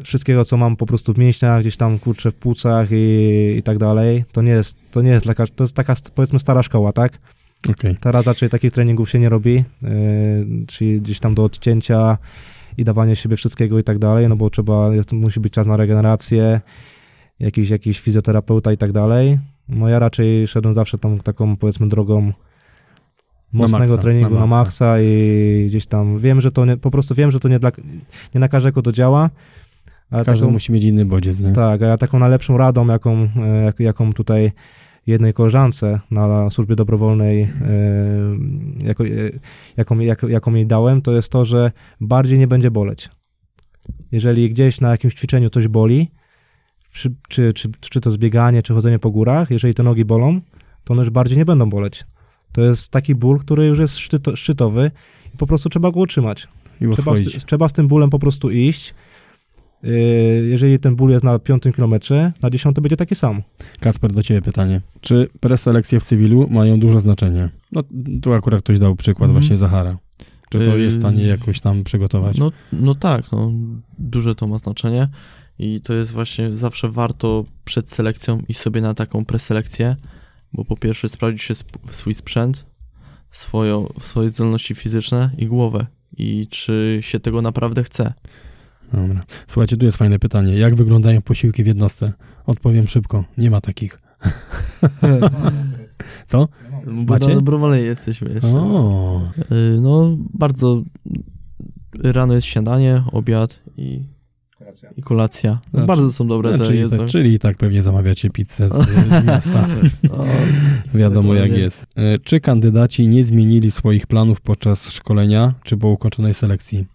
wszystkiego, 0.04 0.46
co 0.46 0.58
mam 0.58 0.76
po 0.76 0.86
prostu 0.86 1.14
w 1.14 1.18
mięśniach, 1.18 1.62
gdzieś 1.62 1.78
tam 1.78 2.00
kurczę 2.00 2.32
w 2.32 2.36
płucach 2.36 2.88
i, 2.92 3.56
i 3.58 3.64
tak 3.64 3.78
dalej. 3.78 4.26
To 4.32 4.42
nie 4.42 4.52
jest, 4.52 4.78
to 4.92 5.02
nie 5.02 5.12
jest 5.12 5.26
dla 5.26 5.34
to 5.34 5.64
jest 5.64 5.76
taka 5.76 5.96
powiedzmy 6.16 6.40
stara 6.40 6.64
szkoła, 6.64 6.94
tak? 6.94 7.20
Okej. 7.70 7.98
Teraz 8.02 8.26
raczej 8.26 8.50
takich 8.50 8.72
treningów 8.72 9.10
się 9.10 9.20
nie 9.20 9.30
robi, 9.30 9.54
yy, 9.54 9.90
czyli 10.68 11.02
gdzieś 11.02 11.20
tam 11.20 11.36
do 11.36 11.44
odcięcia 11.44 12.18
i 12.78 12.84
dawanie 12.84 13.16
siebie 13.16 13.38
wszystkiego 13.38 13.80
i 13.80 13.84
tak 13.84 14.00
dalej, 14.00 14.30
no 14.30 14.36
bo 14.36 14.50
trzeba, 14.50 14.96
jest, 14.96 15.14
musi 15.14 15.40
być 15.40 15.54
czas 15.54 15.68
na 15.68 15.78
regenerację, 15.78 16.62
jakiś, 17.40 17.70
jakiś 17.70 18.00
fizjoterapeuta 18.00 18.72
i 18.72 18.78
tak 18.78 18.92
dalej. 18.92 19.40
No 19.70 19.90
ja 19.90 20.00
raczej 20.00 20.48
szedłem 20.48 20.74
zawsze 20.74 20.98
tą 20.98 21.20
taką 21.20 21.58
powiedzmy 21.58 21.88
drogą 21.88 22.34
mocnego 23.54 23.94
maksa, 23.94 23.98
treningu 23.98 24.34
na 24.34 24.40
na 24.40 24.48
maksa. 24.48 24.64
maksa 24.64 25.02
i 25.02 25.66
gdzieś 25.68 25.86
tam 25.86 26.18
wiem, 26.18 26.42
że 26.42 26.52
to 26.52 26.66
nie, 26.66 26.78
po 26.78 26.92
prostu 26.92 27.16
wiem, 27.16 27.32
że 27.32 27.40
to 27.40 27.48
nie, 27.48 27.60
dla, 27.60 27.72
nie 28.36 28.40
na 28.40 28.48
każdego 28.48 28.82
to 28.82 28.92
działa, 28.92 29.30
ale 30.10 30.26
Każdy 30.26 30.42
taką, 30.42 30.52
musi 30.52 30.72
mieć 30.72 30.84
inny 30.84 31.06
bodziec, 31.06 31.40
nie? 31.40 31.52
tak, 31.52 31.82
a 31.82 31.86
ja 31.86 31.98
taką 31.98 32.20
najlepszą 32.20 32.58
radą, 32.58 32.88
jaką, 32.88 33.30
e, 33.36 33.64
jak, 33.66 33.80
jaką 33.80 34.14
tutaj 34.14 34.52
jednej 35.08 35.34
koleżance 35.34 36.00
na 36.12 36.50
służbie 36.50 36.76
dobrowolnej, 36.76 37.42
e, 37.42 37.50
jako, 38.80 39.06
e, 39.06 39.10
jaką, 39.78 40.00
jak, 40.00 40.24
jaką 40.24 40.54
jej 40.54 40.68
dałem, 40.68 41.02
to 41.02 41.12
jest 41.12 41.30
to, 41.30 41.46
że 41.46 41.72
bardziej 42.02 42.40
nie 42.40 42.48
będzie 42.48 42.72
boleć. 42.72 43.10
Jeżeli 44.12 44.50
gdzieś 44.50 44.82
na 44.82 44.92
jakimś 44.92 45.14
ćwiczeniu 45.14 45.50
coś 45.50 45.68
boli, 45.68 46.12
czy, 46.94 47.14
czy, 47.30 47.54
czy, 47.54 47.70
czy 47.80 48.02
to 48.02 48.12
zbieganie, 48.12 48.64
czy 48.64 48.74
chodzenie 48.74 49.00
po 49.00 49.12
górach, 49.12 49.52
jeżeli 49.52 49.74
te 49.74 49.84
nogi 49.84 50.06
bolą, 50.06 50.42
to 50.84 50.94
one 50.94 51.02
już 51.02 51.10
bardziej 51.10 51.38
nie 51.38 51.46
będą 51.46 51.70
boleć. 51.70 52.06
To 52.52 52.62
jest 52.62 52.92
taki 52.92 53.16
ból, 53.16 53.40
który 53.40 53.66
już 53.66 53.80
jest 53.80 53.98
szczyto, 53.98 54.36
szczytowy 54.36 54.92
i 55.34 55.38
po 55.38 55.48
prostu 55.48 55.70
trzeba 55.70 55.92
go 55.92 56.00
utrzymać. 56.00 56.48
I 56.82 56.96
Trzeba 56.96 57.16
z, 57.16 57.46
trzeba 57.46 57.70
z 57.70 57.74
tym 57.74 57.88
bólem 57.88 58.10
po 58.10 58.20
prostu 58.20 58.52
iść. 58.52 58.94
Yy, 59.84 59.92
Jeżeli 60.50 60.80
ten 60.80 60.96
ból 60.96 61.12
jest 61.12 61.24
na 61.24 61.40
piątym 61.40 61.74
kilometrze, 61.74 62.32
na 62.42 62.50
dziesiątym 62.50 62.82
będzie 62.82 62.98
taki 62.98 63.16
sam. 63.16 63.42
Kasper, 63.80 64.14
do 64.14 64.24
ciebie 64.24 64.42
pytanie. 64.42 64.82
Czy 65.02 65.28
preselekcje 65.40 66.00
w 66.00 66.04
cywilu 66.04 66.48
mają 66.50 66.80
duże 66.80 67.02
znaczenie? 67.02 67.50
No 67.72 67.84
tu 68.22 68.34
akurat 68.34 68.62
ktoś 68.62 68.80
dał 68.80 68.96
przykład 68.96 69.30
Mhm. 69.30 69.42
właśnie 69.42 69.58
Zahara. 69.58 69.98
Czy 70.50 70.60
to 70.60 70.78
jest 70.78 70.98
w 70.98 71.00
stanie 71.00 71.22
Yy, 71.22 71.28
jakoś 71.28 71.60
tam 71.62 71.84
przygotować? 71.84 72.38
No, 72.38 72.52
no 72.74 72.96
tak, 72.96 73.32
no, 73.32 73.52
duże 74.00 74.36
to 74.36 74.48
ma 74.48 74.58
znaczenie 74.58 75.08
i 75.60 75.82
to 75.82 75.94
jest 75.94 76.12
właśnie 76.12 76.58
zawsze 76.58 76.90
warto 76.90 77.46
przed 77.66 77.92
selekcją 77.92 78.42
iść 78.48 78.60
sobie 78.60 78.82
na 78.82 78.94
taką 78.94 79.26
preselekcję, 79.26 79.96
bo 80.54 80.66
po 80.66 80.78
pierwsze 80.78 81.10
sprawdzić 81.10 81.44
się 81.44 81.54
swój 81.92 82.14
sprzęt, 82.14 82.66
swoją, 83.32 83.88
swoje 84.02 84.30
zdolności 84.30 84.76
fizyczne 84.76 85.30
i 85.38 85.48
głowę. 85.48 85.86
I 86.18 86.48
czy 86.50 86.98
się 87.02 87.20
tego 87.20 87.42
naprawdę 87.42 87.84
chce. 87.84 88.14
Dobra. 88.94 89.24
Słuchajcie, 89.48 89.78
tu 89.78 89.86
jest 89.86 89.98
fajne 89.98 90.20
pytanie. 90.20 90.58
Jak 90.58 90.76
wyglądają 90.76 91.22
posiłki 91.22 91.64
w 91.64 91.68
jednostce? 91.68 92.14
Odpowiem 92.46 92.88
szybko. 92.88 93.24
Nie 93.38 93.52
ma 93.52 93.62
takich. 93.62 94.02
Co? 96.28 96.48
Macie? 96.86 97.28
na 97.28 97.36
dobrowolnej 97.36 97.86
jesteśmy 97.86 98.30
jeszcze. 98.34 98.48
O, 98.48 99.22
Y, 99.52 99.82
No, 99.82 100.18
bardzo 100.34 100.84
rano 102.04 102.34
jest 102.34 102.48
śniadanie, 102.48 103.04
obiad 103.12 103.60
i, 103.78 104.04
i 104.98 105.02
kolacja. 105.02 105.60
No, 105.74 105.80
No, 105.80 105.86
bardzo 105.86 106.12
są 106.12 106.28
dobre 106.28 106.52
no, 106.52 106.58
te 106.58 106.66
czyli, 106.66 106.80
jedzą. 106.80 106.98
tak, 106.98 107.08
czyli 107.08 107.34
i 107.34 107.40
tak 107.40 107.58
pewnie 107.58 107.84
zamawiacie 107.84 108.30
pizzę 108.30 108.70
z, 108.70 109.26
miasta. 109.28 109.68
O, 110.12 110.26
Wiadomo 110.98 111.34
jak 111.34 111.58
jest. 111.58 111.86
E, 111.96 112.20
Czy 112.20 112.40
kandydaci 112.40 113.08
nie 113.08 113.26
zmienili 113.26 113.72
swoich 113.72 114.08
planów 114.08 114.42
podczas 114.42 114.90
szkolenia, 114.92 115.54
czy 115.64 115.78
po 115.78 115.88
ukończonej 115.88 116.34
selekcji? 116.34 116.86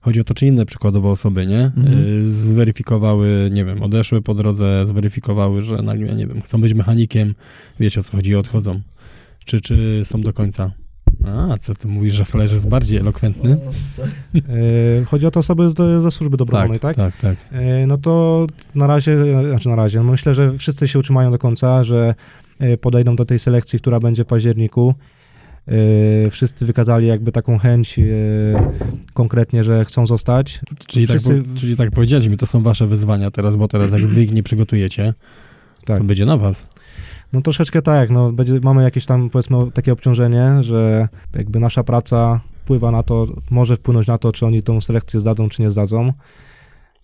Chodzi 0.00 0.20
o 0.20 0.24
to, 0.24 0.34
czy 0.34 0.46
inne 0.46 0.66
przykładowo 0.66 1.10
osoby, 1.10 1.46
nie? 1.46 1.60
Mhm. 1.76 1.86
E, 2.26 2.30
Zweryfikowały, 2.30 3.50
nie 3.52 3.64
wiem, 3.64 3.82
odeszły 3.82 4.22
po 4.22 4.34
drodze, 4.34 4.86
zweryfikowały, 4.86 5.62
że 5.62 5.76
nagle, 5.82 6.14
nie 6.14 6.26
wiem, 6.26 6.42
chcą 6.42 6.60
być 6.60 6.74
mechanikiem, 6.74 7.34
wiecie 7.80 8.00
o 8.00 8.02
co 8.02 8.12
chodzi, 8.16 8.36
odchodzą. 8.36 8.80
Czy, 9.44 9.60
czy 9.60 10.00
są 10.04 10.20
do 10.20 10.32
końca? 10.32 10.70
A, 11.26 11.58
co 11.58 11.74
ty 11.74 11.88
mówisz, 11.88 12.14
że 12.14 12.24
Flerz 12.24 12.52
jest 12.52 12.68
bardziej 12.68 12.98
elokwentny? 12.98 13.56
E, 14.34 15.04
Chodzi 15.04 15.26
o 15.26 15.30
te 15.30 15.40
osoby 15.40 15.70
z- 15.70 16.02
ze 16.02 16.10
służby 16.10 16.36
dobrowolnej, 16.36 16.80
tak? 16.80 16.96
tak, 16.96 17.16
tak. 17.16 17.36
E, 17.52 17.86
No 17.86 17.98
to 17.98 18.46
na 18.74 18.86
razie, 18.86 19.16
znaczy 19.50 19.68
na 19.68 19.76
razie, 19.76 19.98
no 19.98 20.04
myślę, 20.10 20.34
że 20.34 20.58
wszyscy 20.58 20.88
się 20.88 20.98
utrzymają 20.98 21.30
do 21.30 21.38
końca, 21.38 21.84
że 21.84 22.14
e, 22.58 22.76
podejdą 22.76 23.16
do 23.16 23.24
tej 23.24 23.38
selekcji, 23.38 23.78
która 23.78 24.00
będzie 24.00 24.24
w 24.24 24.26
październiku. 24.26 24.94
E, 25.68 26.30
Wszyscy 26.30 26.66
wykazali 26.66 27.06
jakby 27.06 27.32
taką 27.32 27.58
chęć 27.58 27.98
e, 27.98 28.02
konkretnie, 29.14 29.64
że 29.64 29.84
chcą 29.84 30.06
zostać. 30.06 30.60
Czyli, 30.86 31.06
tak, 31.06 31.16
Wszyscy- 31.20 31.42
po, 31.42 31.58
czyli 31.60 31.76
tak 31.76 31.90
powiedzieliśmy, 31.90 32.36
to 32.36 32.46
są 32.46 32.62
wasze 32.62 32.86
wyzwania 32.86 33.30
teraz, 33.30 33.56
bo 33.56 33.68
teraz 33.68 33.92
jak 33.92 34.02
wy 34.06 34.22
ich 34.22 34.32
nie 34.32 34.42
przygotujecie, 34.42 35.14
Tak. 35.84 35.98
to 35.98 36.04
będzie 36.04 36.24
na 36.26 36.36
was. 36.36 36.66
No 37.32 37.42
troszeczkę 37.42 37.82
tak, 37.82 38.10
no 38.10 38.32
będzie, 38.32 38.60
mamy 38.62 38.82
jakieś 38.82 39.06
tam 39.06 39.30
powiedzmy 39.30 39.72
takie 39.72 39.92
obciążenie, 39.92 40.56
że 40.60 41.08
jakby 41.34 41.60
nasza 41.60 41.84
praca 41.84 42.40
wpływa 42.62 42.90
na 42.90 43.02
to, 43.02 43.26
może 43.50 43.76
wpłynąć 43.76 44.06
na 44.06 44.18
to, 44.18 44.32
czy 44.32 44.46
oni 44.46 44.62
tą 44.62 44.80
selekcję 44.80 45.20
zdadzą, 45.20 45.48
czy 45.48 45.62
nie 45.62 45.70
zdadzą. 45.70 46.12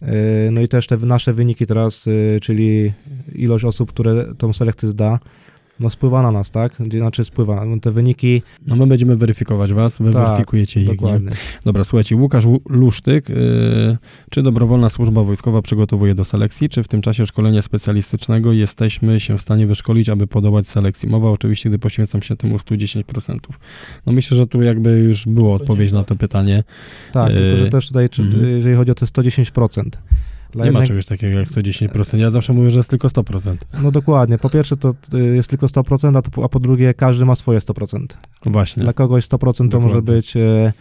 Yy, 0.03 0.09
No 0.53 0.61
i 0.61 0.69
też 0.69 0.87
te 0.87 0.97
nasze 0.97 1.33
wyniki 1.33 1.67
teraz, 1.67 2.07
yy, 2.07 2.39
czyli 2.43 2.93
ilość 3.35 3.65
osób, 3.65 3.93
które 3.93 4.35
tą 4.35 4.53
selekcję 4.53 4.89
zda, 4.89 5.19
no 5.81 5.91
spływa 5.91 6.23
na 6.23 6.31
nas, 6.33 6.51
tak? 6.51 6.73
Znaczy 6.91 7.25
spływa, 7.25 7.65
no 7.65 7.81
te 7.81 7.91
wyniki, 7.93 8.43
No 8.67 8.77
my 8.77 8.87
będziemy 8.87 9.17
weryfikować 9.17 9.73
was, 9.73 9.99
wy 9.99 10.13
Tak, 10.13 10.27
weryfikujecie 10.29 10.81
ich. 10.81 10.89
Nie? 10.89 10.95
dokładnie. 10.95 11.31
Dobra, 11.65 11.85
słuchajcie, 11.85 12.17
Łukasz 12.17 12.45
Łu- 12.47 12.61
Lusztyk, 12.69 13.29
yy, 13.29 13.37
czy 14.31 14.43
dobrowolna 14.43 14.91
służba 14.91 15.25
wojskowa 15.25 15.63
przygotowuje 15.63 16.15
do 16.15 16.25
selekcji, 16.25 16.69
czy 16.69 16.83
w 16.83 16.89
tym 16.89 17.03
czasie 17.03 17.27
szkolenia 17.27 17.63
specjalistycznego 17.63 18.53
jesteśmy 18.53 19.21
się 19.21 19.39
w 19.39 19.41
stanie 19.41 19.67
wyszkolić, 19.67 20.09
aby 20.09 20.27
podobać 20.27 20.69
selekcji? 20.69 21.09
Mowa 21.09 21.31
oczywiście, 21.31 21.69
gdy 21.69 21.79
poświęcam 21.79 22.23
się 22.23 22.37
temu 22.37 22.57
110%. 22.57 23.37
No 24.07 24.13
myślę, 24.13 24.37
że 24.37 24.47
tu 24.47 24.63
jakby 24.63 24.91
już 24.99 25.27
było 25.27 25.55
odpowiedź 25.55 25.93
na 25.93 26.05
to 26.05 26.17
pytanie. 26.17 26.65
Tak, 27.13 27.33
tylko 27.33 27.57
że 27.57 27.65
Yy, 27.65 27.71
też 27.71 27.87
tutaj, 27.89 28.09
czy, 28.09 28.23
mhm. 28.23 28.57
jeżeli 28.57 28.77
chodzi 28.77 28.91
o 28.91 28.95
te 28.95 29.07
110%. 29.07 29.83
Dla 30.53 30.65
Nie 30.65 30.71
ma 30.73 30.79
jednego- 30.81 30.87
czegoś 30.89 31.07
takiego 31.07 31.39
jak 31.39 31.49
110%. 31.49 32.19
Ja 32.19 32.31
zawsze 32.31 32.53
mówię, 32.53 32.71
że 32.71 32.79
jest 32.79 32.91
tylko 32.91 33.09
100%. 33.09 33.57
No 33.83 33.91
dokładnie, 33.91 34.39
po 34.39 34.51
pierwsze 34.51 34.77
to 34.77 34.95
jest 35.35 35.51
tylko 35.51 35.67
100%, 35.67 36.17
a, 36.19 36.23
to, 36.23 36.31
po- 36.31 36.45
a 36.45 36.49
po 36.49 36.61
drugie 36.61 36.95
każdy 36.95 37.25
ma 37.25 37.35
swoje 37.37 37.59
100%. 37.61 38.07
Właśnie. 38.47 38.83
Dla 38.83 38.93
kogoś 38.93 39.25
100% 39.29 39.69
to 39.71 39.81
może 39.81 39.95
Dokładnie. 39.95 40.15
być, 40.15 40.37
e, 40.37 40.73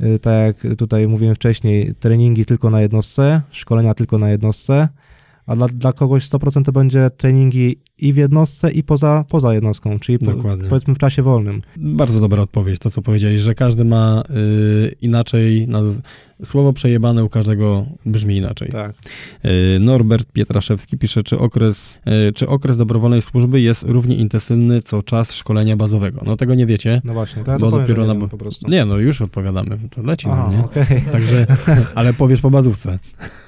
e, 0.00 0.18
tak 0.18 0.64
jak 0.64 0.76
tutaj 0.76 1.08
mówiłem 1.08 1.34
wcześniej, 1.34 1.94
treningi 2.00 2.44
tylko 2.46 2.70
na 2.70 2.80
jednostce, 2.80 3.42
szkolenia 3.50 3.94
tylko 3.94 4.18
na 4.18 4.30
jednostce, 4.30 4.88
a 5.46 5.56
dla, 5.56 5.68
dla 5.68 5.92
kogoś 5.92 6.28
100% 6.28 6.64
to 6.64 6.72
będzie 6.72 7.10
treningi 7.16 7.78
i 7.98 8.12
w 8.12 8.16
jednostce, 8.16 8.72
i 8.72 8.82
poza, 8.82 9.24
poza 9.28 9.54
jednostką, 9.54 9.98
czyli 9.98 10.18
po, 10.18 10.32
powiedzmy 10.68 10.94
w 10.94 10.98
czasie 10.98 11.22
wolnym. 11.22 11.62
Bardzo 11.76 12.20
dobra 12.20 12.42
odpowiedź, 12.42 12.78
to 12.78 12.90
co 12.90 13.02
powiedziałeś, 13.02 13.40
że 13.40 13.54
każdy 13.54 13.84
ma 13.84 14.22
y, 14.30 14.94
inaczej, 15.00 15.68
słowo 16.44 16.72
przejebane 16.72 17.24
u 17.24 17.28
każdego 17.28 17.86
brzmi 18.06 18.36
inaczej. 18.36 18.68
Tak. 18.68 18.94
Y, 19.44 19.78
Norbert 19.80 20.32
Pietraszewski 20.32 20.98
pisze, 20.98 21.22
czy 21.22 21.38
okres, 21.38 21.98
y, 22.28 22.32
czy 22.32 22.48
okres 22.48 22.76
dobrowolnej 22.76 23.22
służby 23.22 23.60
jest 23.60 23.82
równie 23.82 24.16
intensywny 24.16 24.82
co 24.82 25.02
czas 25.02 25.32
szkolenia 25.32 25.76
bazowego. 25.76 26.22
No 26.26 26.36
tego 26.36 26.54
nie 26.54 26.66
wiecie. 26.66 27.00
No 27.04 27.12
właśnie, 27.14 27.44
to 27.44 27.52
ja 27.52 27.58
Bo 27.58 27.66
to 27.66 27.70
powiem, 27.70 27.86
dopiero 27.86 28.06
na 28.06 28.12
nie 28.12 28.18
bo- 28.18 28.20
wiem 28.20 28.30
po 28.30 28.38
prostu. 28.38 28.70
Nie, 28.70 28.84
no 28.84 28.98
już 28.98 29.20
odpowiadamy, 29.22 29.78
to 29.90 30.02
leci 30.02 30.28
Aha, 30.30 30.42
nam, 30.42 30.52
nie? 30.58 30.64
okej. 30.64 31.02
Także, 31.12 31.46
ale 31.94 32.14
powiesz 32.14 32.40
po 32.40 32.50
bazówce. 32.50 32.98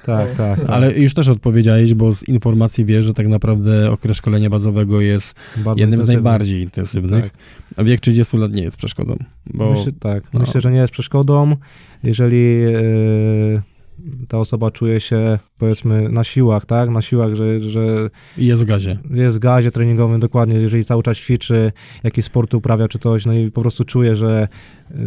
Tak, 0.05 0.35
tak. 0.35 0.59
tak. 0.59 0.69
Ale 0.69 0.93
już 0.99 1.13
też 1.13 1.27
odpowiedziałeś, 1.29 1.93
bo 1.93 2.13
z 2.13 2.27
informacji 2.27 2.85
wiesz, 2.85 3.05
że 3.05 3.13
tak 3.13 3.27
naprawdę 3.27 3.91
okres 3.91 4.17
szkolenia 4.17 4.36
bazowego 4.49 5.01
jest 5.01 5.35
Bardzo 5.57 5.79
jednym 5.81 5.97
z 5.97 6.01
intensywny. 6.01 6.13
najbardziej 6.13 6.61
intensywnych. 6.61 7.23
Tak. 7.23 7.33
A 7.77 7.83
wiek 7.83 7.99
30 7.99 8.37
lat 8.37 8.53
nie 8.53 8.63
jest 8.63 8.77
przeszkodą. 8.77 9.17
Bo 9.45 9.71
Myślę, 9.71 9.91
tak, 9.99 10.33
no. 10.33 10.39
myślę, 10.39 10.61
że 10.61 10.71
nie 10.71 10.77
jest 10.77 10.93
przeszkodą. 10.93 11.55
Jeżeli 12.03 12.63
e, 12.63 13.61
ta 14.27 14.39
osoba 14.39 14.71
czuje 14.71 14.99
się, 14.99 15.39
powiedzmy, 15.57 16.09
na 16.09 16.23
siłach, 16.23 16.65
tak, 16.65 16.89
na 16.89 17.01
siłach, 17.01 17.35
że, 17.35 17.59
że 17.59 18.09
jest 18.37 18.61
w 18.61 18.65
gazie. 18.65 18.97
jest 19.13 19.37
w 19.37 19.39
gazie 19.39 19.71
treningowym, 19.71 20.19
dokładnie, 20.19 20.55
jeżeli 20.59 20.85
cały 20.85 21.03
czas 21.03 21.17
ćwiczy, 21.17 21.71
jakieś 22.03 22.25
sporty 22.25 22.57
uprawia 22.57 22.87
czy 22.87 22.99
coś, 22.99 23.25
no 23.25 23.33
i 23.33 23.51
po 23.51 23.61
prostu 23.61 23.83
czuje, 23.83 24.15
że, 24.15 24.47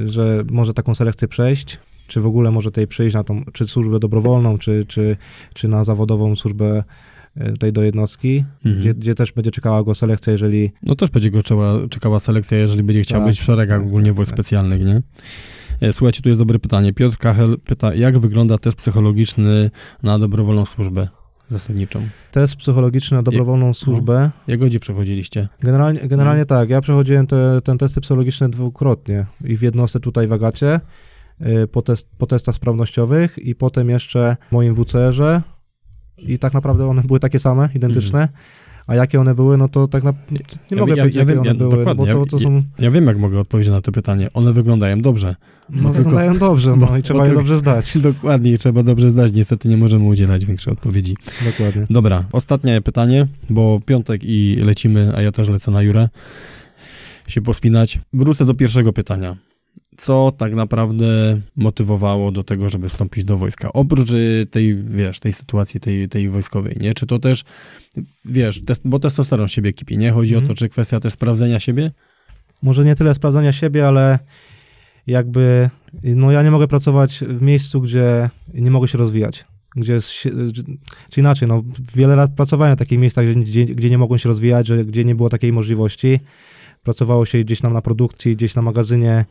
że 0.07 0.45
może 0.51 0.75
taką 0.75 0.95
selekcję 0.95 1.29
przejść, 1.29 1.79
czy 2.07 2.21
w 2.21 2.27
ogóle 2.27 2.51
może 2.51 2.71
tej 2.71 2.87
przejść 2.87 3.15
na 3.15 3.25
tą, 3.25 3.45
czy 3.53 3.67
służbę 3.67 3.99
dobrowolną, 4.01 4.59
czy, 4.59 4.85
czy, 4.89 5.17
czy 5.55 5.69
na 5.69 5.85
zawodową 5.85 6.37
służbę 6.37 6.85
e, 7.37 7.53
tej 7.53 7.73
do 7.73 7.83
jednostki, 7.83 8.45
Mhm. 8.65 8.81
gdzie, 8.81 8.95
gdzie 8.95 9.15
też 9.15 9.33
będzie 9.33 9.51
czekała 9.51 9.83
go 9.83 9.95
selekcja, 9.95 10.33
jeżeli 10.33 10.71
No 10.83 10.95
też 10.97 11.11
będzie 11.11 11.31
go 11.31 11.43
czekała, 11.43 11.89
czekała 11.91 12.21
selekcja, 12.21 12.59
jeżeli 12.59 12.83
będzie 12.83 13.03
chciał 13.03 13.21
Tak, 13.21 13.29
być 13.29 13.41
w 13.41 13.43
szeregach 13.45 13.79
tak, 13.79 13.87
ogólnie 13.87 14.07
tak, 14.11 14.17
wojsk 14.17 14.31
tak. 14.31 14.37
specjalnych, 14.39 14.85
nie? 14.85 15.03
E, 15.81 15.93
Słuchajcie, 15.93 16.23
tu 16.23 16.29
jest 16.29 16.41
dobre 16.41 16.59
pytanie. 16.59 16.93
Piotr 16.93 17.17
Kachel 17.17 17.59
pyta, 17.65 17.95
jak 17.95 18.19
wygląda 18.19 18.59
test 18.59 18.77
psychologiczny 18.77 19.71
na 20.03 20.19
dobrowolną 20.19 20.67
służbę 20.67 21.09
zasadniczą? 21.51 22.01
test 22.33 22.57
psychologiczny 22.57 23.17
na 23.17 23.23
dobrowolną 23.23 23.75
służbę, 23.75 24.31
Jak 24.47 24.61
gdzie 24.61 24.81
przechodziliście? 24.81 25.49
Generalnie, 25.61 26.01
generalnie 26.09 26.47
tak, 26.47 26.71
ja 26.71 26.81
przechodziłem 26.81 27.27
te, 27.27 27.61
ten 27.65 27.79
testy 27.79 28.01
psychologiczne 28.01 28.49
dwukrotnie 28.49 29.27
i 29.45 29.57
w 29.57 29.63
jednostce 29.63 30.01
tutaj 30.01 30.27
w 30.27 30.33
Agacie, 30.33 30.81
y, 31.41 31.67
po, 31.67 31.83
test, 31.83 32.09
po 32.19 32.27
testach 32.27 32.55
sprawnościowych 32.55 33.39
i 33.39 33.55
potem 33.55 33.91
jeszcze 33.91 34.37
w 34.49 34.53
moim 34.53 34.75
WCR-ze 34.75 35.43
i 36.23 36.39
tak 36.39 36.55
naprawdę 36.55 36.87
one 36.87 37.03
były 37.03 37.21
takie 37.21 37.39
same, 37.39 37.69
identyczne, 37.75 38.29
a 38.87 38.95
jakie 38.95 39.21
one 39.21 39.35
były, 39.35 39.57
no 39.59 39.69
to 39.69 39.87
tak 39.87 40.03
na, 40.05 40.11
nie, 40.31 40.39
Ja 40.71 40.77
mogę 40.77 40.93
ja- 40.93 40.97
powiedzieć, 41.03 41.15
ja 41.17 41.21
jakie 41.23 41.33
wiem, 41.35 41.41
one 41.41 41.55
były, 41.55 41.85
no 41.85 41.95
bo 41.95 42.03
to, 42.07 42.19
ja- 42.19 42.27
to 42.27 42.41
są, 42.41 42.63
Ja 42.79 42.91
wiem, 42.91 43.07
jak 43.07 43.19
mogę 43.19 43.39
odpowiedzieć 43.41 43.73
na 43.73 43.81
to 43.81 43.93
pytanie. 43.93 44.29
One 44.35 44.53
wyglądają 44.53 45.01
dobrze. 45.01 45.37
no 45.71 45.77
tylko- 45.77 45.93
wyglądają 45.93 46.39
dobrze, 46.39 46.77
bo- 46.77 46.87
no 46.87 46.97
i 46.97 47.03
trzeba 47.03 47.27
je 47.27 47.35
dobrze 47.35 47.59
zdać. 47.59 47.99
Dokładnie, 47.99 48.59
trzeba 48.59 48.83
dobrze 48.83 49.11
zdać. 49.11 49.33
Niestety 49.33 49.69
nie 49.69 49.77
możemy 49.77 50.05
udzielać 50.05 50.45
większej 50.47 50.73
odpowiedzi. 50.73 51.17
Dokładnie. 51.45 51.87
Dobra, 51.91 52.25
ostatnie 52.33 52.81
pytanie, 52.81 53.27
bo 53.51 53.81
piątek 53.87 54.21
i 54.25 54.57
lecimy, 54.65 55.13
a 55.17 55.23
ja 55.23 55.33
też 55.33 55.49
lecę 55.49 55.71
na 55.71 55.83
Jurę 55.83 56.09
się 57.29 57.41
pospinać. 57.43 57.99
Wrócę 58.13 58.45
do 58.45 58.55
pierwszego 58.55 58.93
pytania. 58.93 59.37
Co 60.01 60.33
tak 60.39 60.55
naprawdę 60.55 61.41
motywowało 61.57 62.33
do 62.33 62.45
tego, 62.45 62.71
żeby 62.71 62.89
wstąpić 62.89 63.25
do 63.25 63.39
wojska? 63.39 63.73
Oprócz 63.73 64.11
y, 64.11 64.47
tej, 64.51 64.77
wiesz, 64.85 65.21
tej 65.21 65.33
sytuacji 65.33 65.81
tej, 65.81 66.09
tej 66.09 66.29
wojskowej, 66.29 66.77
nie? 66.81 66.95
Czy 66.95 67.07
to 67.07 67.19
też, 67.19 67.45
wiesz, 68.25 68.65
test, 68.65 68.83
bo 68.85 68.99
testosteron 68.99 69.49
siebie 69.49 69.73
kipi, 69.73 69.99
nie? 69.99 70.13
Chodzi 70.13 70.35
o 70.35 70.39
Mhm. 70.39 70.49
to, 70.49 70.59
czy 70.59 70.69
kwestia 70.69 71.01
też 71.01 71.13
sprawdzenia 71.13 71.61
siebie? 71.61 71.91
Może 72.63 72.85
nie 72.85 72.95
tyle 72.95 73.15
sprawdzania 73.15 73.53
siebie, 73.53 73.89
ale 73.89 74.19
jakby, 75.07 75.71
no 76.03 76.31
ja 76.33 76.43
nie 76.43 76.51
mogę 76.51 76.69
pracować 76.69 77.25
w 77.29 77.43
miejscu, 77.43 77.81
gdzie 77.81 78.31
nie 78.55 78.71
mogę 78.71 78.89
się 78.89 78.99
rozwijać. 78.99 79.45
Gdzie 79.77 79.93
jest, 79.93 80.11
czy 81.11 81.21
inaczej, 81.21 81.49
no 81.49 81.63
wiele 81.95 82.17
lat 82.17 82.31
pracowałem 82.37 82.77
w 82.77 82.79
takich 82.79 82.99
miejscach, 82.99 83.27
gdzie, 83.27 83.41
gdzie, 83.41 83.67
gdzie 83.67 83.91
nie 83.91 83.99
mogłem 83.99 84.19
się 84.19 84.29
rozwijać, 84.29 84.67
że, 84.67 84.85
gdzie 84.85 85.05
nie 85.05 85.15
było 85.15 85.29
takiej 85.29 85.53
możliwości. 85.53 86.21
Pracowało 86.83 87.27
się 87.27 87.39
gdzieś 87.39 87.61
tam 87.61 87.73
na 87.73 87.83
produkcji, 87.83 88.37
gdzieś 88.37 88.55
na 88.55 88.63
magazynie, 88.63 89.25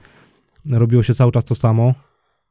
robiło 0.66 1.04
się 1.04 1.14
cały 1.16 1.32
czas 1.32 1.46
to 1.46 1.56
samo. 1.56 1.94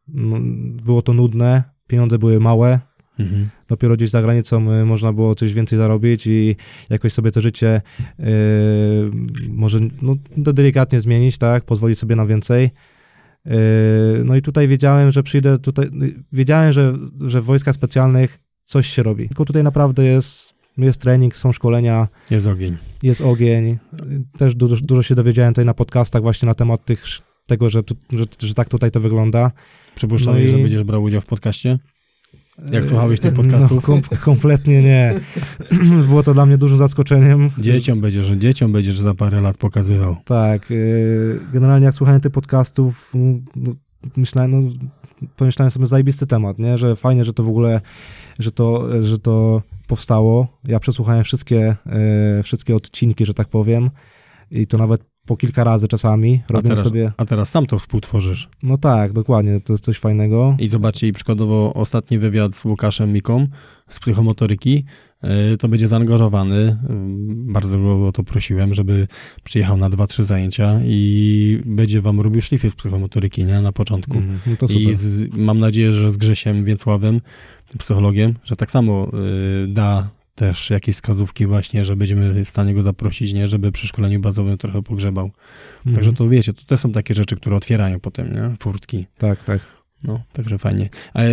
No, 0.09 0.37
było 0.83 1.03
to 1.03 1.13
nudne, 1.13 1.63
pieniądze 1.87 2.19
były 2.19 2.41
małe, 2.41 2.81
Mhm. 3.19 3.49
dopiero 3.69 3.97
gdzieś 3.97 4.11
za 4.11 4.23
granicą 4.23 4.73
y, 4.73 4.85
można 4.85 5.13
było 5.13 5.35
coś 5.35 5.55
więcej 5.55 5.79
zarobić 5.79 6.27
i 6.27 6.57
jakoś 6.91 7.13
sobie 7.13 7.31
to 7.31 7.41
życie 7.41 7.83
y, 8.21 8.25
może 9.51 9.81
no, 10.03 10.15
delikatnie 10.37 11.01
zmienić, 11.01 11.39
tak, 11.39 11.65
pozwolić 11.65 11.99
sobie 11.99 12.17
na 12.17 12.27
więcej. 12.27 12.71
Y, 13.47 13.51
no 14.25 14.37
i 14.37 14.43
tutaj 14.43 14.69
wiedziałem, 14.69 15.13
że 15.13 15.23
przyjdę 15.23 15.59
tutaj, 15.59 15.87
y, 15.87 16.25
wiedziałem, 16.33 16.73
że, 16.73 16.95
że 17.27 17.41
w 17.41 17.45
wojskach 17.45 17.75
specjalnych 17.75 18.39
coś 18.65 18.87
się 18.87 19.03
robi. 19.03 19.29
Tylko 19.29 19.45
tutaj 19.45 19.63
naprawdę 19.65 20.05
jest 20.05 20.59
jest 20.79 21.01
trening, 21.01 21.37
są 21.37 21.53
szkolenia, 21.53 22.09
Jest 22.31 22.47
ogień. 22.47 22.77
jest 23.03 23.21
ogień. 23.21 23.79
Też 24.39 24.55
dużo, 24.55 24.77
dużo 24.77 25.03
się 25.03 25.15
dowiedziałem 25.15 25.55
tutaj 25.55 25.65
na 25.65 25.75
podcastach 25.75 26.23
właśnie 26.23 26.47
na 26.47 26.55
temat 26.55 26.85
tych, 26.85 27.05
tego, 27.49 27.71
że, 27.71 27.83
tu, 27.83 27.95
że, 28.13 28.25
że 28.43 28.55
tak 28.55 28.69
tutaj 28.69 28.91
to 28.91 29.01
wygląda. 29.01 29.51
Przypuszczałeś, 29.95 30.43
No 30.43 30.49
i- 30.49 30.51
że 30.51 30.59
będziesz 30.59 30.85
brał 30.85 31.03
udział 31.03 31.21
w 31.21 31.27
podcaście? 31.27 31.79
Jak 32.73 32.87
słuchałeś 32.87 33.21
tych 33.21 33.35
podcastów? 33.35 33.71
No, 33.73 33.81
kom, 33.83 34.01
kompletnie 34.21 34.83
nie. 34.83 35.15
Było 36.09 36.23
to 36.23 36.35
dla 36.35 36.47
mnie 36.47 36.59
dużym 36.59 36.79
zaskoczeniem. 36.79 37.51
Dzieciom 37.59 38.01
będziesz, 38.01 38.29
dzieciom 38.29 38.73
będziesz 38.73 38.99
za 38.99 39.15
parę 39.15 39.41
lat 39.41 39.57
pokazywał. 39.59 40.17
Tak. 40.25 40.71
y, 40.71 41.41
Generalnie 41.53 41.87
jak 41.87 41.95
słuchałem 41.95 42.21
tych 42.21 42.33
podcastów, 42.33 43.13
no, 43.57 43.73
myślałem, 44.17 44.51
no, 44.53 44.71
pomyślałem 45.37 45.71
sobie 45.71 45.87
zajebisty 45.87 46.27
temat, 46.27 46.59
nie? 46.59 46.79
Że 46.79 46.97
fajnie, 46.97 47.25
że 47.25 47.33
to 47.33 47.43
w 47.43 47.49
ogóle, 47.49 47.81
że 48.39 48.53
to, 48.53 48.89
że 49.05 49.19
to 49.19 49.63
powstało. 49.87 50.61
Ja 50.65 50.81
przesłuchałem 50.81 51.25
wszystkie, 51.25 51.77
y, 52.39 52.43
wszystkie 52.43 52.77
odcinki, 52.77 53.27
że 53.27 53.35
tak 53.35 53.49
powiem. 53.49 53.91
I 54.51 54.67
to 54.67 54.79
nawet 54.79 55.05
po 55.29 55.37
kilka 55.37 55.65
razy 55.65 55.89
czasami. 55.89 56.43
A 56.49 56.53
Robię 56.53 56.69
teraz, 56.69 56.85
sobie. 56.85 57.13
a 57.17 57.25
teraz 57.25 57.49
sam 57.51 57.67
to 57.67 57.79
współtworzysz. 57.79 58.49
No 58.63 58.77
tak, 58.79 59.13
dokładnie, 59.13 59.61
to 59.61 59.73
jest 59.73 59.85
coś 59.85 59.99
fajnego. 59.99 60.57
I 60.59 60.69
zobaczcie, 60.69 61.09
i 61.09 61.13
przykładowo 61.13 61.75
ostatni 61.75 62.19
wywiad 62.19 62.57
z 62.57 62.65
Łukaszem 62.65 63.13
Miką 63.13 63.47
z 63.89 63.99
psychomotoryki, 63.99 64.85
y, 65.53 65.57
to 65.57 65.69
będzie 65.69 65.89
zaangażowany. 65.89 66.57
y, 66.57 66.77
Bardzo 67.53 67.79
go 67.79 68.07
o 68.07 68.13
to 68.13 68.23
prosiłem, 68.23 68.75
żeby 68.75 69.07
przyjechał 69.45 69.77
na 69.77 69.91
dwa, 69.91 70.07
trzy 70.07 70.25
zajęcia 70.25 70.81
i 70.85 71.63
będzie 71.65 72.01
wam 72.01 72.21
robił 72.21 72.43
szlify 72.43 72.71
z 72.71 72.75
psychomotoryki, 72.75 73.45
nie? 73.45 73.61
Na 73.61 73.73
początku. 73.73 74.17
Mhm, 74.19 74.57
No. 74.63 74.69
I 74.69 74.95
z, 74.97 75.37
mam 75.37 75.59
nadzieję, 75.59 75.93
że 75.93 76.11
z 76.11 76.17
Grzesiem 76.17 76.65
Więcławem, 76.65 77.21
psychologiem, 77.79 78.35
że 78.45 78.57
tak 78.57 78.71
samo 78.71 79.09
y, 79.65 79.69
da 79.69 80.09
też 80.39 80.71
jakieś 80.71 80.95
wskazówki 80.95 81.47
właśnie, 81.47 81.85
że 81.85 81.97
będziemy 81.97 82.45
w 82.45 82.49
stanie 82.49 82.75
go 82.75 82.83
zaprosić, 82.83 83.33
nie? 83.33 83.49
Żeby 83.49 83.73
przy 83.73 83.87
szkoleniu 83.87 84.21
bazowym 84.21 84.59
trochę 84.59 84.83
pogrzebał. 84.83 85.31
Mhm. 85.77 85.95
Także 85.95 86.13
to 86.13 86.29
wiecie, 86.29 86.53
to 86.53 86.65
też 86.65 86.81
są 86.81 86.93
takie 86.93 87.15
rzeczy, 87.15 87.37
które 87.37 87.57
otwierają 87.57 88.01
potem, 88.01 88.33
nie? 88.33 88.57
Furtki. 88.59 89.07
Tak, 89.19 89.45
tak. 89.45 89.61
No, 90.05 90.21
także 90.33 90.59
fajnie. 90.59 90.89
E, 91.17 91.25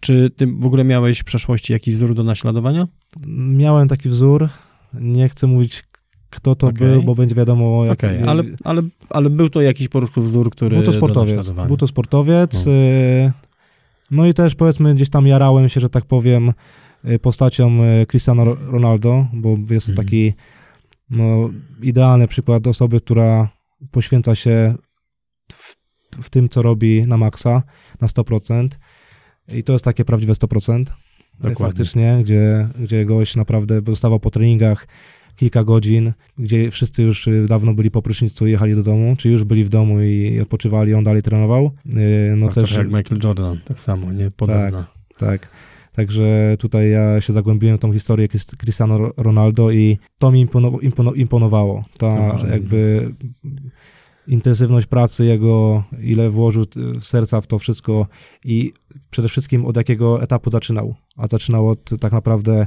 czy 0.00 0.30
ty 0.36 0.46
w 0.46 0.66
ogóle 0.66 0.84
miałeś 0.84 1.18
w 1.18 1.24
przeszłości 1.24 1.72
jakiś 1.72 1.94
wzór 1.94 2.14
do 2.14 2.24
naśladowania? 2.24 2.86
Miałem 3.26 3.88
taki 3.88 4.08
wzór, 4.08 4.48
nie 4.94 5.28
chcę 5.28 5.46
mówić 5.46 5.84
kto 6.30 6.54
to 6.54 6.66
Okej. 6.66 6.88
był, 6.88 7.02
bo 7.02 7.14
będzie 7.14 7.34
wiadomo 7.34 7.84
jak... 7.84 7.92
Okej, 7.92 8.22
ale, 8.26 8.44
ale, 8.64 8.82
ale 9.10 9.30
był 9.30 9.50
to 9.50 9.60
jakiś 9.60 9.88
po 9.88 9.98
prostu 9.98 10.22
wzór, 10.22 10.50
który 10.50 10.76
Był 10.76 10.84
to 10.84 10.92
sportowiec, 10.92 11.50
był 11.50 11.76
to 11.76 11.86
sportowiec. 11.86 12.66
No. 12.66 12.72
y, 12.72 13.32
No 14.10 14.26
i 14.26 14.34
też 14.34 14.54
powiedzmy 14.54 14.94
gdzieś 14.94 15.10
tam 15.10 15.26
jarałem 15.26 15.68
się, 15.68 15.80
że 15.80 15.90
tak 15.90 16.04
powiem, 16.04 16.52
postacią 17.22 17.84
y, 18.02 18.06
Cristiano 18.06 18.44
Ro- 18.44 18.56
Ronaldo, 18.66 19.26
bo 19.32 19.56
jest 19.70 19.86
to 19.86 19.92
Mhm. 19.92 20.06
taki 20.06 20.32
no, 21.10 21.50
idealny 21.82 22.28
przykład 22.28 22.66
osoby, 22.66 23.00
która 23.00 23.48
poświęca 23.90 24.34
się 24.34 24.74
w, 25.52 25.76
w 26.22 26.30
tym, 26.30 26.48
co 26.48 26.62
robi 26.62 27.02
na 27.06 27.16
maksa, 27.16 27.62
na 28.00 28.08
100%. 28.08 28.68
I 29.48 29.62
to 29.64 29.72
jest 29.72 29.84
takie 29.84 30.04
prawdziwe 30.04 30.32
100%. 30.32 30.84
Dokładnie. 31.40 31.66
Faktycznie, 31.66 32.18
gdzie, 32.22 32.68
gdzie 32.80 33.04
gość 33.04 33.36
naprawdę 33.36 33.82
dostawał 33.82 34.20
po 34.20 34.30
treningach 34.30 34.86
kilka 35.36 35.64
godzin, 35.64 36.12
gdzie 36.38 36.70
wszyscy 36.70 37.02
już 37.02 37.26
y, 37.26 37.46
dawno 37.48 37.74
byli 37.74 37.90
po 37.90 38.02
prysznicu 38.02 38.46
i 38.46 38.50
jechali 38.50 38.74
do 38.74 38.82
domu, 38.82 39.16
czy 39.18 39.28
już 39.28 39.44
byli 39.44 39.64
w 39.64 39.68
domu 39.68 40.00
i 40.02 40.40
odpoczywali, 40.40 40.94
on 40.94 41.04
dalej 41.04 41.22
trenował. 41.22 41.70
Y, 41.86 42.34
No 42.36 42.46
tak, 42.46 42.54
też, 42.54 42.72
jak 42.72 42.86
Michael 42.86 43.20
Jordan, 43.24 43.58
tak 43.64 43.80
samo, 43.80 44.12
nie? 44.12 44.30
Podobna. 44.30 44.86
tak. 45.18 45.48
Także 45.92 46.56
tutaj 46.58 46.90
ja 46.90 47.20
się 47.20 47.32
zagłębiłem 47.32 47.76
w 47.76 47.80
tą 47.80 47.92
historię 47.92 48.28
Crist- 48.28 48.56
Cristiano 48.56 48.98
Ro- 48.98 49.12
Ronaldo 49.16 49.70
i 49.70 49.98
to 50.18 50.32
mi 50.32 50.40
impono, 50.40 50.78
impono, 50.80 51.12
imponowało. 51.12 51.84
Ta 51.98 52.36
jakby 52.50 53.10
intensywność 54.26 54.86
pracy 54.86 55.24
jego, 55.24 55.84
ile 56.02 56.30
włożył 56.30 56.64
serca 57.00 57.40
w 57.40 57.46
to 57.46 57.58
wszystko 57.58 58.06
i 58.44 58.72
przede 59.10 59.28
wszystkim 59.28 59.64
od 59.66 59.76
jakiego 59.76 60.22
etapu 60.22 60.50
zaczynał. 60.50 60.94
A 61.16 61.26
zaczynał 61.26 61.68
od 61.68 61.90
tak 62.00 62.12
naprawdę 62.12 62.66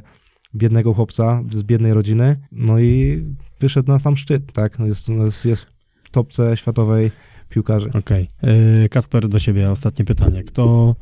biednego 0.55 0.93
chłopca 0.93 1.43
z 1.53 1.63
biednej 1.63 1.93
rodziny, 1.93 2.37
no 2.51 2.79
i 2.79 3.23
wyszedł 3.59 3.87
na 3.87 3.99
sam 3.99 4.15
szczyt, 4.15 4.53
tak? 4.53 4.79
No 4.79 4.85
Jest, 4.85 5.09
no 5.09 5.25
jest, 5.25 5.45
jest 5.45 5.65
w 6.03 6.09
topce 6.09 6.57
światowej 6.57 7.11
piłkarzy. 7.49 7.89
Okej. 7.93 8.27
E, 8.41 8.89
Kasper, 8.89 9.27
do 9.29 9.39
ciebie 9.39 9.71
ostatnie 9.71 10.05
pytanie. 10.05 10.43
Kto, 10.43 10.95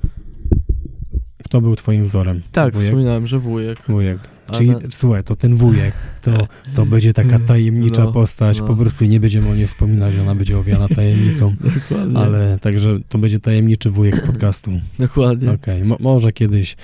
kto 1.44 1.62
był 1.62 1.76
twoim 1.76 2.06
wzorem? 2.06 2.42
Tak, 2.52 2.74
Wujek? 2.74 2.88
wspominałem, 2.90 3.28
że 3.28 3.40
wujek. 3.40 3.80
Wujek. 3.88 4.20
Ale- 4.48 4.58
Czyli 4.58 4.72
słuchaj, 4.90 5.24
to 5.24 5.36
ten 5.36 5.56
wujek, 5.56 5.94
to, 6.22 6.32
to 6.76 6.86
będzie 6.86 7.14
taka 7.14 7.40
tajemnicza 7.48 8.04
No, 8.04 8.12
postać. 8.12 8.60
no. 8.60 8.68
Po 8.68 8.76
prostu 8.76 9.06
nie 9.06 9.20
będziemy 9.20 9.50
o 9.50 9.56
niej 9.56 9.68
wspominać, 9.68 10.16
ona 10.22 10.36
będzie 10.36 10.58
owiana 10.58 10.88
tajemnicą. 10.88 11.56
Dokładnie. 11.90 12.18
Ale 12.20 12.60
także 12.62 12.98
to 13.10 13.18
będzie 13.18 13.40
tajemniczy 13.40 13.90
wujek 13.90 14.16
z 14.16 14.22
podcastu. 14.28 14.72
Dokładnie. 15.00 15.52
Okej, 15.52 15.84
mo- 15.84 15.98
może 16.00 16.32
kiedyś 16.34 16.76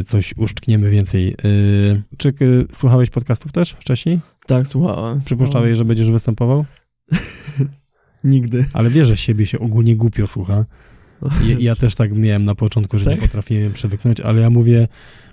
y, 0.00 0.04
coś 0.04 0.34
uszczkniemy 0.36 0.90
więcej. 0.90 1.34
Y, 1.44 2.02
czy 2.16 2.28
y, 2.28 2.66
słuchałeś 2.72 3.10
podcastów 3.10 3.52
też 3.52 3.70
wcześniej? 3.80 4.20
Tak, 4.46 4.66
słuchałem. 4.66 5.20
Przypuszczałeś, 5.20 5.78
że 5.78 5.84
będziesz 5.84 6.10
występował? 6.10 6.64
Nigdy. 8.24 8.64
Ale 8.72 8.90
wiesz, 8.90 9.08
że 9.08 9.16
siebie 9.16 9.46
się 9.46 9.58
ogólnie 9.58 9.96
głupio 9.96 10.26
słucha. 10.26 10.64
Ja, 11.48 11.56
ja 11.58 11.76
też 11.76 11.94
tak 11.94 12.12
miałem 12.12 12.44
na 12.44 12.54
początku, 12.54 12.98
że 12.98 13.04
nie 13.04 13.10
Tak? 13.16 13.20
potrafiłem 13.20 13.72
przywyknąć, 13.72 14.20
ale 14.20 14.40
ja 14.42 14.50
mówię, 14.50 14.88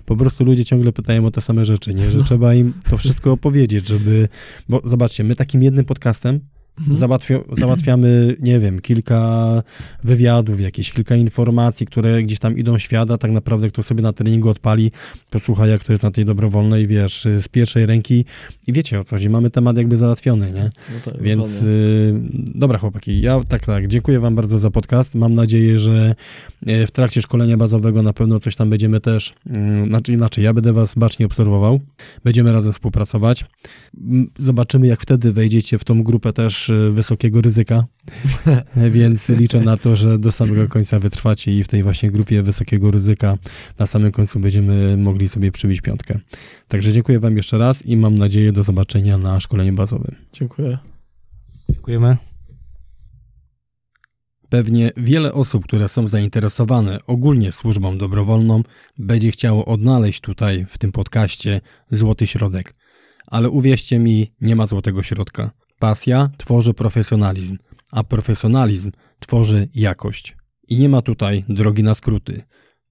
po 0.06 0.16
prostu 0.16 0.44
ludzie 0.44 0.64
ciągle 0.64 0.92
pytają 0.92 1.26
o 1.26 1.30
te 1.30 1.40
same 1.40 1.64
rzeczy, 1.64 1.94
nie? 1.94 2.10
Że 2.10 2.18
No. 2.18 2.24
trzeba 2.24 2.54
im 2.54 2.72
to 2.90 2.98
wszystko 2.98 3.32
opowiedzieć, 3.32 3.88
żeby... 3.88 4.28
Bo 4.68 4.80
zobaczcie, 4.84 5.24
my 5.24 5.34
takim 5.36 5.62
jednym 5.62 5.84
podcastem 5.84 6.40
Mhm. 6.80 6.96
załatwia, 6.96 7.38
załatwiamy, 7.52 8.36
nie 8.40 8.60
wiem, 8.60 8.80
kilka 8.80 9.62
wywiadów, 10.04 10.60
jakieś 10.60 10.92
kilka 10.92 11.16
informacji, 11.16 11.86
które 11.86 12.22
gdzieś 12.22 12.38
tam 12.38 12.58
idą 12.58 12.78
w 12.78 12.82
świat, 12.82 13.10
a 13.10 13.18
tak 13.18 13.30
naprawdę 13.30 13.68
kto 13.68 13.82
sobie 13.82 14.02
na 14.02 14.12
treningu 14.12 14.48
odpali, 14.48 14.90
posłucha 15.30 15.66
jak 15.66 15.84
to 15.84 15.92
jest 15.92 16.02
na 16.02 16.10
tej 16.10 16.24
dobrowolnej, 16.24 16.86
wiesz, 16.86 17.26
z 17.38 17.48
pierwszej 17.48 17.86
ręki 17.86 18.24
i 18.66 18.72
wiecie 18.72 18.98
o 18.98 19.04
co 19.04 19.16
chodzi, 19.16 19.30
mamy 19.30 19.50
temat 19.50 19.76
jakby 19.76 19.96
załatwiony, 19.96 20.52
nie? 20.52 20.62
No 20.62 21.00
tak, 21.04 21.22
Więc 21.22 21.62
y, 21.62 22.14
dobra 22.54 22.78
chłopaki, 22.78 23.20
ja 23.20 23.44
tak, 23.48 23.66
tak, 23.66 23.88
dziękuję 23.88 24.20
wam 24.20 24.34
bardzo 24.34 24.58
za 24.58 24.70
podcast. 24.70 25.14
Mam 25.14 25.34
nadzieję, 25.34 25.78
że 25.78 26.14
y, 26.68 26.86
w 26.86 26.90
trakcie 26.90 27.22
szkolenia 27.22 27.56
bazowego 27.56 28.02
na 28.02 28.12
pewno 28.12 28.40
coś 28.40 28.56
tam 28.56 28.70
będziemy 28.70 29.00
też, 29.00 29.34
y, 29.46 29.86
znaczy 29.86 30.12
inaczej, 30.12 30.44
ja 30.44 30.54
będę 30.54 30.72
was 30.72 30.94
bacznie 30.94 31.26
obserwował, 31.26 31.80
będziemy 32.24 32.52
razem 32.52 32.72
współpracować. 32.72 33.44
Zobaczymy, 34.38 34.86
jak 34.86 35.00
wtedy 35.00 35.32
wejdziecie 35.32 35.78
w 35.78 35.84
tą 35.84 36.02
grupę 36.02 36.32
też 36.32 36.69
wysokiego 36.92 37.40
ryzyka, 37.40 37.84
więc 38.90 39.28
liczę 39.28 39.60
na 39.60 39.76
to, 39.76 39.96
że 39.96 40.18
do 40.18 40.32
samego 40.32 40.68
końca 40.68 40.98
wytrwacie 40.98 41.58
i 41.58 41.64
w 41.64 41.68
tej 41.68 41.82
właśnie 41.82 42.10
grupie 42.10 42.42
wysokiego 42.42 42.90
ryzyka 42.90 43.38
na 43.78 43.86
samym 43.86 44.12
końcu 44.12 44.40
będziemy 44.40 44.96
mogli 44.96 45.28
sobie 45.28 45.52
przybić 45.52 45.80
piątkę. 45.80 46.18
Także 46.68 46.92
dziękuję 46.92 47.20
wam 47.20 47.36
jeszcze 47.36 47.58
raz 47.58 47.86
i 47.86 47.96
mam 47.96 48.14
nadzieję 48.14 48.52
do 48.52 48.62
zobaczenia 48.62 49.18
na 49.18 49.40
szkoleniu 49.40 49.72
bazowym. 49.72 50.14
Dziękuję. 50.32 50.78
Dziękujemy. 51.70 52.16
Pewnie 54.50 54.90
wiele 54.96 55.32
osób, 55.32 55.64
które 55.64 55.88
są 55.88 56.08
zainteresowane 56.08 56.98
ogólnie 57.06 57.52
służbą 57.52 57.98
dobrowolną, 57.98 58.62
będzie 58.98 59.30
chciało 59.30 59.64
odnaleźć 59.64 60.20
tutaj, 60.20 60.66
w 60.68 60.78
tym 60.78 60.92
podcaście, 60.92 61.60
złoty 61.88 62.26
środek. 62.26 62.74
Ale 63.26 63.50
uwierzcie 63.50 63.98
mi, 63.98 64.32
nie 64.40 64.56
ma 64.56 64.66
złotego 64.66 65.02
środka. 65.02 65.50
Pasja 65.80 66.30
tworzy 66.36 66.74
profesjonalizm, 66.74 67.58
a 67.90 68.04
profesjonalizm 68.04 68.90
tworzy 69.18 69.68
jakość. 69.74 70.36
I 70.68 70.78
nie 70.78 70.88
ma 70.88 71.02
tutaj 71.02 71.44
drogi 71.48 71.82
na 71.82 71.94
skróty. 71.94 72.42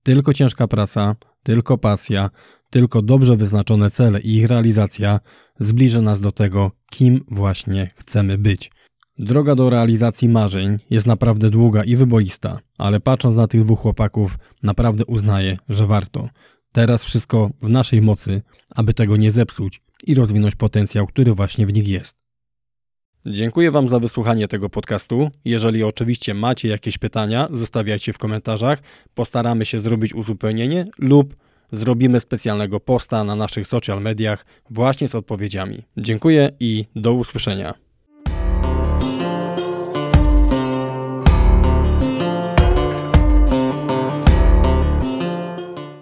Tylko 0.04 0.34
ciężka 0.34 0.68
praca, 0.68 1.16
tylko 1.44 1.78
pasja, 1.78 2.30
tylko 2.70 3.02
dobrze 3.02 3.36
wyznaczone 3.36 3.90
cele 3.92 4.22
i 4.22 4.36
ich 4.36 4.48
realizacja 4.48 5.20
zbliży 5.60 6.02
nas 6.02 6.22
do 6.22 6.32
tego, 6.32 6.72
kim 6.90 7.26
właśnie 7.28 7.90
chcemy 7.96 8.38
być. 8.38 8.72
Droga 9.18 9.56
do 9.56 9.70
realizacji 9.70 10.30
marzeń 10.30 10.78
jest 10.90 11.08
naprawdę 11.08 11.50
długa 11.50 11.84
i 11.84 11.96
wyboista, 11.96 12.60
ale 12.78 13.00
patrząc 13.00 13.36
na 13.36 13.48
tych 13.48 13.64
dwóch 13.64 13.80
chłopaków, 13.80 14.38
naprawdę 14.64 15.06
uznaję, 15.06 15.58
że 15.70 15.88
warto. 15.88 16.30
Teraz 16.72 17.04
wszystko 17.04 17.50
w 17.62 17.70
naszej 17.70 18.02
mocy, 18.02 18.42
aby 18.76 18.94
tego 18.94 19.18
nie 19.18 19.32
zepsuć 19.32 19.82
i 20.08 20.16
rozwinąć 20.16 20.56
potencjał, 20.56 21.08
który 21.08 21.34
właśnie 21.34 21.66
w 21.66 21.74
nich 21.74 21.88
jest. 21.88 22.29
Dziękuję 23.26 23.72
Wam 23.72 23.90
za 23.90 24.00
wysłuchanie 24.00 24.48
tego 24.48 24.70
podcastu. 24.70 25.30
Jeżeli 25.46 25.84
oczywiście 25.84 26.34
macie 26.34 26.68
jakieś 26.68 26.98
pytania, 26.98 27.48
zostawiajcie 27.52 28.14
w 28.14 28.18
komentarzach. 28.18 28.80
Postaramy 29.16 29.66
się 29.66 29.80
zrobić 29.80 30.14
uzupełnienie 30.14 30.86
lub 30.98 31.36
zrobimy 31.72 32.20
specjalnego 32.20 32.80
posta 32.80 33.24
na 33.24 33.36
naszych 33.36 33.68
social 33.68 34.02
mediach 34.02 34.46
właśnie 34.70 35.08
z 35.08 35.16
odpowiedziami. 35.16 35.84
Dziękuję 35.98 36.52
i 36.60 36.86
do 36.96 37.14
usłyszenia. 37.14 37.89